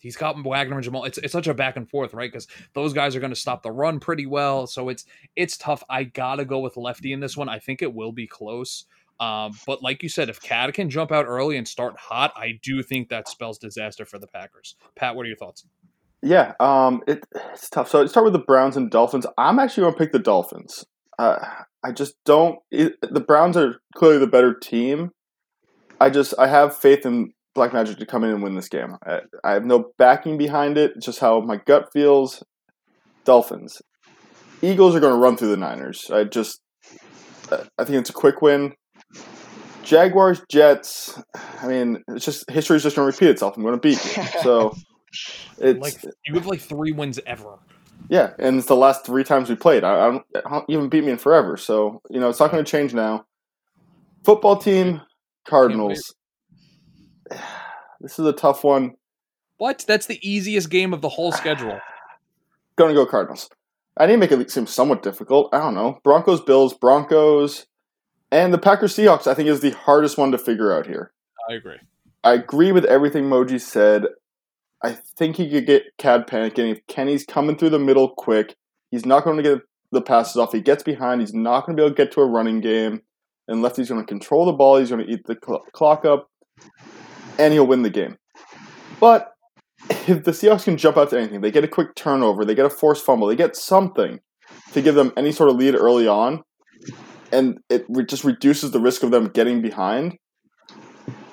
He's 0.00 0.16
got 0.16 0.40
Wagner 0.44 0.76
and 0.76 0.84
Jamal. 0.84 1.06
It's, 1.06 1.18
it's 1.18 1.32
such 1.32 1.48
a 1.48 1.54
back 1.54 1.76
and 1.76 1.90
forth, 1.90 2.14
right? 2.14 2.30
Because 2.30 2.46
those 2.72 2.92
guys 2.92 3.16
are 3.16 3.20
going 3.20 3.32
to 3.32 3.36
stop 3.36 3.64
the 3.64 3.72
run 3.72 3.98
pretty 3.98 4.26
well. 4.26 4.68
So 4.68 4.90
it's 4.90 5.04
it's 5.34 5.56
tough. 5.56 5.82
I 5.90 6.04
gotta 6.04 6.44
go 6.44 6.60
with 6.60 6.76
lefty 6.76 7.12
in 7.12 7.18
this 7.18 7.36
one. 7.36 7.48
I 7.48 7.58
think 7.58 7.82
it 7.82 7.92
will 7.92 8.12
be 8.12 8.28
close. 8.28 8.84
Um, 9.18 9.58
but 9.66 9.82
like 9.82 10.04
you 10.04 10.08
said, 10.08 10.28
if 10.28 10.40
Cad 10.40 10.72
can 10.72 10.88
jump 10.88 11.10
out 11.10 11.26
early 11.26 11.56
and 11.56 11.66
start 11.66 11.96
hot, 11.98 12.32
I 12.36 12.60
do 12.62 12.80
think 12.84 13.08
that 13.08 13.28
spells 13.28 13.58
disaster 13.58 14.04
for 14.04 14.20
the 14.20 14.28
Packers. 14.28 14.76
Pat, 14.94 15.16
what 15.16 15.24
are 15.24 15.28
your 15.28 15.36
thoughts? 15.36 15.64
Yeah, 16.22 16.52
um, 16.60 17.02
it, 17.08 17.24
it's 17.52 17.68
tough. 17.68 17.88
So 17.88 18.06
start 18.06 18.22
with 18.22 18.34
the 18.34 18.38
Browns 18.38 18.76
and 18.76 18.92
Dolphins. 18.92 19.26
I'm 19.36 19.58
actually 19.58 19.82
going 19.82 19.94
to 19.94 19.98
pick 19.98 20.12
the 20.12 20.20
Dolphins. 20.20 20.84
Uh, 21.18 21.44
I 21.82 21.90
just 21.90 22.14
don't. 22.24 22.60
It, 22.70 22.94
the 23.02 23.20
Browns 23.20 23.56
are 23.56 23.80
clearly 23.96 24.18
the 24.18 24.28
better 24.28 24.54
team. 24.54 25.10
I 26.00 26.10
just 26.10 26.34
I 26.38 26.46
have 26.46 26.76
faith 26.76 27.04
in 27.06 27.32
Black 27.54 27.72
Magic 27.72 27.98
to 27.98 28.06
come 28.06 28.24
in 28.24 28.30
and 28.30 28.42
win 28.42 28.54
this 28.54 28.68
game. 28.68 28.96
I, 29.06 29.20
I 29.44 29.52
have 29.52 29.64
no 29.64 29.90
backing 29.98 30.38
behind 30.38 30.78
it. 30.78 30.92
It's 30.96 31.06
just 31.06 31.18
how 31.20 31.40
my 31.40 31.56
gut 31.66 31.88
feels. 31.92 32.42
Dolphins, 33.24 33.82
Eagles 34.62 34.94
are 34.94 35.00
going 35.00 35.12
to 35.12 35.18
run 35.20 35.36
through 35.36 35.50
the 35.50 35.56
Niners. 35.56 36.10
I 36.10 36.24
just 36.24 36.60
I 37.50 37.84
think 37.84 37.98
it's 37.98 38.10
a 38.10 38.14
quick 38.14 38.40
win. 38.40 38.72
Jaguars, 39.82 40.42
Jets. 40.50 41.20
I 41.62 41.66
mean, 41.66 42.02
it's 42.08 42.24
just 42.24 42.50
history's 42.50 42.82
just 42.82 42.96
going 42.96 43.10
to 43.10 43.14
repeat 43.14 43.30
itself. 43.30 43.56
I'm 43.56 43.62
going 43.62 43.74
to 43.74 43.80
beat 43.80 44.16
you. 44.16 44.22
So 44.42 44.74
it's 45.58 45.80
Like 45.80 46.14
you 46.26 46.34
have 46.34 46.46
like 46.46 46.60
three 46.60 46.92
wins 46.92 47.18
ever. 47.26 47.58
yeah, 48.08 48.32
and 48.38 48.58
it's 48.58 48.66
the 48.66 48.76
last 48.76 49.04
three 49.04 49.24
times 49.24 49.48
we 49.48 49.56
played. 49.56 49.84
I, 49.84 49.92
I 50.06 50.10
don't, 50.10 50.24
I 50.46 50.50
don't 50.50 50.70
even 50.70 50.88
beat 50.88 51.04
me 51.04 51.12
in 51.12 51.18
forever. 51.18 51.56
So 51.56 52.00
you 52.10 52.20
know, 52.20 52.28
it's 52.28 52.40
not 52.40 52.50
going 52.50 52.64
to 52.64 52.70
change 52.70 52.94
now. 52.94 53.24
Football 54.24 54.56
team, 54.56 55.00
Cardinals. 55.48 56.14
This 58.00 58.16
is 58.16 58.26
a 58.26 58.32
tough 58.32 58.62
one. 58.62 58.92
What? 59.56 59.84
That's 59.88 60.06
the 60.06 60.20
easiest 60.22 60.70
game 60.70 60.94
of 60.94 61.00
the 61.00 61.08
whole 61.08 61.32
schedule. 61.32 61.80
Going 62.76 62.90
to 62.90 62.94
go 62.94 63.04
Cardinals. 63.04 63.50
I 63.96 64.06
need 64.06 64.12
to 64.12 64.18
make 64.18 64.30
it 64.30 64.50
seem 64.52 64.68
somewhat 64.68 65.02
difficult. 65.02 65.52
I 65.52 65.58
don't 65.58 65.74
know. 65.74 65.98
Broncos, 66.04 66.40
Bills, 66.40 66.74
Broncos, 66.74 67.66
and 68.30 68.54
the 68.54 68.58
Packers 68.58 68.94
Seahawks. 68.94 69.26
I 69.26 69.34
think 69.34 69.48
is 69.48 69.62
the 69.62 69.72
hardest 69.72 70.16
one 70.16 70.30
to 70.30 70.38
figure 70.38 70.72
out 70.72 70.86
here. 70.86 71.10
I 71.50 71.54
agree. 71.54 71.78
I 72.22 72.34
agree 72.34 72.70
with 72.70 72.84
everything 72.84 73.24
Moji 73.24 73.60
said. 73.60 74.04
I 74.84 74.92
think 74.92 75.34
he 75.34 75.50
could 75.50 75.66
get 75.66 75.96
Cad 75.98 76.28
panicking 76.28 76.70
if 76.70 76.86
Kenny's 76.86 77.24
coming 77.24 77.56
through 77.58 77.70
the 77.70 77.80
middle 77.80 78.10
quick. 78.10 78.54
He's 78.92 79.04
not 79.04 79.24
going 79.24 79.38
to 79.38 79.42
get 79.42 79.62
the 79.90 80.02
passes 80.02 80.36
off. 80.36 80.52
He 80.52 80.60
gets 80.60 80.84
behind. 80.84 81.20
He's 81.20 81.34
not 81.34 81.66
going 81.66 81.76
to 81.76 81.80
be 81.80 81.84
able 81.84 81.96
to 81.96 82.00
get 82.04 82.12
to 82.12 82.20
a 82.20 82.26
running 82.26 82.60
game. 82.60 83.02
And 83.48 83.62
Lefty's 83.62 83.88
going 83.88 84.00
to 84.00 84.06
control 84.06 84.44
the 84.44 84.52
ball. 84.52 84.76
He's 84.76 84.90
going 84.90 85.04
to 85.04 85.10
eat 85.10 85.26
the 85.26 85.36
cl- 85.44 85.64
clock 85.72 86.04
up, 86.04 86.28
and 87.38 87.52
he'll 87.52 87.66
win 87.66 87.82
the 87.82 87.90
game. 87.90 88.16
But 89.00 89.32
if 89.90 90.24
the 90.24 90.32
Seahawks 90.32 90.64
can 90.64 90.76
jump 90.76 90.96
out 90.96 91.10
to 91.10 91.18
anything, 91.18 91.40
they 91.40 91.50
get 91.50 91.64
a 91.64 91.68
quick 91.68 91.94
turnover, 91.94 92.44
they 92.44 92.54
get 92.54 92.66
a 92.66 92.70
forced 92.70 93.04
fumble, 93.04 93.26
they 93.26 93.36
get 93.36 93.56
something 93.56 94.20
to 94.72 94.82
give 94.82 94.94
them 94.94 95.12
any 95.16 95.32
sort 95.32 95.50
of 95.50 95.56
lead 95.56 95.74
early 95.74 96.06
on, 96.06 96.42
and 97.32 97.58
it 97.70 97.86
re- 97.88 98.04
just 98.04 98.24
reduces 98.24 98.70
the 98.70 98.80
risk 98.80 99.02
of 99.02 99.10
them 99.10 99.28
getting 99.28 99.62
behind. 99.62 100.16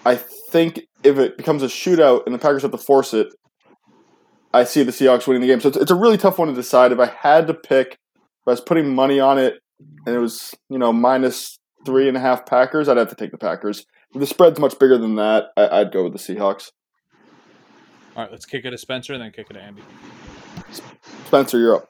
I 0.05 0.15
think 0.15 0.81
if 1.03 1.17
it 1.17 1.37
becomes 1.37 1.63
a 1.63 1.67
shootout 1.67 2.25
and 2.25 2.33
the 2.33 2.39
Packers 2.39 2.61
have 2.61 2.71
to 2.71 2.77
force 2.77 3.13
it, 3.13 3.27
I 4.53 4.63
see 4.63 4.83
the 4.83 4.91
Seahawks 4.91 5.27
winning 5.27 5.41
the 5.41 5.47
game. 5.47 5.59
So 5.59 5.69
it's, 5.69 5.77
it's 5.77 5.91
a 5.91 5.95
really 5.95 6.17
tough 6.17 6.37
one 6.37 6.47
to 6.47 6.53
decide. 6.53 6.91
If 6.91 6.99
I 6.99 7.07
had 7.07 7.47
to 7.47 7.53
pick, 7.53 7.93
if 7.93 8.47
I 8.47 8.51
was 8.51 8.61
putting 8.61 8.95
money 8.95 9.19
on 9.19 9.37
it, 9.37 9.55
and 10.05 10.15
it 10.15 10.19
was 10.19 10.53
you 10.69 10.77
know 10.77 10.93
minus 10.93 11.57
three 11.85 12.07
and 12.07 12.17
a 12.17 12.19
half 12.19 12.45
Packers, 12.45 12.89
I'd 12.89 12.97
have 12.97 13.09
to 13.09 13.15
take 13.15 13.31
the 13.31 13.37
Packers. 13.37 13.85
If 14.13 14.19
the 14.19 14.27
spread's 14.27 14.59
much 14.59 14.77
bigger 14.79 14.97
than 14.97 15.15
that, 15.15 15.51
I, 15.55 15.81
I'd 15.81 15.91
go 15.91 16.03
with 16.03 16.13
the 16.13 16.19
Seahawks. 16.19 16.71
All 18.15 18.23
right, 18.23 18.31
let's 18.31 18.45
kick 18.45 18.65
it 18.65 18.71
to 18.71 18.77
Spencer 18.77 19.13
and 19.13 19.21
then 19.21 19.31
kick 19.31 19.47
it 19.49 19.53
to 19.53 19.61
Andy. 19.61 19.83
Spencer, 21.25 21.59
you're 21.59 21.75
up. 21.75 21.89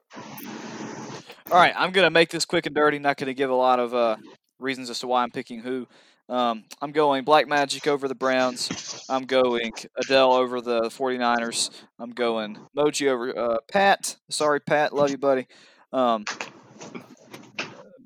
All 1.52 1.58
right, 1.58 1.74
I'm 1.78 1.92
going 1.92 2.06
to 2.06 2.10
make 2.10 2.30
this 2.30 2.46
quick 2.46 2.66
and 2.66 2.74
dirty. 2.74 2.98
Not 2.98 3.18
going 3.18 3.28
to 3.28 3.34
give 3.36 3.52
a 3.52 3.56
lot 3.56 3.80
of 3.80 3.94
uh, 3.94 4.16
reasons 4.60 4.90
as 4.90 5.00
to 5.00 5.08
why 5.08 5.22
I'm 5.22 5.30
picking 5.30 5.62
who. 5.62 5.88
Um, 6.28 6.64
I'm 6.82 6.92
going 6.92 7.24
Black 7.24 7.48
Magic 7.48 7.86
over 7.86 8.08
the 8.08 8.16
Browns. 8.16 9.06
I'm 9.08 9.26
going 9.26 9.74
Adele 9.96 10.34
over 10.34 10.60
the 10.60 10.86
49ers. 10.86 11.70
I'm 12.00 12.12
going 12.12 12.58
Moji 12.76 13.10
over 13.10 13.38
uh, 13.38 13.58
Pat. 13.72 14.16
Sorry, 14.32 14.60
Pat. 14.60 14.94
Love 14.94 15.12
you, 15.12 15.20
buddy. 15.20 15.46
Um, 15.94 16.26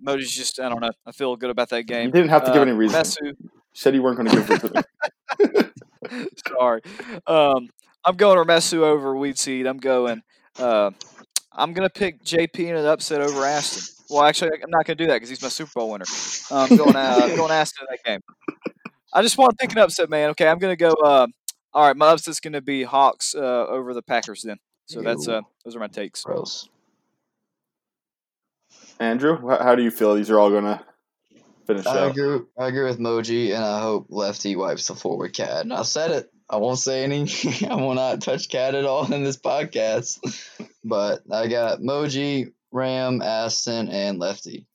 Moji's 0.02 0.32
just, 0.36 0.60
I 0.60 0.70
don't 0.70 0.82
know. 0.82 0.92
I 1.06 1.12
feel 1.12 1.36
good 1.36 1.50
about 1.50 1.70
that 1.70 1.84
game. 1.84 2.08
You 2.08 2.12
didn't 2.12 2.30
have 2.30 2.44
to 2.46 2.52
give 2.52 2.60
Uh, 2.60 2.66
any 2.66 2.72
reason. 2.72 2.98
Mesu, 3.00 3.34
said 3.74 3.96
you 3.96 4.02
weren't 4.04 4.18
going 4.18 4.30
to 4.30 4.36
give 4.36 4.64
reason. 6.12 6.34
Sorry. 6.48 6.82
Um, 7.28 7.70
I'm 8.06 8.16
going 8.16 8.38
Ramesu 8.38 8.80
over 8.80 9.16
Weed 9.16 9.38
Seed. 9.38 9.66
I'm 9.68 9.78
going. 9.78 10.22
Uh, 10.58 10.92
I'm 11.52 11.74
going 11.74 11.88
to 11.88 11.94
pick 11.94 12.24
JP 12.24 12.60
in 12.60 12.76
an 12.76 12.86
upset 12.86 13.22
over 13.22 13.44
Aston. 13.44 13.96
Well, 14.10 14.24
actually, 14.24 14.52
I'm 14.54 14.70
not 14.70 14.86
going 14.86 14.98
to 14.98 15.04
do 15.04 15.08
that 15.08 15.16
because 15.18 15.30
he's 15.30 15.42
my 15.42 15.50
Super 15.50 15.72
Bowl 15.76 15.92
winner. 15.92 16.06
I'm 16.52 16.76
going. 16.76 16.96
Uh, 16.96 17.20
I'm 17.24 17.36
going 17.36 17.52
Aston 17.52 17.88
in 17.90 17.96
that 17.96 18.04
game. 18.04 18.56
I 19.14 19.22
just 19.22 19.38
want 19.38 19.52
to 19.52 19.56
pick 19.58 19.72
an 19.74 19.80
upset, 19.80 20.10
man. 20.10 20.30
Okay, 20.32 20.48
I'm 20.48 20.58
going 20.60 20.72
to 20.76 20.78
go. 20.78 20.90
Uh, 20.92 21.28
all 21.74 21.86
right, 21.88 21.96
my 21.96 22.12
upset's 22.12 22.40
going 22.40 22.54
to 22.54 22.62
be 22.62 22.84
Hawks 22.84 23.36
uh, 23.36 23.40
over 23.68 23.94
the 23.94 24.02
Packers 24.02 24.42
then. 24.44 24.58
So 24.88 25.02
that's 25.02 25.28
uh, 25.28 25.42
those 25.64 25.76
are 25.76 25.80
my 25.80 25.88
takes. 25.88 26.24
Gross. 26.24 26.68
Andrew, 29.00 29.38
how 29.48 29.76
do 29.76 29.84
you 29.84 29.92
feel? 29.92 30.16
These 30.16 30.30
are 30.30 30.40
all 30.40 30.50
going 30.50 30.66
to 30.66 30.82
finish 31.66 31.86
I 31.86 32.00
out. 32.00 32.12
agree. 32.12 32.40
I 32.58 32.68
agree 32.68 32.84
with 32.84 33.00
Moji, 33.00 33.54
and 33.56 33.64
I 33.64 33.80
hope 33.82 34.08
Lefty 34.10 34.56
wipes 34.56 34.88
the 34.88 34.96
forward 34.96 35.34
Cat. 35.34 35.62
And 35.62 35.74
I 35.74 35.84
said 35.84 36.12
it. 36.12 36.30
I 36.50 36.58
won't 36.58 36.80
say 36.80 37.04
any. 37.04 37.28
I 37.70 37.76
will 37.76 37.94
not 37.94 38.22
touch 38.22 38.50
Cat 38.50 38.76
at 38.76 38.86
all 38.86 39.12
in 39.14 39.24
this 39.24 39.38
podcast. 39.38 40.20
But 40.82 41.24
I 41.30 41.48
got 41.48 41.82
Moji, 41.82 42.54
Ram, 42.72 43.22
Aston, 43.22 43.90
and 43.90 44.18
Lefty. 44.18 44.66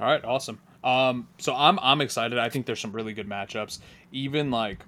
All 0.00 0.06
right, 0.06 0.24
awesome. 0.24 0.60
Um, 0.82 1.28
so 1.38 1.54
I'm 1.54 1.78
I'm 1.80 2.00
excited. 2.00 2.38
I 2.38 2.48
think 2.48 2.66
there's 2.66 2.80
some 2.80 2.90
really 2.90 3.12
good 3.12 3.28
matchups. 3.28 3.78
Even 4.10 4.50
like 4.50 4.84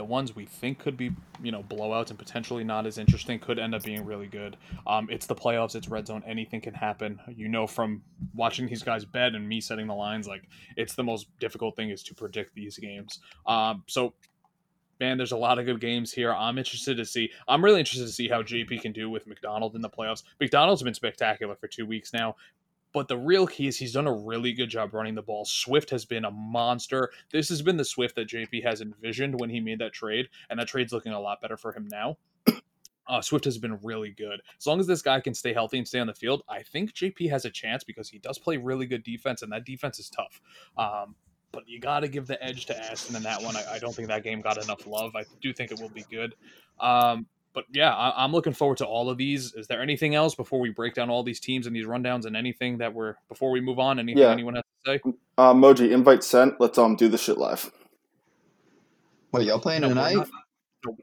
the 0.00 0.04
ones 0.04 0.34
we 0.34 0.46
think 0.46 0.78
could 0.78 0.96
be, 0.96 1.10
you 1.42 1.52
know, 1.52 1.62
blowouts 1.62 2.08
and 2.08 2.18
potentially 2.18 2.64
not 2.64 2.86
as 2.86 2.96
interesting 2.96 3.38
could 3.38 3.58
end 3.58 3.74
up 3.74 3.82
being 3.82 4.02
really 4.02 4.28
good. 4.28 4.56
Um, 4.86 5.08
it's 5.10 5.26
the 5.26 5.34
playoffs. 5.34 5.74
It's 5.74 5.90
red 5.90 6.06
zone. 6.06 6.22
Anything 6.26 6.62
can 6.62 6.72
happen. 6.72 7.20
You 7.28 7.48
know, 7.48 7.66
from 7.66 8.00
watching 8.34 8.66
these 8.66 8.82
guys 8.82 9.04
bet 9.04 9.34
and 9.34 9.46
me 9.46 9.60
setting 9.60 9.86
the 9.86 9.94
lines, 9.94 10.26
like 10.26 10.48
it's 10.74 10.94
the 10.94 11.04
most 11.04 11.26
difficult 11.38 11.76
thing 11.76 11.90
is 11.90 12.02
to 12.04 12.14
predict 12.14 12.54
these 12.54 12.78
games. 12.78 13.20
Um, 13.46 13.84
so. 13.86 14.14
Man, 15.00 15.16
there's 15.16 15.32
a 15.32 15.36
lot 15.38 15.58
of 15.58 15.64
good 15.64 15.80
games 15.80 16.12
here. 16.12 16.30
I'm 16.30 16.58
interested 16.58 16.98
to 16.98 17.06
see. 17.06 17.30
I'm 17.48 17.64
really 17.64 17.80
interested 17.80 18.04
to 18.04 18.12
see 18.12 18.28
how 18.28 18.42
JP 18.42 18.82
can 18.82 18.92
do 18.92 19.08
with 19.08 19.26
McDonald 19.26 19.74
in 19.74 19.80
the 19.80 19.88
playoffs. 19.88 20.24
McDonald's 20.38 20.82
been 20.82 20.92
spectacular 20.92 21.56
for 21.56 21.68
two 21.68 21.86
weeks 21.86 22.12
now. 22.12 22.36
But 22.92 23.08
the 23.08 23.16
real 23.16 23.46
key 23.46 23.68
is 23.68 23.76
he's 23.78 23.92
done 23.92 24.06
a 24.06 24.12
really 24.12 24.52
good 24.52 24.68
job 24.68 24.94
running 24.94 25.14
the 25.14 25.22
ball. 25.22 25.44
Swift 25.44 25.90
has 25.90 26.04
been 26.04 26.24
a 26.24 26.30
monster. 26.30 27.10
This 27.32 27.48
has 27.48 27.62
been 27.62 27.76
the 27.76 27.84
Swift 27.84 28.16
that 28.16 28.28
JP 28.28 28.64
has 28.64 28.80
envisioned 28.80 29.38
when 29.38 29.50
he 29.50 29.60
made 29.60 29.78
that 29.78 29.92
trade, 29.92 30.28
and 30.48 30.58
that 30.58 30.68
trade's 30.68 30.92
looking 30.92 31.12
a 31.12 31.20
lot 31.20 31.40
better 31.40 31.56
for 31.56 31.72
him 31.72 31.88
now. 31.90 32.18
Uh, 33.08 33.20
Swift 33.20 33.44
has 33.44 33.58
been 33.58 33.76
really 33.82 34.10
good. 34.12 34.40
As 34.56 34.68
long 34.68 34.78
as 34.78 34.86
this 34.86 35.02
guy 35.02 35.18
can 35.18 35.34
stay 35.34 35.52
healthy 35.52 35.78
and 35.78 35.88
stay 35.88 35.98
on 35.98 36.06
the 36.06 36.14
field, 36.14 36.44
I 36.48 36.62
think 36.62 36.92
JP 36.92 37.28
has 37.30 37.44
a 37.44 37.50
chance 37.50 37.82
because 37.82 38.08
he 38.08 38.20
does 38.20 38.38
play 38.38 38.56
really 38.56 38.86
good 38.86 39.02
defense, 39.02 39.42
and 39.42 39.50
that 39.50 39.64
defense 39.64 39.98
is 39.98 40.08
tough. 40.10 40.40
Um, 40.78 41.16
but 41.50 41.68
you 41.68 41.80
got 41.80 42.00
to 42.00 42.08
give 42.08 42.28
the 42.28 42.40
edge 42.40 42.66
to 42.66 42.78
Aston 42.78 43.16
in 43.16 43.24
that 43.24 43.42
one. 43.42 43.56
I, 43.56 43.64
I 43.72 43.78
don't 43.80 43.92
think 43.92 44.06
that 44.08 44.22
game 44.22 44.40
got 44.40 44.62
enough 44.62 44.86
love. 44.86 45.16
I 45.16 45.24
do 45.40 45.52
think 45.52 45.72
it 45.72 45.80
will 45.80 45.88
be 45.88 46.04
good. 46.08 46.36
Um, 46.78 47.26
but 47.52 47.64
yeah, 47.72 47.92
I, 47.94 48.24
I'm 48.24 48.32
looking 48.32 48.52
forward 48.52 48.78
to 48.78 48.86
all 48.86 49.10
of 49.10 49.18
these. 49.18 49.54
Is 49.54 49.66
there 49.66 49.80
anything 49.82 50.14
else 50.14 50.34
before 50.34 50.60
we 50.60 50.70
break 50.70 50.94
down 50.94 51.10
all 51.10 51.22
these 51.22 51.40
teams 51.40 51.66
and 51.66 51.74
these 51.74 51.86
rundowns 51.86 52.24
and 52.26 52.36
anything 52.36 52.78
that 52.78 52.94
we're 52.94 53.14
before 53.28 53.50
we 53.50 53.60
move 53.60 53.78
on? 53.78 53.98
Anything 53.98 54.22
Yeah. 54.22 54.30
anyone 54.32 54.54
has 54.54 54.64
to 54.84 54.92
say? 54.92 55.12
Uh, 55.38 55.52
Moji, 55.54 55.90
invite 55.90 56.22
sent. 56.24 56.60
Let's 56.60 56.78
um 56.78 56.96
do 56.96 57.08
this 57.08 57.22
shit 57.22 57.38
live. 57.38 57.70
Wait, 59.32 59.46
y'all 59.46 59.58
playing 59.58 59.82
No, 59.82 59.88
we're 59.88 59.94
tonight? 59.94 60.16
not- 60.16 60.28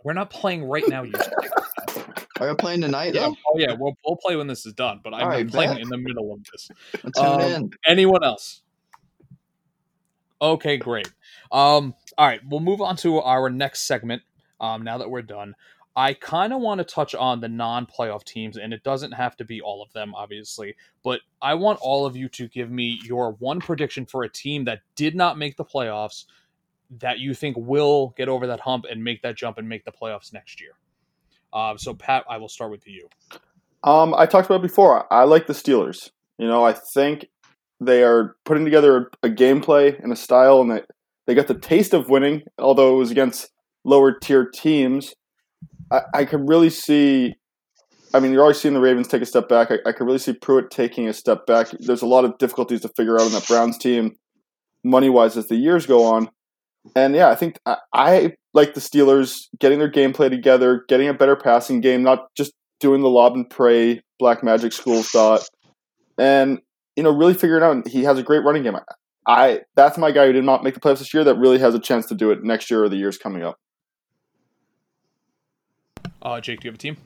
We're 0.03 0.13
not 0.13 0.29
playing 0.29 0.63
right 0.65 0.87
now. 0.87 1.03
You 1.03 1.13
Are 2.39 2.47
y'all 2.47 2.55
playing 2.55 2.81
tonight 2.81 3.13
yeah, 3.13 3.21
though? 3.27 3.35
oh 3.51 3.57
yeah, 3.57 3.73
we'll, 3.77 3.97
we'll 4.05 4.17
play 4.17 4.35
when 4.35 4.47
this 4.47 4.65
is 4.65 4.73
done. 4.73 5.01
But 5.03 5.13
I'm 5.13 5.21
All 5.21 5.27
right, 5.29 5.47
playing 5.49 5.71
bet. 5.73 5.81
in 5.81 5.89
the 5.89 5.97
middle 5.97 6.33
of 6.33 6.39
this. 6.51 6.69
I'll 7.03 7.11
tune 7.11 7.25
Um, 7.25 7.39
in. 7.63 7.71
Anyone 7.87 8.23
else? 8.23 8.61
Okay, 10.41 10.77
great. 10.77 11.07
Um, 11.51 11.95
all 12.17 12.27
right, 12.27 12.41
we'll 12.47 12.59
move 12.59 12.81
on 12.81 12.95
to 12.97 13.19
our 13.19 13.49
next 13.49 13.83
segment. 13.83 14.21
Um, 14.59 14.83
now 14.83 14.97
that 14.99 15.09
we're 15.09 15.21
done, 15.21 15.55
I 15.97 16.13
kind 16.13 16.53
of 16.53 16.61
want 16.61 16.77
to 16.77 16.83
touch 16.83 17.15
on 17.15 17.41
the 17.41 17.49
non-playoff 17.49 18.23
teams, 18.23 18.55
and 18.55 18.71
it 18.71 18.83
doesn't 18.83 19.13
have 19.13 19.35
to 19.37 19.43
be 19.43 19.61
all 19.61 19.81
of 19.81 19.91
them, 19.93 20.13
obviously. 20.13 20.75
But 21.03 21.21
I 21.41 21.55
want 21.55 21.79
all 21.81 22.05
of 22.05 22.15
you 22.15 22.29
to 22.29 22.47
give 22.47 22.69
me 22.69 23.01
your 23.03 23.31
one 23.39 23.59
prediction 23.59 24.05
for 24.05 24.23
a 24.23 24.29
team 24.29 24.65
that 24.65 24.81
did 24.95 25.15
not 25.15 25.39
make 25.39 25.57
the 25.57 25.65
playoffs 25.65 26.25
that 26.99 27.17
you 27.17 27.33
think 27.33 27.57
will 27.57 28.13
get 28.15 28.29
over 28.29 28.45
that 28.45 28.59
hump 28.59 28.85
and 28.87 29.03
make 29.03 29.23
that 29.23 29.35
jump 29.35 29.57
and 29.57 29.67
make 29.67 29.85
the 29.85 29.91
playoffs 29.91 30.31
next 30.31 30.61
year. 30.61 30.73
Um, 31.51 31.79
so 31.79 31.95
Pat, 31.95 32.25
I 32.29 32.37
will 32.37 32.47
start 32.47 32.69
with 32.69 32.87
you. 32.87 33.09
Um, 33.83 34.13
I 34.15 34.27
talked 34.27 34.45
about 34.45 34.61
before. 34.61 35.11
I 35.11 35.23
like 35.23 35.47
the 35.47 35.53
Steelers. 35.53 36.11
You 36.37 36.47
know, 36.47 36.63
I 36.63 36.73
think 36.73 37.25
they 37.81 38.03
are 38.03 38.35
putting 38.45 38.65
together 38.65 39.09
a 39.23 39.29
gameplay 39.29 39.99
and 39.99 40.13
a 40.13 40.15
style, 40.15 40.61
and 40.61 40.69
they 40.69 40.81
they 41.25 41.33
got 41.33 41.47
the 41.47 41.55
taste 41.55 41.95
of 41.95 42.07
winning, 42.07 42.43
although 42.59 42.93
it 42.93 42.99
was 42.99 43.09
against 43.09 43.49
lower 43.83 44.11
tier 44.11 44.45
teams. 44.45 45.15
I, 45.91 46.01
I 46.13 46.25
could 46.25 46.47
really 46.47 46.69
see. 46.69 47.35
I 48.13 48.19
mean, 48.19 48.31
you're 48.31 48.41
already 48.41 48.57
seeing 48.57 48.73
the 48.73 48.79
Ravens 48.79 49.07
take 49.07 49.21
a 49.21 49.25
step 49.25 49.49
back. 49.49 49.69
I, 49.69 49.77
I 49.85 49.91
could 49.91 50.05
really 50.05 50.17
see 50.17 50.33
Pruitt 50.33 50.71
taking 50.71 51.07
a 51.07 51.13
step 51.13 51.45
back. 51.45 51.67
There's 51.79 52.01
a 52.01 52.07
lot 52.07 52.25
of 52.25 52.37
difficulties 52.37 52.81
to 52.81 52.89
figure 52.95 53.15
out 53.15 53.25
on 53.25 53.31
that 53.33 53.47
Browns 53.47 53.77
team, 53.77 54.15
money 54.83 55.09
wise, 55.09 55.35
as 55.35 55.47
the 55.47 55.55
years 55.55 55.85
go 55.85 56.05
on. 56.05 56.29
And 56.95 57.15
yeah, 57.15 57.29
I 57.29 57.35
think 57.35 57.59
I, 57.65 57.77
I 57.93 58.33
like 58.53 58.73
the 58.73 58.79
Steelers 58.79 59.47
getting 59.59 59.79
their 59.79 59.91
gameplay 59.91 60.29
together, 60.29 60.85
getting 60.87 61.09
a 61.09 61.13
better 61.13 61.35
passing 61.35 61.81
game, 61.81 62.01
not 62.01 62.27
just 62.35 62.53
doing 62.79 63.01
the 63.01 63.09
lob 63.09 63.35
and 63.35 63.49
pray 63.49 64.01
black 64.19 64.43
magic 64.43 64.73
school 64.73 65.03
thought, 65.03 65.47
and 66.17 66.59
you 66.95 67.03
know 67.03 67.11
really 67.11 67.33
figuring 67.33 67.63
out. 67.63 67.87
He 67.87 68.03
has 68.03 68.17
a 68.17 68.23
great 68.23 68.43
running 68.43 68.63
game. 68.63 68.75
I, 68.75 68.81
I 69.27 69.61
that's 69.75 69.97
my 69.97 70.11
guy 70.11 70.27
who 70.27 70.33
did 70.33 70.45
not 70.45 70.63
make 70.63 70.75
the 70.75 70.79
playoffs 70.79 70.99
this 70.99 71.13
year. 71.13 71.23
That 71.23 71.37
really 71.37 71.59
has 71.59 71.75
a 71.75 71.79
chance 71.79 72.05
to 72.07 72.15
do 72.15 72.31
it 72.31 72.43
next 72.43 72.71
year 72.71 72.83
or 72.83 72.89
the 72.89 72.95
years 72.95 73.17
coming 73.17 73.43
up. 73.43 73.57
Uh, 76.21 76.41
Jake, 76.41 76.59
do 76.59 76.67
you 76.67 76.71
have 76.71 76.75
a 76.75 76.77
team? 76.77 76.97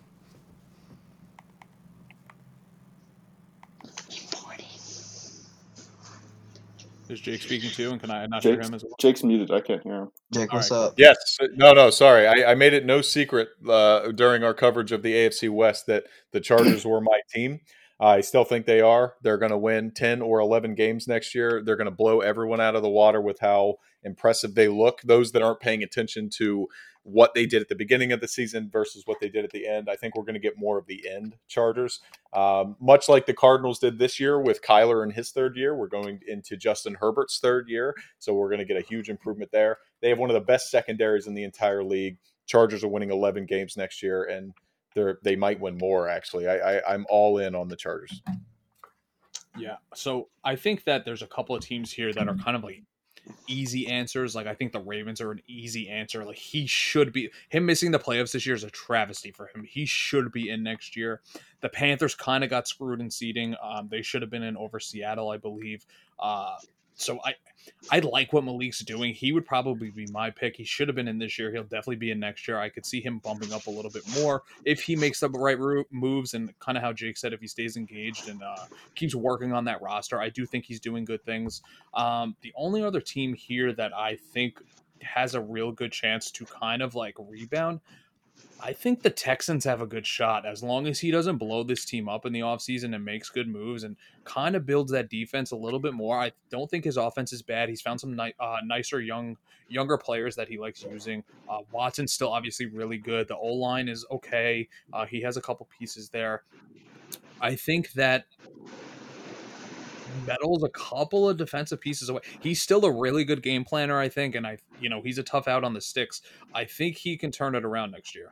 Is 7.11 7.19
Jake 7.19 7.41
speaking 7.41 7.69
too? 7.69 7.91
And 7.91 7.99
can 7.99 8.09
I 8.09 8.25
not 8.25 8.41
hear 8.41 8.61
him 8.61 8.73
as 8.73 8.83
well? 8.83 8.93
Jake's 8.97 9.21
muted. 9.21 9.51
I 9.51 9.59
can't 9.59 9.83
hear 9.83 10.03
him. 10.03 10.11
Jake, 10.31 10.53
all 10.53 10.59
what's 10.59 10.71
right. 10.71 10.77
up? 10.77 10.93
Yes, 10.97 11.17
no, 11.55 11.73
no, 11.73 11.89
sorry. 11.89 12.25
I, 12.25 12.51
I 12.51 12.55
made 12.55 12.73
it 12.73 12.85
no 12.85 13.01
secret 13.01 13.49
uh, 13.69 14.13
during 14.13 14.45
our 14.45 14.53
coverage 14.53 14.93
of 14.93 15.03
the 15.03 15.13
AFC 15.13 15.49
West 15.49 15.87
that 15.87 16.05
the 16.31 16.39
Chargers 16.39 16.85
were 16.85 17.01
my 17.01 17.19
team. 17.29 17.59
I 17.99 18.21
still 18.21 18.45
think 18.45 18.65
they 18.65 18.79
are. 18.79 19.15
They're 19.21 19.37
going 19.37 19.51
to 19.51 19.57
win 19.57 19.91
10 19.91 20.21
or 20.21 20.39
11 20.39 20.73
games 20.73 21.07
next 21.07 21.35
year. 21.35 21.61
They're 21.63 21.75
going 21.75 21.85
to 21.85 21.91
blow 21.91 22.21
everyone 22.21 22.61
out 22.61 22.75
of 22.75 22.81
the 22.81 22.89
water 22.89 23.21
with 23.21 23.39
how 23.39 23.75
impressive 24.03 24.55
they 24.55 24.69
look. 24.69 25.01
Those 25.01 25.33
that 25.33 25.41
aren't 25.41 25.59
paying 25.59 25.83
attention 25.83 26.29
to 26.37 26.67
what 27.03 27.33
they 27.33 27.45
did 27.45 27.61
at 27.61 27.69
the 27.69 27.75
beginning 27.75 28.11
of 28.11 28.21
the 28.21 28.27
season 28.27 28.69
versus 28.71 29.03
what 29.05 29.19
they 29.19 29.29
did 29.29 29.43
at 29.43 29.51
the 29.51 29.67
end. 29.67 29.89
I 29.89 29.95
think 29.95 30.15
we're 30.15 30.23
going 30.23 30.35
to 30.35 30.39
get 30.39 30.57
more 30.57 30.77
of 30.77 30.85
the 30.85 31.09
end 31.09 31.35
Chargers, 31.47 31.99
um, 32.33 32.75
much 32.79 33.09
like 33.09 33.25
the 33.25 33.33
Cardinals 33.33 33.79
did 33.79 33.97
this 33.97 34.19
year 34.19 34.39
with 34.39 34.61
Kyler 34.61 35.03
in 35.03 35.11
his 35.11 35.31
third 35.31 35.57
year. 35.57 35.75
We're 35.75 35.87
going 35.87 36.19
into 36.27 36.57
Justin 36.57 36.95
Herbert's 36.95 37.39
third 37.39 37.67
year, 37.69 37.95
so 38.19 38.33
we're 38.33 38.49
going 38.49 38.59
to 38.59 38.65
get 38.65 38.77
a 38.77 38.85
huge 38.85 39.09
improvement 39.09 39.51
there. 39.51 39.79
They 40.01 40.09
have 40.09 40.19
one 40.19 40.29
of 40.29 40.35
the 40.35 40.41
best 40.41 40.69
secondaries 40.69 41.27
in 41.27 41.33
the 41.33 41.43
entire 41.43 41.83
league. 41.83 42.17
Chargers 42.45 42.83
are 42.83 42.89
winning 42.89 43.11
11 43.11 43.45
games 43.45 43.77
next 43.77 44.03
year, 44.03 44.25
and 44.25 44.53
they're 44.93 45.19
they 45.23 45.35
might 45.35 45.59
win 45.59 45.77
more. 45.77 46.07
Actually, 46.09 46.47
I, 46.47 46.77
I 46.77 46.93
I'm 46.93 47.05
all 47.09 47.37
in 47.37 47.55
on 47.55 47.67
the 47.67 47.75
Chargers. 47.75 48.21
Yeah. 49.57 49.77
So 49.93 50.29
I 50.43 50.55
think 50.55 50.83
that 50.85 51.05
there's 51.05 51.21
a 51.21 51.27
couple 51.27 51.55
of 51.55 51.63
teams 51.63 51.91
here 51.91 52.13
that 52.13 52.27
are 52.27 52.35
kind 52.35 52.55
of 52.55 52.63
like 52.63 52.83
easy 53.47 53.87
answers. 53.87 54.35
Like 54.35 54.47
I 54.47 54.53
think 54.53 54.71
the 54.71 54.79
Ravens 54.79 55.21
are 55.21 55.31
an 55.31 55.41
easy 55.47 55.89
answer. 55.89 56.25
Like 56.25 56.37
he 56.37 56.65
should 56.65 57.13
be 57.13 57.29
him 57.49 57.65
missing 57.65 57.91
the 57.91 57.99
playoffs 57.99 58.31
this 58.31 58.45
year 58.45 58.55
is 58.55 58.63
a 58.63 58.69
travesty 58.69 59.31
for 59.31 59.47
him. 59.47 59.63
He 59.63 59.85
should 59.85 60.31
be 60.31 60.49
in 60.49 60.63
next 60.63 60.95
year. 60.95 61.21
The 61.61 61.69
Panthers 61.69 62.15
kind 62.15 62.43
of 62.43 62.49
got 62.49 62.67
screwed 62.67 63.01
in 63.01 63.09
seeding. 63.09 63.55
Um, 63.61 63.87
they 63.89 64.01
should 64.01 64.21
have 64.21 64.31
been 64.31 64.43
in 64.43 64.57
over 64.57 64.79
Seattle, 64.79 65.29
I 65.29 65.37
believe. 65.37 65.85
Uh, 66.19 66.55
so 66.95 67.19
I 67.23 67.35
I 67.89 67.99
like 67.99 68.33
what 68.33 68.43
Malik's 68.43 68.79
doing. 68.79 69.13
He 69.13 69.31
would 69.31 69.45
probably 69.45 69.91
be 69.91 70.07
my 70.07 70.29
pick. 70.29 70.55
He 70.55 70.63
should 70.63 70.87
have 70.87 70.95
been 70.95 71.07
in 71.07 71.17
this 71.17 71.37
year. 71.37 71.51
He'll 71.51 71.63
definitely 71.63 71.97
be 71.97 72.11
in 72.11 72.19
next 72.19 72.47
year. 72.47 72.59
I 72.59 72.69
could 72.69 72.85
see 72.85 73.01
him 73.01 73.19
bumping 73.19 73.53
up 73.53 73.67
a 73.67 73.69
little 73.69 73.91
bit 73.91 74.03
more 74.19 74.43
if 74.65 74.81
he 74.81 74.95
makes 74.95 75.19
the 75.19 75.29
right 75.29 75.57
moves 75.91 76.33
and 76.33 76.57
kind 76.59 76.77
of 76.77 76.83
how 76.83 76.93
Jake 76.93 77.17
said, 77.17 77.33
if 77.33 77.39
he 77.39 77.47
stays 77.47 77.77
engaged 77.77 78.29
and 78.29 78.41
uh, 78.41 78.65
keeps 78.95 79.13
working 79.13 79.53
on 79.53 79.65
that 79.65 79.81
roster. 79.81 80.19
I 80.19 80.29
do 80.29 80.45
think 80.45 80.65
he's 80.65 80.79
doing 80.79 81.05
good 81.05 81.23
things. 81.23 81.61
Um, 81.93 82.35
the 82.41 82.53
only 82.55 82.83
other 82.83 83.01
team 83.01 83.33
here 83.33 83.73
that 83.73 83.93
I 83.95 84.15
think 84.15 84.59
has 85.01 85.35
a 85.35 85.41
real 85.41 85.71
good 85.71 85.91
chance 85.91 86.31
to 86.31 86.45
kind 86.45 86.81
of 86.81 86.95
like 86.95 87.15
rebound 87.17 87.79
I 88.63 88.73
think 88.73 89.01
the 89.01 89.09
Texans 89.09 89.65
have 89.65 89.81
a 89.81 89.87
good 89.87 90.05
shot 90.05 90.45
as 90.45 90.61
long 90.61 90.85
as 90.85 90.99
he 90.99 91.09
doesn't 91.09 91.37
blow 91.37 91.63
this 91.63 91.83
team 91.83 92.07
up 92.07 92.27
in 92.27 92.33
the 92.33 92.41
offseason 92.41 92.93
and 92.93 93.03
makes 93.03 93.29
good 93.29 93.47
moves 93.47 93.83
and 93.83 93.95
kind 94.23 94.55
of 94.55 94.67
builds 94.67 94.91
that 94.91 95.09
defense 95.09 95.51
a 95.51 95.55
little 95.55 95.79
bit 95.79 95.93
more. 95.93 96.19
I 96.19 96.31
don't 96.51 96.69
think 96.69 96.85
his 96.85 96.95
offense 96.95 97.33
is 97.33 97.41
bad. 97.41 97.69
He's 97.69 97.81
found 97.81 97.99
some 97.99 98.15
ni- 98.15 98.35
uh, 98.39 98.57
nicer 98.63 99.01
young 99.01 99.37
younger 99.67 99.97
players 99.97 100.35
that 100.35 100.47
he 100.47 100.59
likes 100.59 100.83
using. 100.83 101.23
Uh, 101.49 101.59
Watson's 101.71 102.13
still 102.13 102.31
obviously 102.31 102.67
really 102.67 102.97
good. 102.97 103.27
The 103.27 103.37
O 103.37 103.47
line 103.47 103.87
is 103.87 104.05
okay. 104.11 104.67
Uh, 104.93 105.05
he 105.05 105.21
has 105.21 105.37
a 105.37 105.41
couple 105.41 105.67
pieces 105.79 106.09
there. 106.09 106.43
I 107.39 107.55
think 107.55 107.93
that 107.93 108.25
Metal's 110.25 110.63
a 110.63 110.69
couple 110.69 111.27
of 111.29 111.37
defensive 111.37 111.79
pieces 111.79 112.09
away. 112.09 112.21
He's 112.39 112.61
still 112.61 112.85
a 112.85 112.91
really 112.91 113.23
good 113.23 113.41
game 113.41 113.63
planner, 113.63 113.99
I 113.99 114.09
think, 114.09 114.35
and 114.35 114.45
I, 114.45 114.57
you 114.79 114.89
know, 114.89 115.01
he's 115.01 115.17
a 115.17 115.23
tough 115.23 115.47
out 115.47 115.63
on 115.63 115.73
the 115.73 115.81
sticks. 115.81 116.21
I 116.53 116.65
think 116.65 116.97
he 116.97 117.17
can 117.17 117.31
turn 117.31 117.55
it 117.55 117.65
around 117.65 117.91
next 117.91 118.15
year. 118.15 118.29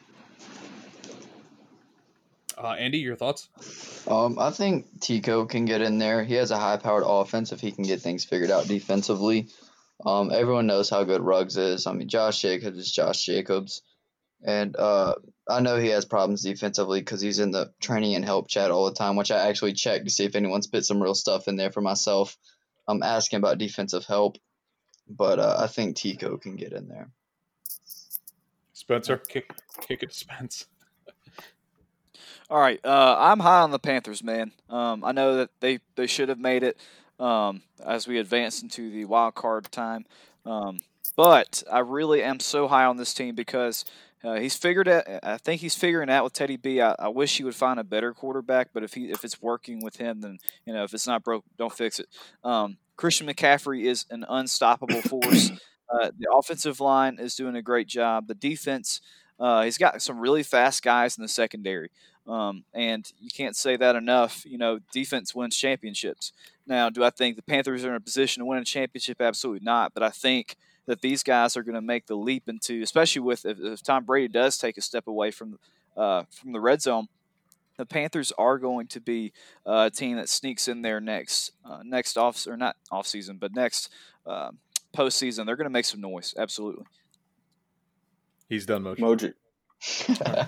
Uh, 2.62 2.74
Andy, 2.74 2.98
your 2.98 3.16
thoughts? 3.16 3.48
Um, 4.08 4.38
I 4.38 4.52
think 4.52 5.00
Tico 5.00 5.46
can 5.46 5.64
get 5.64 5.82
in 5.82 5.98
there. 5.98 6.26
He 6.26 6.34
has 6.34 6.52
a 6.52 6.58
high-powered 6.58 7.04
offense 7.06 7.54
if 7.54 7.62
he 7.62 7.72
can 7.72 7.86
get 7.86 8.02
things 8.02 8.26
figured 8.26 8.52
out 8.52 8.68
defensively. 8.68 9.48
Um, 10.06 10.32
everyone 10.32 10.68
knows 10.68 10.90
how 10.90 11.04
good 11.06 11.22
Ruggs 11.22 11.56
is. 11.56 11.88
I 11.88 11.94
mean, 11.94 12.10
Josh 12.10 12.42
Jacobs 12.42 12.78
is 12.78 12.92
Josh 12.92 13.26
Jacobs, 13.26 13.82
and 14.44 14.76
uh, 14.76 15.16
I 15.50 15.62
know 15.62 15.78
he 15.78 15.90
has 15.90 16.06
problems 16.06 16.44
defensively 16.44 17.02
because 17.02 17.22
he's 17.22 17.40
in 17.40 17.52
the 17.52 17.74
training 17.82 18.16
and 18.16 18.24
help 18.24 18.48
chat 18.48 18.72
all 18.72 18.86
the 18.86 18.96
time, 18.96 19.16
which 19.16 19.32
I 19.32 19.48
actually 19.50 19.74
check 19.74 20.04
to 20.04 20.10
see 20.10 20.26
if 20.26 20.36
anyone 20.36 20.62
spit 20.62 20.86
some 20.86 21.02
real 21.02 21.16
stuff 21.16 21.48
in 21.48 21.56
there 21.56 21.72
for 21.72 21.82
myself. 21.82 22.38
I'm 22.88 23.04
asking 23.04 23.38
about 23.38 23.58
defensive 23.58 24.06
help, 24.06 24.38
but 25.08 25.40
uh, 25.40 25.58
I 25.60 25.68
think 25.68 25.96
Tico 25.96 26.38
can 26.38 26.56
get 26.56 26.74
in 26.74 26.88
there. 26.88 27.10
Spencer, 28.74 29.18
kick, 29.18 29.52
kick 29.82 30.04
it, 30.04 30.14
Spence. 30.14 30.68
All 32.50 32.60
right, 32.60 32.80
uh, 32.84 33.16
I'm 33.20 33.40
high 33.40 33.62
on 33.62 33.72
the 33.72 33.80
Panthers, 33.80 34.24
man. 34.24 34.52
Um, 34.70 35.04
I 35.04 35.12
know 35.12 35.36
that 35.38 35.50
they, 35.60 35.80
they 35.96 36.08
should 36.08 36.30
have 36.30 36.40
made 36.40 36.64
it 36.64 36.78
um, 37.20 37.62
as 37.86 38.08
we 38.08 38.18
advance 38.18 38.62
into 38.62 38.90
the 38.90 39.06
wild 39.06 39.36
card 39.36 39.72
time, 39.72 40.06
um, 40.46 40.80
but 41.16 41.64
I 41.72 41.80
really 41.80 42.24
am 42.24 42.40
so 42.40 42.68
high 42.68 42.86
on 42.86 42.98
this 42.98 43.14
team 43.14 43.36
because 43.36 43.86
uh, 44.24 44.36
he's 44.36 44.56
figured 44.56 44.88
out. 44.88 45.04
I 45.24 45.38
think 45.38 45.62
he's 45.62 45.76
figuring 45.76 46.10
out 46.10 46.24
with 46.24 46.34
Teddy 46.34 46.58
B. 46.58 46.82
I, 46.82 46.96
I 47.00 47.08
wish 47.08 47.38
he 47.38 47.44
would 47.44 47.56
find 47.56 47.80
a 47.80 47.84
better 47.84 48.14
quarterback, 48.14 48.70
but 48.74 48.84
if 48.84 48.94
he 48.94 49.10
if 49.10 49.24
it's 49.24 49.42
working 49.42 49.82
with 49.84 49.98
him, 49.98 50.22
then 50.22 50.40
you 50.66 50.74
know 50.74 50.84
if 50.84 50.94
it's 50.94 51.08
not 51.08 51.24
broke, 51.24 51.46
don't 51.58 51.74
fix 51.74 52.00
it. 52.00 52.08
Um, 52.44 52.78
Christian 52.98 53.28
McCaffrey 53.28 53.86
is 53.86 54.06
an 54.10 54.26
unstoppable 54.28 55.02
force. 55.02 55.52
Uh, 55.92 56.12
the 56.20 56.32
offensive 56.32 56.80
line 56.80 57.18
is 57.20 57.34
doing 57.34 57.56
a 57.56 57.64
great 57.64 57.88
job. 57.88 58.28
The 58.28 58.36
defense, 58.36 59.02
uh, 59.40 59.64
he's 59.64 59.80
got 59.80 60.00
some 60.04 60.20
really 60.20 60.44
fast 60.44 60.84
guys 60.84 61.18
in 61.18 61.24
the 61.24 61.28
secondary. 61.28 61.90
Um, 62.28 62.64
and 62.76 63.12
you 63.20 63.32
can't 63.36 63.56
say 63.56 63.76
that 63.76 63.96
enough. 63.96 64.46
You 64.46 64.60
know, 64.60 64.78
defense 64.94 65.34
wins 65.34 65.58
championships. 65.58 66.32
Now, 66.68 66.92
do 66.92 67.04
I 67.04 67.10
think 67.10 67.38
the 67.38 67.42
Panthers 67.42 67.84
are 67.84 67.90
in 67.90 67.96
a 67.96 68.00
position 68.00 68.42
to 68.42 68.46
win 68.46 68.60
a 68.60 68.64
championship? 68.64 69.20
Absolutely 69.20 69.66
not. 69.66 69.96
But 69.96 70.04
I 70.04 70.10
think 70.10 70.58
that 70.90 71.02
these 71.02 71.22
guys 71.22 71.56
are 71.56 71.62
going 71.62 71.76
to 71.76 71.82
make 71.82 72.08
the 72.08 72.16
leap 72.16 72.50
into, 72.50 72.82
especially 72.82 73.22
with 73.22 73.46
if, 73.46 73.60
if, 73.60 73.84
Tom 73.84 74.06
Brady 74.06 74.28
does 74.28 74.58
take 74.58 74.76
a 74.76 74.82
step 74.82 75.06
away 75.06 75.30
from 75.30 75.60
uh, 75.96 76.24
from 76.32 76.52
the 76.52 76.60
red 76.60 76.82
zone. 76.82 77.08
The 77.78 77.86
Panthers 77.86 78.34
are 78.40 78.58
going 78.58 78.88
to 78.88 79.00
be 79.00 79.32
uh, 79.68 79.90
a 79.92 79.96
team 79.96 80.18
that 80.18 80.28
sneaks 80.30 80.68
in 80.68 80.82
there 80.82 81.00
next 81.00 81.52
uh, 81.64 81.82
next 81.86 82.18
off 82.18 82.48
or 82.48 82.58
not 82.58 82.76
off 82.92 83.06
season, 83.06 83.38
but 83.38 83.54
next 83.54 83.90
uh, 84.26 84.50
postseason. 84.92 85.46
They're 85.46 85.56
going 85.56 85.66
to 85.66 85.70
make 85.70 85.86
some 85.86 86.02
noise. 86.02 86.34
Absolutely. 86.36 86.86
He's 88.50 88.66
done 88.66 88.82
motion. 88.82 89.06
Moji 89.06 89.34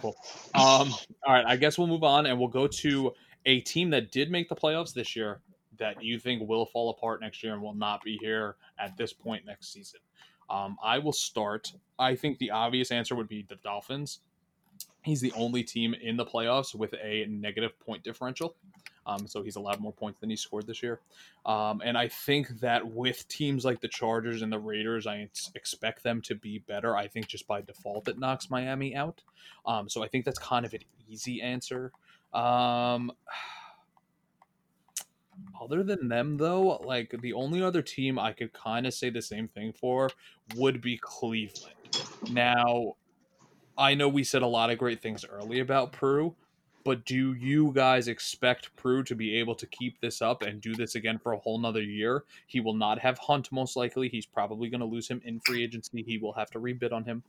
cool. 0.02 0.16
Um, 0.56 0.92
all 1.26 1.34
right, 1.34 1.46
I 1.46 1.56
guess 1.56 1.78
we'll 1.78 1.88
move 1.88 2.04
on 2.04 2.26
and 2.26 2.40
we'll 2.40 2.50
go 2.50 2.68
to 2.68 3.14
a 3.46 3.62
team 3.62 3.92
that 3.92 4.12
did 4.12 4.32
make 4.32 4.50
the 4.50 4.56
playoffs 4.56 4.94
this 4.94 5.16
year 5.16 5.42
that 5.78 6.04
you 6.04 6.20
think 6.20 6.48
will 6.48 6.66
fall 6.66 6.90
apart 6.90 7.22
next 7.22 7.44
year 7.44 7.54
and 7.54 7.62
will 7.62 7.74
not 7.74 8.04
be 8.04 8.18
here 8.22 8.56
at 8.78 8.98
this 8.98 9.14
point 9.14 9.46
next 9.46 9.72
season. 9.72 10.00
Um, 10.52 10.78
I 10.84 11.00
will 11.00 11.14
start. 11.14 11.72
I 11.98 12.16
think 12.16 12.38
the 12.38 12.52
obvious 12.52 12.92
answer 12.92 13.16
would 13.16 13.30
be 13.30 13.46
the 13.48 13.56
Dolphins. 13.64 14.20
He's 15.04 15.22
the 15.22 15.32
only 15.32 15.64
team 15.64 15.96
in 15.96 16.18
the 16.18 16.26
playoffs 16.26 16.76
with 16.76 16.94
a 17.02 17.26
negative 17.30 17.80
point 17.80 18.04
differential. 18.04 18.56
Um, 19.08 19.28
so 19.28 19.42
he's 19.42 19.56
allowed 19.56 19.80
more 19.80 19.94
points 19.94 20.20
than 20.20 20.30
he 20.30 20.36
scored 20.36 20.68
this 20.68 20.84
year. 20.84 21.00
Um, 21.46 21.82
and 21.84 21.98
I 21.98 22.08
think 22.08 22.60
that 22.60 22.86
with 22.86 23.28
teams 23.28 23.66
like 23.66 23.82
the 23.82 23.88
Chargers 23.88 24.42
and 24.42 24.52
the 24.52 24.60
Raiders, 24.60 25.08
I 25.08 25.28
expect 25.56 26.04
them 26.04 26.22
to 26.24 26.36
be 26.36 26.60
better. 26.60 26.96
I 26.96 27.08
think 27.08 27.28
just 27.28 27.48
by 27.48 27.62
default 27.62 28.08
it 28.08 28.20
knocks 28.20 28.50
Miami 28.50 28.96
out. 28.96 29.22
Um, 29.66 29.90
so 29.90 30.04
I 30.04 30.08
think 30.08 30.26
that's 30.26 30.38
kind 30.38 30.66
of 30.66 30.74
an 30.74 30.82
easy 31.10 31.42
answer. 31.42 31.92
Um, 32.34 33.12
other 35.62 35.84
than 35.84 36.08
them, 36.08 36.38
though, 36.38 36.78
like 36.84 37.14
the 37.22 37.34
only 37.34 37.62
other 37.62 37.82
team 37.82 38.18
I 38.18 38.34
could 38.34 38.54
kind 38.54 38.86
of 38.88 38.94
say 38.94 39.10
the 39.10 39.22
same 39.22 39.48
thing 39.48 39.74
for 39.74 40.10
would 40.56 40.82
be 40.82 40.98
Cleveland. 40.98 41.76
Now, 42.32 42.96
I 43.78 43.94
know 43.94 44.10
we 44.10 44.24
said 44.24 44.42
a 44.42 44.48
lot 44.48 44.70
of 44.70 44.78
great 44.78 45.02
things 45.02 45.26
early 45.26 45.60
about 45.60 45.92
Prue, 45.92 46.36
but 46.84 47.06
do 47.06 47.34
you 47.34 47.72
guys 47.74 48.08
expect 48.08 48.76
Prue 48.76 49.04
to 49.04 49.16
be 49.16 49.36
able 49.36 49.56
to 49.56 49.68
keep 49.68 50.00
this 50.02 50.22
up 50.22 50.42
and 50.42 50.62
do 50.62 50.74
this 50.74 50.96
again 50.96 51.20
for 51.20 51.34
a 51.34 51.38
whole 51.38 51.60
nother 51.60 51.82
year? 51.82 52.24
He 52.48 52.60
will 52.60 52.74
not 52.74 53.00
have 53.00 53.18
Hunt 53.20 53.52
most 53.52 53.76
likely. 53.76 54.10
He's 54.10 54.26
probably 54.26 54.70
going 54.70 54.82
to 54.82 54.86
lose 54.86 55.08
him 55.08 55.22
in 55.24 55.40
free 55.46 55.64
agency. 55.64 56.04
He 56.04 56.18
will 56.18 56.34
have 56.34 56.50
to 56.52 56.60
rebid 56.60 56.92
on 56.92 57.04
him. 57.04 57.24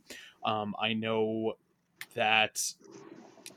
Um, 0.44 0.74
I 0.80 0.94
know 0.94 1.54
that 2.14 2.72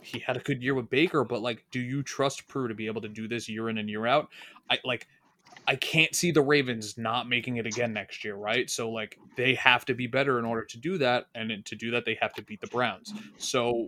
he 0.02 0.20
had 0.20 0.38
a 0.38 0.40
good 0.40 0.62
year 0.62 0.74
with 0.76 0.90
Baker, 0.90 1.24
but 1.24 1.42
like, 1.42 1.66
do 1.72 1.80
you 1.80 2.04
trust 2.04 2.48
Prue 2.48 2.68
to 2.68 2.74
be 2.74 2.88
able 2.88 3.02
to 3.02 3.08
do 3.08 3.28
this 3.28 3.50
year 3.50 3.70
in 3.70 3.78
and 3.78 3.90
year 3.90 4.06
out? 4.06 4.30
I 4.70 4.80
like 4.84 5.08
I 5.68 5.76
can't 5.76 6.14
see 6.14 6.32
the 6.32 6.42
Ravens 6.42 6.98
not 6.98 7.28
making 7.28 7.58
it 7.58 7.66
again 7.66 7.92
next 7.92 8.24
year, 8.24 8.36
right? 8.36 8.70
So 8.70 8.90
like 8.90 9.18
they 9.36 9.56
have 9.56 9.86
to 9.86 9.96
be 9.96 10.08
better 10.08 10.38
in 10.38 10.46
order 10.46 10.64
to 10.66 10.78
do 10.78 10.98
that, 11.00 11.28
and 11.34 11.66
to 11.66 11.76
do 11.76 11.92
that 11.92 12.06
they 12.06 12.18
have 12.22 12.34
to 12.34 12.44
beat 12.44 12.62
the 12.62 12.68
Browns. 12.68 13.14
So 13.38 13.88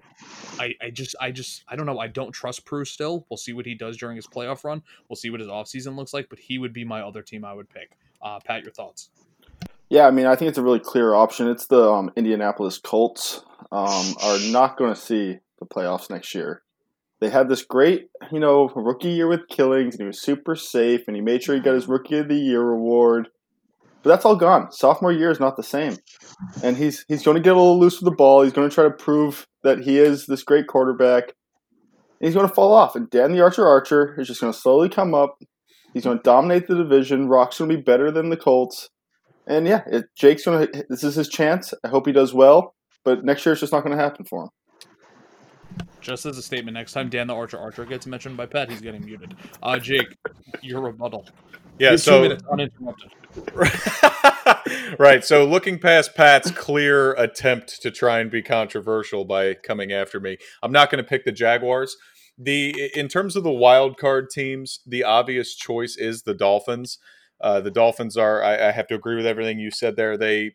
I, 0.59 0.75
I 0.81 0.89
just 0.89 1.15
I 1.21 1.31
just 1.31 1.63
I 1.67 1.75
don't 1.75 1.85
know. 1.85 1.99
I 1.99 2.07
don't 2.07 2.31
trust 2.31 2.65
Prue 2.65 2.85
still. 2.85 3.25
We'll 3.29 3.37
see 3.37 3.53
what 3.53 3.65
he 3.65 3.75
does 3.75 3.97
during 3.97 4.15
his 4.15 4.27
playoff 4.27 4.63
run. 4.63 4.81
We'll 5.07 5.17
see 5.17 5.29
what 5.29 5.39
his 5.39 5.49
offseason 5.49 5.95
looks 5.95 6.13
like, 6.13 6.29
but 6.29 6.39
he 6.39 6.57
would 6.57 6.73
be 6.73 6.83
my 6.83 7.01
other 7.01 7.21
team 7.21 7.45
I 7.45 7.53
would 7.53 7.69
pick. 7.69 7.91
Uh, 8.21 8.39
Pat, 8.39 8.63
your 8.63 8.71
thoughts? 8.71 9.09
Yeah, 9.89 10.07
I 10.07 10.11
mean, 10.11 10.25
I 10.25 10.35
think 10.35 10.49
it's 10.49 10.57
a 10.57 10.63
really 10.63 10.79
clear 10.79 11.13
option. 11.13 11.47
It's 11.47 11.67
the 11.67 11.89
um, 11.89 12.11
Indianapolis 12.15 12.77
Colts 12.77 13.41
um, 13.71 14.15
are 14.21 14.39
not 14.51 14.77
going 14.77 14.93
to 14.93 14.99
see 14.99 15.39
the 15.59 15.65
playoffs 15.65 16.09
next 16.09 16.33
year 16.35 16.63
they 17.19 17.29
had 17.29 17.49
this 17.49 17.63
great, 17.63 18.09
you 18.31 18.39
know, 18.39 18.69
rookie 18.75 19.09
year 19.09 19.27
with 19.27 19.47
Killings, 19.49 19.95
and 19.95 20.01
he 20.01 20.07
was 20.07 20.21
super 20.21 20.55
safe, 20.55 21.07
and 21.07 21.15
he 21.15 21.21
made 21.21 21.43
sure 21.43 21.55
he 21.55 21.61
got 21.61 21.73
his 21.73 21.87
Rookie 21.87 22.19
of 22.19 22.27
the 22.27 22.35
Year 22.35 22.69
award. 22.69 23.29
But 24.03 24.11
that's 24.11 24.25
all 24.25 24.35
gone. 24.35 24.71
Sophomore 24.71 25.11
year 25.11 25.31
is 25.31 25.39
not 25.39 25.57
the 25.57 25.63
same, 25.63 25.97
and 26.63 26.77
he's 26.77 27.03
he's 27.07 27.23
going 27.23 27.35
to 27.35 27.41
get 27.41 27.55
a 27.55 27.59
little 27.59 27.79
loose 27.79 27.99
with 27.99 28.09
the 28.09 28.15
ball. 28.15 28.43
He's 28.43 28.53
going 28.53 28.69
to 28.69 28.73
try 28.73 28.83
to 28.83 28.91
prove 28.91 29.47
that 29.63 29.79
he 29.79 29.97
is 29.97 30.27
this 30.27 30.43
great 30.43 30.67
quarterback. 30.67 31.33
he's 32.19 32.35
going 32.35 32.47
to 32.47 32.53
fall 32.53 32.73
off, 32.73 32.95
and 32.95 33.09
Dan 33.09 33.33
the 33.33 33.41
Archer 33.41 33.67
Archer 33.67 34.15
is 34.19 34.27
just 34.27 34.39
going 34.39 34.53
to 34.53 34.57
slowly 34.57 34.87
come 34.87 35.15
up. 35.15 35.39
He's 35.93 36.03
going 36.03 36.17
to 36.17 36.23
dominate 36.23 36.67
the 36.67 36.75
division. 36.75 37.27
Rock's 37.27 37.57
going 37.57 37.71
to 37.71 37.75
be 37.75 37.81
better 37.81 38.11
than 38.11 38.29
the 38.29 38.37
Colts, 38.37 38.89
and 39.47 39.67
yeah, 39.67 39.81
it, 39.87 40.05
Jake's 40.15 40.45
going 40.45 40.67
to. 40.67 40.85
This 40.89 41.03
is 41.03 41.15
his 41.15 41.27
chance. 41.27 41.73
I 41.83 41.87
hope 41.87 42.05
he 42.05 42.13
does 42.13 42.33
well. 42.33 42.75
but 43.03 43.25
next 43.25 43.45
year 43.45 43.53
it's 43.53 43.61
just 43.61 43.73
not 43.73 43.83
going 43.83 43.97
to 43.97 44.01
happen 44.01 44.25
for 44.25 44.43
him. 44.43 44.49
Just 46.07 46.25
as 46.25 46.37
a 46.37 46.41
statement, 46.41 46.75
next 46.75 46.93
time 46.93 47.09
Dan 47.09 47.27
the 47.27 47.35
Archer 47.35 47.59
Archer 47.59 47.83
gets 47.83 48.07
mentioned 48.07 48.37
by 48.37 48.45
Pat, 48.45 48.71
he's 48.71 48.79
getting 48.79 49.03
muted. 49.03 49.35
Uh, 49.61 49.77
Jake, 49.77 50.15
your 50.61 50.79
rebuttal. 50.79 51.27
Yeah, 51.79 51.97
so 51.97 52.23
two 52.23 52.29
minutes 52.29 52.45
uninterrupted. 52.49 53.11
right. 54.99 55.21
So 55.25 55.45
looking 55.45 55.79
past 55.79 56.15
Pat's 56.15 56.49
clear 56.49 57.11
attempt 57.15 57.81
to 57.81 57.91
try 57.91 58.21
and 58.21 58.31
be 58.31 58.41
controversial 58.41 59.25
by 59.25 59.55
coming 59.55 59.91
after 59.91 60.21
me, 60.21 60.37
I'm 60.63 60.71
not 60.71 60.89
going 60.89 61.03
to 61.03 61.09
pick 61.09 61.25
the 61.25 61.33
Jaguars. 61.33 61.97
The 62.37 62.89
in 62.95 63.09
terms 63.09 63.35
of 63.35 63.43
the 63.43 63.51
wild 63.51 63.97
card 63.97 64.29
teams, 64.29 64.79
the 64.87 65.03
obvious 65.03 65.55
choice 65.55 65.97
is 65.97 66.21
the 66.21 66.33
Dolphins. 66.33 66.99
Uh, 67.41 67.59
the 67.59 67.69
Dolphins 67.69 68.15
are. 68.15 68.41
I, 68.41 68.69
I 68.69 68.71
have 68.71 68.87
to 68.87 68.95
agree 68.95 69.17
with 69.17 69.25
everything 69.25 69.59
you 69.59 69.71
said 69.71 69.97
there. 69.97 70.15
They 70.15 70.53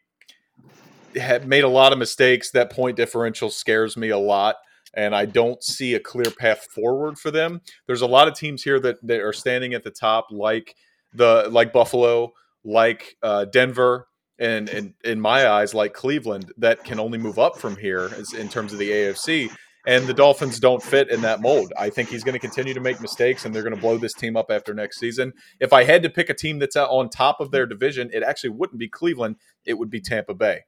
have 1.15 1.47
made 1.47 1.65
a 1.65 1.69
lot 1.69 1.93
of 1.93 1.99
mistakes. 1.99 2.51
That 2.53 2.73
point 2.73 2.97
differential 2.97 3.51
scares 3.51 3.99
me 3.99 4.09
a 4.09 4.17
lot, 4.17 4.57
and 4.95 5.15
I 5.15 5.27
don't 5.27 5.63
see 5.63 5.95
a 5.95 6.01
clear 6.01 6.31
path 6.31 6.67
forward 6.75 7.19
for 7.19 7.31
them. 7.31 7.61
There's 7.87 8.03
a 8.03 8.07
lot 8.07 8.29
of 8.29 8.35
teams 8.35 8.63
here 8.63 8.79
that, 8.81 9.05
that 9.07 9.21
are 9.21 9.33
standing 9.33 9.75
at 9.75 9.85
the 9.85 9.91
top, 9.91 10.27
like 10.31 10.75
the 11.15 11.49
like 11.51 11.73
Buffalo, 11.73 12.33
like 12.65 13.17
uh, 13.23 13.47
Denver, 13.47 14.09
and, 14.39 14.69
and 14.69 14.95
in 15.05 15.21
my 15.21 15.49
eyes, 15.49 15.75
like 15.75 15.95
Cleveland, 15.95 16.53
that 16.59 16.85
can 16.85 16.99
only 16.99 17.19
move 17.19 17.39
up 17.39 17.59
from 17.59 17.77
here 17.77 18.11
in 18.37 18.49
terms 18.49 18.73
of 18.73 18.79
the 18.79 18.91
AFC. 18.91 19.51
And 19.85 20.07
the 20.07 20.15
Dolphins 20.15 20.61
don't 20.61 20.81
fit 20.81 21.11
in 21.11 21.23
that 21.23 21.41
mold. 21.41 21.73
I 21.77 21.91
think 21.91 22.09
he's 22.09 22.23
going 22.23 22.35
to 22.35 22.39
continue 22.39 22.73
to 22.73 22.81
make 22.81 23.01
mistakes, 23.01 23.45
and 23.45 23.53
they're 23.53 23.65
going 23.65 23.75
to 23.75 23.81
blow 23.81 23.99
this 23.99 24.15
team 24.15 24.37
up 24.37 24.49
after 24.49 24.73
next 24.73 25.01
season. 25.01 25.33
If 25.59 25.73
I 25.73 25.83
had 25.83 26.05
to 26.05 26.11
pick 26.11 26.31
a 26.31 26.35
team 26.35 26.61
that's 26.61 26.77
on 26.77 27.09
top 27.09 27.41
of 27.41 27.51
their 27.51 27.67
division, 27.67 28.09
it 28.13 28.23
actually 28.23 28.51
wouldn't 28.51 28.79
be 28.79 28.89
Cleveland; 28.89 29.37
it 29.65 29.75
would 29.75 29.91
be 29.91 30.01
Tampa 30.01 30.35
Bay. 30.35 30.61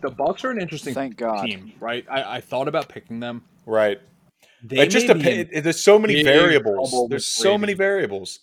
The 0.00 0.10
Bucks 0.10 0.44
are 0.44 0.50
an 0.50 0.60
interesting 0.60 0.94
Thank 0.94 1.16
God. 1.16 1.44
team, 1.44 1.72
right? 1.80 2.04
I, 2.10 2.36
I 2.36 2.40
thought 2.40 2.68
about 2.68 2.88
picking 2.88 3.20
them. 3.20 3.44
Right. 3.66 4.00
They 4.62 4.80
It 4.80 4.86
just 4.90 5.08
may 5.08 5.14
be 5.14 5.22
depends. 5.22 5.62
There's 5.64 5.80
so 5.80 5.98
many 5.98 6.22
variables. 6.22 6.90
trouble 6.90 7.08
There's 7.08 7.20
with 7.20 7.44
so 7.44 7.56
many 7.58 7.74
variables. 7.74 8.40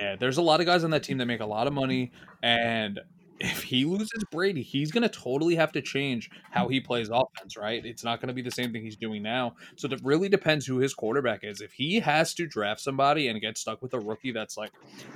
Yeah, 0.00 0.16
there's 0.16 0.36
a 0.36 0.42
lot 0.42 0.60
of 0.60 0.66
guys 0.66 0.84
on 0.84 0.90
that 0.90 1.02
team 1.02 1.18
that 1.18 1.26
make 1.26 1.40
a 1.40 1.46
lot 1.46 1.66
of 1.66 1.72
money, 1.72 2.12
and 2.42 3.00
if 3.40 3.62
he 3.62 3.84
loses 3.84 4.24
Brady, 4.30 4.62
he's 4.62 4.90
going 4.90 5.02
to 5.02 5.08
totally 5.08 5.54
have 5.54 5.72
to 5.72 5.82
change 5.82 6.30
how 6.50 6.68
he 6.68 6.80
plays 6.80 7.08
offense, 7.08 7.56
right? 7.56 7.84
It's 7.84 8.02
not 8.02 8.20
going 8.20 8.28
to 8.28 8.34
be 8.34 8.42
the 8.42 8.50
same 8.50 8.72
thing 8.72 8.82
he's 8.82 8.96
doing 8.96 9.22
now. 9.22 9.54
So 9.76 9.88
it 9.88 10.00
really 10.02 10.28
depends 10.28 10.66
who 10.66 10.78
his 10.78 10.94
quarterback 10.94 11.44
is. 11.44 11.60
If 11.60 11.72
he 11.72 12.00
has 12.00 12.34
to 12.34 12.46
draft 12.46 12.80
somebody 12.80 13.28
and 13.28 13.40
get 13.40 13.56
stuck 13.56 13.80
with 13.80 13.94
a 13.94 14.00
rookie 14.00 14.32
that's 14.32 14.56
like 14.56 14.72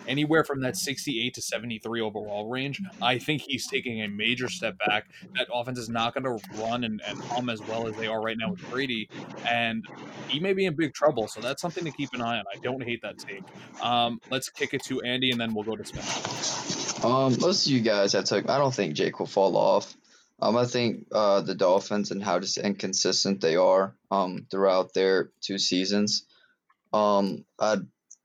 anywhere 0.06 0.44
from 0.44 0.60
that 0.62 0.76
68 0.76 1.34
to 1.34 1.42
73 1.42 2.00
overall 2.00 2.48
range, 2.48 2.80
I 3.00 3.18
think 3.18 3.42
he's 3.42 3.66
taking 3.66 4.02
a 4.02 4.08
major 4.08 4.48
step 4.48 4.76
back. 4.86 5.06
That 5.36 5.48
offense 5.52 5.78
is 5.78 5.88
not 5.88 6.14
going 6.14 6.24
to 6.24 6.44
run 6.60 6.84
and, 6.84 7.02
and 7.06 7.18
hum 7.18 7.48
as 7.48 7.60
well 7.62 7.88
as 7.88 7.96
they 7.96 8.06
are 8.06 8.20
right 8.20 8.36
now 8.38 8.50
with 8.50 8.70
Brady, 8.70 9.08
and 9.46 9.84
he 10.28 10.38
may 10.38 10.52
be 10.52 10.66
in 10.66 10.74
big 10.76 10.94
trouble. 10.94 11.28
So 11.28 11.40
that's 11.40 11.60
something 11.60 11.84
to 11.84 11.90
keep 11.90 12.10
an 12.12 12.20
eye 12.20 12.38
on. 12.38 12.44
I 12.52 12.58
don't 12.58 12.82
hate 12.82 13.02
that 13.02 13.18
take. 13.18 13.42
Um, 13.82 14.20
let's 14.30 14.48
kick 14.48 14.74
it 14.74 14.84
to 14.84 15.00
Andy, 15.02 15.30
and 15.30 15.40
then 15.40 15.54
we'll 15.54 15.64
go 15.64 15.76
to 15.76 15.84
Spencer. 15.84 16.81
Um, 17.04 17.36
most 17.40 17.66
of 17.66 17.72
you 17.72 17.80
guys 17.80 18.14
I 18.14 18.22
took. 18.22 18.48
I 18.48 18.58
don't 18.58 18.74
think 18.74 18.94
Jake 18.94 19.18
will 19.18 19.26
fall 19.26 19.56
off. 19.56 19.94
Um, 20.40 20.56
I 20.56 20.64
think 20.66 21.06
uh, 21.12 21.40
the 21.42 21.54
Dolphins 21.54 22.10
and 22.10 22.22
how 22.22 22.40
just 22.40 22.58
inconsistent 22.58 23.40
they 23.40 23.56
are 23.56 23.94
um, 24.10 24.46
throughout 24.50 24.92
their 24.92 25.30
two 25.40 25.58
seasons. 25.58 26.24
Um, 26.92 27.44
I 27.60 27.76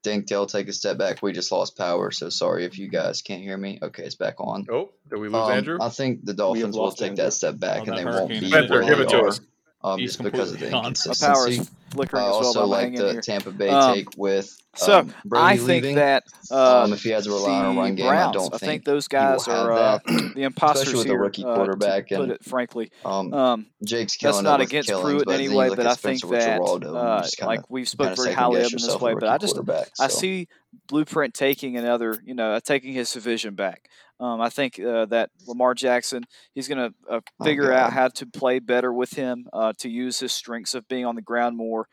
think 0.03 0.27
they'll 0.27 0.47
take 0.47 0.67
a 0.67 0.73
step 0.73 0.97
back. 0.97 1.21
We 1.21 1.31
just 1.31 1.51
lost 1.51 1.77
power, 1.77 2.11
so 2.11 2.29
sorry 2.29 2.65
if 2.65 2.79
you 2.79 2.87
guys 2.89 3.21
can't 3.21 3.41
hear 3.43 3.57
me. 3.57 3.79
Okay, 3.81 4.03
it's 4.03 4.15
back 4.15 4.35
on. 4.39 4.65
Oh, 4.71 4.89
did 5.09 5.19
we 5.19 5.27
lose 5.27 5.35
Um, 5.35 5.51
Andrew? 5.51 5.77
I 5.79 5.89
think 5.89 6.25
the 6.25 6.33
Dolphins 6.33 6.75
will 6.75 6.91
take 6.91 7.09
Andrew. 7.11 7.25
that 7.25 7.31
step 7.33 7.59
back, 7.59 7.79
and 7.87 7.89
that 7.89 7.97
they 7.97 8.05
won't 8.05 8.29
be 8.29 8.49
Spencer, 8.49 8.73
where 8.73 8.83
give 8.83 8.97
they 8.97 9.03
it 9.03 9.09
to 9.09 9.17
are, 9.21 9.27
us. 9.27 9.39
Um, 9.83 9.99
He's 9.99 10.17
just 10.17 10.23
because 10.23 10.51
of 10.51 10.59
the 10.59 10.69
completely 10.69 10.77
inconsistency. 10.89 11.25
power 11.33 11.47
is 11.47 11.71
flickering 11.91 12.23
I 12.23 12.27
as 12.27 12.31
well, 12.31 12.45
also 12.47 12.59
but 12.59 12.63
I'm 12.63 12.69
like 12.69 12.81
hanging 12.81 12.99
the 12.99 13.11
here. 13.13 13.21
Tampa 13.21 13.51
Bay 13.51 13.69
Um, 13.69 13.93
take 13.95 14.17
with 14.17 14.57
So 14.75 14.99
um, 14.99 15.13
Brady 15.23 15.43
I 15.45 15.57
think 15.57 15.67
leaving. 15.67 15.95
that 15.95 16.23
uh, 16.51 16.83
um, 16.83 16.93
if 16.93 17.03
he 17.03 17.09
has 17.11 17.25
to 17.25 17.31
rely 17.31 17.51
on 17.51 17.65
a 17.65 17.73
the 17.75 17.79
run 17.81 17.95
game, 17.95 18.07
Browns, 18.07 18.29
I 18.29 18.31
don't 18.39 18.45
I 18.55 18.57
think, 18.57 18.61
think 18.71 18.85
those 18.85 19.07
he 19.09 19.15
will 19.15 19.21
guys 19.21 19.45
have 19.45 19.55
are 19.65 19.71
uh, 19.71 19.99
that, 20.05 20.31
the 20.35 20.43
imposters 20.43 20.81
especially 20.87 20.97
with 20.99 21.05
a 21.07 21.09
here. 21.11 21.19
rookie 21.19 21.43
uh, 21.45 21.55
quarterback. 21.55 22.07
to 22.07 22.15
put 22.15 22.23
and 22.23 22.31
it 22.31 22.43
frankly, 22.43 22.91
um, 23.05 23.33
um, 23.33 23.65
Jake's 23.83 24.13
that's 24.17 24.19
killing 24.21 24.43
not 24.43 24.59
with 24.59 24.69
against 24.69 24.89
killings, 24.89 25.05
Pruitt 25.05 25.25
but 25.25 25.31
in 25.31 25.37
then 25.37 25.45
any 25.45 25.53
you 25.53 25.57
way, 25.59 25.69
look 25.69 25.77
but 25.77 25.85
at 25.85 25.91
I 25.91 25.95
Spencer 25.95 26.27
think 26.27 26.31
with 26.31 26.41
that 26.41 26.59
Geraldo, 26.59 26.87
and 26.87 26.97
uh, 26.97 27.21
just 27.21 27.37
kinda, 27.37 27.47
like 27.47 27.69
we 27.69 27.85
spoke 27.85 28.07
kinda 28.07 28.15
very 28.15 28.25
second 28.29 28.43
highly 28.43 28.55
guess 28.57 28.65
of 28.65 28.71
him 28.73 28.75
in 28.77 28.81
this 28.81 28.81
yourself 28.83 29.01
way, 29.03 29.13
with 29.13 29.21
but 29.21 29.29
I 29.29 29.37
just 29.37 29.53
quarterback. 29.55 29.89
I 29.99 30.07
So 30.07 30.17
see 30.17 30.47
Blueprint 30.87 31.33
taking 31.33 31.77
another, 31.77 32.19
you 32.25 32.33
know, 32.33 32.53
uh, 32.53 32.59
taking 32.59 32.93
his 32.93 33.11
division 33.13 33.55
back. 33.55 33.89
Um, 34.19 34.41
I 34.41 34.49
think 34.49 34.79
uh, 34.79 35.05
that 35.05 35.29
Lamar 35.45 35.75
Jackson, 35.75 36.23
he's 36.55 36.67
going 36.67 36.89
to 36.89 36.93
uh, 37.09 37.19
Oh, 37.39 37.45
figure 37.45 37.71
out 37.71 37.93
how 37.93 38.07
to 38.07 38.25
play 38.25 38.59
better 38.59 38.91
with 38.91 39.11
him, 39.11 39.47
uh, 39.53 39.73
to 39.77 39.89
use 39.89 40.19
his 40.19 40.31
strengths 40.31 40.73
of 40.73 40.87
being 40.87 41.05
on 41.05 41.15
the 41.15 41.21
ground 41.21 41.55
more. 41.55 41.87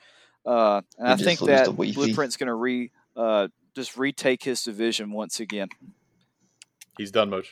Uh, 0.46 0.80
and 0.98 1.08
He 1.08 1.12
I 1.12 1.16
think 1.16 1.40
that. 1.40 1.68
Blueprint's 1.68 2.36
going 2.36 2.46
to 2.48 2.54
re 2.54 2.90
uh, 3.16 3.48
just 3.74 3.96
retake 3.96 4.42
his 4.44 4.62
division 4.62 5.12
once 5.12 5.40
again. 5.40 5.68
He's 6.96 7.10
done, 7.10 7.30
Moch. 7.30 7.46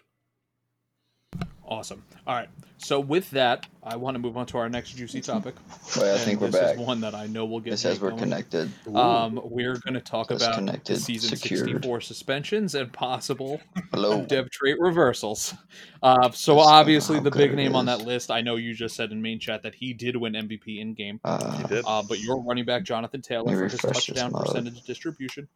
Awesome. 1.65 2.03
All 2.27 2.35
right. 2.35 2.49
So 2.79 2.99
with 2.99 3.31
that, 3.31 3.67
I 3.85 3.95
want 3.95 4.17
to 4.17 4.19
move 4.19 4.37
on 4.37 4.45
to 4.47 4.59
our 4.59 4.69
next 4.69 4.97
juicy 4.97 5.21
topic. 5.21 5.55
Wait, 5.97 6.03
I 6.05 6.09
And 6.15 6.21
think 6.21 6.41
we're 6.41 6.49
this 6.51 6.61
back. 6.61 6.75
is 6.75 6.81
one 6.85 7.01
that 7.03 7.15
I 7.15 7.29
know 7.29 7.45
will 7.45 7.61
get 7.61 7.75
It 7.75 7.77
says 7.77 8.01
we're 8.01 8.11
going. 8.11 8.23
connected. 8.25 8.69
Um, 8.93 9.41
we're 9.45 9.79
going 9.79 9.95
to 9.95 10.01
talk 10.01 10.29
Says 10.31 10.43
about 10.43 10.57
the 10.57 10.59
connected, 10.59 10.99
season 11.01 11.37
secured. 11.37 11.69
64 11.69 12.01
suspensions 12.01 12.75
and 12.75 12.93
possible 12.93 13.61
Hello. 13.93 14.23
dev 14.29 14.51
trait 14.51 14.77
reversals. 14.81 15.55
Uh, 16.03 16.31
so 16.33 16.57
Just 16.57 16.69
obviously 16.69 17.21
the 17.21 17.31
big 17.31 17.53
it 17.53 17.57
name 17.57 17.77
on 17.77 17.87
that 17.87 18.01
list. 18.01 18.33
I 18.33 18.41
know 18.41 18.57
you 18.57 18.75
just 18.75 18.97
said 18.97 19.13
in 19.13 19.23
main 19.23 19.39
chat 19.39 19.63
that 19.63 19.77
he 19.77 19.93
did 19.95 20.17
win 20.17 20.33
MVP 20.33 20.81
in 20.81 20.95
game. 20.95 21.21
Uh, 21.25 21.59
He 21.59 21.65
did. 21.69 21.85
Uh, 21.87 22.03
but 22.07 22.19
your 22.19 22.43
running 22.43 22.65
back 22.65 22.83
Jonathan 22.83 23.23
Taylor 23.23 23.45
Let 23.45 23.57
for 23.57 23.69
his 23.69 23.81
touchdown 23.81 24.33
mode. 24.33 24.47
percentage 24.47 24.83
distribution. 24.83 25.47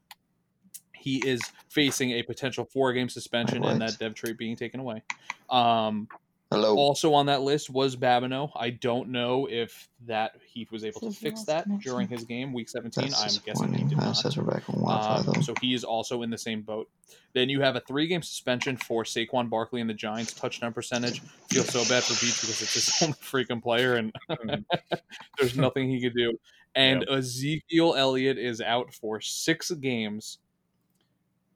He 1.06 1.18
is 1.24 1.40
facing 1.68 2.10
a 2.10 2.24
potential 2.24 2.64
four 2.64 2.92
game 2.92 3.08
suspension 3.08 3.64
and 3.64 3.80
that 3.80 3.96
dev 4.00 4.14
trait 4.14 4.36
being 4.36 4.56
taken 4.56 4.80
away. 4.80 5.04
Um, 5.48 6.08
hello. 6.50 6.74
also 6.74 7.14
on 7.14 7.26
that 7.26 7.42
list 7.42 7.70
was 7.70 7.94
Babineau. 7.94 8.50
I 8.56 8.70
don't 8.70 9.10
know 9.10 9.46
if 9.48 9.88
that 10.06 10.32
he 10.44 10.66
was 10.68 10.84
able 10.84 11.02
to 11.02 11.12
fix 11.12 11.44
that 11.44 11.62
connection. 11.62 11.92
during 11.92 12.08
his 12.08 12.24
game, 12.24 12.52
week 12.52 12.68
17. 12.68 13.04
That's 13.04 13.22
I'm 13.22 13.42
guessing 13.46 13.72
he 13.72 13.84
did 13.84 13.98
not. 13.98 14.16
says 14.16 14.36
we're 14.36 14.52
back 14.52 14.68
on 14.68 14.80
Wi-Fi 14.80 15.30
Um, 15.30 15.42
so 15.44 15.54
he 15.60 15.74
is 15.74 15.84
also 15.84 16.22
in 16.22 16.30
the 16.30 16.38
same 16.38 16.62
boat. 16.62 16.90
Then 17.34 17.48
you 17.48 17.60
have 17.60 17.76
a 17.76 17.80
three 17.82 18.08
game 18.08 18.22
suspension 18.22 18.76
for 18.76 19.04
Saquon 19.04 19.48
Barkley 19.48 19.80
and 19.80 19.88
the 19.88 19.94
Giants 19.94 20.32
touchdown 20.32 20.72
percentage. 20.72 21.22
Feel 21.50 21.62
so 21.62 21.84
bad 21.84 22.02
for 22.02 22.20
Beats 22.20 22.40
because 22.40 22.62
it's 22.62 22.74
his 22.74 22.92
only 23.00 23.14
freaking 23.18 23.62
player 23.62 23.94
and 23.94 24.12
there's 25.38 25.56
nothing 25.56 25.88
he 25.88 26.02
could 26.02 26.16
do. 26.16 26.36
And 26.74 27.08
Ezekiel 27.08 27.94
Elliott 27.96 28.38
is 28.38 28.60
out 28.60 28.92
for 28.92 29.20
six 29.20 29.70
games 29.70 30.38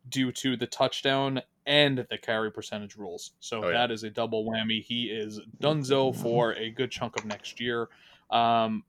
due 0.08 0.32
to 0.32 0.56
the 0.56 0.66
touchdown 0.66 1.42
and 1.66 2.06
the 2.10 2.18
carry 2.18 2.50
percentage 2.50 2.96
rules. 2.96 3.32
So 3.40 3.64
Oh, 3.64 3.68
yeah. 3.68 3.72
that 3.78 3.90
is 3.90 4.02
a 4.02 4.10
double 4.10 4.44
whammy. 4.44 4.82
He 4.82 5.04
is 5.04 5.40
dunzo 5.62 6.14
for 6.16 6.52
a 6.54 6.70
good 6.70 6.90
chunk 6.90 7.16
of 7.18 7.24
next 7.26 7.60
year. 7.60 7.88
Um, 8.30 8.84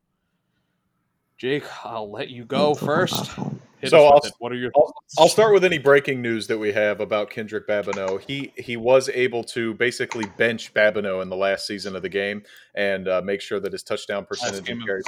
Jake, 1.42 1.64
I'll 1.84 2.12
let 2.12 2.30
you 2.30 2.46
go 2.46 2.74
It's 2.74 2.84
on 2.84 2.88
my 2.88 2.94
first. 2.94 3.32
Hit 3.80 3.90
So 3.90 4.06
I'll- 4.06 4.20
it. 4.20 4.32
What 4.38 4.52
are 4.52 4.56
your 4.56 4.70
I'll, 4.78 4.94
thoughts? 4.94 5.16
I'll 5.18 5.28
start 5.28 5.56
with 5.56 5.64
any 5.64 5.80
breaking 5.80 6.22
news 6.22 6.46
that 6.46 6.60
we 6.60 6.72
have 6.72 7.02
about 7.02 7.32
Kendrick 7.32 7.68
Babineau. 7.68 8.22
He 8.22 8.54
he 8.58 8.78
was 8.78 9.10
able 9.10 9.44
to 9.46 9.74
basically 9.74 10.26
bench 10.38 10.72
Babineau 10.76 11.20
in 11.24 11.30
the 11.30 11.36
last 11.36 11.66
season 11.66 11.96
of 11.96 12.04
the 12.04 12.10
game 12.10 12.44
and 12.76 13.08
uh, 13.08 13.24
make 13.24 13.42
sure 13.42 13.60
that 13.60 13.72
his 13.72 13.82
touchdown 13.82 14.24
percentage 14.24 14.66
game 14.66 14.84
and 14.84 14.86
carry. 14.86 15.02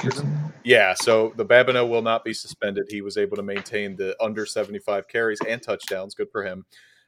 Yeah, 0.64 0.94
so 0.94 1.32
the 1.36 1.46
Babineau 1.46 1.88
will 1.88 2.02
not 2.02 2.24
be 2.24 2.34
suspended. 2.34 2.86
He 2.88 3.00
was 3.00 3.16
able 3.16 3.36
to 3.36 3.44
maintain 3.44 3.94
the 3.94 4.20
under 4.20 4.44
75 4.44 5.06
carries 5.06 5.38
and 5.48 5.62
touchdowns. 5.62 6.16
Good 6.16 6.32
for 6.32 6.42
him. 6.44 6.64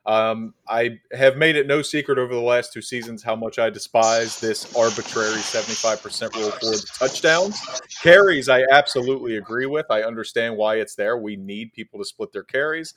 Um, 0.07 0.55
I 0.69 1.01
have 1.13 1.37
made 1.37 1.57
it 1.57 1.67
no 1.67 1.83
secret 1.83 2.17
over 2.17 2.33
the 2.33 2.41
last 2.41 2.73
two 2.73 2.81
seasons 2.81 3.25
how 3.25 3.35
much 3.35 3.59
I 3.59 3.71
despise 3.71 4.41
this 4.41 4.73
arbitrary 4.77 5.39
75% 5.39 6.35
rule 6.37 6.51
for 6.53 6.67
the 6.67 6.87
touchdowns. 6.97 7.61
Carries, 8.03 8.49
I 8.49 8.63
absolutely 8.71 9.37
agree 9.37 9.67
with. 9.67 9.87
I 9.91 10.03
understand 10.03 10.57
why 10.57 10.77
it's 10.77 10.95
there. 10.95 11.19
We 11.19 11.35
need 11.35 11.73
people 11.73 11.99
to 11.99 12.05
split 12.05 12.33
their 12.33 12.45
carries, 12.45 12.95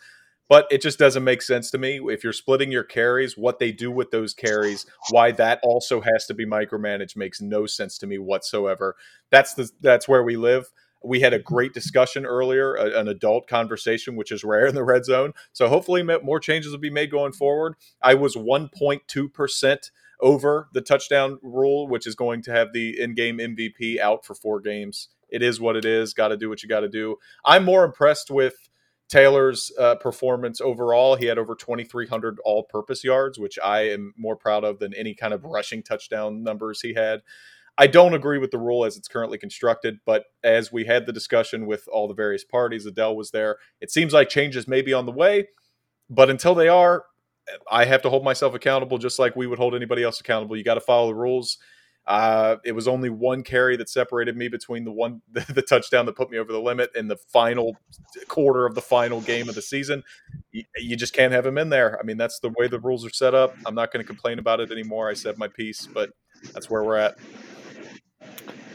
but 0.49 0.68
it 0.69 0.84
just 0.84 0.99
doesn't 0.99 1.23
make 1.23 1.41
sense 1.41 1.72
to 1.72 1.80
me. 1.80 1.99
If 1.99 2.23
you're 2.23 2.31
splitting 2.31 2.72
your 2.72 2.84
carries, 2.84 3.36
what 3.36 3.57
they 3.57 3.72
do 3.72 3.90
with 3.90 4.11
those 4.11 4.36
carries, 4.36 4.86
why 5.10 5.31
that 5.31 5.60
also 5.64 6.02
has 6.02 6.27
to 6.27 6.36
be 6.36 6.45
micromanaged 6.45 7.18
makes 7.18 7.41
no 7.41 7.65
sense 7.65 7.98
to 7.99 8.07
me 8.07 8.19
whatsoever. 8.19 8.95
That's 9.31 9.56
the 9.56 9.68
that's 9.81 10.07
where 10.07 10.23
we 10.23 10.38
live. 10.38 10.69
We 11.04 11.22
had 11.22 11.34
a 11.34 11.40
great 11.40 11.74
discussion 11.74 12.26
earlier, 12.26 12.76
a- 12.76 13.00
an 13.00 13.08
adult 13.08 13.48
conversation, 13.48 14.16
which 14.16 14.32
is 14.32 14.44
rare 14.44 14.66
in 14.68 14.76
the 14.76 14.84
red 14.84 15.06
zone. 15.06 15.34
So 15.54 15.68
hopefully, 15.68 16.04
more 16.04 16.40
changes 16.40 16.72
will 16.72 16.80
be 16.80 16.90
made 16.90 17.12
going 17.12 17.34
forward. 17.34 17.76
I 18.02 18.16
was 18.16 18.36
1.2 18.36 19.34
percent 19.34 19.92
over 20.22 20.68
the 20.74 20.82
touchdown 20.82 21.40
rule, 21.42 21.88
which 21.88 22.06
is 22.06 22.16
going 22.16 22.42
to 22.44 22.52
have 22.52 22.74
the 22.74 23.00
in-game 23.00 23.38
MVP 23.40 24.00
out 24.00 24.26
for 24.26 24.36
four 24.36 24.60
games. 24.60 25.08
It 25.30 25.42
is 25.42 25.62
what 25.62 25.78
it 25.78 25.86
is. 25.86 26.14
Got 26.14 26.30
to 26.30 26.38
do 26.38 26.50
what 26.50 26.62
you 26.62 26.68
got 26.68 26.82
to 26.82 26.90
do. 26.90 27.16
I'm 27.46 27.64
more 27.64 27.86
impressed 27.86 28.30
with 28.30 28.70
Taylor's 29.10 29.72
uh, 29.78 29.96
performance 29.96 30.62
overall, 30.62 31.16
he 31.16 31.26
had 31.26 31.40
over 31.40 31.56
2,300 31.56 32.38
all 32.46 32.64
purpose 32.64 33.04
yards, 33.04 33.40
which 33.40 33.58
I 33.58 33.90
am 33.90 34.14
more 34.16 34.36
proud 34.36 34.64
of 34.64 34.78
than 34.78 34.94
any 34.94 35.16
kind 35.16 35.34
of 35.34 35.44
rushing 35.44 35.82
touchdown 35.82 36.44
numbers 36.44 36.82
he 36.82 36.94
had. 36.94 37.22
I 37.80 37.88
don't 37.88 38.14
agree 38.14 38.39
with 38.39 38.51
the 38.51 38.60
rule 38.60 38.84
as 38.84 38.97
it's 38.97 39.07
currently 39.07 39.38
constructed, 39.38 39.99
but 40.06 40.26
as 40.43 40.69
we 40.69 40.84
had 40.84 41.06
the 41.06 41.14
discussion 41.14 41.65
with 41.65 41.88
all 41.88 42.10
the 42.10 42.14
various 42.14 42.43
parties, 42.43 42.85
Adele 42.85 43.15
was 43.15 43.31
there. 43.31 43.57
It 43.80 43.89
seems 43.89 44.11
like 44.11 44.27
changes 44.27 44.68
may 44.68 44.81
be 44.81 44.91
on 44.91 45.06
the 45.06 45.14
way, 45.14 45.47
but 46.10 46.30
until 46.30 46.53
they 46.53 46.68
are, 46.68 47.06
I 47.72 47.85
have 47.85 48.01
to 48.01 48.10
hold 48.10 48.26
myself 48.26 48.53
accountable 48.53 48.97
just 48.97 49.18
like 49.18 49.38
we 49.38 49.47
would 49.47 49.60
hold 49.60 49.76
anybody 49.76 50.03
else 50.03 50.19
accountable. 50.19 50.57
You 50.57 50.64
got 50.65 50.73
to 50.73 50.81
follow 50.81 51.07
the 51.07 51.15
rules. 51.15 51.57
Uh, 52.06 52.57
it 52.65 52.73
was 52.73 52.85
only 52.85 53.10
one 53.10 53.43
carry 53.43 53.77
that 53.77 53.88
separated 53.88 54.35
me 54.35 54.49
between 54.49 54.84
the 54.84 54.91
one 54.91 55.22
the, 55.31 55.45
the, 55.53 55.61
touchdown 55.61 56.06
that 56.06 56.18
put 56.18 56.30
me 56.30 56.38
over 56.38 56.51
the 56.51 56.60
limit 56.60 56.89
and 56.95 57.10
the 57.10 57.15
final 57.15 57.77
quarter 58.27 58.65
of 58.65 58.76
the 58.76 58.81
final 58.81 59.22
game 59.22 59.47
of 59.47 59.56
the 59.56 59.61
season. 59.61 60.03
You, 60.51 60.65
you 60.76 60.97
just 60.97 61.14
can't 61.14 61.31
have 61.31 61.45
him 61.45 61.57
in 61.57 61.69
there. 61.69 61.97
I 61.97 62.03
mean, 62.03 62.18
that's 62.18 62.39
the 62.39 62.49
way 62.57 62.68
the 62.68 62.80
rules 62.80 63.06
are 63.06 63.11
set 63.11 63.34
up. 63.34 63.56
I'm 63.65 63.76
not 63.76 63.93
going 63.93 64.03
to 64.03 64.07
complain 64.07 64.38
about 64.38 64.60
it 64.60 64.69
anymore. 64.69 65.10
I 65.10 65.14
said 65.14 65.38
my 65.38 65.47
piece, 65.47 65.88
but 65.88 66.10
that's 66.53 66.69
where 66.69 66.84
we're 66.84 66.97
at. 66.97 67.15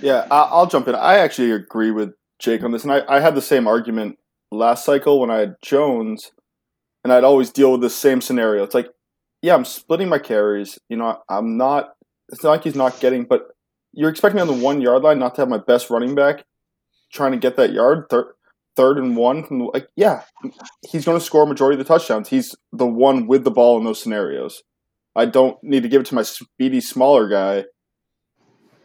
Yeah, 0.01 0.27
I, 0.31 0.59
will 0.59 0.66
jump 0.66 0.89
in. 0.89 0.95
I 0.95 1.19
actually 1.19 1.53
agree 1.53 1.91
with 1.91 2.12
Jake 2.39 2.62
on 2.62 2.73
this, 2.73 2.85
and 2.85 2.93
I, 2.93 3.03
I 3.09 3.21
had 3.21 3.35
the 3.35 3.43
same 3.43 3.66
argument 3.66 4.19
last 4.51 4.85
cycle 4.85 5.21
when 5.21 5.31
I 5.31 5.39
had 5.39 5.57
Jones, 5.62 6.33
and 7.03 7.12
I'd 7.12 7.25
always 7.25 7.51
deal 7.51 7.73
with 7.73 7.81
the 7.81 7.91
same 7.91 8.21
scenario. 8.21 8.62
It's 8.65 8.75
like, 8.75 8.89
yeah, 9.43 9.55
I'm 9.55 9.65
splitting 9.65 10.09
my 10.09 10.19
carries. 10.19 10.79
You 10.89 10.97
know, 10.97 11.19
I'm 11.29 11.57
not 11.57 11.91
it's 12.31 12.43
not 12.43 12.51
like 12.51 12.65
he's 12.65 12.75
not 12.75 13.01
getting, 13.01 13.25
but 13.25 13.49
you're 13.93 14.11
expecting 14.11 14.37
me 14.37 14.43
on 14.43 14.49
the 14.49 14.65
one 14.65 14.81
yard 14.81 15.03
line 15.03 15.19
not 15.19 15.35
to 15.37 15.43
have 15.43 15.49
my 15.49 15.59
best 15.59 15.91
running 15.91 16.15
back 16.15 16.45
trying 17.12 17.33
to 17.33 17.39
get 17.39 17.57
that 17.57 17.73
yard 17.73 18.07
third 18.11 18.27
third 18.77 18.99
and 18.99 19.16
one 19.16 19.45
from 19.45 19.61
the, 19.61 19.65
like 19.66 19.87
yeah 19.95 20.23
he's 20.91 21.05
going 21.05 21.19
to 21.19 21.25
score 21.25 21.45
a 21.45 21.47
majority 21.47 21.79
of 21.81 21.87
the 21.87 21.93
touchdowns 21.93 22.29
he's 22.29 22.57
the 22.73 22.87
one 22.87 23.29
with 23.29 23.45
the 23.45 23.51
ball 23.51 23.79
in 23.79 23.85
those 23.85 24.03
scenarios 24.03 24.65
i 25.15 25.25
don't 25.25 25.62
need 25.62 25.85
to 25.85 25.89
give 25.89 26.01
it 26.01 26.07
to 26.07 26.15
my 26.15 26.23
speedy 26.23 26.81
smaller 26.81 27.29
guy 27.29 27.65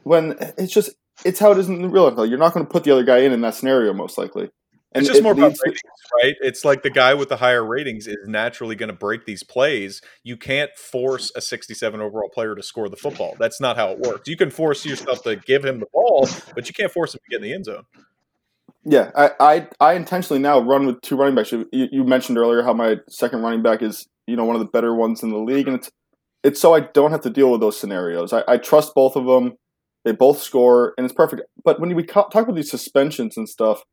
when 0.04 0.36
it's 0.58 0.74
just 0.74 0.92
it's 1.26 1.40
how 1.40 1.52
it 1.52 1.58
is 1.58 1.68
in 1.68 1.82
the 1.82 1.90
real 1.90 2.10
life 2.10 2.30
you're 2.30 2.40
not 2.40 2.54
going 2.54 2.66
to 2.66 2.72
put 2.72 2.84
the 2.84 2.92
other 2.92 3.04
guy 3.04 3.20
in 3.20 3.32
in 3.32 3.42
that 3.42 3.56
scenario 3.56 3.94
most 3.94 4.18
likely 4.18 4.50
and 4.92 5.04
it's 5.04 5.08
just 5.08 5.20
it 5.20 5.24
more 5.24 5.34
about 5.34 5.56
ratings, 5.64 5.82
right? 6.24 6.36
It's 6.42 6.66
like 6.66 6.82
the 6.82 6.90
guy 6.90 7.14
with 7.14 7.30
the 7.30 7.38
higher 7.38 7.64
ratings 7.64 8.08
is 8.08 8.18
naturally 8.26 8.76
going 8.76 8.90
to 8.90 8.96
break 8.96 9.26
these 9.26 9.44
plays. 9.44 10.02
You 10.24 10.36
can't 10.36 10.72
force 10.76 11.32
a 11.36 11.42
67 11.42 12.02
overall 12.02 12.30
player 12.30 12.56
to 12.56 12.64
score 12.64 12.90
the 12.90 12.96
football. 12.96 13.36
That's 13.38 13.62
not 13.62 13.78
how 13.78 13.90
it 13.90 14.00
works. 14.00 14.28
You 14.28 14.36
can 14.36 14.50
force 14.50 14.84
yourself 14.86 15.22
to 15.24 15.36
give 15.36 15.64
him 15.64 15.80
the 15.80 15.86
ball, 15.94 16.28
but 16.56 16.68
you 16.68 16.74
can't 16.74 16.92
force 16.92 17.14
him 17.14 17.20
to 17.24 17.30
get 17.30 17.38
in 17.38 17.44
the 17.44 17.54
end 17.54 17.66
zone. 17.66 17.84
Yeah, 18.84 19.12
I, 19.16 19.32
I, 19.40 19.68
I 19.80 19.94
intentionally 19.94 20.42
now 20.42 20.60
run 20.60 20.88
with 20.88 21.02
two 21.02 21.16
running 21.16 21.36
backs. 21.36 21.52
You, 21.52 21.68
you 21.72 22.04
mentioned 22.04 22.40
earlier 22.40 22.64
how 22.64 22.74
my 22.74 22.96
second 23.10 23.42
running 23.42 23.62
back 23.62 23.84
is 23.84 24.08
you 24.26 24.36
know 24.36 24.46
one 24.46 24.56
of 24.56 24.62
the 24.62 24.72
better 24.72 24.96
ones 24.96 25.22
in 25.22 25.30
the 25.30 25.38
league, 25.38 25.68
and 25.68 25.78
it's 25.78 25.92
it's 26.44 26.60
so 26.60 26.74
I 26.74 26.80
don't 26.80 27.12
have 27.12 27.22
to 27.22 27.30
deal 27.30 27.52
with 27.52 27.62
those 27.62 27.80
scenarios. 27.80 28.34
I, 28.34 28.44
I 28.48 28.58
trust 28.58 28.96
both 28.96 29.16
of 29.16 29.26
them. 29.26 29.58
They 30.10 30.16
both 30.16 30.42
score, 30.42 30.96
and 30.98 31.06
it's 31.06 31.14
perfect. 31.14 31.44
But 31.64 31.80
when 31.80 31.94
we 31.94 32.04
talk 32.04 32.34
about 32.34 32.56
these 32.56 32.72
suspensions 32.72 33.38
and 33.38 33.48
stuff 33.48 33.84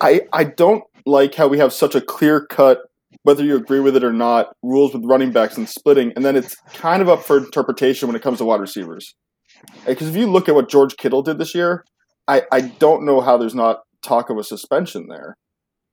I 0.00 0.22
I 0.32 0.44
don't 0.44 0.84
like 1.06 1.34
how 1.34 1.48
we 1.48 1.58
have 1.58 1.72
such 1.72 1.94
a 1.94 2.00
clear 2.00 2.46
cut, 2.46 2.82
whether 3.22 3.44
you 3.44 3.56
agree 3.56 3.80
with 3.80 3.96
it 3.96 4.04
or 4.04 4.12
not, 4.12 4.54
rules 4.62 4.92
with 4.92 5.04
running 5.04 5.32
backs 5.32 5.56
and 5.56 5.68
splitting, 5.68 6.12
and 6.16 6.24
then 6.24 6.36
it's 6.36 6.56
kind 6.74 7.02
of 7.02 7.08
up 7.08 7.22
for 7.22 7.38
interpretation 7.38 8.08
when 8.08 8.16
it 8.16 8.22
comes 8.22 8.38
to 8.38 8.44
wide 8.44 8.60
receivers. 8.60 9.14
Because 9.86 10.08
if 10.08 10.16
you 10.16 10.26
look 10.26 10.48
at 10.48 10.54
what 10.54 10.68
George 10.68 10.96
Kittle 10.96 11.22
did 11.22 11.38
this 11.38 11.54
year, 11.54 11.84
I, 12.28 12.42
I 12.52 12.60
don't 12.60 13.04
know 13.04 13.20
how 13.20 13.36
there's 13.36 13.54
not 13.54 13.80
talk 14.02 14.30
of 14.30 14.36
a 14.36 14.44
suspension 14.44 15.06
there. 15.08 15.36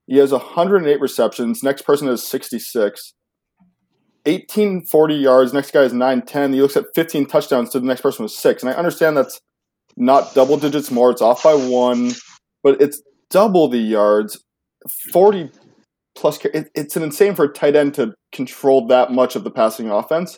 He 0.07 0.17
has 0.17 0.31
108 0.31 0.99
receptions. 0.99 1.63
Next 1.63 1.83
person 1.83 2.07
has 2.07 2.27
66. 2.27 3.13
1840 4.25 5.15
yards. 5.15 5.53
Next 5.53 5.71
guy 5.71 5.81
is 5.81 5.93
910. 5.93 6.53
He 6.53 6.61
looks 6.61 6.77
at 6.77 6.85
15 6.93 7.25
touchdowns 7.25 7.69
to 7.71 7.79
the 7.79 7.85
next 7.85 8.01
person 8.01 8.23
with 8.23 8.31
six. 8.31 8.61
And 8.61 8.71
I 8.71 8.75
understand 8.75 9.17
that's 9.17 9.39
not 9.97 10.33
double 10.33 10.57
digits 10.57 10.91
more. 10.91 11.11
It's 11.11 11.21
off 11.21 11.43
by 11.43 11.53
one, 11.53 12.11
but 12.63 12.81
it's 12.81 13.01
double 13.29 13.67
the 13.67 13.79
yards, 13.79 14.43
40 15.11 15.49
plus. 16.15 16.43
It, 16.45 16.69
it's 16.75 16.95
an 16.95 17.03
insane 17.03 17.35
for 17.35 17.45
a 17.45 17.53
tight 17.53 17.75
end 17.75 17.95
to 17.95 18.13
control 18.31 18.87
that 18.87 19.11
much 19.11 19.35
of 19.35 19.43
the 19.43 19.51
passing 19.51 19.89
offense. 19.89 20.37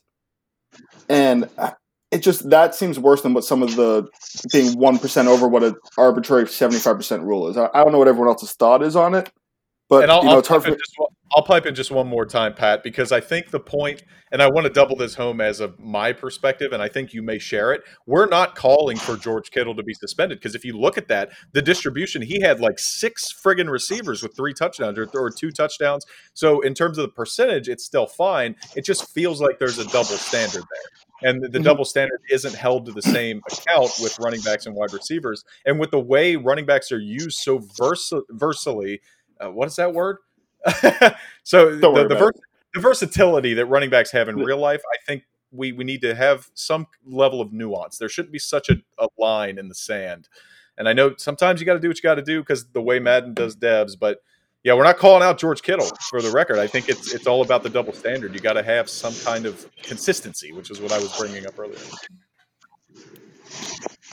And 1.10 1.50
uh, 1.58 1.72
it 2.12 2.20
just, 2.20 2.50
that 2.50 2.76
seems 2.76 3.00
worse 3.00 3.22
than 3.22 3.34
what 3.34 3.44
some 3.44 3.62
of 3.62 3.76
the 3.76 4.08
being 4.52 4.76
1% 4.76 5.28
over 5.28 5.48
what 5.48 5.64
an 5.64 5.76
arbitrary 5.98 6.46
75% 6.46 7.24
rule 7.24 7.48
is. 7.50 7.58
I, 7.58 7.70
I 7.74 7.84
don't 7.84 7.92
know 7.92 8.00
what 8.00 8.08
everyone 8.08 8.30
else's 8.30 8.54
thought 8.54 8.82
is 8.84 8.96
on 8.96 9.14
it. 9.14 9.32
But, 9.94 10.04
and 10.04 10.12
I'll, 10.12 10.20
you 10.20 10.30
know, 10.30 10.36
I'll 10.38 10.44
hard 10.44 10.64
for. 10.64 10.70
Just, 10.70 10.96
I'll 11.36 11.44
pipe 11.44 11.66
in 11.66 11.74
just 11.74 11.90
one 11.90 12.08
more 12.08 12.26
time, 12.26 12.54
Pat, 12.54 12.84
because 12.84 13.12
I 13.12 13.20
think 13.20 13.50
the 13.50 13.60
point, 13.60 14.04
and 14.32 14.42
I 14.42 14.48
want 14.52 14.68
to 14.68 14.72
double 14.72 14.96
this 14.96 15.16
home 15.16 15.42
as 15.42 15.60
of 15.60 15.80
my 15.80 16.14
perspective, 16.14 16.74
and 16.74 16.82
I 16.82 16.88
think 16.88 17.12
you 17.12 17.24
may 17.24 17.40
share 17.40 17.74
it. 17.74 17.82
We're 18.06 18.28
not 18.28 18.56
calling 18.56 18.98
for 18.98 19.18
George 19.18 19.50
Kittle 19.50 19.76
to 19.76 19.84
be 19.84 19.96
suspended 19.96 20.38
because 20.38 20.54
if 20.54 20.64
you 20.64 20.78
look 20.78 20.96
at 20.96 21.08
that, 21.08 21.32
the 21.54 21.62
distribution, 21.62 22.22
he 22.22 22.40
had 22.40 22.60
like 22.60 22.78
six 22.78 23.34
friggin' 23.34 23.70
receivers 23.70 24.22
with 24.22 24.36
three 24.36 24.54
touchdowns 24.54 25.00
or, 25.00 25.10
or 25.16 25.32
two 25.32 25.50
touchdowns. 25.50 26.06
So 26.36 26.62
in 26.62 26.76
terms 26.76 27.00
of 27.00 27.04
the 27.04 27.12
percentage, 27.12 27.68
it's 27.68 27.84
still 27.84 28.06
fine. 28.06 28.56
It 28.76 28.86
just 28.86 29.10
feels 29.12 29.42
like 29.42 29.58
there's 29.58 29.80
a 29.80 29.86
double 29.86 30.04
standard 30.04 30.64
there. 30.64 31.30
And 31.32 31.42
the, 31.42 31.48
the 31.48 31.58
mm-hmm. 31.58 31.66
double 31.66 31.86
standard 31.86 32.22
isn't 32.30 32.54
held 32.54 32.86
to 32.86 32.92
the 32.92 33.02
same 33.02 33.42
account 33.52 33.92
with 34.02 34.20
running 34.20 34.42
backs 34.42 34.66
and 34.66 34.76
wide 34.76 34.94
receivers. 34.94 35.44
And 35.66 35.80
with 35.80 35.92
the 35.92 36.00
way 36.00 36.36
running 36.36 36.66
backs 36.66 36.92
are 36.92 37.00
used 37.00 37.38
so 37.40 37.62
vers- 37.78 38.12
versatily, 38.30 39.00
uh, 39.44 39.50
what 39.50 39.68
is 39.68 39.76
that 39.76 39.94
word? 39.94 40.18
so 41.44 41.76
the, 41.76 42.06
the, 42.08 42.16
vers- 42.16 42.40
the, 42.74 42.80
versatility 42.80 43.54
that 43.54 43.66
running 43.66 43.90
backs 43.90 44.12
have 44.12 44.30
in 44.30 44.38
real 44.38 44.58
life, 44.58 44.82
I 44.94 44.98
think 45.06 45.24
we, 45.52 45.72
we 45.72 45.84
need 45.84 46.02
to 46.02 46.16
have 46.16 46.50
some 46.54 46.88
level 47.06 47.42
of 47.42 47.52
nuance. 47.52 47.98
There 47.98 48.10
shouldn't 48.10 48.32
be 48.32 48.40
such 48.40 48.70
a, 48.70 48.76
a 48.98 49.08
line 49.18 49.58
in 49.58 49.68
the 49.68 49.76
sand. 49.76 50.30
And 50.78 50.88
I 50.88 50.94
know 50.94 51.16
sometimes 51.18 51.60
you 51.60 51.66
got 51.66 51.74
to 51.74 51.80
do 51.80 51.90
what 51.90 51.98
you 51.98 52.02
got 52.02 52.16
to 52.16 52.24
do 52.24 52.40
because 52.40 52.66
the 52.68 52.82
way 52.82 53.00
Madden 53.00 53.34
does 53.34 53.56
devs, 53.56 53.98
but 54.00 54.24
yeah, 54.64 54.74
we're 54.74 54.86
not 54.86 54.98
calling 54.98 55.22
out 55.22 55.38
George 55.38 55.62
Kittle 55.62 55.90
for 56.10 56.22
the 56.22 56.32
record. 56.32 56.58
I 56.58 56.68
think 56.68 56.88
it's 56.88 57.14
it's 57.14 57.28
all 57.28 57.42
about 57.42 57.64
the 57.64 57.70
double 57.70 57.92
standard. 57.92 58.34
You 58.34 58.40
got 58.40 58.54
to 58.54 58.64
have 58.64 58.90
some 58.90 59.14
kind 59.26 59.46
of 59.46 59.70
consistency, 59.84 60.54
which 60.54 60.72
is 60.72 60.80
what 60.80 60.94
I 60.94 61.00
was 61.00 61.16
bringing 61.18 61.46
up 61.46 61.60
earlier. 61.60 61.78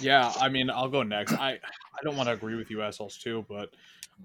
Yeah, 0.01 0.33
I 0.41 0.49
mean, 0.49 0.69
I'll 0.69 0.89
go 0.89 1.05
next. 1.05 1.35
I 1.35 1.51
I 1.53 2.03
don't 2.03 2.17
want 2.17 2.29
to 2.29 2.33
agree 2.33 2.57
with 2.57 2.69
you 2.69 2.83
assholes 2.83 3.17
too, 3.17 3.47
but 3.49 3.71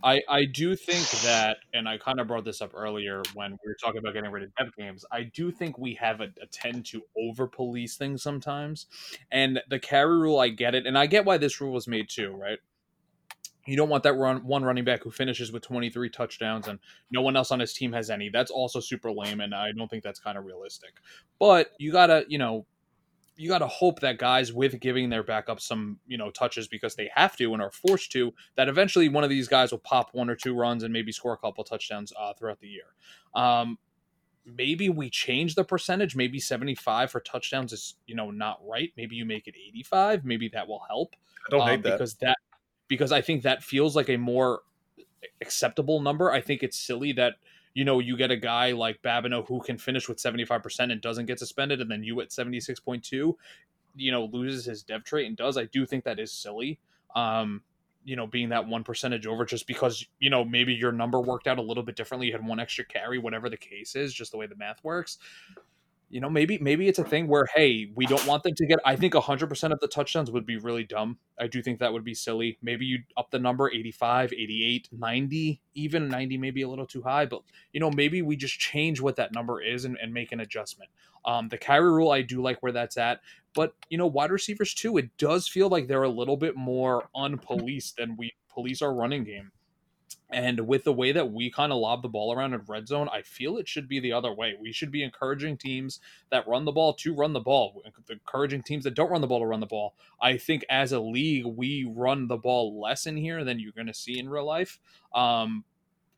I, 0.03 0.21
I 0.29 0.45
do 0.45 0.75
think 0.75 1.09
that, 1.23 1.57
and 1.73 1.87
I 1.87 1.97
kind 1.97 2.19
of 2.19 2.27
brought 2.27 2.45
this 2.45 2.61
up 2.61 2.71
earlier 2.73 3.21
when 3.33 3.51
we 3.51 3.57
were 3.67 3.77
talking 3.81 3.99
about 3.99 4.13
getting 4.13 4.31
rid 4.31 4.43
of 4.43 4.55
dev 4.55 4.75
games. 4.77 5.05
I 5.11 5.23
do 5.23 5.51
think 5.51 5.77
we 5.77 5.95
have 5.95 6.21
a, 6.21 6.29
a 6.41 6.47
tend 6.51 6.85
to 6.87 7.01
over 7.17 7.47
police 7.47 7.97
things 7.97 8.21
sometimes, 8.21 8.87
and 9.31 9.61
the 9.69 9.79
carry 9.79 10.17
rule. 10.17 10.39
I 10.39 10.49
get 10.49 10.75
it, 10.75 10.85
and 10.85 10.97
I 10.97 11.07
get 11.07 11.25
why 11.25 11.37
this 11.37 11.59
rule 11.59 11.73
was 11.73 11.87
made 11.87 12.09
too. 12.09 12.31
Right? 12.31 12.59
You 13.65 13.75
don't 13.75 13.89
want 13.89 14.03
that 14.03 14.13
run 14.13 14.45
one 14.45 14.63
running 14.63 14.85
back 14.85 15.03
who 15.03 15.09
finishes 15.09 15.51
with 15.51 15.63
23 15.63 16.09
touchdowns 16.11 16.67
and 16.67 16.77
no 17.09 17.23
one 17.23 17.35
else 17.35 17.49
on 17.49 17.59
his 17.59 17.73
team 17.73 17.93
has 17.93 18.11
any. 18.11 18.29
That's 18.29 18.51
also 18.51 18.79
super 18.79 19.11
lame, 19.11 19.39
and 19.39 19.55
I 19.55 19.71
don't 19.75 19.89
think 19.89 20.03
that's 20.03 20.19
kind 20.19 20.37
of 20.37 20.45
realistic. 20.45 20.91
But 21.39 21.71
you 21.79 21.91
gotta, 21.91 22.25
you 22.27 22.37
know, 22.37 22.67
you 23.35 23.49
got 23.49 23.59
to 23.59 23.67
hope 23.67 23.99
that 23.99 24.17
guys 24.17 24.53
with 24.53 24.79
giving 24.79 25.09
their 25.09 25.23
backup 25.23 25.59
some 25.59 25.99
you 26.07 26.17
know 26.17 26.31
touches 26.31 26.67
because 26.67 26.95
they 26.95 27.09
have 27.13 27.35
to 27.37 27.53
and 27.53 27.61
are 27.61 27.71
forced 27.71 28.11
to 28.11 28.33
that 28.55 28.69
eventually 28.69 29.09
one 29.09 29.23
of 29.23 29.29
these 29.29 29.47
guys 29.47 29.71
will 29.71 29.79
pop 29.79 30.09
one 30.13 30.29
or 30.29 30.35
two 30.35 30.55
runs 30.55 30.83
and 30.83 30.93
maybe 30.93 31.11
score 31.11 31.33
a 31.33 31.37
couple 31.37 31.63
touchdowns 31.63 32.13
uh, 32.19 32.33
throughout 32.33 32.59
the 32.59 32.67
year. 32.67 32.93
Um, 33.33 33.77
maybe 34.45 34.89
we 34.89 35.09
change 35.09 35.55
the 35.55 35.63
percentage. 35.63 36.15
Maybe 36.15 36.39
75 36.39 37.11
for 37.11 37.19
touchdowns 37.19 37.73
is 37.73 37.95
you 38.07 38.15
know 38.15 38.31
not 38.31 38.59
right. 38.63 38.91
Maybe 38.97 39.15
you 39.15 39.25
make 39.25 39.47
it 39.47 39.55
85 39.69 40.25
maybe 40.25 40.49
that 40.49 40.67
will 40.67 40.83
help. 40.87 41.15
I 41.47 41.51
don't 41.51 41.61
um, 41.61 41.67
hate 41.67 41.83
that. 41.83 41.91
because 41.93 42.15
that 42.15 42.37
because 42.87 43.11
i 43.11 43.19
think 43.19 43.41
that 43.43 43.63
feels 43.63 43.95
like 43.95 44.09
a 44.09 44.17
more 44.17 44.61
acceptable 45.41 46.01
number. 46.01 46.31
I 46.31 46.41
think 46.41 46.63
it's 46.63 46.77
silly 46.77 47.13
that 47.13 47.33
you 47.75 47.85
know, 47.85 47.99
you 47.99 48.17
get 48.17 48.31
a 48.31 48.37
guy 48.37 48.71
like 48.71 49.01
Babineau 49.03 49.45
who 49.47 49.61
can 49.61 49.77
finish 49.77 50.09
with 50.09 50.17
75% 50.17 50.91
and 50.91 51.01
doesn't 51.01 51.27
get 51.27 51.37
suspended, 51.37 51.81
and 51.81 51.91
then 51.91 52.03
you 52.03 52.19
at 52.21 52.29
76.2, 52.29 53.33
you 53.97 54.11
know, 54.11 54.25
loses 54.25 54.65
his 54.65 54.81
dev 54.81 55.03
trait 55.03 55.27
and 55.27 55.37
does. 55.37 55.57
I 55.57 55.65
do 55.65 55.85
think 55.85 56.05
that 56.05 56.17
is 56.17 56.31
silly. 56.31 56.79
Um, 57.15 57.61
you 58.05 58.15
know, 58.15 58.27
being 58.27 58.49
that 58.49 58.67
one 58.67 58.83
percentage 58.83 59.27
over 59.27 59.45
just 59.45 59.67
because, 59.67 60.05
you 60.19 60.29
know, 60.29 60.45
maybe 60.45 60.73
your 60.73 60.91
number 60.91 61.19
worked 61.19 61.47
out 61.47 61.57
a 61.57 61.61
little 61.61 61.83
bit 61.83 61.95
differently. 61.95 62.27
You 62.27 62.33
had 62.33 62.45
one 62.45 62.59
extra 62.59 62.85
carry, 62.85 63.17
whatever 63.17 63.49
the 63.49 63.57
case 63.57 63.95
is, 63.95 64.13
just 64.13 64.31
the 64.31 64.37
way 64.37 64.47
the 64.47 64.55
math 64.55 64.83
works 64.83 65.17
you 66.09 66.21
know 66.21 66.29
maybe 66.29 66.57
maybe 66.59 66.87
it's 66.87 66.99
a 66.99 67.03
thing 67.03 67.27
where 67.27 67.45
hey 67.53 67.91
we 67.95 68.05
don't 68.05 68.25
want 68.25 68.43
them 68.43 68.53
to 68.55 68.65
get 68.65 68.79
i 68.85 68.95
think 68.95 69.13
100% 69.13 69.71
of 69.71 69.79
the 69.79 69.87
touchdowns 69.87 70.31
would 70.31 70.45
be 70.45 70.57
really 70.57 70.83
dumb. 70.83 71.17
I 71.39 71.47
do 71.47 71.61
think 71.61 71.79
that 71.79 71.91
would 71.91 72.03
be 72.03 72.13
silly. 72.13 72.57
Maybe 72.61 72.85
you 72.85 72.99
up 73.17 73.31
the 73.31 73.39
number 73.39 73.69
85 73.69 74.33
88 74.33 74.89
90 74.91 75.61
even 75.73 76.07
90 76.07 76.37
maybe 76.37 76.61
a 76.61 76.69
little 76.69 76.85
too 76.85 77.01
high 77.01 77.25
but 77.25 77.41
you 77.73 77.79
know 77.79 77.91
maybe 77.91 78.21
we 78.21 78.35
just 78.35 78.59
change 78.59 79.01
what 79.01 79.17
that 79.17 79.33
number 79.33 79.61
is 79.61 79.85
and, 79.85 79.97
and 80.01 80.13
make 80.13 80.31
an 80.31 80.39
adjustment. 80.39 80.89
Um, 81.25 81.49
the 81.49 81.57
carry 81.57 81.91
rule 81.91 82.11
i 82.11 82.21
do 82.21 82.41
like 82.41 82.61
where 82.61 82.71
that's 82.71 82.97
at 82.97 83.21
but 83.55 83.73
you 83.89 83.97
know 83.97 84.05
wide 84.05 84.31
receivers 84.31 84.75
too 84.75 84.97
it 84.97 85.09
does 85.17 85.47
feel 85.47 85.69
like 85.69 85.87
they're 85.87 86.03
a 86.03 86.09
little 86.09 86.37
bit 86.37 86.55
more 86.55 87.09
unpoliced 87.15 87.95
than 87.95 88.15
we 88.15 88.35
police 88.53 88.83
our 88.83 88.93
running 88.93 89.23
game 89.23 89.51
And 90.35 90.67
with 90.67 90.83
the 90.83 90.91
way 90.91 91.13
that 91.13 91.31
we 91.31 91.49
kind 91.49 91.71
of 91.71 91.77
lob 91.77 92.01
the 92.01 92.09
ball 92.09 92.33
around 92.33 92.53
in 92.53 92.61
red 92.67 92.89
zone, 92.89 93.07
I 93.09 93.21
feel 93.21 93.55
it 93.55 93.69
should 93.69 93.87
be 93.87 94.01
the 94.01 94.11
other 94.11 94.33
way. 94.33 94.53
We 94.59 94.73
should 94.73 94.91
be 94.91 95.01
encouraging 95.01 95.55
teams 95.55 96.01
that 96.29 96.45
run 96.45 96.65
the 96.65 96.73
ball 96.73 96.93
to 96.95 97.15
run 97.15 97.31
the 97.31 97.39
ball, 97.39 97.81
encouraging 98.09 98.63
teams 98.63 98.83
that 98.83 98.95
don't 98.95 99.09
run 99.09 99.21
the 99.21 99.27
ball 99.27 99.39
to 99.39 99.45
run 99.45 99.61
the 99.61 99.65
ball. 99.65 99.95
I 100.21 100.35
think 100.35 100.65
as 100.69 100.91
a 100.91 100.99
league, 100.99 101.45
we 101.45 101.89
run 101.89 102.27
the 102.27 102.35
ball 102.35 102.81
less 102.81 103.05
in 103.05 103.15
here 103.15 103.45
than 103.45 103.59
you're 103.59 103.71
going 103.71 103.87
to 103.87 103.93
see 103.93 104.19
in 104.19 104.27
real 104.27 104.43
life. 104.43 104.77
Um, 105.13 105.63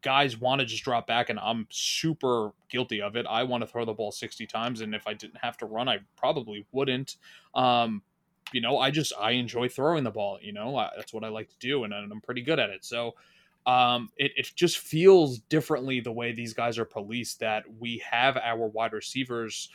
guys 0.01 0.35
want 0.35 0.61
to 0.61 0.65
just 0.65 0.83
drop 0.83 1.05
back, 1.05 1.29
and 1.29 1.37
I'm 1.37 1.67
super 1.69 2.53
guilty 2.69 3.03
of 3.03 3.15
it. 3.15 3.27
I 3.29 3.43
want 3.43 3.61
to 3.61 3.67
throw 3.67 3.85
the 3.85 3.93
ball 3.93 4.11
60 4.11 4.47
times, 4.47 4.81
and 4.81 4.95
if 4.95 5.05
I 5.05 5.13
didn't 5.13 5.37
have 5.43 5.57
to 5.57 5.67
run, 5.67 5.87
I 5.87 5.99
probably 6.17 6.65
wouldn't. 6.71 7.17
Um, 7.53 8.01
you 8.51 8.61
know, 8.61 8.79
I 8.79 8.89
just 8.89 9.13
I 9.19 9.31
enjoy 9.31 9.69
throwing 9.69 10.03
the 10.03 10.09
ball. 10.09 10.39
You 10.41 10.53
know, 10.53 10.75
I, 10.75 10.89
that's 10.95 11.13
what 11.13 11.23
I 11.23 11.27
like 11.27 11.49
to 11.49 11.57
do, 11.59 11.83
and, 11.83 11.93
and 11.93 12.11
I'm 12.11 12.21
pretty 12.21 12.41
good 12.41 12.57
at 12.57 12.71
it. 12.71 12.83
So 12.83 13.13
um, 13.67 14.09
it, 14.15 14.31
it 14.37 14.51
just 14.55 14.77
feels 14.77 15.39
differently 15.39 15.99
the 15.99 16.11
way 16.11 16.31
these 16.31 16.53
guys 16.53 16.79
are 16.79 16.85
policed 16.85 17.41
that 17.41 17.65
we 17.79 18.01
have 18.09 18.37
our 18.37 18.67
wide 18.67 18.93
receivers 18.93 19.69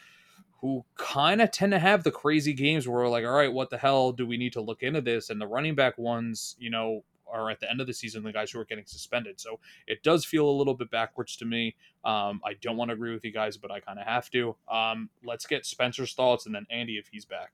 who 0.62 0.82
kind 0.97 1.43
of 1.43 1.51
tend 1.51 1.73
to 1.73 1.78
have 1.78 2.02
the 2.02 2.10
crazy 2.10 2.55
games 2.55 2.89
where 2.89 3.02
we're 3.02 3.09
like, 3.09 3.24
all 3.24 3.32
right, 3.32 3.52
what 3.52 3.69
the 3.69 3.77
hell 3.77 4.10
do 4.10 4.27
we 4.27 4.39
need 4.39 4.55
to 4.55 4.62
look 4.62 4.82
into 4.82 5.02
this? 5.02 5.28
And 5.28 5.39
the 5.40 5.47
running 5.47 5.74
back 5.74 5.98
ones, 5.98 6.56
you 6.59 6.70
know, 6.70 7.05
are 7.31 7.51
at 7.51 7.60
the 7.60 7.70
end 7.70 7.81
of 7.81 7.86
the 7.86 7.93
season 7.93 8.23
the 8.23 8.32
guys 8.32 8.51
who 8.51 8.60
are 8.60 8.64
getting 8.64 8.86
suspended. 8.86 9.40
So 9.40 9.59
it 9.86 10.02
does 10.02 10.24
feel 10.24 10.48
a 10.48 10.52
little 10.52 10.74
bit 10.74 10.90
backwards 10.90 11.36
to 11.39 11.44
me. 11.44 11.74
Um, 12.05 12.40
I 12.44 12.55
don't 12.60 12.77
want 12.77 12.90
to 12.90 12.94
agree 12.94 13.12
with 13.12 13.24
you 13.24 13.32
guys, 13.32 13.56
but 13.56 13.70
I 13.70 13.81
kind 13.81 13.98
of 13.98 14.06
have 14.06 14.31
to. 14.31 14.56
Um, 14.70 15.10
let's 15.24 15.47
get 15.47 15.66
Spencer's 15.66 16.14
thoughts 16.14 16.47
and 16.47 16.55
then 16.55 16.66
Andy 16.70 16.97
if 16.97 17.09
he's 17.09 17.24
back. 17.24 17.52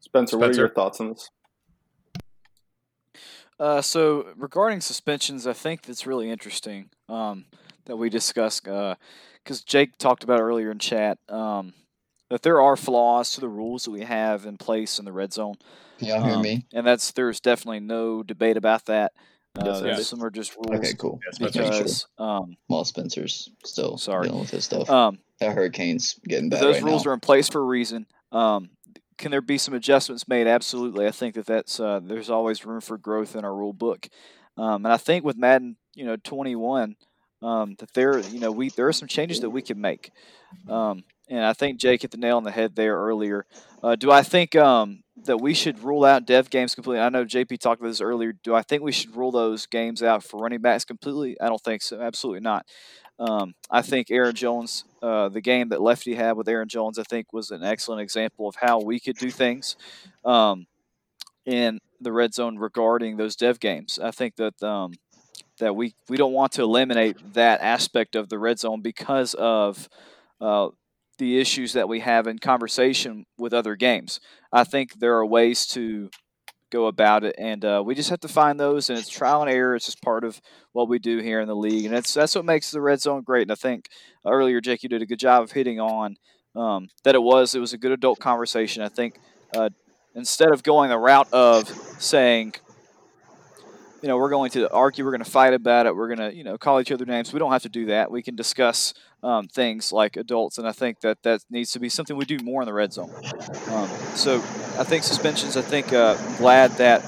Spencer, 0.00 0.38
what 0.38 0.50
are 0.50 0.54
your 0.54 0.68
thoughts 0.68 1.00
on 1.00 1.10
this? 1.10 1.30
Uh, 3.58 3.82
so 3.82 4.26
regarding 4.36 4.80
suspensions, 4.80 5.46
I 5.46 5.52
think 5.52 5.82
that's 5.82 6.06
really 6.06 6.30
interesting 6.30 6.90
um, 7.08 7.44
that 7.84 7.96
we 7.96 8.08
discuss 8.08 8.60
because 8.60 9.62
Jake 9.64 9.98
talked 9.98 10.24
about 10.24 10.40
earlier 10.40 10.70
in 10.70 10.78
chat 10.78 11.18
um, 11.28 11.74
that 12.30 12.42
there 12.42 12.60
are 12.60 12.76
flaws 12.76 13.32
to 13.34 13.40
the 13.40 13.48
rules 13.48 13.84
that 13.84 13.90
we 13.90 14.02
have 14.02 14.46
in 14.46 14.56
place 14.56 14.98
in 14.98 15.04
the 15.04 15.12
red 15.12 15.32
zone, 15.32 15.56
Y'all 15.98 16.22
hear 16.22 16.36
Um, 16.36 16.42
me? 16.42 16.64
and 16.72 16.86
that's 16.86 17.10
there's 17.12 17.40
definitely 17.40 17.80
no 17.80 18.22
debate 18.22 18.56
about 18.56 18.86
that. 18.86 19.12
Uh, 19.58 19.64
Yes, 19.66 19.98
yes. 19.98 20.08
Some 20.08 20.22
are 20.22 20.30
just 20.30 20.54
rules 20.56 20.78
Okay, 20.78 20.94
cool. 20.94 21.20
Yes, 21.26 21.52
sure. 21.52 21.64
because 21.64 22.06
um, 22.16 22.56
Well, 22.68 22.84
Spencer's 22.84 23.50
still 23.66 23.98
Sorry. 23.98 24.28
dealing 24.28 24.40
with 24.40 24.50
his 24.50 24.64
stuff. 24.64 24.88
um, 24.88 25.18
that 25.40 25.54
hurricane's 25.54 26.14
getting 26.26 26.48
bad 26.48 26.60
those 26.62 26.76
right 26.76 26.84
rules 26.84 27.04
now. 27.04 27.10
are 27.10 27.14
in 27.14 27.20
place 27.20 27.48
for 27.48 27.60
a 27.60 27.64
reason. 27.64 28.06
Um, 28.32 28.70
can 29.20 29.30
there 29.30 29.42
be 29.42 29.58
some 29.58 29.74
adjustments 29.74 30.26
made? 30.26 30.48
Absolutely. 30.48 31.06
I 31.06 31.12
think 31.12 31.36
that 31.36 31.46
that's 31.46 31.78
uh, 31.78 32.00
there's 32.02 32.30
always 32.30 32.64
room 32.66 32.80
for 32.80 32.98
growth 32.98 33.36
in 33.36 33.44
our 33.44 33.54
rule 33.54 33.74
book, 33.74 34.08
um, 34.56 34.84
and 34.86 34.92
I 34.92 34.96
think 34.96 35.24
with 35.24 35.36
Madden, 35.36 35.76
you 35.94 36.04
know, 36.06 36.16
21, 36.16 36.96
um, 37.42 37.76
that 37.78 37.92
there, 37.94 38.18
you 38.18 38.40
know, 38.40 38.50
we 38.50 38.70
there 38.70 38.88
are 38.88 38.92
some 38.92 39.08
changes 39.08 39.40
that 39.40 39.50
we 39.50 39.62
can 39.62 39.80
make, 39.80 40.10
um, 40.68 41.04
and 41.28 41.44
I 41.44 41.52
think 41.52 41.78
Jake 41.78 42.02
hit 42.02 42.10
the 42.10 42.18
nail 42.18 42.38
on 42.38 42.44
the 42.44 42.50
head 42.50 42.74
there 42.76 42.96
earlier. 42.96 43.46
Uh, 43.82 43.96
do 43.96 44.10
I 44.10 44.22
think 44.22 44.56
um, 44.56 45.02
that 45.24 45.38
we 45.38 45.54
should 45.54 45.82
rule 45.84 46.04
out 46.04 46.26
dev 46.26 46.50
games 46.50 46.74
completely? 46.74 47.02
I 47.02 47.10
know 47.10 47.24
JP 47.24 47.58
talked 47.60 47.80
about 47.80 47.88
this 47.90 48.00
earlier. 48.00 48.32
Do 48.42 48.54
I 48.54 48.62
think 48.62 48.82
we 48.82 48.92
should 48.92 49.14
rule 49.16 49.30
those 49.30 49.66
games 49.66 50.02
out 50.02 50.24
for 50.24 50.40
running 50.40 50.60
backs 50.60 50.84
completely? 50.84 51.40
I 51.40 51.48
don't 51.48 51.62
think 51.62 51.82
so. 51.82 52.00
Absolutely 52.00 52.40
not. 52.40 52.66
Um, 53.20 53.54
I 53.70 53.82
think 53.82 54.10
Aaron 54.10 54.34
Jones, 54.34 54.84
uh, 55.02 55.28
the 55.28 55.42
game 55.42 55.68
that 55.68 55.82
Lefty 55.82 56.14
had 56.14 56.32
with 56.32 56.48
Aaron 56.48 56.68
Jones, 56.68 56.98
I 56.98 57.02
think 57.02 57.32
was 57.34 57.50
an 57.50 57.62
excellent 57.62 58.00
example 58.00 58.48
of 58.48 58.56
how 58.56 58.80
we 58.80 58.98
could 58.98 59.16
do 59.16 59.30
things 59.30 59.76
um, 60.24 60.66
in 61.44 61.78
the 62.00 62.12
red 62.12 62.32
zone 62.32 62.56
regarding 62.56 63.18
those 63.18 63.36
dev 63.36 63.60
games. 63.60 63.98
I 64.02 64.10
think 64.10 64.36
that 64.36 64.62
um, 64.62 64.94
that 65.58 65.76
we 65.76 65.94
we 66.08 66.16
don't 66.16 66.32
want 66.32 66.52
to 66.52 66.62
eliminate 66.62 67.34
that 67.34 67.60
aspect 67.60 68.16
of 68.16 68.30
the 68.30 68.38
red 68.38 68.58
zone 68.58 68.80
because 68.80 69.34
of 69.34 69.88
uh, 70.40 70.68
the 71.18 71.38
issues 71.38 71.74
that 71.74 71.88
we 71.88 72.00
have 72.00 72.26
in 72.26 72.38
conversation 72.38 73.26
with 73.38 73.52
other 73.52 73.76
games. 73.76 74.18
I 74.50 74.64
think 74.64 74.98
there 74.98 75.16
are 75.16 75.26
ways 75.26 75.66
to 75.68 76.08
go 76.70 76.86
about 76.86 77.24
it, 77.24 77.34
and 77.38 77.64
uh, 77.64 77.82
we 77.84 77.94
just 77.94 78.10
have 78.10 78.20
to 78.20 78.28
find 78.28 78.58
those. 78.58 78.88
And 78.88 78.98
it's 78.98 79.08
trial 79.08 79.42
and 79.42 79.50
error. 79.50 79.74
It's 79.74 79.86
just 79.86 80.02
part 80.02 80.24
of 80.24 80.40
what 80.72 80.88
we 80.88 80.98
do 80.98 81.18
here 81.18 81.40
in 81.40 81.48
the 81.48 81.56
league, 81.56 81.84
and 81.84 81.94
that's 81.94 82.14
that's 82.14 82.34
what 82.34 82.44
makes 82.44 82.70
the 82.70 82.80
red 82.80 83.00
zone 83.00 83.22
great. 83.22 83.42
And 83.42 83.52
I 83.52 83.56
think 83.56 83.88
earlier, 84.26 84.60
Jake, 84.60 84.82
you 84.82 84.88
did 84.88 85.02
a 85.02 85.06
good 85.06 85.18
job 85.18 85.42
of 85.42 85.52
hitting 85.52 85.80
on 85.80 86.16
um, 86.54 86.88
that. 87.04 87.14
It 87.14 87.22
was 87.22 87.54
it 87.54 87.60
was 87.60 87.72
a 87.72 87.78
good 87.78 87.92
adult 87.92 88.18
conversation. 88.18 88.82
I 88.82 88.88
think 88.88 89.18
uh, 89.54 89.70
instead 90.14 90.52
of 90.52 90.62
going 90.62 90.90
the 90.90 90.98
route 90.98 91.32
of 91.32 91.68
saying, 91.98 92.54
you 94.02 94.08
know, 94.08 94.16
we're 94.16 94.30
going 94.30 94.50
to 94.52 94.70
argue, 94.72 95.04
we're 95.04 95.10
going 95.10 95.24
to 95.24 95.30
fight 95.30 95.54
about 95.54 95.86
it, 95.86 95.94
we're 95.94 96.14
going 96.14 96.30
to 96.30 96.34
you 96.34 96.44
know 96.44 96.56
call 96.56 96.80
each 96.80 96.92
other 96.92 97.04
names. 97.04 97.32
We 97.32 97.38
don't 97.38 97.52
have 97.52 97.62
to 97.62 97.68
do 97.68 97.86
that. 97.86 98.10
We 98.10 98.22
can 98.22 98.36
discuss 98.36 98.94
um, 99.22 99.48
things 99.48 99.92
like 99.92 100.16
adults, 100.16 100.58
and 100.58 100.66
I 100.66 100.72
think 100.72 101.00
that 101.00 101.22
that 101.22 101.44
needs 101.50 101.72
to 101.72 101.80
be 101.80 101.88
something 101.88 102.16
we 102.16 102.24
do 102.24 102.38
more 102.42 102.62
in 102.62 102.66
the 102.66 102.72
red 102.72 102.92
zone. 102.92 103.10
Um, 103.70 103.88
so 104.14 104.36
I 104.78 104.84
think 104.84 105.04
suspensions. 105.04 105.56
I 105.56 105.62
think 105.62 105.92
uh, 105.92 106.16
I'm 106.18 106.36
glad 106.36 106.70
that 106.72 107.04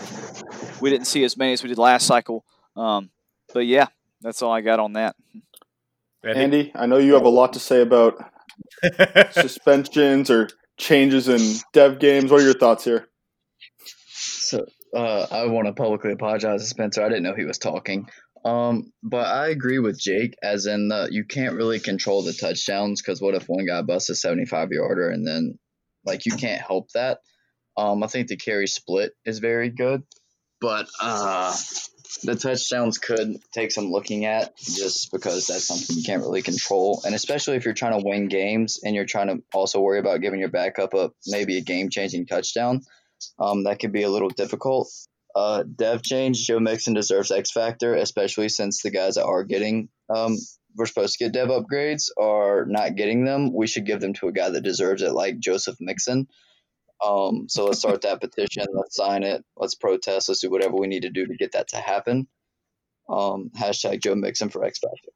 we 0.81 0.91
didn't 0.91 1.07
see 1.07 1.25
as 1.25 1.37
many 1.37 1.53
as 1.53 1.63
we 1.63 1.69
did 1.69 1.79
last 1.79 2.07
cycle. 2.07 2.45
Um, 2.77 3.11
but 3.53 3.67
yeah, 3.67 3.87
that's 4.21 4.43
all 4.43 4.53
I 4.53 4.61
got 4.61 4.81
on 4.81 4.95
that. 4.95 5.17
Andy, 6.25 6.73
I 6.75 6.87
know 6.87 6.99
you 6.99 7.15
have 7.15 7.25
a 7.25 7.29
lot 7.29 7.55
to 7.55 7.59
say 7.59 7.81
about 7.81 8.15
suspensions 9.33 10.31
or 10.31 10.49
changes 10.77 11.29
in 11.29 11.61
dev 11.73 11.99
games. 11.99 12.31
What 12.31 12.41
are 12.41 12.45
your 12.45 12.55
thoughts 12.55 12.85
here? 12.85 13.09
So 14.09 14.67
uh, 14.95 15.27
I 15.31 15.47
want 15.47 15.67
to 15.67 15.73
publicly 15.73 16.13
apologize 16.13 16.63
to 16.63 16.69
Spencer. 16.69 17.03
I 17.03 17.09
didn't 17.09 17.25
know 17.25 17.35
he 17.35 17.45
was 17.45 17.59
talking. 17.59 18.09
Um, 18.45 18.93
but 19.03 19.27
I 19.27 19.49
agree 19.49 19.79
with 19.79 20.01
Jake, 20.01 20.35
as 20.43 20.67
in 20.67 20.89
the 20.89 21.09
you 21.11 21.25
can't 21.25 21.55
really 21.55 21.79
control 21.79 22.23
the 22.23 22.33
touchdowns 22.33 23.01
because 23.01 23.21
what 23.21 23.35
if 23.35 23.45
one 23.47 23.67
guy 23.67 23.83
busts 23.83 24.11
a 24.11 24.15
75 24.17 24.71
yarder 24.73 25.11
and 25.11 25.27
then 25.27 25.59
like 26.05 26.27
you 26.27 26.33
can't 26.33 26.61
help 26.61 26.89
that. 26.95 27.19
Um, 27.77 28.03
I 28.03 28.07
think 28.07 28.29
the 28.29 28.37
carry 28.37 28.67
split 28.67 29.13
is 29.25 29.39
very 29.39 29.71
good, 29.71 30.03
but 30.61 30.89
uh, 31.01 31.57
the 32.23 32.35
touchdowns 32.35 32.99
could 32.99 33.37
take 33.53 33.73
some 33.73 33.91
looking 33.91 34.27
at 34.27 34.57
just 34.59 35.11
because 35.11 35.47
that's 35.47 35.67
something 35.67 35.97
you 35.97 36.03
can't 36.03 36.23
really 36.23 36.43
control, 36.43 37.01
and 37.07 37.15
especially 37.15 37.57
if 37.57 37.65
you're 37.65 37.75
trying 37.75 37.99
to 37.99 38.07
win 38.07 38.29
games 38.29 38.81
and 38.85 38.95
you're 38.95 39.07
trying 39.07 39.29
to 39.29 39.43
also 39.55 39.81
worry 39.81 39.99
about 39.99 40.21
giving 40.21 40.41
your 40.41 40.51
backup 40.51 40.93
a 40.95 41.11
maybe 41.27 41.57
a 41.59 41.63
game 41.63 41.89
changing 41.89 42.27
touchdown. 42.27 42.83
Um, 43.39 43.65
that 43.65 43.79
could 43.79 43.93
be 43.93 44.03
a 44.03 44.11
little 44.11 44.29
difficult. 44.29 44.89
Uh, 45.35 45.63
dev 45.63 46.03
change, 46.03 46.47
Joe 46.47 46.61
Mixon 46.61 46.95
deserves 46.95 47.31
X 47.31 47.51
Factor, 47.51 47.95
especially 47.95 48.49
since 48.49 48.83
the 48.83 48.91
guys 48.91 49.15
that 49.15 49.25
are 49.25 49.45
getting, 49.45 49.89
um, 50.15 50.37
we're 50.77 50.87
supposed 50.87 51.17
to 51.17 51.25
get 51.25 51.33
dev 51.33 51.49
upgrades, 51.49 52.11
are 52.19 52.67
not 52.67 52.97
getting 52.97 53.25
them. 53.25 53.55
We 53.55 53.67
should 53.67 53.87
give 53.87 54.01
them 54.01 54.13
to 54.15 54.29
a 54.29 54.33
guy 54.33 54.51
that 54.51 54.63
deserves 54.63 55.03
it, 55.03 55.13
like 55.13 55.39
Joseph 55.39 55.77
Mixon. 55.81 56.29
Um, 57.05 57.47
so 57.49 57.65
let's 57.65 57.79
start 57.79 58.03
that 58.03 58.21
petition. 58.33 58.67
Let's 58.73 58.97
sign 58.97 59.23
it. 59.23 59.45
Let's 59.57 59.75
protest. 59.75 60.29
Let's 60.29 60.41
do 60.41 60.51
whatever 60.51 60.77
we 60.77 60.87
need 60.87 61.03
to 61.03 61.11
do 61.11 61.27
to 61.27 61.37
get 61.37 61.53
that 61.53 61.69
to 61.69 61.77
happen. 61.77 62.29
Um, 63.09 63.51
hashtag 63.59 64.03
Joe 64.03 64.15
Mixon 64.15 64.51
for 64.51 64.65
X 64.65 64.79
Factor. 64.79 65.13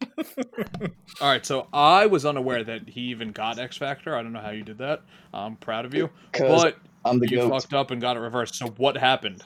All 1.20 1.28
right, 1.28 1.44
so 1.44 1.68
I 1.72 2.06
was 2.06 2.26
unaware 2.26 2.62
that 2.64 2.88
he 2.88 3.02
even 3.02 3.32
got 3.32 3.58
X 3.58 3.76
Factor. 3.76 4.16
I 4.16 4.22
don't 4.22 4.32
know 4.32 4.40
how 4.40 4.50
you 4.50 4.64
did 4.64 4.78
that. 4.78 5.02
I'm 5.32 5.56
proud 5.56 5.84
of 5.84 5.94
you, 5.94 6.10
but 6.32 6.76
I'm 7.08 7.18
the 7.18 7.28
you 7.30 7.36
goat. 7.38 7.50
fucked 7.50 7.74
up 7.74 7.90
and 7.90 8.00
got 8.00 8.16
it 8.16 8.20
reversed. 8.20 8.54
So 8.56 8.66
what 8.76 8.96
happened? 8.96 9.42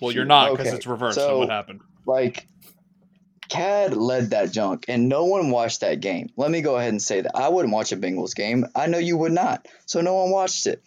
Well, 0.00 0.12
you're 0.12 0.24
not 0.24 0.52
because 0.52 0.68
Okay, 0.68 0.76
it's 0.76 0.86
reversed. 0.86 1.16
So, 1.16 1.26
so- 1.26 1.38
what 1.40 1.50
happened? 1.50 1.80
like 2.06 2.46
Cad 3.48 3.94
led 3.96 4.30
that 4.30 4.50
junk 4.50 4.86
and 4.88 5.08
no 5.08 5.26
one 5.26 5.50
watched 5.50 5.80
that 5.80 6.00
game. 6.00 6.30
Let 6.36 6.50
me 6.50 6.62
go 6.62 6.76
ahead 6.76 6.88
and 6.90 7.02
say 7.02 7.20
that. 7.20 7.36
I 7.36 7.48
wouldn't 7.48 7.72
watch 7.74 7.92
a 7.92 7.96
Bengals 7.96 8.34
game. 8.34 8.64
I 8.74 8.86
know 8.86 8.98
you 8.98 9.16
would 9.18 9.32
not. 9.32 9.68
So 9.86 10.00
no 10.00 10.14
one 10.14 10.30
watched 10.30 10.66
it. 10.66 10.82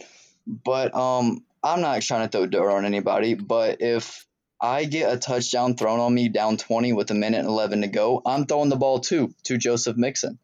But 0.48 0.96
um 0.96 1.44
I'm 1.64 1.82
not 1.82 2.02
trying 2.02 2.28
to 2.28 2.32
throw 2.32 2.46
dirt 2.48 2.72
on 2.72 2.86
anybody, 2.86 3.34
but 3.36 3.78
if 3.82 4.26
I 4.62 4.86
get 4.86 5.14
a 5.14 5.18
touchdown 5.18 5.76
thrown 5.76 6.00
on 6.00 6.14
me 6.14 6.30
down 6.30 6.58
20 6.58 6.94
with 6.94 7.12
a 7.12 7.14
minute 7.16 7.40
and 7.40 7.48
11 7.48 7.82
to 7.82 7.88
go, 7.88 8.22
I'm 8.26 8.46
throwing 8.46 8.70
the 8.70 8.76
ball 8.78 9.00
too 9.00 9.34
to 9.44 9.58
Joseph 9.58 9.98
Mixon. 9.98 10.40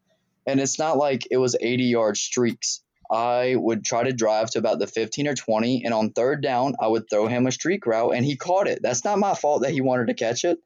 And 0.46 0.60
it's 0.60 0.78
not 0.78 0.96
like 0.98 1.26
it 1.30 1.38
was 1.38 1.56
80 1.60 1.84
yard 1.84 2.16
streaks. 2.16 2.81
I 3.12 3.54
would 3.56 3.84
try 3.84 4.04
to 4.04 4.12
drive 4.14 4.50
to 4.50 4.58
about 4.58 4.78
the 4.78 4.86
15 4.86 5.28
or 5.28 5.34
20, 5.34 5.84
and 5.84 5.92
on 5.92 6.12
third 6.12 6.42
down, 6.42 6.76
I 6.80 6.88
would 6.88 7.10
throw 7.10 7.26
him 7.26 7.46
a 7.46 7.52
streak 7.52 7.86
route, 7.86 8.14
and 8.14 8.24
he 8.24 8.36
caught 8.36 8.68
it. 8.68 8.80
That's 8.82 9.04
not 9.04 9.18
my 9.18 9.34
fault 9.34 9.62
that 9.62 9.72
he 9.72 9.82
wanted 9.82 10.06
to 10.06 10.14
catch 10.14 10.44
it. 10.44 10.58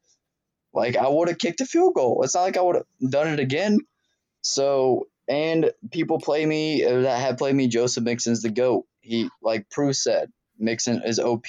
Like, 0.73 0.95
I 0.95 1.09
would 1.09 1.27
have 1.27 1.39
kicked 1.39 1.59
a 1.59 1.65
field 1.65 1.93
goal. 1.93 2.21
It's 2.23 2.35
not 2.35 2.43
like 2.43 2.55
I 2.55 2.61
would 2.61 2.77
have 2.77 3.11
done 3.11 3.27
it 3.27 3.41
again. 3.41 3.79
So, 4.41 5.07
and 5.27 5.71
people 5.91 6.19
play 6.19 6.45
me 6.45 6.85
uh, 6.85 7.01
that 7.01 7.19
have 7.19 7.37
played 7.37 7.55
me, 7.55 7.67
Joseph 7.67 8.05
Mixon's 8.05 8.43
the 8.43 8.49
GOAT. 8.49 8.85
He, 9.01 9.29
like 9.41 9.69
Prue 9.69 9.91
said, 9.91 10.31
Mixon 10.57 11.01
is 11.03 11.19
OP, 11.19 11.47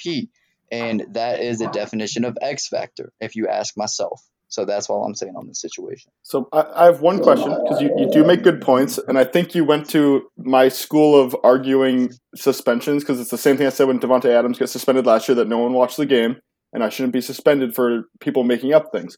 and 0.69 1.05
that 1.13 1.39
is 1.39 1.59
the 1.59 1.67
definition 1.67 2.25
of 2.25 2.37
X 2.41 2.67
Factor, 2.67 3.13
if 3.21 3.37
you 3.37 3.47
ask 3.47 3.77
myself. 3.77 4.21
So 4.49 4.65
that's 4.65 4.89
all 4.89 5.05
I'm 5.05 5.13
saying 5.13 5.35
on 5.35 5.47
this 5.47 5.61
situation. 5.61 6.11
So 6.23 6.49
I, 6.51 6.65
I 6.75 6.85
have 6.85 7.01
one 7.01 7.21
question 7.21 7.51
because 7.63 7.81
you, 7.81 7.93
you 7.97 8.09
do 8.11 8.23
make 8.25 8.41
good 8.41 8.61
points, 8.61 8.97
and 9.07 9.17
I 9.17 9.23
think 9.23 9.53
you 9.53 9.63
went 9.63 9.87
to 9.91 10.27
my 10.37 10.69
school 10.69 11.19
of 11.19 11.35
arguing 11.43 12.11
suspensions 12.35 13.03
because 13.03 13.19
it's 13.19 13.29
the 13.29 13.37
same 13.37 13.57
thing 13.57 13.67
I 13.67 13.69
said 13.69 13.87
when 13.87 13.99
Davante 13.99 14.25
Adams 14.25 14.57
got 14.57 14.69
suspended 14.69 15.05
last 15.05 15.29
year 15.29 15.35
that 15.35 15.47
no 15.47 15.59
one 15.59 15.73
watched 15.73 15.97
the 15.97 16.05
game. 16.05 16.37
and 16.73 16.83
I 16.83 16.89
shouldn't 16.89 17.13
be 17.13 17.21
suspended 17.21 17.75
for 17.75 18.03
people 18.19 18.43
making 18.43 18.73
up 18.73 18.91
things. 18.91 19.17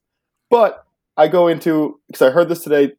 But 0.50 0.84
I 1.18 1.28
go 1.28 1.48
into 1.48 2.00
because 2.08 2.22
I 2.22 2.32
heard 2.32 2.50
this 2.50 2.64
today. 2.64 2.94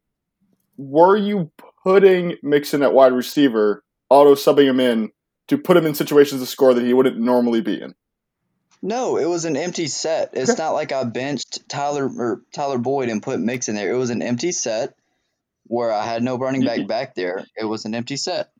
Were 0.77 1.15
you 1.17 1.51
putting 1.83 2.35
Mixon 2.41 2.81
at 2.83 2.93
wide 2.93 3.13
receiver, 3.13 3.83
auto 4.09 4.35
subbing 4.35 4.69
him 4.69 4.79
in 4.79 5.11
to 5.47 5.57
put 5.57 5.77
him 5.77 5.85
in 5.85 5.93
situations 5.93 6.41
to 6.41 6.47
score 6.47 6.73
that 6.73 6.83
he 6.83 6.93
wouldn't 6.93 7.19
normally 7.19 7.61
be 7.61 7.81
in? 7.81 7.93
No, 8.85 9.15
it 9.15 9.25
was 9.25 9.45
an 9.45 9.55
empty 9.55 9.87
set. 9.87 10.31
It's 10.33 10.57
not 10.57 10.71
like 10.71 10.91
I 10.91 11.05
benched 11.05 11.69
Tyler 11.69 12.05
or 12.05 12.41
Tyler 12.51 12.77
Boyd 12.77 13.07
and 13.07 13.23
put 13.23 13.39
Mix 13.39 13.69
in 13.69 13.75
there. 13.75 13.89
It 13.89 13.97
was 13.97 14.09
an 14.09 14.21
empty 14.21 14.51
set 14.51 14.93
where 15.67 15.89
I 15.89 16.03
had 16.03 16.21
no 16.21 16.37
running 16.37 16.65
back 16.65 16.79
mm-hmm. 16.79 16.87
back 16.87 17.15
there. 17.15 17.45
It 17.55 17.63
was 17.63 17.85
an 17.85 17.95
empty 17.95 18.17
set. 18.17 18.51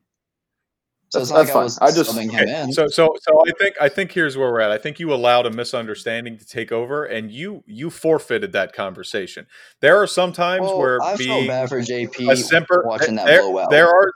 So 1.10 1.20
it's 1.20 1.28
That's- 1.28 1.30
like 1.30 1.46
that's 1.48 1.56
I 1.56 1.62
was 1.62 1.78
fine. 1.78 1.88
I 1.88 1.92
just- 1.92 2.10
subbing 2.10 2.32
him 2.32 2.48
in. 2.48 2.72
So 2.72 2.86
so 2.86 3.14
so 3.20 3.44
I 3.46 3.52
think 3.58 3.74
I 3.78 3.90
think 3.90 4.12
here's 4.12 4.34
where 4.34 4.50
we're 4.50 4.60
at. 4.60 4.70
I 4.70 4.78
think 4.78 4.98
you 4.98 5.12
allowed 5.12 5.44
a 5.44 5.50
misunderstanding 5.50 6.38
to 6.38 6.46
take 6.46 6.72
over, 6.72 7.04
and 7.04 7.30
you 7.30 7.62
you 7.66 7.90
forfeited 7.90 8.52
that 8.52 8.72
conversation. 8.72 9.46
There 9.80 10.02
are 10.02 10.06
some 10.06 10.32
times 10.32 10.62
well, 10.62 10.78
where 10.78 11.02
I 11.02 11.08
felt 11.08 11.18
being 11.18 11.46
bad 11.48 11.68
for 11.68 11.80
JP 11.80 12.30
a 12.30 12.34
JP 12.34 12.36
simper 12.38 12.82
watching 12.86 13.16
that 13.16 13.26
there, 13.26 13.42
blowout. 13.42 13.70
there 13.70 13.88
are 13.88 14.10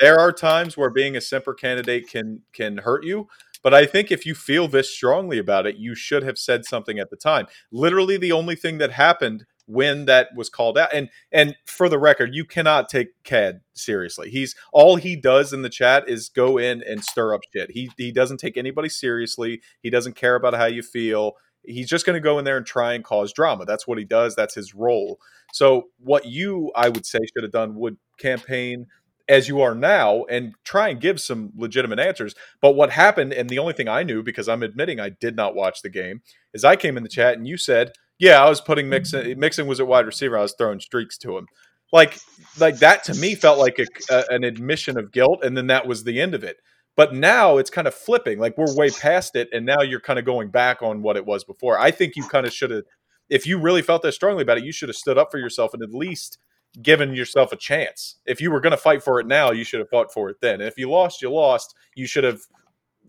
there 0.00 0.18
are 0.18 0.32
times 0.32 0.76
where 0.76 0.90
being 0.90 1.16
a 1.16 1.20
simper 1.20 1.54
candidate 1.54 2.08
can 2.08 2.42
can 2.52 2.78
hurt 2.78 3.04
you. 3.04 3.28
But 3.62 3.74
I 3.74 3.86
think 3.86 4.10
if 4.10 4.26
you 4.26 4.34
feel 4.34 4.68
this 4.68 4.94
strongly 4.94 5.38
about 5.38 5.66
it, 5.66 5.76
you 5.76 5.94
should 5.94 6.22
have 6.22 6.38
said 6.38 6.64
something 6.64 6.98
at 6.98 7.10
the 7.10 7.16
time. 7.16 7.46
Literally, 7.70 8.16
the 8.16 8.32
only 8.32 8.56
thing 8.56 8.78
that 8.78 8.92
happened 8.92 9.44
when 9.66 10.04
that 10.04 10.28
was 10.36 10.48
called 10.48 10.78
out, 10.78 10.88
and 10.92 11.08
and 11.32 11.56
for 11.66 11.88
the 11.88 11.98
record, 11.98 12.34
you 12.34 12.44
cannot 12.44 12.88
take 12.88 13.08
Cad 13.24 13.60
seriously. 13.74 14.30
He's 14.30 14.54
all 14.72 14.96
he 14.96 15.16
does 15.16 15.52
in 15.52 15.62
the 15.62 15.68
chat 15.68 16.08
is 16.08 16.28
go 16.28 16.56
in 16.58 16.82
and 16.84 17.04
stir 17.04 17.34
up 17.34 17.40
shit. 17.52 17.72
He 17.72 17.90
he 17.96 18.12
doesn't 18.12 18.38
take 18.38 18.56
anybody 18.56 18.88
seriously. 18.88 19.60
He 19.82 19.90
doesn't 19.90 20.14
care 20.14 20.36
about 20.36 20.54
how 20.54 20.66
you 20.66 20.82
feel. 20.82 21.32
He's 21.64 21.88
just 21.88 22.06
going 22.06 22.14
to 22.14 22.20
go 22.20 22.38
in 22.38 22.44
there 22.44 22.56
and 22.56 22.64
try 22.64 22.94
and 22.94 23.02
cause 23.02 23.32
drama. 23.32 23.64
That's 23.64 23.88
what 23.88 23.98
he 23.98 24.04
does. 24.04 24.36
That's 24.36 24.54
his 24.54 24.72
role. 24.72 25.18
So 25.52 25.88
what 25.98 26.24
you, 26.24 26.70
I 26.76 26.88
would 26.88 27.04
say, 27.04 27.18
should 27.34 27.42
have 27.42 27.50
done 27.50 27.74
would 27.74 27.96
campaign 28.18 28.86
as 29.28 29.48
you 29.48 29.60
are 29.60 29.74
now 29.74 30.24
and 30.24 30.54
try 30.64 30.88
and 30.88 31.00
give 31.00 31.20
some 31.20 31.52
legitimate 31.56 31.98
answers. 31.98 32.34
But 32.60 32.74
what 32.74 32.90
happened, 32.90 33.32
and 33.32 33.48
the 33.48 33.58
only 33.58 33.72
thing 33.72 33.88
I 33.88 34.02
knew 34.02 34.22
because 34.22 34.48
I'm 34.48 34.62
admitting 34.62 35.00
I 35.00 35.10
did 35.10 35.36
not 35.36 35.54
watch 35.54 35.82
the 35.82 35.90
game, 35.90 36.22
is 36.52 36.64
I 36.64 36.76
came 36.76 36.96
in 36.96 37.02
the 37.02 37.08
chat 37.08 37.36
and 37.36 37.46
you 37.46 37.56
said, 37.56 37.92
"Yeah, 38.18 38.42
I 38.44 38.48
was 38.48 38.60
putting 38.60 38.88
Mixon. 38.88 39.24
Mm-hmm. 39.24 39.40
Mixon 39.40 39.66
was 39.66 39.80
at 39.80 39.86
wide 39.86 40.06
receiver. 40.06 40.38
I 40.38 40.42
was 40.42 40.54
throwing 40.56 40.80
streaks 40.80 41.18
to 41.18 41.36
him." 41.36 41.46
Like, 41.92 42.18
like 42.58 42.78
that 42.78 43.04
to 43.04 43.14
me 43.14 43.34
felt 43.34 43.58
like 43.58 43.78
a, 43.78 43.86
a, 44.10 44.34
an 44.34 44.44
admission 44.44 44.98
of 44.98 45.12
guilt, 45.12 45.44
and 45.44 45.56
then 45.56 45.68
that 45.68 45.86
was 45.86 46.04
the 46.04 46.20
end 46.20 46.34
of 46.34 46.42
it. 46.44 46.56
But 46.96 47.14
now 47.14 47.58
it's 47.58 47.70
kind 47.70 47.86
of 47.86 47.94
flipping. 47.94 48.38
Like 48.38 48.56
we're 48.56 48.74
way 48.74 48.90
past 48.90 49.36
it, 49.36 49.48
and 49.52 49.66
now 49.66 49.82
you're 49.82 50.00
kind 50.00 50.18
of 50.18 50.24
going 50.24 50.50
back 50.50 50.82
on 50.82 51.02
what 51.02 51.16
it 51.16 51.26
was 51.26 51.44
before. 51.44 51.78
I 51.78 51.90
think 51.90 52.16
you 52.16 52.24
kind 52.24 52.46
of 52.46 52.52
should 52.52 52.70
have, 52.70 52.84
if 53.28 53.46
you 53.46 53.58
really 53.58 53.82
felt 53.82 54.02
that 54.02 54.12
strongly 54.12 54.42
about 54.42 54.58
it, 54.58 54.64
you 54.64 54.72
should 54.72 54.88
have 54.88 54.96
stood 54.96 55.18
up 55.18 55.30
for 55.30 55.38
yourself 55.38 55.74
and 55.74 55.82
at 55.82 55.92
least 55.92 56.38
given 56.82 57.14
yourself 57.14 57.52
a 57.52 57.56
chance. 57.56 58.16
If 58.26 58.40
you 58.40 58.50
were 58.50 58.60
going 58.60 58.72
to 58.72 58.76
fight 58.76 59.02
for 59.02 59.20
it 59.20 59.26
now, 59.26 59.50
you 59.50 59.64
should 59.64 59.80
have 59.80 59.88
fought 59.88 60.12
for 60.12 60.28
it 60.28 60.40
then. 60.40 60.54
And 60.54 60.64
if 60.68 60.78
you 60.78 60.90
lost, 60.90 61.22
you 61.22 61.30
lost. 61.30 61.74
You 61.94 62.06
should 62.06 62.24
have 62.24 62.40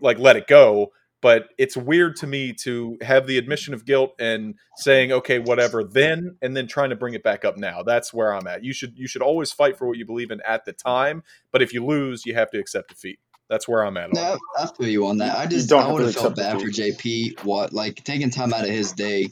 like 0.00 0.18
let 0.18 0.36
it 0.36 0.46
go. 0.46 0.92
But 1.20 1.48
it's 1.58 1.76
weird 1.76 2.14
to 2.16 2.28
me 2.28 2.52
to 2.60 2.96
have 3.00 3.26
the 3.26 3.38
admission 3.38 3.74
of 3.74 3.84
guilt 3.84 4.14
and 4.20 4.54
saying, 4.76 5.10
okay, 5.10 5.40
whatever, 5.40 5.82
then, 5.82 6.36
and 6.40 6.56
then 6.56 6.68
trying 6.68 6.90
to 6.90 6.96
bring 6.96 7.14
it 7.14 7.24
back 7.24 7.44
up 7.44 7.56
now. 7.56 7.82
That's 7.82 8.14
where 8.14 8.32
I'm 8.32 8.46
at. 8.46 8.62
You 8.62 8.72
should 8.72 8.96
you 8.96 9.08
should 9.08 9.22
always 9.22 9.50
fight 9.50 9.76
for 9.76 9.88
what 9.88 9.98
you 9.98 10.06
believe 10.06 10.30
in 10.30 10.40
at 10.46 10.64
the 10.64 10.72
time. 10.72 11.24
But 11.50 11.60
if 11.60 11.74
you 11.74 11.84
lose, 11.84 12.24
you 12.24 12.34
have 12.34 12.50
to 12.52 12.58
accept 12.58 12.90
defeat. 12.90 13.18
That's 13.48 13.66
where 13.66 13.84
I'm 13.84 13.96
at. 13.96 14.12
No, 14.12 14.34
it. 14.34 14.40
I, 14.58 14.62
I 14.62 14.66
feel 14.66 14.88
you 14.88 15.06
on 15.06 15.18
that. 15.18 15.36
I 15.36 15.46
just 15.46 15.68
don't 15.68 15.82
I 15.82 15.92
would 15.92 16.00
to 16.00 16.04
have 16.04 16.14
felt 16.14 16.38
accept 16.38 16.60
bad 16.60 16.60
for. 16.60 16.68
JP. 16.68 17.44
What 17.44 17.72
like 17.72 18.04
taking 18.04 18.30
time 18.30 18.54
out 18.54 18.62
of 18.62 18.70
his 18.70 18.92
day, 18.92 19.30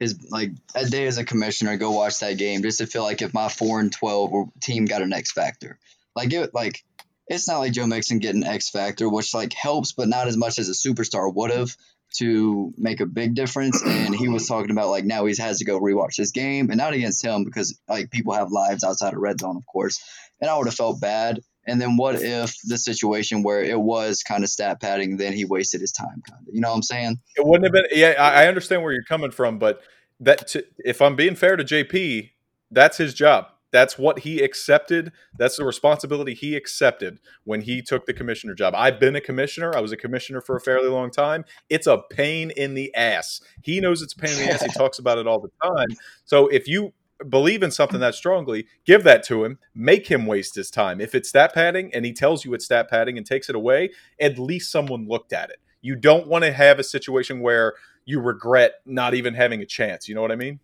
his 0.00 0.28
like 0.30 0.50
a 0.74 0.86
day 0.86 1.06
as 1.06 1.18
a 1.18 1.24
commissioner, 1.24 1.76
go 1.76 1.92
watch 1.92 2.18
that 2.20 2.38
game 2.38 2.62
just 2.62 2.78
to 2.78 2.86
feel 2.86 3.02
like 3.02 3.22
if 3.22 3.34
my 3.34 3.48
four 3.48 3.80
and 3.80 3.92
twelve 3.92 4.50
team 4.60 4.84
got 4.86 5.02
an 5.02 5.12
X 5.12 5.32
factor, 5.32 5.78
like 6.16 6.32
it 6.32 6.54
like 6.54 6.84
it's 7.26 7.48
not 7.48 7.58
like 7.58 7.72
Joe 7.72 7.86
Mixon 7.86 8.18
getting 8.18 8.44
X 8.44 8.70
factor, 8.70 9.08
which 9.08 9.34
like 9.34 9.52
helps, 9.52 9.92
but 9.92 10.08
not 10.08 10.28
as 10.28 10.36
much 10.36 10.58
as 10.58 10.68
a 10.68 10.72
superstar 10.72 11.32
would 11.32 11.50
have 11.50 11.76
to 12.16 12.72
make 12.76 13.00
a 13.00 13.06
big 13.06 13.34
difference. 13.34 13.82
And 13.84 14.14
he 14.14 14.28
was 14.28 14.46
talking 14.46 14.70
about 14.70 14.90
like 14.90 15.04
now 15.04 15.24
he 15.24 15.34
has 15.38 15.58
to 15.58 15.64
go 15.64 15.80
rewatch 15.80 16.16
this 16.16 16.32
game, 16.32 16.70
and 16.70 16.78
not 16.78 16.92
against 16.92 17.24
him 17.24 17.44
because 17.44 17.78
like 17.88 18.10
people 18.10 18.34
have 18.34 18.52
lives 18.52 18.84
outside 18.84 19.14
of 19.14 19.20
red 19.20 19.40
zone, 19.40 19.56
of 19.56 19.66
course. 19.66 20.02
And 20.40 20.50
I 20.50 20.56
would 20.56 20.66
have 20.66 20.74
felt 20.74 21.00
bad. 21.00 21.40
And 21.66 21.80
then 21.80 21.96
what 21.96 22.16
if 22.16 22.54
the 22.64 22.78
situation 22.78 23.42
where 23.42 23.62
it 23.62 23.80
was 23.80 24.22
kind 24.22 24.44
of 24.44 24.50
stat 24.50 24.80
padding, 24.80 25.16
then 25.16 25.32
he 25.32 25.44
wasted 25.44 25.80
his 25.80 25.92
time, 25.92 26.22
kind 26.28 26.46
of. 26.46 26.54
You 26.54 26.60
know 26.60 26.70
what 26.70 26.76
I'm 26.76 26.82
saying? 26.82 27.20
It 27.36 27.46
wouldn't 27.46 27.64
have 27.64 27.72
been. 27.72 27.98
Yeah, 27.98 28.14
I 28.18 28.46
understand 28.46 28.82
where 28.82 28.92
you're 28.92 29.04
coming 29.04 29.30
from, 29.30 29.58
but 29.58 29.80
that 30.20 30.48
to, 30.48 30.64
if 30.78 31.00
I'm 31.02 31.16
being 31.16 31.34
fair 31.34 31.56
to 31.56 31.64
JP, 31.64 32.30
that's 32.70 32.96
his 32.98 33.14
job. 33.14 33.46
That's 33.74 33.98
what 33.98 34.20
he 34.20 34.40
accepted. 34.40 35.10
That's 35.36 35.56
the 35.56 35.64
responsibility 35.64 36.32
he 36.32 36.54
accepted 36.54 37.18
when 37.42 37.62
he 37.62 37.82
took 37.82 38.06
the 38.06 38.12
commissioner 38.12 38.54
job. 38.54 38.72
I've 38.76 39.00
been 39.00 39.16
a 39.16 39.20
commissioner. 39.20 39.76
I 39.76 39.80
was 39.80 39.90
a 39.90 39.96
commissioner 39.96 40.40
for 40.40 40.54
a 40.54 40.60
fairly 40.60 40.88
long 40.88 41.10
time. 41.10 41.44
It's 41.68 41.88
a 41.88 41.98
pain 42.08 42.52
in 42.52 42.74
the 42.74 42.94
ass. 42.94 43.40
He 43.62 43.80
knows 43.80 44.00
it's 44.00 44.12
a 44.12 44.16
pain 44.16 44.30
in 44.30 44.46
the 44.46 44.52
ass. 44.52 44.62
He 44.62 44.68
talks 44.78 45.00
about 45.00 45.18
it 45.18 45.26
all 45.26 45.40
the 45.40 45.50
time. 45.60 45.88
So 46.24 46.46
if 46.46 46.68
you 46.68 46.92
believe 47.28 47.62
in 47.62 47.70
something 47.70 48.00
that 48.00 48.14
strongly, 48.14 48.66
give 48.84 49.04
that 49.04 49.22
to 49.24 49.44
him. 49.44 49.58
Make 49.74 50.06
him 50.08 50.26
waste 50.26 50.54
his 50.54 50.70
time. 50.70 51.00
If 51.00 51.14
it's 51.14 51.28
stat 51.28 51.54
padding 51.54 51.92
and 51.94 52.04
he 52.04 52.12
tells 52.12 52.44
you 52.44 52.54
it's 52.54 52.64
stat 52.64 52.88
padding 52.90 53.16
and 53.18 53.26
takes 53.26 53.48
it 53.48 53.54
away, 53.56 53.90
at 54.20 54.38
least 54.38 54.70
someone 54.72 55.06
looked 55.08 55.32
at 55.32 55.50
it. 55.50 55.56
You 55.82 55.96
don't 55.96 56.26
want 56.26 56.44
to 56.44 56.52
have 56.52 56.78
a 56.78 56.84
situation 56.84 57.40
where 57.40 57.74
you 58.04 58.20
regret 58.20 58.74
not 58.86 59.14
even 59.14 59.34
having 59.34 59.60
a 59.60 59.66
chance. 59.66 60.08
You 60.08 60.14
know 60.14 60.22
what 60.22 60.32
I 60.32 60.36
mean? 60.36 60.60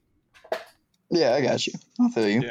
Yeah, 1.10 1.35
I 1.35 1.40
got 1.40 1.66
you. 1.66 1.72
I 2.01 2.09
feel 2.10 2.28
you. 2.28 2.43
Yeah. 2.43 2.51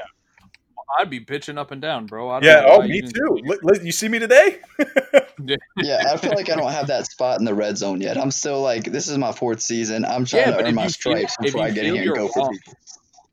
I'd 0.98 1.10
be 1.10 1.24
bitching 1.24 1.58
up 1.60 1.70
and 1.72 1.82
down, 1.82 2.08
bro. 2.08 2.30
I 2.30 2.40
don't 2.40 2.50
Yeah. 2.50 2.62
know 2.62 2.68
Oh, 2.78 2.82
me 2.82 2.96
you 2.96 3.02
too. 3.04 3.40
Li- 3.44 3.60
li- 3.62 3.80
You 3.84 3.92
see 3.92 4.08
me 4.10 4.18
today? 4.20 4.60
Yeah, 5.78 6.04
I 6.12 6.18
feel 6.18 6.32
like 6.36 6.50
I 6.50 6.56
don't 6.56 6.72
have 6.72 6.88
that 6.88 7.06
spot 7.10 7.40
in 7.40 7.46
the 7.46 7.54
red 7.54 7.78
zone 7.78 8.02
yet. 8.02 8.18
I'm 8.18 8.32
still 8.32 8.62
like, 8.62 8.86
this 8.86 9.08
is 9.08 9.18
my 9.18 9.32
fourth 9.32 9.62
season. 9.62 10.04
I'm 10.04 10.26
trying 10.26 10.50
Yeah, 10.50 10.58
to 10.58 10.66
earn 10.66 10.76
my 10.76 10.84
you 10.86 10.90
feel- 10.90 11.14
stripes 11.14 11.36
if 11.40 11.46
before 11.46 11.62
you 11.62 11.68
I 11.68 11.72
get 11.72 11.86
in 11.86 11.94
here 11.94 12.02
and 12.02 12.06
you're 12.06 12.16
go 12.16 12.28
for 12.28 12.50
people. 12.52 12.74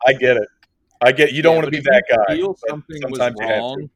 I 0.06 0.12
get 0.12 0.36
it. 0.36 0.48
I 1.02 1.12
get. 1.12 1.32
You 1.32 1.42
don't 1.42 1.52
Yeah, 1.54 1.62
want 1.62 1.64
to 1.66 1.70
be 1.70 1.80
that 1.80 2.04
guy. 2.08 2.36
Feel 2.36 2.56
something 2.68 3.10
was 3.10 3.20
sometimes 3.20 3.36
you 3.40 3.46
wrong. 3.46 3.90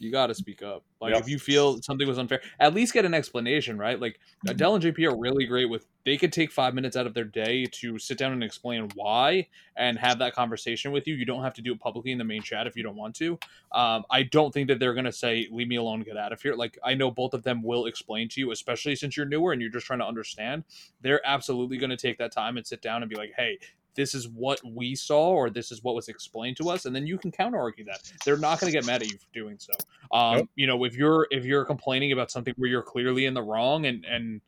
You 0.00 0.12
got 0.12 0.28
to 0.28 0.34
speak 0.34 0.62
up. 0.62 0.84
Like 1.00 1.12
Yep. 1.12 1.22
if 1.22 1.28
you 1.28 1.38
feel 1.40 1.82
something 1.82 2.06
was 2.06 2.18
unfair, 2.18 2.40
at 2.60 2.72
least 2.72 2.92
get 2.92 3.04
an 3.04 3.14
explanation, 3.14 3.78
right? 3.78 4.00
Like 4.00 4.20
Adele 4.46 4.76
and 4.76 4.84
JP 4.84 5.04
are 5.10 5.18
really 5.18 5.44
great 5.44 5.68
with. 5.68 5.86
They 6.04 6.16
could 6.16 6.32
take 6.32 6.52
five 6.52 6.72
minutes 6.72 6.96
out 6.96 7.06
of 7.06 7.14
their 7.14 7.24
day 7.24 7.66
to 7.66 7.98
sit 7.98 8.16
down 8.16 8.32
and 8.32 8.42
explain 8.42 8.88
why 8.94 9.48
and 9.76 9.98
have 9.98 10.20
that 10.20 10.34
conversation 10.34 10.92
with 10.92 11.06
you. 11.06 11.14
You 11.14 11.24
don't 11.26 11.42
have 11.42 11.54
to 11.54 11.62
do 11.62 11.72
it 11.72 11.80
publicly 11.80 12.12
in 12.12 12.18
the 12.18 12.24
main 12.24 12.42
chat 12.42 12.66
if 12.66 12.76
you 12.76 12.82
don't 12.82 12.96
want 12.96 13.16
to. 13.16 13.38
Um, 13.72 14.04
I 14.10 14.22
don't 14.22 14.54
think 14.54 14.68
that 14.68 14.78
they're 14.78 14.94
gonna 14.94 15.12
say 15.12 15.48
"leave 15.50 15.68
me 15.68 15.76
alone, 15.76 16.02
get 16.02 16.16
out 16.16 16.32
of 16.32 16.40
here." 16.40 16.54
Like 16.54 16.78
I 16.84 16.94
know 16.94 17.10
both 17.10 17.34
of 17.34 17.42
them 17.42 17.62
will 17.62 17.86
explain 17.86 18.28
to 18.30 18.40
you, 18.40 18.52
especially 18.52 18.94
since 18.94 19.16
you're 19.16 19.26
newer 19.26 19.52
and 19.52 19.60
you're 19.60 19.70
just 19.70 19.86
trying 19.86 19.98
to 19.98 20.06
understand. 20.06 20.64
They're 21.00 21.20
absolutely 21.26 21.76
gonna 21.76 21.96
take 21.96 22.18
that 22.18 22.32
time 22.32 22.56
and 22.56 22.66
sit 22.66 22.80
down 22.82 23.02
and 23.02 23.10
be 23.10 23.16
like, 23.16 23.32
"Hey, 23.36 23.58
this 23.98 24.14
is 24.14 24.28
what 24.28 24.60
we 24.64 24.94
saw 24.94 25.28
or 25.30 25.50
this 25.50 25.72
is 25.72 25.82
what 25.82 25.94
was 25.96 26.08
explained 26.08 26.56
to 26.56 26.70
us 26.70 26.86
and 26.86 26.94
then 26.94 27.04
you 27.06 27.18
can 27.18 27.32
counter 27.32 27.58
argue 27.58 27.84
that 27.84 28.00
they're 28.24 28.38
not 28.38 28.60
going 28.60 28.72
to 28.72 28.78
get 28.78 28.86
mad 28.86 29.02
at 29.02 29.10
you 29.10 29.18
for 29.18 29.26
doing 29.34 29.56
so 29.58 29.72
um 30.16 30.36
Nope. 30.38 30.48
you 30.54 30.66
know 30.68 30.84
if 30.84 30.94
you're 30.94 31.26
if 31.32 31.44
you're 31.44 31.64
complaining 31.64 32.12
about 32.12 32.30
something 32.30 32.54
where 32.56 32.70
you're 32.70 32.82
clearly 32.82 33.26
in 33.26 33.34
the 33.34 33.42
wrong 33.42 33.86
and 33.86 34.04
and 34.04 34.40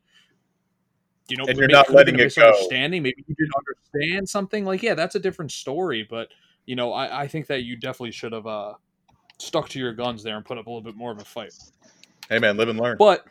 you 1.27 1.35
know 1.37 1.45
And 1.47 1.57
you're 1.57 1.67
not 1.67 1.85
it 1.89 1.91
could've 1.91 2.05
been 2.05 2.15
letting 2.15 2.15
it 2.15 2.35
go. 2.35 2.47
misunderstanding 2.47 3.03
maybe 3.03 3.23
you 3.27 3.35
didn't 3.35 3.53
understand 3.57 4.27
something 4.29 4.63
like 4.65 4.81
yeah 4.81 4.95
that's 4.95 5.15
a 5.15 5.19
different 5.19 5.51
story 5.51 6.07
but 6.09 6.29
you 6.65 6.75
know 6.77 6.93
i 6.93 7.23
i 7.23 7.27
think 7.27 7.45
that 7.47 7.63
you 7.63 7.75
definitely 7.75 8.11
should 8.11 8.31
have 8.31 8.47
uh 8.47 8.73
stuck 9.37 9.67
to 9.69 9.79
your 9.79 9.93
guns 9.93 10.23
there 10.23 10.37
and 10.37 10.45
put 10.45 10.57
up 10.57 10.65
a 10.67 10.69
little 10.69 10.81
bit 10.81 10.95
more 10.95 11.11
of 11.11 11.19
a 11.19 11.25
fight 11.25 11.53
Hey 12.29 12.39
man, 12.39 12.55
live 12.55 12.69
and 12.69 12.79
learn. 12.79 12.95
but 12.97 13.25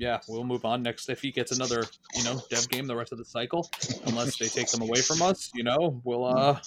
yeah, 0.00 0.18
we'll 0.26 0.44
move 0.44 0.64
on. 0.64 0.82
Next, 0.82 1.10
if 1.10 1.20
he 1.20 1.30
gets 1.30 1.52
another, 1.52 1.84
you 2.16 2.24
know, 2.24 2.40
dev 2.48 2.68
game 2.70 2.86
the 2.86 2.96
rest 2.96 3.12
of 3.12 3.18
the 3.18 3.24
cycle, 3.26 3.70
unless 4.06 4.38
they 4.38 4.46
take 4.48 4.68
them 4.68 4.80
away 4.80 5.02
from 5.02 5.20
us, 5.20 5.50
you 5.54 5.62
know, 5.62 6.00
we'll 6.04 6.24
uh 6.24 6.58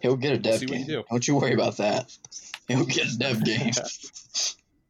He'll 0.00 0.16
get 0.16 0.32
a 0.32 0.38
dev 0.38 0.62
you 0.62 0.68
game. 0.68 0.86
do. 0.86 1.04
Don't 1.08 1.26
you 1.26 1.36
worry 1.36 1.54
about 1.54 1.76
that. 1.76 2.12
He'll 2.66 2.84
get 2.84 3.06
a 3.14 3.16
dev 3.16 3.44
game. 3.44 3.70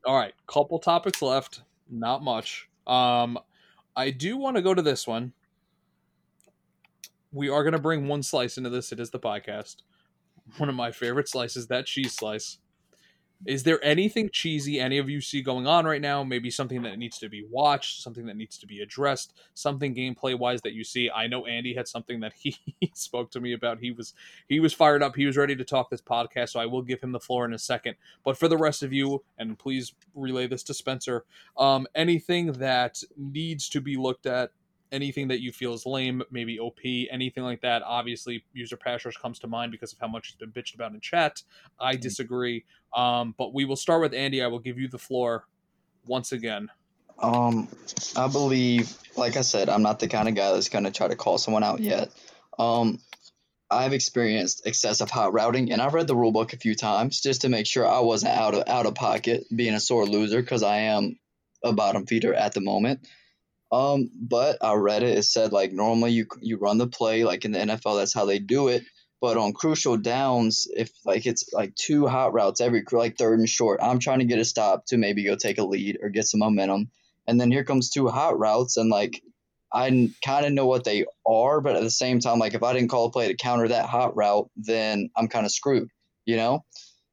all 0.06 0.16
right, 0.16 0.32
couple 0.46 0.78
topics 0.78 1.20
left, 1.20 1.60
not 1.90 2.24
much. 2.24 2.68
Um 2.86 3.38
I 3.94 4.10
do 4.10 4.38
want 4.38 4.56
to 4.56 4.62
go 4.62 4.72
to 4.72 4.82
this 4.82 5.06
one. 5.06 5.34
We 7.30 7.50
are 7.50 7.62
going 7.62 7.72
to 7.74 7.78
bring 7.78 8.08
one 8.08 8.22
slice 8.22 8.56
into 8.56 8.70
this. 8.70 8.90
It 8.92 9.00
is 9.00 9.10
the 9.10 9.18
podcast. 9.18 9.76
One 10.56 10.68
of 10.70 10.74
my 10.74 10.92
favorite 10.92 11.28
slices, 11.28 11.66
that 11.66 11.84
cheese 11.86 12.14
slice. 12.14 12.58
Is 13.47 13.62
there 13.62 13.82
anything 13.85 14.28
cheesy 14.32 14.81
any 14.81 14.98
of 14.98 15.09
you 15.09 15.20
see 15.20 15.40
going 15.40 15.68
on 15.68 15.85
right 15.85 16.01
now? 16.01 16.24
Maybe 16.24 16.51
something 16.51 16.82
that 16.82 16.98
needs 16.98 17.18
to 17.18 17.28
be 17.28 17.44
watched, 17.48 18.02
something 18.02 18.27
that 18.27 18.36
needs 18.36 18.59
to 18.59 18.66
be 18.66 18.81
addressed, 18.81 19.35
something 19.55 19.94
gameplay 19.94 20.36
wise 20.36 20.60
that 20.62 20.73
you 20.73 20.82
see. 20.82 21.10
I 21.10 21.28
know 21.28 21.47
Andy 21.47 21.73
had 21.73 21.86
something 21.86 22.20
that 22.20 22.32
he 22.39 22.56
spoke 22.94 23.31
to 23.31 23.40
me 23.40 23.52
about. 23.52 23.78
He 23.78 23.93
was 23.93 24.14
he 24.48 24.59
was 24.59 24.73
fired 24.73 25.02
up. 25.02 25.14
He 25.14 25.27
was 25.27 25.36
ready 25.36 25.55
to 25.55 25.64
talk 25.64 25.90
this 25.90 26.02
podcast, 26.02 26.51
so 26.51 26.60
I 26.60 26.66
will 26.66 26.82
give 26.82 27.01
him 27.01 27.12
the 27.12 27.20
floor 27.20 27.44
in 27.44 27.55
a 27.55 27.59
second. 27.59 27.94
But 28.24 28.36
for 28.36 28.48
the 28.48 28.59
rest 28.59 28.82
of 28.82 28.93
you, 28.93 29.23
and 29.39 29.56
please 29.56 29.94
relay 30.14 30.48
this 30.48 30.64
to 30.64 30.74
Spencer, 30.74 31.24
um, 31.56 31.86
anything 31.94 32.52
that 32.55 33.01
needs 33.16 33.68
to 33.68 33.81
be 33.81 33.97
looked 33.97 34.27
at, 34.27 34.51
anything 34.97 35.28
that 35.28 35.40
you 35.40 35.52
feel 35.52 35.73
is 35.74 35.86
lame, 35.86 36.23
maybe 36.32 36.59
OP, 36.59 36.81
anything 36.85 37.44
like 37.44 37.60
that. 37.60 37.82
Obviously, 37.82 38.44
user 38.52 38.77
pastures 38.77 39.16
comes 39.16 39.39
to 39.40 39.47
mind 39.47 39.70
because 39.70 39.93
of 39.93 40.01
how 40.01 40.09
much 40.09 40.28
it's 40.31 40.36
been 40.36 40.51
bitched 40.51 40.74
about 40.74 40.93
in 40.93 41.01
chat. 41.01 41.43
I 41.78 41.93
Mm-hmm. 41.93 42.01
disagree. 42.01 42.64
Um, 42.97 43.35
but 43.39 43.55
we 43.55 43.64
will 43.64 43.77
start 43.77 44.01
with 44.02 44.14
Andy. 44.14 44.43
I 44.43 44.48
will 44.48 44.59
give 44.59 44.78
you 44.78 44.89
the 44.89 44.98
floor 44.98 45.44
once 46.06 46.32
again. 46.32 46.70
Um, 47.18 47.68
I 48.16 48.27
believe, 48.28 48.93
like 49.16 49.36
I 49.36 49.43
said, 49.43 49.68
I'm 49.68 49.82
not 49.82 50.01
the 50.01 50.09
kind 50.09 50.28
of 50.28 50.35
guy 50.35 50.52
that's 50.52 50.68
gonna 50.68 50.90
try 50.90 51.09
to 51.09 51.16
call 51.16 51.39
someone 51.39 51.62
out 51.62 51.81
yet. 51.81 52.10
Um, 52.59 52.98
I've 53.70 53.93
experienced 53.94 54.66
excessive 54.66 55.10
hot 55.10 55.32
routing, 55.32 55.73
and 55.73 55.81
I've 55.82 55.94
read 55.94 56.06
the 56.06 56.14
rule 56.14 56.31
book 56.32 56.52
a 56.52 56.56
few 56.59 56.74
times 56.74 57.20
just 57.20 57.40
to 57.40 57.48
make 57.48 57.66
sure 57.66 57.86
I 57.86 58.01
wasn't 58.01 58.32
out 58.32 58.55
of 58.55 58.68
out 58.68 58.86
of 58.86 58.94
pocket, 58.94 59.44
being 59.55 59.74
a 59.74 59.81
sore 59.81 60.06
loser 60.06 60.40
because 60.40 60.62
I 60.62 60.77
am 60.78 61.18
a 61.64 61.73
bottom 61.73 62.06
feeder 62.06 62.32
at 62.35 62.52
the 62.52 62.60
moment. 62.60 63.09
Um, 63.72 64.10
but 64.20 64.59
I 64.62 64.74
read 64.74 65.02
it. 65.02 65.18
It 65.18 65.24
said 65.24 65.52
like 65.52 65.72
normally 65.72 66.12
you 66.12 66.26
you 66.40 66.56
run 66.56 66.78
the 66.78 66.86
play 66.86 67.24
like 67.24 67.44
in 67.44 67.52
the 67.52 67.59
NFL, 67.59 67.98
that's 67.98 68.14
how 68.14 68.24
they 68.24 68.38
do 68.38 68.68
it. 68.68 68.84
But 69.20 69.38
on 69.38 69.55
crucial 69.55 69.97
downs, 69.97 70.68
if 70.74 70.90
like 71.05 71.26
it's 71.26 71.52
like 71.52 71.74
two 71.74 72.06
hot 72.06 72.32
routes 72.32 72.60
every 72.60 72.84
like 72.93 73.16
third 73.16 73.38
and 73.38 73.48
short, 73.48 73.80
I'm 73.82 73.98
trying 73.98 74.20
to 74.20 74.24
get 74.24 74.38
a 74.38 74.44
stop 74.44 74.86
to 74.86 74.98
maybe 74.98 75.24
go 75.24 75.36
take 75.36 75.59
a 75.59 75.64
lead 75.64 75.98
or 76.02 76.10
get 76.10 76.26
some 76.26 76.40
momentum. 76.40 76.90
And 77.26 77.40
then 77.40 77.51
here 77.51 77.64
comes 77.64 77.90
two 77.90 78.06
hot 78.09 78.38
routes, 78.38 78.76
and 78.76 78.88
like 78.88 79.20
I 79.72 80.10
kind 80.24 80.47
of 80.47 80.52
know 80.52 80.66
what 80.66 80.84
they 80.84 81.06
are, 81.26 81.60
but 81.60 81.76
at 81.76 81.82
the 81.82 81.90
same 81.90 82.20
time, 82.20 82.38
like 82.38 82.55
if 82.55 82.62
I 82.62 82.72
didn't 82.72 82.90
call 82.90 83.06
a 83.06 83.10
play 83.10 83.28
to 83.28 83.36
counter 83.36 83.68
that 83.68 83.86
hot 83.86 84.16
route, 84.16 84.48
then 84.56 85.10
I'm 85.16 85.28
kind 85.28 85.44
of 85.44 85.51
screwed, 85.51 85.88
you 86.24 86.36
know. 86.36 86.64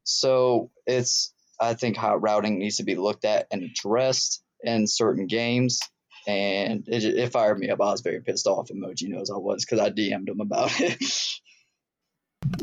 So 0.04 0.70
it's 0.86 1.34
I 1.60 1.74
think 1.74 1.98
hot 1.98 2.22
routing 2.22 2.60
needs 2.60 2.78
to 2.78 2.84
be 2.84 2.96
looked 2.96 3.26
at 3.26 3.48
and 3.52 3.64
addressed 3.64 4.44
in 4.62 4.88
certain 4.88 5.28
games. 5.28 5.80
And 6.26 6.88
it, 6.88 7.04
it 7.04 7.32
fired 7.32 7.60
me 7.60 7.70
up. 7.70 7.82
I 7.82 7.92
was 7.92 8.02
very 8.02 8.22
pissed 8.22 8.48
off. 8.48 8.70
Emoji 8.70 9.10
knows 9.10 9.30
I 9.30 9.38
was 9.38 9.66
because 9.66 9.80
I 9.80 9.90
DM'd 9.90 10.30
him 10.30 10.40
about 10.40 10.72
it. 10.80 11.04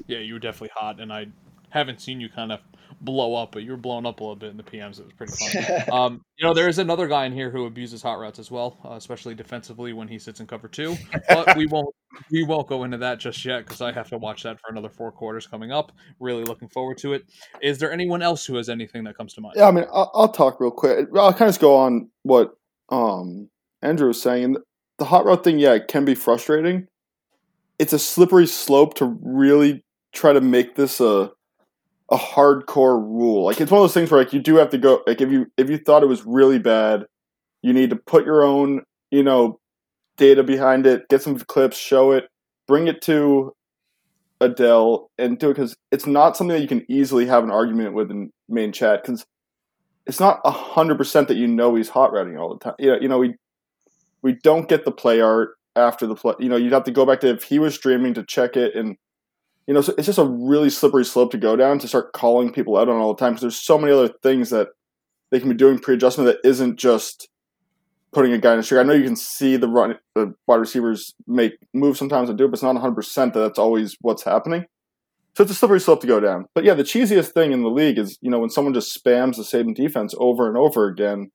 Yeah, 0.07 0.19
you 0.19 0.35
were 0.35 0.39
definitely 0.39 0.70
hot, 0.74 1.01
and 1.01 1.12
I 1.12 1.27
haven't 1.70 2.01
seen 2.01 2.20
you 2.20 2.28
kind 2.28 2.53
of 2.53 2.61
blow 3.01 3.35
up, 3.35 3.53
but 3.53 3.62
you 3.62 3.70
were 3.70 3.77
blown 3.77 4.05
up 4.05 4.20
a 4.20 4.23
little 4.23 4.37
bit 4.37 4.51
in 4.51 4.57
the 4.57 4.62
PMs. 4.62 5.01
It 5.01 5.05
was 5.05 5.12
pretty 5.15 5.32
funny. 5.32 5.66
um, 5.93 6.23
you 6.37 6.47
know, 6.47 6.53
there 6.53 6.69
is 6.69 6.78
another 6.78 7.09
guy 7.09 7.24
in 7.24 7.32
here 7.32 7.51
who 7.51 7.66
abuses 7.66 8.03
hot 8.03 8.19
routes 8.19 8.39
as 8.39 8.51
well, 8.51 8.78
uh, 8.85 8.93
especially 8.93 9.35
defensively 9.35 9.93
when 9.93 10.09
he 10.09 10.19
sits 10.19 10.41
in 10.41 10.47
cover 10.47 10.69
two. 10.69 10.97
But 11.28 11.57
we 11.57 11.66
won't 11.66 11.95
we 12.31 12.45
won't 12.45 12.69
go 12.69 12.85
into 12.85 12.99
that 12.99 13.19
just 13.19 13.45
yet 13.45 13.65
because 13.65 13.81
I 13.81 13.93
have 13.93 14.09
to 14.11 14.19
watch 14.19 14.43
that 14.43 14.61
for 14.61 14.70
another 14.70 14.89
four 14.89 15.12
quarters 15.12 15.47
coming 15.47 15.73
up. 15.73 15.93
Really 16.19 16.45
looking 16.45 16.69
forward 16.69 16.99
to 16.99 17.15
it. 17.15 17.24
Is 17.62 17.78
there 17.78 17.93
anyone 17.93 18.23
else 18.23 18.45
who 18.45 18.57
has 18.57 18.69
anything 18.69 19.05
that 19.05 19.16
comes 19.16 19.35
to 19.35 19.41
mind? 19.41 19.55
Yeah, 19.57 19.69
I 19.69 19.70
mean, 19.70 19.87
I'll, 19.93 20.11
I'll 20.15 20.32
talk 20.32 20.61
real 20.61 20.70
quick. 20.70 21.09
I'll 21.16 21.32
kind 21.32 21.43
of 21.43 21.49
just 21.49 21.61
go 21.61 21.77
on 21.77 22.11
what 22.23 22.55
um, 22.91 23.49
Andrew 23.83 24.09
was 24.09 24.21
saying. 24.21 24.57
The 24.99 25.05
hot 25.07 25.25
route 25.25 25.45
thing, 25.45 25.59
yeah, 25.59 25.75
it 25.75 25.89
can 25.89 26.05
be 26.05 26.15
frustrating. 26.15 26.87
It's 27.79 27.95
a 27.95 27.99
slippery 27.99 28.47
slope 28.47 28.95
to 28.95 29.19
really 29.23 29.83
try 30.12 30.33
to 30.33 30.41
make 30.41 30.75
this 30.75 31.01
a 31.01 31.31
a 32.11 32.17
hardcore 32.17 33.01
rule. 33.01 33.45
Like 33.45 33.61
it's 33.61 33.71
one 33.71 33.81
of 33.81 33.85
those 33.85 33.95
things 33.95 34.11
where 34.11 34.21
like 34.21 34.33
you 34.33 34.41
do 34.41 34.57
have 34.57 34.71
to 34.71 34.79
go. 34.79 35.03
Like 35.07 35.21
if 35.21 35.31
you 35.31 35.47
if 35.57 35.71
you 35.71 35.79
thought 35.79 36.03
it 36.03 36.07
was 36.07 36.27
really 36.27 36.59
bad, 36.59 37.05
you 37.62 37.73
need 37.73 37.91
to 37.91 37.97
put 37.97 38.27
your 38.27 38.43
own 38.43 38.83
you 39.11 39.23
know 39.23 39.59
data 40.17 40.43
behind 40.43 40.87
it, 40.87 41.09
get 41.09 41.23
some 41.23 41.39
clips, 41.39 41.77
show 41.77 42.12
it, 42.12 42.25
bring 42.67 42.89
it 42.89 43.01
to 43.03 43.53
Adele, 44.41 45.11
and 45.19 45.39
do 45.39 45.51
it 45.51 45.55
because 45.55 45.77
it's 45.93 46.07
not 46.07 46.37
something 46.37 46.57
that 46.57 46.62
you 46.62 46.69
can 46.69 46.85
easily 46.91 47.27
have 47.27 47.45
an 47.45 47.51
argument 47.51 47.95
with 47.95 48.11
in 48.11 48.31
main 48.49 48.73
chat 48.73 49.03
because 49.03 49.25
it's 50.11 50.19
not 50.19 50.41
hundred 50.45 50.99
percent 50.99 51.28
that 51.28 51.37
you 51.37 51.47
know 51.47 51.77
he's 51.77 51.89
hot 51.89 52.12
routing 52.12 52.37
all 52.37 52.53
the 52.53 52.59
time. 52.59 52.74
You 52.81 52.91
know, 52.91 52.99
you 53.01 53.07
know 53.07 53.19
we 53.19 53.37
we 54.23 54.32
don't 54.32 54.69
get 54.69 54.85
the 54.85 54.91
play 54.91 55.20
art 55.20 55.51
after 55.77 56.05
the 56.05 56.16
play. 56.16 56.35
You 56.41 56.49
know, 56.49 56.57
you'd 56.57 56.73
have 56.73 56.82
to 56.85 56.91
go 56.91 57.07
back 57.07 57.20
to 57.20 57.28
if 57.28 57.45
he 57.45 57.61
was 57.61 57.77
streaming 57.77 58.15
to 58.15 58.24
check 58.24 58.57
it, 58.57 58.74
and 58.74 58.97
you 59.69 59.74
know, 59.74 59.81
so 59.82 59.95
it's 59.97 60.07
just 60.07 60.19
a 60.19 60.24
really 60.24 60.69
slippery 60.69 61.05
slope 61.05 61.31
to 61.31 61.39
go 61.39 61.55
down 61.55 61.78
to 61.78 61.87
start 61.87 62.12
calling 62.12 62.53
people 62.53 62.77
out 62.77 62.89
on 62.89 62.97
all 62.97 63.15
the 63.15 63.20
time 63.20 63.35
because 63.35 63.43
there's 63.43 63.57
so 63.57 63.78
many 63.78 63.93
other 63.93 64.12
things 64.20 64.51
that 64.51 64.70
they 65.31 65.39
can 65.39 65.49
be 65.49 65.55
doing 65.55 65.78
pre-adjustment 65.78 66.27
that 66.27 66.49
isn't 66.49 66.77
just 66.77 67.28
putting 68.12 68.32
a 68.32 68.39
guy 68.39 68.55
in 68.55 68.59
a 68.59 68.65
streak. 68.65 68.81
I 68.81 68.82
know 68.82 68.95
you 68.95 69.05
can 69.05 69.15
see 69.15 69.57
the 69.57 69.69
run, 69.69 69.97
the 70.16 70.35
wide 70.49 70.57
receivers 70.57 71.15
make 71.28 71.53
moves 71.73 72.01
sometimes 72.01 72.28
and 72.28 72.37
do 72.37 72.47
it, 72.47 72.49
but 72.49 72.55
it's 72.55 72.65
not 72.65 72.74
100 72.74 72.97
percent 72.97 73.32
that 73.35 73.41
that's 73.41 73.61
always 73.61 73.97
what's 74.01 74.24
happening. 74.24 74.66
So 75.36 75.43
it's 75.43 75.52
a 75.52 75.55
slippery 75.55 75.81
slope 75.81 76.01
to 76.01 76.07
go 76.07 76.20
down. 76.20 76.47
But 76.55 76.65
yeah, 76.65 76.74
the 76.74 76.82
cheesiest 76.82 77.32
thing 77.32 77.52
in 77.52 77.62
the 77.62 77.70
league 77.70 77.98
is 77.98 78.19
you 78.20 78.31
know 78.31 78.39
when 78.39 78.51
someone 78.51 78.74
just 78.74 78.98
spams 78.98 79.36
the 79.36 79.44
same 79.44 79.74
defense 79.74 80.15
over 80.19 80.48
and 80.48 80.57
over 80.57 80.86
again, 80.86 81.31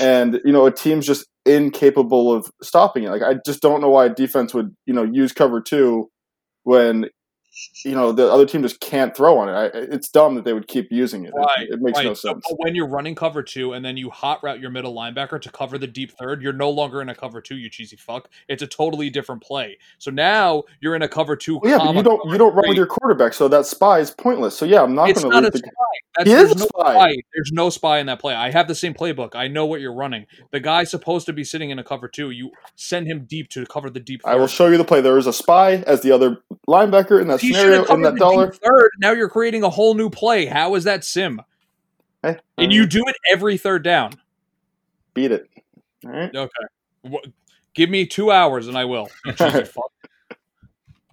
and 0.00 0.40
you 0.44 0.52
know 0.52 0.66
a 0.66 0.72
team's 0.72 1.06
just 1.06 1.26
incapable 1.46 2.32
of 2.32 2.50
stopping 2.62 3.04
it. 3.04 3.10
Like 3.10 3.22
I 3.22 3.36
just 3.44 3.62
don't 3.62 3.80
know 3.80 3.90
why 3.90 4.06
a 4.06 4.14
defense 4.14 4.54
would 4.54 4.74
you 4.86 4.94
know 4.94 5.04
use 5.04 5.32
cover 5.32 5.60
two 5.60 6.10
when 6.64 7.06
you 7.84 7.92
know 7.92 8.12
the 8.12 8.30
other 8.30 8.46
team 8.46 8.62
just 8.62 8.80
can't 8.80 9.16
throw 9.16 9.38
on 9.38 9.48
it. 9.48 9.52
I, 9.52 9.64
it's 9.74 10.08
dumb 10.08 10.34
that 10.34 10.44
they 10.44 10.52
would 10.52 10.68
keep 10.68 10.90
using 10.90 11.24
it. 11.24 11.32
Right, 11.34 11.68
It, 11.68 11.74
it 11.74 11.80
makes 11.80 11.98
right. 11.98 12.06
no 12.06 12.14
sense. 12.14 12.44
but 12.48 12.58
when 12.58 12.74
you're 12.74 12.88
running 12.88 13.14
cover 13.14 13.42
two 13.42 13.72
and 13.72 13.84
then 13.84 13.96
you 13.96 14.10
hot 14.10 14.42
route 14.42 14.60
your 14.60 14.70
middle 14.70 14.94
linebacker 14.94 15.40
to 15.40 15.50
cover 15.50 15.78
the 15.78 15.86
deep 15.86 16.12
third, 16.12 16.42
you're 16.42 16.52
no 16.52 16.70
longer 16.70 17.00
in 17.02 17.08
a 17.08 17.14
cover 17.14 17.40
two, 17.40 17.56
you 17.56 17.70
cheesy 17.70 17.96
fuck. 17.96 18.28
It's 18.48 18.62
a 18.62 18.66
totally 18.66 19.10
different 19.10 19.42
play. 19.42 19.78
So 19.98 20.10
now 20.10 20.64
you're 20.80 20.94
in 20.94 21.02
a 21.02 21.08
cover 21.08 21.36
two. 21.36 21.58
Well, 21.62 21.70
yeah, 21.70 21.78
but 21.78 21.94
you 21.94 22.02
don't 22.02 22.30
you 22.30 22.38
don't 22.38 22.54
run 22.54 22.68
with 22.68 22.76
your 22.76 22.86
quarterback, 22.86 23.34
so 23.34 23.48
that 23.48 23.66
spy 23.66 24.00
is 24.00 24.10
pointless. 24.10 24.56
So 24.56 24.64
yeah, 24.64 24.82
I'm 24.82 24.94
not 24.94 25.06
going 25.06 25.14
to 25.14 25.28
not 25.28 25.42
leave 25.42 25.48
a 25.48 25.50
the. 25.50 25.58
spy. 25.58 25.70
That's, 26.16 26.30
He 26.30 26.36
is 26.36 26.56
no 26.56 26.66
spy. 26.66 27.16
There's 27.34 27.52
no 27.52 27.70
spy 27.70 27.98
in 27.98 28.06
that 28.06 28.20
play. 28.20 28.34
I 28.34 28.50
have 28.50 28.68
the 28.68 28.74
same 28.74 28.94
playbook. 28.94 29.34
I 29.34 29.48
know 29.48 29.66
what 29.66 29.80
you're 29.80 29.94
running. 29.94 30.26
The 30.52 30.60
guy's 30.60 30.90
supposed 30.90 31.26
to 31.26 31.32
be 31.32 31.42
sitting 31.44 31.70
in 31.70 31.78
a 31.78 31.84
cover 31.84 32.08
two. 32.08 32.30
You 32.30 32.52
send 32.76 33.08
him 33.08 33.24
deep 33.24 33.48
to 33.50 33.66
cover 33.66 33.90
the 33.90 34.00
deep. 34.00 34.22
I 34.24 34.36
will 34.36 34.46
show 34.46 34.68
you 34.68 34.78
the 34.78 34.84
play. 34.84 35.00
There 35.00 35.18
is 35.18 35.26
a 35.26 35.32
spy 35.32 35.74
as 35.86 36.02
the 36.02 36.12
other 36.12 36.38
linebacker 36.68 37.20
in 37.20 37.28
that 37.28 37.40
He 37.44 37.52
should 37.52 37.60
scenario 37.60 37.84
have 37.86 37.96
in 37.96 38.02
that 38.02 38.12
the 38.14 38.18
dollar. 38.18 38.52
third. 38.52 38.90
Now 39.00 39.12
you're 39.12 39.28
creating 39.28 39.62
a 39.62 39.70
whole 39.70 39.94
new 39.94 40.10
play. 40.10 40.46
How 40.46 40.74
is 40.74 40.84
that 40.84 41.04
sim? 41.04 41.40
Hey, 42.22 42.38
And 42.58 42.72
you 42.72 42.86
do 42.86 43.02
it 43.06 43.16
every 43.30 43.56
third 43.58 43.82
down. 43.84 44.12
beat 45.14 45.30
it. 45.30 45.48
All 46.04 46.10
right. 46.10 46.34
Okay. 46.34 46.50
Wh- 47.12 47.28
Give 47.74 47.90
me 47.90 48.06
two 48.06 48.30
hours 48.30 48.68
and 48.68 48.78
I 48.78 48.84
will. 48.84 49.08
You 49.24 49.32
cheesy 49.32 49.64
fuck. 49.64 49.90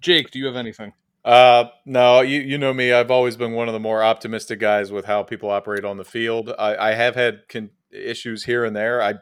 Jake, 0.00 0.30
do 0.30 0.38
you 0.38 0.46
have 0.46 0.56
anything? 0.56 0.92
Uh, 1.24 1.66
no, 1.86 2.20
you 2.20 2.40
you 2.40 2.58
know 2.58 2.72
me. 2.74 2.92
I've 2.92 3.10
always 3.10 3.36
been 3.36 3.52
one 3.52 3.68
of 3.68 3.74
the 3.74 3.80
more 3.80 4.02
optimistic 4.02 4.58
guys 4.58 4.90
with 4.90 5.04
how 5.04 5.22
people 5.22 5.50
operate 5.50 5.84
on 5.84 5.96
the 5.96 6.04
field. 6.04 6.52
I, 6.58 6.90
I 6.90 6.92
have 6.94 7.14
had 7.14 7.48
con- 7.48 7.70
issues 7.92 8.44
here 8.44 8.64
and 8.64 8.74
there. 8.74 9.00
I 9.00 9.14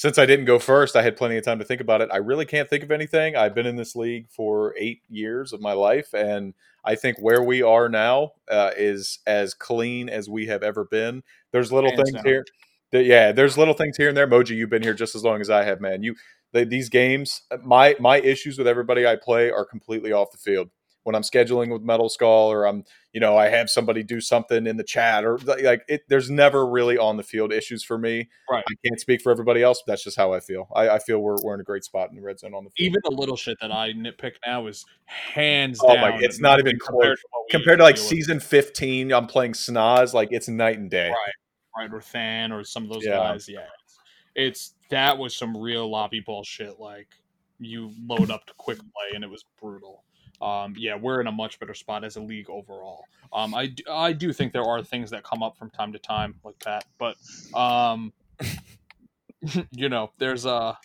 since 0.00 0.16
I 0.16 0.24
didn't 0.24 0.46
go 0.46 0.58
first, 0.58 0.96
I 0.96 1.02
had 1.02 1.14
plenty 1.14 1.36
of 1.36 1.44
time 1.44 1.58
to 1.58 1.64
think 1.66 1.82
about 1.82 2.00
it. 2.00 2.08
I 2.10 2.16
really 2.16 2.46
can't 2.46 2.70
think 2.70 2.82
of 2.82 2.90
anything. 2.90 3.36
I've 3.36 3.54
been 3.54 3.66
in 3.66 3.76
this 3.76 3.94
league 3.94 4.30
for 4.30 4.74
eight 4.78 5.02
years 5.10 5.52
of 5.52 5.60
my 5.60 5.74
life, 5.74 6.14
and 6.14 6.54
I 6.82 6.94
think 6.94 7.18
where 7.18 7.42
we 7.42 7.60
are 7.60 7.86
now 7.90 8.32
uh, 8.50 8.70
is 8.78 9.18
as 9.26 9.52
clean 9.52 10.08
as 10.08 10.26
we 10.26 10.46
have 10.46 10.62
ever 10.62 10.86
been. 10.86 11.22
There's 11.52 11.70
little 11.70 11.90
Hands 11.90 12.00
things 12.02 12.14
down. 12.14 12.24
here. 12.24 12.46
that- 12.92 13.04
yeah, 13.04 13.32
there's 13.32 13.58
little 13.58 13.74
things 13.74 13.98
here 13.98 14.08
and 14.08 14.16
there. 14.16 14.26
Moji, 14.26 14.56
you've 14.56 14.70
been 14.70 14.82
here 14.82 14.94
just 14.94 15.14
as 15.14 15.22
long 15.22 15.42
as 15.42 15.50
I 15.50 15.64
have, 15.64 15.82
man. 15.82 16.02
You 16.02 16.14
they, 16.52 16.64
these 16.64 16.88
games, 16.88 17.42
my 17.62 17.94
my 18.00 18.20
issues 18.20 18.56
with 18.56 18.66
everybody 18.66 19.06
I 19.06 19.16
play 19.16 19.50
are 19.50 19.66
completely 19.66 20.12
off 20.12 20.32
the 20.32 20.38
field 20.38 20.70
when 21.04 21.14
I'm 21.14 21.22
scheduling 21.22 21.72
with 21.72 21.82
Metal 21.82 22.08
Skull 22.08 22.52
or 22.52 22.66
I'm, 22.66 22.84
you 23.12 23.20
know, 23.20 23.36
I 23.36 23.48
have 23.48 23.70
somebody 23.70 24.02
do 24.02 24.20
something 24.20 24.66
in 24.66 24.76
the 24.76 24.84
chat 24.84 25.24
or 25.24 25.38
like 25.38 25.82
it, 25.88 26.02
there's 26.08 26.28
never 26.30 26.66
really 26.66 26.98
on 26.98 27.16
the 27.16 27.22
field 27.22 27.52
issues 27.52 27.82
for 27.82 27.96
me. 27.96 28.28
Right. 28.50 28.62
I 28.68 28.74
can't 28.86 29.00
speak 29.00 29.22
for 29.22 29.32
everybody 29.32 29.62
else, 29.62 29.82
but 29.84 29.92
that's 29.92 30.04
just 30.04 30.16
how 30.18 30.32
I 30.34 30.40
feel. 30.40 30.68
I, 30.74 30.90
I 30.90 30.98
feel 30.98 31.20
we're, 31.20 31.36
we're 31.42 31.54
in 31.54 31.60
a 31.60 31.64
great 31.64 31.84
spot 31.84 32.10
in 32.10 32.16
the 32.16 32.22
red 32.22 32.38
zone 32.38 32.52
on 32.54 32.64
the 32.64 32.70
field. 32.70 32.86
Even 32.90 33.00
the 33.04 33.10
little 33.18 33.36
shit 33.36 33.56
that 33.62 33.72
I 33.72 33.92
nitpick 33.92 34.34
now 34.46 34.66
is 34.66 34.84
hands 35.06 35.80
Oh 35.82 35.94
down. 35.94 36.10
my- 36.12 36.18
it's 36.20 36.38
not 36.40 36.58
even 36.60 36.78
compared 36.78 37.18
close. 37.18 37.20
to, 37.20 37.56
Compared 37.56 37.78
to 37.78 37.84
like 37.84 37.94
deal 37.96 38.04
with. 38.04 38.10
season 38.10 38.38
15, 38.40 39.12
I'm 39.12 39.26
playing 39.26 39.52
Snoz, 39.54 40.12
like 40.12 40.28
it's 40.32 40.48
night 40.48 40.78
and 40.78 40.90
day. 40.90 41.08
Right. 41.08 41.32
right, 41.84 41.92
or 41.92 42.00
Fan 42.00 42.52
or 42.52 42.62
some 42.62 42.84
of 42.84 42.90
those 42.90 43.04
Yeah. 43.04 43.16
guys. 43.16 43.48
Yeah, 43.48 43.60
it's, 43.84 43.98
it's 44.36 44.74
that 44.90 45.16
was 45.18 45.34
some 45.34 45.56
real 45.56 45.90
lobby 45.90 46.20
bullshit. 46.20 46.78
Like 46.78 47.08
you 47.58 47.92
load 48.06 48.30
up 48.30 48.46
to 48.46 48.52
quick 48.56 48.78
play, 48.78 49.14
and 49.14 49.24
it 49.24 49.30
was 49.30 49.44
brutal. 49.60 50.04
Um, 50.40 50.74
yeah, 50.76 50.94
we're 50.96 51.20
in 51.20 51.26
a 51.26 51.32
much 51.32 51.58
better 51.60 51.74
spot 51.74 52.04
as 52.04 52.16
a 52.16 52.20
league 52.20 52.48
overall. 52.48 53.04
Um, 53.32 53.54
I, 53.54 53.66
do, 53.66 53.82
I 53.90 54.12
do 54.12 54.32
think 54.32 54.52
there 54.52 54.64
are 54.64 54.82
things 54.82 55.10
that 55.10 55.22
come 55.22 55.42
up 55.42 55.56
from 55.56 55.70
time 55.70 55.92
to 55.92 55.98
time 55.98 56.34
like 56.44 56.58
that, 56.60 56.84
but 56.98 57.16
um, 57.54 58.12
you 59.72 59.88
know, 59.88 60.10
there's 60.18 60.46
a 60.46 60.78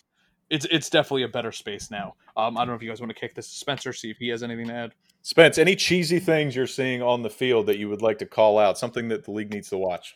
it's 0.50 0.66
it's 0.70 0.90
definitely 0.90 1.24
a 1.24 1.28
better 1.28 1.52
space 1.52 1.90
now. 1.90 2.14
Um, 2.36 2.56
I 2.56 2.60
don't 2.60 2.68
know 2.68 2.74
if 2.74 2.82
you 2.82 2.88
guys 2.88 3.00
want 3.00 3.10
to 3.10 3.18
kick 3.18 3.34
this 3.34 3.48
to 3.48 3.56
Spencer, 3.56 3.92
see 3.92 4.10
if 4.10 4.18
he 4.18 4.28
has 4.28 4.42
anything 4.42 4.68
to 4.68 4.74
add. 4.74 4.94
Spence, 5.22 5.58
any 5.58 5.74
cheesy 5.74 6.20
things 6.20 6.54
you're 6.54 6.68
seeing 6.68 7.02
on 7.02 7.22
the 7.22 7.30
field 7.30 7.66
that 7.66 7.78
you 7.78 7.88
would 7.88 8.02
like 8.02 8.18
to 8.18 8.26
call 8.26 8.58
out? 8.58 8.78
Something 8.78 9.08
that 9.08 9.24
the 9.24 9.32
league 9.32 9.52
needs 9.52 9.70
to 9.70 9.78
watch? 9.78 10.14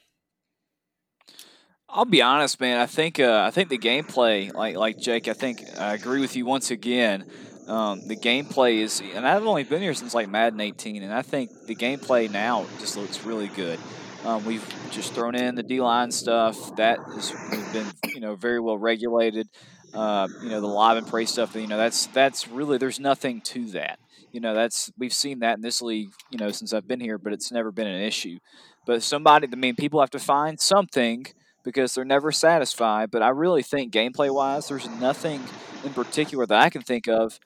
I'll 1.89 2.05
be 2.05 2.23
honest, 2.23 2.61
man. 2.61 2.79
I 2.79 2.87
think 2.87 3.19
uh, 3.19 3.43
I 3.45 3.51
think 3.51 3.69
the 3.69 3.79
gameplay, 3.79 4.55
like 4.55 4.77
like 4.77 4.99
Jake, 4.99 5.27
I 5.27 5.33
think 5.33 5.65
I 5.79 5.95
agree 5.95 6.21
with 6.21 6.37
you 6.37 6.47
once 6.47 6.71
again. 6.71 7.25
Um, 7.71 8.09
the 8.09 8.17
gameplay 8.17 8.79
is, 8.81 9.01
and 9.01 9.27
I've 9.27 9.47
only 9.47 9.65
been 9.65 9.83
here 9.83 9.95
since 9.95 10.15
like 10.15 10.29
Madden 10.29 10.61
18, 10.61 11.03
and 11.05 11.15
I 11.15 11.23
think 11.23 11.53
the 11.67 11.77
gameplay 11.77 12.31
now 12.31 12.67
just 12.81 12.97
looks 12.97 13.25
really 13.25 13.49
good. 13.49 13.81
Um, 14.25 14.45
we've 14.45 14.67
just 14.91 15.15
thrown 15.15 15.37
in 15.37 15.55
the 15.55 15.63
D 15.63 15.81
line 15.81 16.11
stuff 16.13 16.77
that 16.77 16.99
has 17.15 17.33
been, 17.73 17.87
you 18.15 18.21
know, 18.21 18.37
very 18.37 18.61
well 18.61 18.79
regulated. 18.79 19.49
uh, 19.95 20.29
you 20.43 20.51
know, 20.51 20.61
the 20.61 20.69
live 20.69 20.97
and 20.99 21.07
pray 21.07 21.27
stuff. 21.27 21.55
You 21.57 21.67
know, 21.69 21.79
that's 21.79 22.07
that's 22.09 22.49
really 22.49 22.79
there's 22.79 23.01
nothing 23.01 23.41
to 23.43 23.67
that. 23.73 23.99
You 24.33 24.41
know, 24.41 24.55
that's 24.55 24.91
we've 24.99 25.13
seen 25.15 25.41
that 25.41 25.57
in 25.57 25.63
this 25.63 25.83
league. 25.83 26.13
You 26.31 26.39
know, 26.39 26.51
since 26.53 26.73
I've 26.73 26.89
been 26.89 27.01
here, 27.01 27.19
but 27.19 27.33
it's 27.33 27.53
never 27.53 27.73
been 27.73 27.89
an 27.89 28.03
issue. 28.03 28.39
But 28.87 29.03
somebody, 29.03 29.49
I 29.53 29.57
mean, 29.57 29.77
people 29.77 30.01
have 30.01 30.11
to 30.11 30.19
find 30.21 30.61
something 30.61 31.27
because 31.65 31.95
they're 31.95 32.05
never 32.05 32.33
satisfied. 32.33 33.11
But 33.11 33.23
I 33.23 33.31
really 33.31 33.63
think 33.63 33.93
gameplay 33.93 34.33
wise, 34.35 34.69
there's 34.69 34.89
nothing 34.89 35.49
in 35.85 35.93
particular 35.95 36.47
that 36.47 36.61
I 36.61 36.71
can 36.71 36.83
think 36.83 37.09
of 37.09 37.39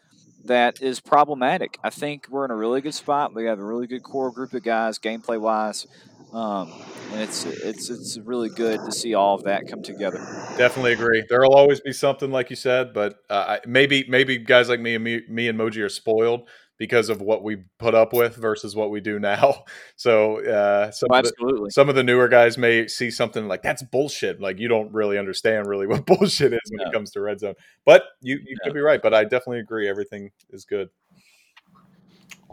that 0.45 0.81
is 0.83 1.01
problematic. 1.01 1.79
I 1.83 1.91
think 1.91 2.27
we're 2.31 2.45
in 2.45 2.51
a 2.51 2.57
really 2.57 2.81
good 2.81 2.95
spot. 2.95 3.35
We 3.35 3.47
have 3.47 3.59
a 3.59 3.65
really 3.65 3.87
good 3.87 4.03
core 4.03 4.31
group 4.31 4.53
of 4.53 4.63
guys, 4.63 4.99
gameplay 4.99 5.41
wise, 5.41 5.87
um, 6.33 6.73
and 7.13 7.23
it's 7.23 7.45
it's 7.45 7.91
it's 7.91 8.19
really 8.19 8.49
good 8.49 8.81
to 8.85 8.93
see 8.93 9.15
all 9.15 9.35
of 9.35 9.45
that 9.45 9.69
come 9.69 9.83
together. 9.83 10.19
Definitely 10.57 10.93
agree. 10.93 11.25
There'll 11.29 11.55
always 11.55 11.81
be 11.81 11.93
something 11.93 12.31
like 12.31 12.51
you 12.51 12.57
said, 12.57 12.93
but 12.93 13.17
uh, 13.31 13.59
maybe 13.67 14.05
maybe 14.09 14.39
guys 14.39 14.69
like 14.69 14.81
me 14.81 14.95
and 14.95 15.05
me, 15.05 15.23
me 15.29 15.49
and 15.49 15.59
Moji 15.59 15.83
are 15.83 15.89
spoiled 15.89 16.49
because 16.79 17.09
of 17.09 17.21
what 17.21 17.43
we 17.45 17.59
put 17.79 17.95
up 17.95 18.13
with 18.13 18.37
versus 18.37 18.75
what 18.75 18.91
we 18.91 19.01
do 19.01 19.19
now. 19.19 19.65
So 19.97 20.45
uh, 20.45 20.91
some 20.91 21.09
Oh, 21.13 21.19
of 21.19 21.25
the, 21.25 21.29
absolutely. 21.31 21.71
some 21.71 21.89
of 21.89 21.95
the 21.95 22.03
newer 22.03 22.27
guys 22.27 22.59
may 22.59 22.89
see 22.89 23.11
something 23.13 23.47
like 23.47 23.63
that's 23.63 23.83
bullshit. 23.83 24.41
Like 24.41 24.59
you 24.59 24.67
don't 24.67 24.93
really 24.93 25.19
understand 25.19 25.69
really 25.69 25.87
what 25.93 26.05
bullshit 26.05 26.53
is 26.53 26.61
when 26.71 26.85
No. 26.85 26.91
it 26.91 26.93
comes 26.93 27.13
to 27.13 27.21
red 27.21 27.39
zone. 27.41 27.55
But 27.87 28.03
you 28.21 28.37
you 28.45 28.57
No. 28.61 28.65
could 28.65 28.75
be 28.75 28.81
right. 28.81 29.01
But 29.01 29.15
I 29.15 29.23
definitely 29.23 29.61
agree. 29.61 29.89
Everything 29.89 30.31
is 30.51 30.65
good. 30.65 30.89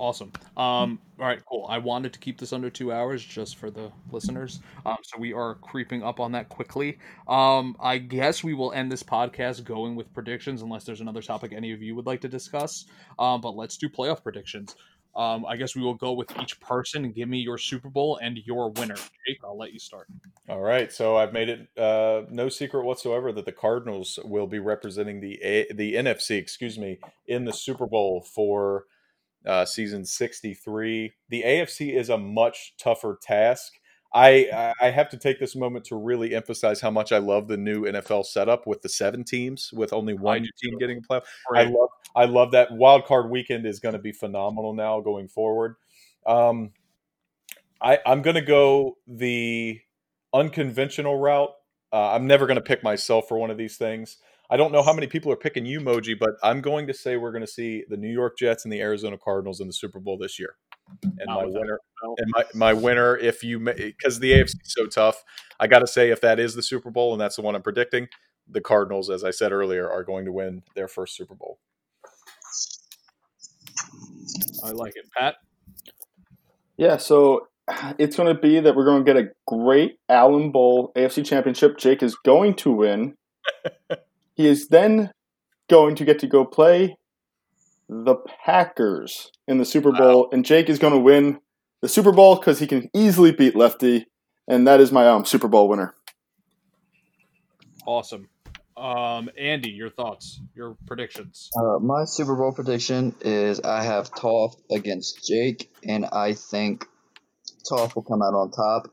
Awesome. 0.01 0.31
Um, 0.57 0.97
all 1.19 1.27
right, 1.27 1.43
cool. 1.45 1.67
I 1.69 1.77
wanted 1.77 2.11
to 2.13 2.19
keep 2.19 2.39
this 2.39 2.53
under 2.53 2.71
two 2.71 2.91
hours 2.91 3.23
just 3.23 3.57
for 3.57 3.69
the 3.69 3.91
listeners. 4.11 4.59
Um, 4.83 4.97
so 5.03 5.19
we 5.19 5.31
are 5.31 5.53
creeping 5.53 6.01
up 6.01 6.19
on 6.19 6.31
that 6.31 6.49
quickly. 6.49 6.97
Um, 7.27 7.75
I 7.79 7.99
guess 7.99 8.43
we 8.43 8.55
will 8.55 8.71
end 8.71 8.91
this 8.91 9.03
podcast 9.03 9.63
going 9.63 9.95
with 9.95 10.11
predictions 10.11 10.63
unless 10.63 10.85
there's 10.85 11.01
another 11.01 11.21
topic 11.21 11.53
any 11.53 11.71
of 11.71 11.83
you 11.83 11.93
would 11.93 12.07
like 12.07 12.19
to 12.21 12.27
discuss. 12.27 12.85
Um, 13.19 13.41
but 13.41 13.55
let's 13.55 13.77
do 13.77 13.89
playoff 13.89 14.23
predictions. 14.23 14.75
Um, 15.15 15.45
I 15.45 15.55
guess 15.55 15.75
we 15.75 15.83
will 15.83 15.93
go 15.93 16.13
with 16.13 16.35
each 16.41 16.59
person. 16.59 17.05
And 17.05 17.13
give 17.13 17.29
me 17.29 17.37
your 17.37 17.59
Super 17.59 17.91
Bowl 17.91 18.17
and 18.23 18.39
your 18.39 18.71
winner. 18.71 18.95
Jake, 18.95 19.41
I'll 19.43 19.55
let 19.55 19.71
you 19.71 19.77
start. 19.77 20.07
All 20.49 20.61
right, 20.61 20.91
so 20.91 21.15
I've 21.15 21.31
made 21.31 21.49
it 21.49 21.67
uh, 21.77 22.23
no 22.31 22.49
secret 22.49 22.85
whatsoever 22.85 23.31
that 23.33 23.45
the 23.45 23.51
Cardinals 23.51 24.17
will 24.25 24.47
be 24.47 24.57
representing 24.57 25.21
the 25.21 25.39
A- 25.43 25.71
the 25.71 25.93
NFC, 25.93 26.39
excuse 26.39 26.79
me, 26.79 26.97
in 27.27 27.45
the 27.45 27.53
Super 27.53 27.85
Bowl 27.85 28.21
for 28.21 28.85
uh, 29.45 29.65
season 29.65 30.05
sixty 30.05 30.53
three. 30.53 31.13
The 31.30 31.43
AFC 31.43 31.95
is 31.95 32.09
a 32.09 32.18
much 32.18 32.76
tougher 32.77 33.18
task. 33.22 33.73
I 34.13 34.73
I- 34.81 34.89
have 34.91 35.09
to 35.09 35.18
take 35.18 35.39
this 35.39 35.55
moment 35.55 35.85
to 35.85 35.95
really 35.95 36.35
emphasize 36.35 36.81
how 36.81 36.91
much 36.91 37.11
I 37.11 37.18
love 37.19 37.47
the 37.47 37.57
new 37.57 37.85
NFL 37.85 38.26
setup 38.26 38.68
with 38.68 38.81
the 38.81 38.89
seven 38.89 39.23
teams, 39.23 39.72
with 39.73 39.93
only 39.93 40.13
one 40.13 40.41
team 40.61 40.77
getting 40.80 40.97
a 40.97 41.01
playoff. 41.01 41.23
I 41.55 41.63
love 41.63 41.89
I 42.15 42.26
love 42.26 42.51
that 42.51 42.72
wild 42.72 43.05
card 43.05 43.30
weekend 43.30 43.65
is 43.65 43.80
going 43.80 43.93
to 43.93 43.99
be 43.99 44.11
phenomenal 44.11 44.73
now 44.73 44.99
going 45.01 45.27
forward. 45.30 45.76
Um, 46.26 46.72
I 47.81 47.99
I'm 48.05 48.22
going 48.22 48.35
to 48.35 48.41
go 48.41 48.97
the 49.07 49.80
unconventional 50.34 51.18
route. 51.18 51.51
Uh, 51.93 52.11
I'm 52.11 52.27
never 52.27 52.45
going 52.45 52.55
to 52.55 52.61
pick 52.61 52.84
myself 52.84 53.27
for 53.27 53.38
one 53.38 53.51
of 53.51 53.57
these 53.57 53.77
things. 53.77 54.18
I 54.51 54.57
don't 54.57 54.73
know 54.73 54.83
how 54.83 54.91
many 54.91 55.07
people 55.07 55.31
are 55.31 55.37
picking 55.37 55.65
you, 55.65 55.79
Moji, 55.79 56.19
but 56.19 56.31
I'm 56.43 56.59
going 56.59 56.85
to 56.87 56.93
say 56.93 57.15
we're 57.15 57.31
going 57.31 57.45
to 57.45 57.51
see 57.51 57.85
the 57.87 57.95
New 57.95 58.11
York 58.11 58.37
Jets 58.37 58.65
and 58.65 58.71
the 58.71 58.81
Arizona 58.81 59.17
Cardinals 59.17 59.61
in 59.61 59.67
the 59.67 59.73
Super 59.73 59.99
Bowl 59.99 60.17
this 60.17 60.37
year. 60.37 60.55
And 61.03 61.27
Not 61.27 61.39
my 61.39 61.45
winner, 61.45 61.79
and 62.17 62.31
my, 62.35 62.43
my 62.53 62.73
winner, 62.73 63.15
if 63.15 63.45
you 63.45 63.59
because 63.59 64.19
the 64.19 64.33
AFC 64.33 64.43
is 64.43 64.55
so 64.63 64.87
tough, 64.87 65.23
I 65.57 65.67
got 65.67 65.79
to 65.79 65.87
say 65.87 66.09
if 66.09 66.19
that 66.19 66.37
is 66.37 66.53
the 66.53 66.61
Super 66.61 66.91
Bowl 66.91 67.13
and 67.13 67.21
that's 67.21 67.37
the 67.37 67.43
one 67.43 67.55
I'm 67.55 67.61
predicting, 67.61 68.09
the 68.45 68.59
Cardinals, 68.59 69.09
as 69.09 69.23
I 69.23 69.31
said 69.31 69.53
earlier, 69.53 69.89
are 69.89 70.03
going 70.03 70.25
to 70.25 70.33
win 70.33 70.63
their 70.75 70.89
first 70.89 71.15
Super 71.15 71.33
Bowl. 71.33 71.57
I 74.65 74.71
like 74.71 74.97
it. 74.97 75.05
Pat? 75.17 75.35
Yeah, 76.75 76.97
so 76.97 77.47
it's 77.97 78.17
going 78.17 78.35
to 78.35 78.39
be 78.39 78.59
that 78.59 78.75
we're 78.75 78.83
going 78.83 79.05
to 79.05 79.13
get 79.13 79.23
a 79.23 79.29
great 79.47 79.97
Allen 80.09 80.51
Bowl 80.51 80.91
AFC 80.97 81.25
Championship. 81.25 81.77
Jake 81.77 82.03
is 82.03 82.17
going 82.25 82.55
to 82.55 82.71
win. 82.71 83.15
he 84.33 84.47
is 84.47 84.67
then 84.69 85.11
going 85.69 85.95
to 85.95 86.05
get 86.05 86.19
to 86.19 86.27
go 86.27 86.45
play 86.45 86.97
the 87.89 88.15
Packers 88.15 89.31
in 89.47 89.57
the 89.57 89.65
Super 89.65 89.91
Bowl, 89.91 90.29
and 90.31 90.45
Jake 90.45 90.69
is 90.69 90.79
going 90.79 90.93
to 90.93 90.99
win 90.99 91.39
the 91.81 91.89
Super 91.89 92.11
Bowl 92.11 92.37
because 92.37 92.59
he 92.59 92.67
can 92.67 92.89
easily 92.93 93.31
beat 93.31 93.55
Lefty, 93.55 94.07
and 94.47 94.65
that 94.67 94.79
is 94.79 94.91
my 94.91 95.07
um, 95.07 95.25
Super 95.25 95.47
Bowl 95.47 95.67
winner. 95.67 95.93
Awesome. 97.85 98.29
Um, 98.77 99.29
Andy, 99.37 99.69
your 99.69 99.89
thoughts, 99.89 100.39
your 100.55 100.77
predictions. 100.87 101.49
Uh, 101.55 101.79
my 101.79 102.05
Super 102.05 102.35
Bowl 102.35 102.53
prediction 102.53 103.13
is 103.21 103.59
I 103.59 103.83
have 103.83 104.13
Toff 104.15 104.55
against 104.71 105.27
Jake, 105.27 105.69
and 105.83 106.05
I 106.05 106.33
think 106.33 106.87
Toff 107.67 107.95
will 107.95 108.03
come 108.03 108.21
out 108.21 108.33
on 108.33 108.51
top 108.51 108.91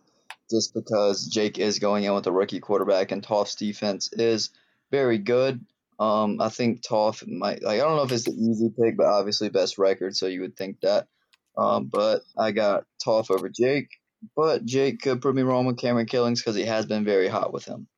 just 0.50 0.74
because 0.74 1.26
Jake 1.26 1.58
is 1.58 1.78
going 1.78 2.04
in 2.04 2.14
with 2.14 2.26
a 2.26 2.32
rookie 2.32 2.60
quarterback, 2.60 3.12
and 3.12 3.22
Toff's 3.22 3.54
defense 3.54 4.10
is 4.12 4.50
very 4.90 5.18
good. 5.18 5.64
Um, 6.00 6.40
I 6.40 6.48
think 6.48 6.82
Toff 6.82 7.24
might 7.26 7.62
like 7.62 7.80
I 7.80 7.84
don't 7.84 7.96
know 7.96 8.04
if 8.04 8.12
it's 8.12 8.24
the 8.24 8.32
easy 8.32 8.70
pick, 8.70 8.96
but 8.96 9.06
obviously 9.06 9.48
best 9.48 9.78
record, 9.78 10.16
so 10.16 10.26
you 10.26 10.42
would 10.42 10.56
think 10.56 10.80
that. 10.82 11.08
Um, 11.56 11.86
but 11.86 12.22
I 12.36 12.52
got 12.52 12.84
Toff 13.04 13.30
over 13.32 13.48
Jake, 13.48 13.88
but 14.36 14.64
Jake 14.64 15.00
could 15.02 15.20
prove 15.20 15.34
me 15.34 15.42
wrong 15.42 15.66
with 15.66 15.78
Cameron 15.78 16.06
Killings 16.06 16.40
because 16.40 16.54
he 16.54 16.64
has 16.64 16.86
been 16.86 17.04
very 17.04 17.26
hot 17.26 17.52
with 17.52 17.64
him. 17.64 17.88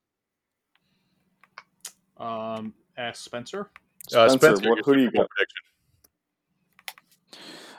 Um, 2.16 2.74
ask 2.96 3.22
Spencer. 3.22 3.70
Uh, 4.14 4.28
Spencer, 4.28 4.38
Spencer, 4.56 4.70
what- 4.70 4.84
who 4.84 4.94
do 4.94 5.00
you 5.00 5.06
Super 5.08 5.18
got? 5.18 5.28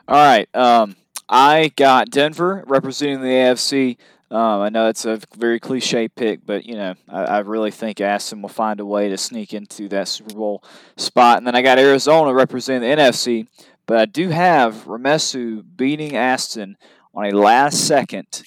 All 0.08 0.16
right. 0.18 0.56
Um, 0.56 0.96
I 1.30 1.72
got 1.76 2.10
Denver 2.10 2.64
representing 2.68 3.22
the 3.22 3.30
AFC. 3.30 3.98
Um, 4.32 4.62
I 4.62 4.70
know 4.70 4.88
it's 4.88 5.04
a 5.06 5.20
very 5.36 5.60
cliche 5.60 6.08
pick, 6.08 6.46
but 6.46 6.66
you 6.66 6.76
know 6.76 6.96
I, 7.10 7.24
I 7.26 7.40
really 7.40 7.70
think 7.72 8.00
Aston 8.00 8.42
will 8.42 8.50
find 8.50 8.80
a 8.80 8.86
way 8.86 9.10
to 9.10 9.18
sneak 9.18 9.54
into 9.54 9.90
that 9.90 10.08
Super 10.08 10.34
Bowl 10.34 10.64
spot. 10.96 11.38
And 11.38 11.46
then 11.46 11.54
I 11.56 11.62
got 11.62 11.78
Arizona 11.78 12.34
representing 12.34 12.90
the 12.90 12.96
NFC, 12.96 13.48
but 13.88 13.98
I 13.98 14.06
do 14.06 14.30
have 14.30 14.86
Ramesu 14.86 15.64
beating 15.76 16.16
Aston 16.16 16.78
on 17.14 17.26
a 17.26 17.32
last-second 17.32 18.44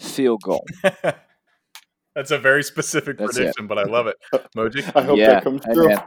field 0.00 0.40
goal. 0.42 0.64
That's 2.14 2.30
a 2.30 2.38
very 2.38 2.62
specific 2.62 3.18
That's 3.18 3.36
it. 3.36 3.40
prediction, 3.40 3.66
but 3.66 3.78
I 3.78 3.82
love 3.82 4.06
it. 4.06 4.16
Moji? 4.56 4.90
I 4.96 5.02
hope 5.02 5.18
Yeah, 5.18 5.34
that 5.34 5.44
comes 5.44 5.62
and 5.66 5.74
true. 5.74 5.88
then- 5.88 6.02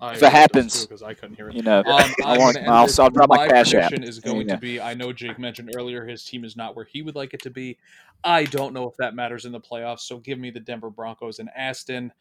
I 0.00 0.14
If 0.14 0.22
it 0.22 0.32
happens, 0.32 0.86
because 0.86 1.02
I 1.02 1.12
couldn't 1.14 1.36
hear 1.36 1.48
it. 1.50 1.56
You 1.56 1.62
know, 1.62 1.80
Um, 1.80 1.84
I 1.86 2.14
I'm 2.24 2.38
want, 2.38 2.54
gonna 2.54 2.66
end 2.66 2.68
I'll, 2.74 2.86
this. 2.86 2.98
I'll 2.98 3.10
drop 3.10 3.28
my 3.28 3.46
cash 3.46 3.74
app. 3.74 3.92
is 3.92 4.18
going 4.18 4.48
Yeah. 4.48 4.54
to 4.54 4.60
be. 4.60 4.80
I 4.80 4.94
know 4.94 5.12
Jake 5.12 5.38
mentioned 5.38 5.72
earlier 5.76 6.06
his 6.06 6.24
team 6.24 6.44
is 6.44 6.56
not 6.56 6.74
where 6.74 6.86
he 6.86 7.02
would 7.02 7.14
like 7.14 7.34
it 7.34 7.42
to 7.42 7.50
be. 7.50 7.76
I 8.24 8.44
don't 8.44 8.72
know 8.72 8.88
if 8.88 8.96
that 8.98 9.14
matters 9.14 9.44
in 9.44 9.52
the 9.52 9.60
playoffs. 9.60 10.00
So 10.00 10.18
give 10.18 10.38
me 10.38 10.50
the 10.50 10.60
Denver 10.60 10.90
Broncos 10.90 11.38
and 11.38 11.50
Aston. 11.54 12.12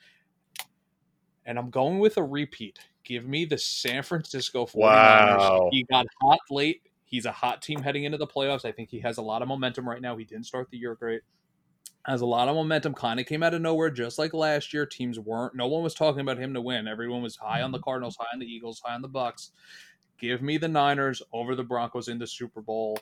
And 1.45 1.57
I'm 1.57 1.69
going 1.69 1.99
with 1.99 2.17
a 2.17 2.23
repeat. 2.23 2.79
Give 3.03 3.25
me 3.25 3.45
the 3.45 3.57
San 3.57 4.03
Francisco 4.03 4.65
49ers. 4.65 4.75
Wow. 4.75 5.69
He 5.71 5.83
got 5.83 6.05
hot 6.21 6.39
late. 6.49 6.81
He's 7.05 7.25
a 7.25 7.31
hot 7.31 7.61
team 7.61 7.81
heading 7.81 8.03
into 8.03 8.17
the 8.17 8.27
playoffs. 8.27 8.65
I 8.65 8.71
think 8.71 8.89
he 8.89 8.99
has 8.99 9.17
a 9.17 9.21
lot 9.21 9.41
of 9.41 9.47
momentum 9.47 9.87
right 9.89 10.01
now. 10.01 10.15
He 10.15 10.25
didn't 10.25 10.45
start 10.45 10.69
the 10.69 10.77
year 10.77 10.95
great. 10.95 11.21
Has 12.09 12.21
a 12.21 12.25
lot 12.25 12.47
of 12.47 12.55
momentum. 12.55 12.95
Kind 12.95 13.19
of 13.19 13.27
came 13.27 13.43
out 13.43 13.53
of 13.53 13.61
nowhere, 13.61 13.91
just 13.91 14.17
like 14.17 14.33
last 14.33 14.73
year. 14.73 14.83
Teams 14.83 15.19
weren't. 15.19 15.53
No 15.53 15.67
one 15.67 15.83
was 15.83 15.93
talking 15.93 16.21
about 16.21 16.39
him 16.39 16.55
to 16.55 16.61
win. 16.61 16.87
Everyone 16.87 17.21
was 17.21 17.35
high 17.35 17.61
on 17.61 17.71
the 17.71 17.77
mm-hmm. 17.77 17.83
Cardinals, 17.83 18.17
high 18.19 18.25
on 18.33 18.39
the 18.39 18.47
Eagles, 18.47 18.81
high 18.83 18.95
on 18.95 19.03
the 19.03 19.07
Bucks. 19.07 19.51
Give 20.17 20.41
me 20.41 20.57
the 20.57 20.67
Niners 20.67 21.21
over 21.31 21.53
the 21.53 21.63
Broncos 21.63 22.07
in 22.07 22.17
the 22.17 22.25
Super 22.25 22.61
Bowl. 22.61 22.97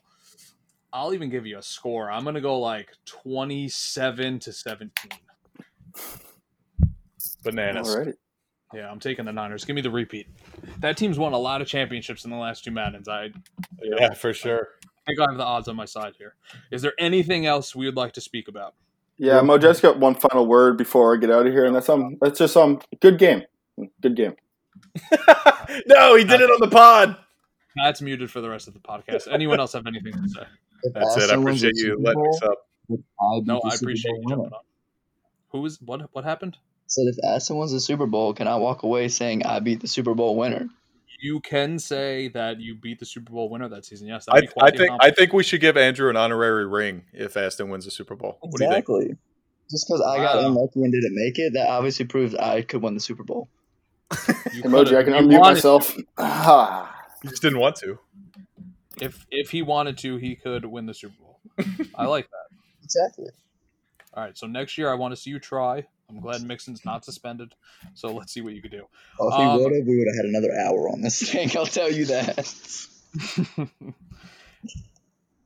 I'll 0.92 1.14
even 1.14 1.30
give 1.30 1.46
you 1.46 1.58
a 1.58 1.64
score. 1.64 2.12
I'm 2.12 2.26
gonna 2.26 2.42
go 2.42 2.60
like 2.60 2.90
27 3.06 4.40
to 4.40 4.52
17. 4.52 5.12
Bananas. 7.46 7.88
Alrighty. 7.88 8.14
Yeah, 8.74 8.92
I'm 8.92 9.00
taking 9.00 9.24
the 9.24 9.32
Niners. 9.32 9.64
Give 9.64 9.78
me 9.78 9.82
the 9.82 9.90
repeat. 9.90 10.28
That 10.80 10.98
team's 10.98 11.18
won 11.18 11.32
a 11.32 11.38
lot 11.38 11.62
of 11.62 11.68
championships 11.70 12.26
in 12.26 12.32
the 12.32 12.36
last 12.36 12.66
two 12.66 12.72
Maddens. 12.72 13.08
I 13.08 13.30
Yeah, 13.82 14.14
for 14.16 14.34
sure. 14.34 14.68
I 14.84 15.12
think 15.12 15.20
I 15.22 15.32
have 15.32 15.38
the 15.38 15.46
odds 15.46 15.70
on 15.70 15.78
my 15.78 15.86
side 15.86 16.16
here. 16.18 16.36
Is 16.72 16.82
there 16.82 16.94
anything 17.00 17.46
else 17.46 17.74
we 17.74 17.86
would 17.86 17.96
like 17.96 18.12
to 18.12 18.22
speak 18.22 18.50
about? 18.50 18.76
Yeah, 19.18 19.41
Mo, 19.41 19.57
just 19.57 19.81
got 19.81 19.98
one 19.98 20.15
final 20.15 20.45
word 20.45 20.77
before 20.77 21.15
I 21.15 21.19
get 21.19 21.31
out 21.31 21.48
of 21.48 21.53
here, 21.53 21.65
and 21.65 21.76
that's 21.76 21.89
um, 21.89 22.18
that's 22.22 22.38
just 22.38 22.56
um, 22.56 22.80
good 23.02 23.18
game, 23.18 23.44
good 24.02 24.15
game. 24.15 24.35
no, 25.88 26.15
he 26.15 26.23
did 26.23 26.41
it 26.41 26.49
on 26.49 26.60
the 26.60 26.69
pod. 26.72 27.18
That's 27.76 28.02
muted 28.02 28.30
for 28.30 28.41
the 28.41 28.49
rest 28.49 28.68
of 28.68 28.73
the 28.73 28.80
podcast. 28.80 29.31
Anyone 29.31 29.60
else 29.60 29.73
have 29.73 29.88
anything 29.88 30.14
to 30.14 30.30
say? 30.30 30.44
That's 30.94 31.18
it. 31.18 31.19
I 31.19 31.23
Aston 31.23 31.44
wins 31.44 31.61
the 31.61 31.68
appreciate 31.69 31.85
you 31.85 31.91
Super 31.91 32.02
letting 32.02 32.27
us 32.27 32.39
Bowl, 32.39 32.52
up. 32.52 33.45
No, 33.45 33.60
I 33.60 33.76
appreciate 33.76 34.15
you 34.22 34.30
jumping 34.30 34.53
on. 34.53 34.61
Who 35.49 35.65
is 35.65 35.81
what? 35.81 36.10
What 36.14 36.23
happened? 36.23 36.57
said 36.88 37.06
if 37.07 37.18
Aston 37.23 37.57
wins 37.57 37.72
the 37.72 37.80
Super 37.80 38.06
Bowl, 38.06 38.34
can 38.34 38.48
I 38.48 38.56
walk 38.56 38.84
away 38.84 39.07
saying 39.10 39.45
I 39.45 39.60
beat 39.60 39.81
the 39.81 39.88
Super 39.88 40.14
Bowl 40.14 40.35
winner? 40.35 40.69
You 41.19 41.39
can 41.39 41.80
say 41.80 42.27
that 42.30 42.60
you 42.60 42.76
beat 42.76 42.99
the 42.99 43.06
Super 43.06 43.31
Bowl 43.34 43.49
winner 43.49 43.68
that 43.69 43.85
season. 43.85 44.07
Yes, 44.07 44.26
I, 44.30 44.35
that'd 44.35 44.49
be 44.49 44.53
quite 44.53 44.73
I 44.73 44.77
think 44.77 44.91
I 45.02 45.11
think 45.11 45.34
we 45.34 45.44
should 45.44 45.61
give 45.61 45.76
Andrew 45.77 46.10
an 46.10 46.15
honorary 46.18 46.65
ring 46.68 47.06
if 47.14 47.35
Aston 47.35 47.69
wins 47.69 47.85
the 47.85 47.91
Super 47.91 48.15
Bowl. 48.15 48.38
What 48.41 48.57
do 48.57 48.64
you 48.65 48.69
think? 48.72 48.88
Exactly. 48.88 49.18
Just 49.72 49.88
because 49.88 50.02
I 50.02 50.18
got 50.18 50.35
Wow. 50.38 50.48
unlucky 50.48 50.81
and 50.84 50.91
didn't 50.94 51.15
make 51.15 51.39
it, 51.39 51.53
that 51.53 51.68
obviously 51.69 52.06
proves 52.06 52.35
I 52.35 52.61
could 52.61 52.81
win 52.81 52.94
the 52.94 52.99
Super 52.99 53.23
Bowl. 53.23 53.49
Emoji, 54.11 54.95
I 54.98 55.03
can 55.03 55.14
unmute 55.14 55.39
wanted- 55.39 55.56
myself. 55.56 55.98
Ah. 56.18 56.94
You 57.23 57.30
just 57.31 57.41
didn't 57.41 57.60
want 57.60 57.76
to. 57.77 57.98
If 59.02 59.26
if 59.31 59.49
he 59.52 59.61
wanted 59.64 59.98
to, 59.99 60.18
he 60.18 60.35
could 60.35 60.65
win 60.65 60.85
the 60.85 60.94
Super 60.94 61.15
Bowl. 61.19 61.39
I 61.95 62.06
like 62.06 62.30
that. 62.30 62.57
Exactly. 62.84 63.26
All 64.14 64.23
right, 64.23 64.38
so 64.38 64.48
next 64.48 64.77
year 64.77 64.89
I 64.89 64.94
want 64.94 65.11
to 65.14 65.18
see 65.19 65.30
you 65.30 65.39
try. 65.39 65.85
I'm 66.10 66.20
glad 66.22 66.42
Mixon's 66.44 66.86
not 66.86 67.04
suspended, 67.04 67.54
so 67.94 68.14
let's 68.14 68.32
see 68.34 68.42
what 68.42 68.54
you 68.54 68.62
could 68.62 68.72
do. 68.72 68.86
Oh, 69.20 69.30
if 69.30 69.36
he 69.36 69.42
Um, 69.44 69.64
would 69.64 69.74
have, 69.76 69.86
we 69.86 69.98
would 69.98 70.08
have 70.08 70.16
had 70.16 70.26
another 70.26 70.54
hour 70.58 70.90
on 70.90 71.02
this 71.02 71.22
thing. 71.32 71.52
I'll 71.58 71.66
tell 71.66 71.92
you 71.92 72.06
that. 72.06 72.88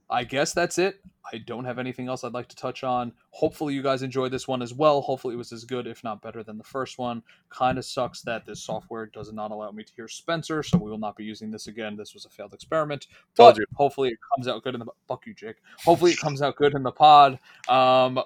I 0.09 0.25
guess 0.25 0.53
that's 0.53 0.77
it. 0.77 0.99
I 1.33 1.37
don't 1.37 1.63
have 1.63 1.79
anything 1.79 2.09
else 2.09 2.25
I'd 2.25 2.33
like 2.33 2.49
to 2.49 2.55
touch 2.55 2.83
on. 2.83 3.13
Hopefully, 3.29 3.73
you 3.73 3.81
guys 3.81 4.03
enjoyed 4.03 4.31
this 4.33 4.45
one 4.47 4.61
as 4.61 4.73
well. 4.73 4.99
Hopefully, 5.01 5.35
it 5.35 5.37
was 5.37 5.53
as 5.53 5.63
good, 5.63 5.87
if 5.87 6.03
not 6.03 6.21
better, 6.21 6.43
than 6.43 6.57
the 6.57 6.63
first 6.65 6.97
one. 6.97 7.23
Kind 7.49 7.77
of 7.77 7.85
sucks 7.85 8.21
that 8.23 8.45
this 8.45 8.61
software 8.61 9.05
does 9.05 9.31
not 9.31 9.51
allow 9.51 9.71
me 9.71 9.83
to 9.85 9.93
hear 9.95 10.09
Spencer, 10.09 10.61
so 10.63 10.77
we 10.77 10.89
will 10.91 10.97
not 10.97 11.15
be 11.15 11.23
using 11.23 11.49
this 11.49 11.67
again. 11.67 11.95
This 11.95 12.13
was 12.13 12.25
a 12.25 12.29
failed 12.29 12.53
experiment, 12.53 13.07
Told 13.35 13.53
but 13.55 13.59
you. 13.59 13.65
hopefully, 13.75 14.09
it 14.09 14.17
comes 14.35 14.49
out 14.49 14.61
good 14.63 14.73
in 14.75 14.79
the 14.81 14.87
fuck 15.07 15.25
you, 15.25 15.33
Jake. 15.33 15.57
Hopefully, 15.85 16.11
it 16.11 16.19
comes 16.19 16.41
out 16.41 16.57
good 16.57 16.73
in 16.73 16.83
the 16.83 16.91
pod. 16.91 17.39
Um, 17.69 18.21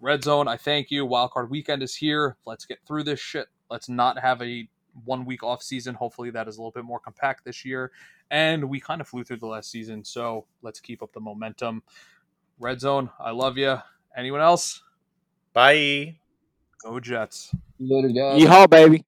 Red 0.00 0.22
Zone, 0.22 0.48
I 0.48 0.56
thank 0.56 0.90
you. 0.90 1.06
Wildcard 1.06 1.48
weekend 1.48 1.82
is 1.82 1.94
here. 1.94 2.36
Let's 2.46 2.66
get 2.66 2.78
through 2.86 3.04
this 3.04 3.20
shit. 3.20 3.46
Let's 3.70 3.88
not 3.88 4.18
have 4.18 4.42
a 4.42 4.68
one 5.04 5.24
week 5.24 5.42
off 5.42 5.62
season. 5.62 5.94
Hopefully, 5.94 6.30
that 6.30 6.46
is 6.48 6.56
a 6.56 6.60
little 6.60 6.72
bit 6.72 6.84
more 6.84 7.00
compact 7.00 7.44
this 7.44 7.64
year. 7.64 7.90
And 8.30 8.68
we 8.68 8.80
kind 8.80 9.00
of 9.00 9.08
flew 9.08 9.24
through 9.24 9.38
the 9.38 9.46
last 9.46 9.70
season, 9.70 10.04
so 10.04 10.46
let's 10.62 10.80
keep 10.80 11.02
up 11.02 11.12
the 11.12 11.20
momentum. 11.20 11.82
Red 12.58 12.80
Zone, 12.80 13.10
I 13.18 13.30
love 13.30 13.58
you. 13.58 13.78
Anyone 14.16 14.40
else? 14.40 14.82
Bye. 15.52 16.16
Go 16.82 17.00
Jets. 17.00 17.54
Later, 17.78 18.08
guys. 18.08 18.40
Yeehaw, 18.42 18.68
baby. 18.68 19.04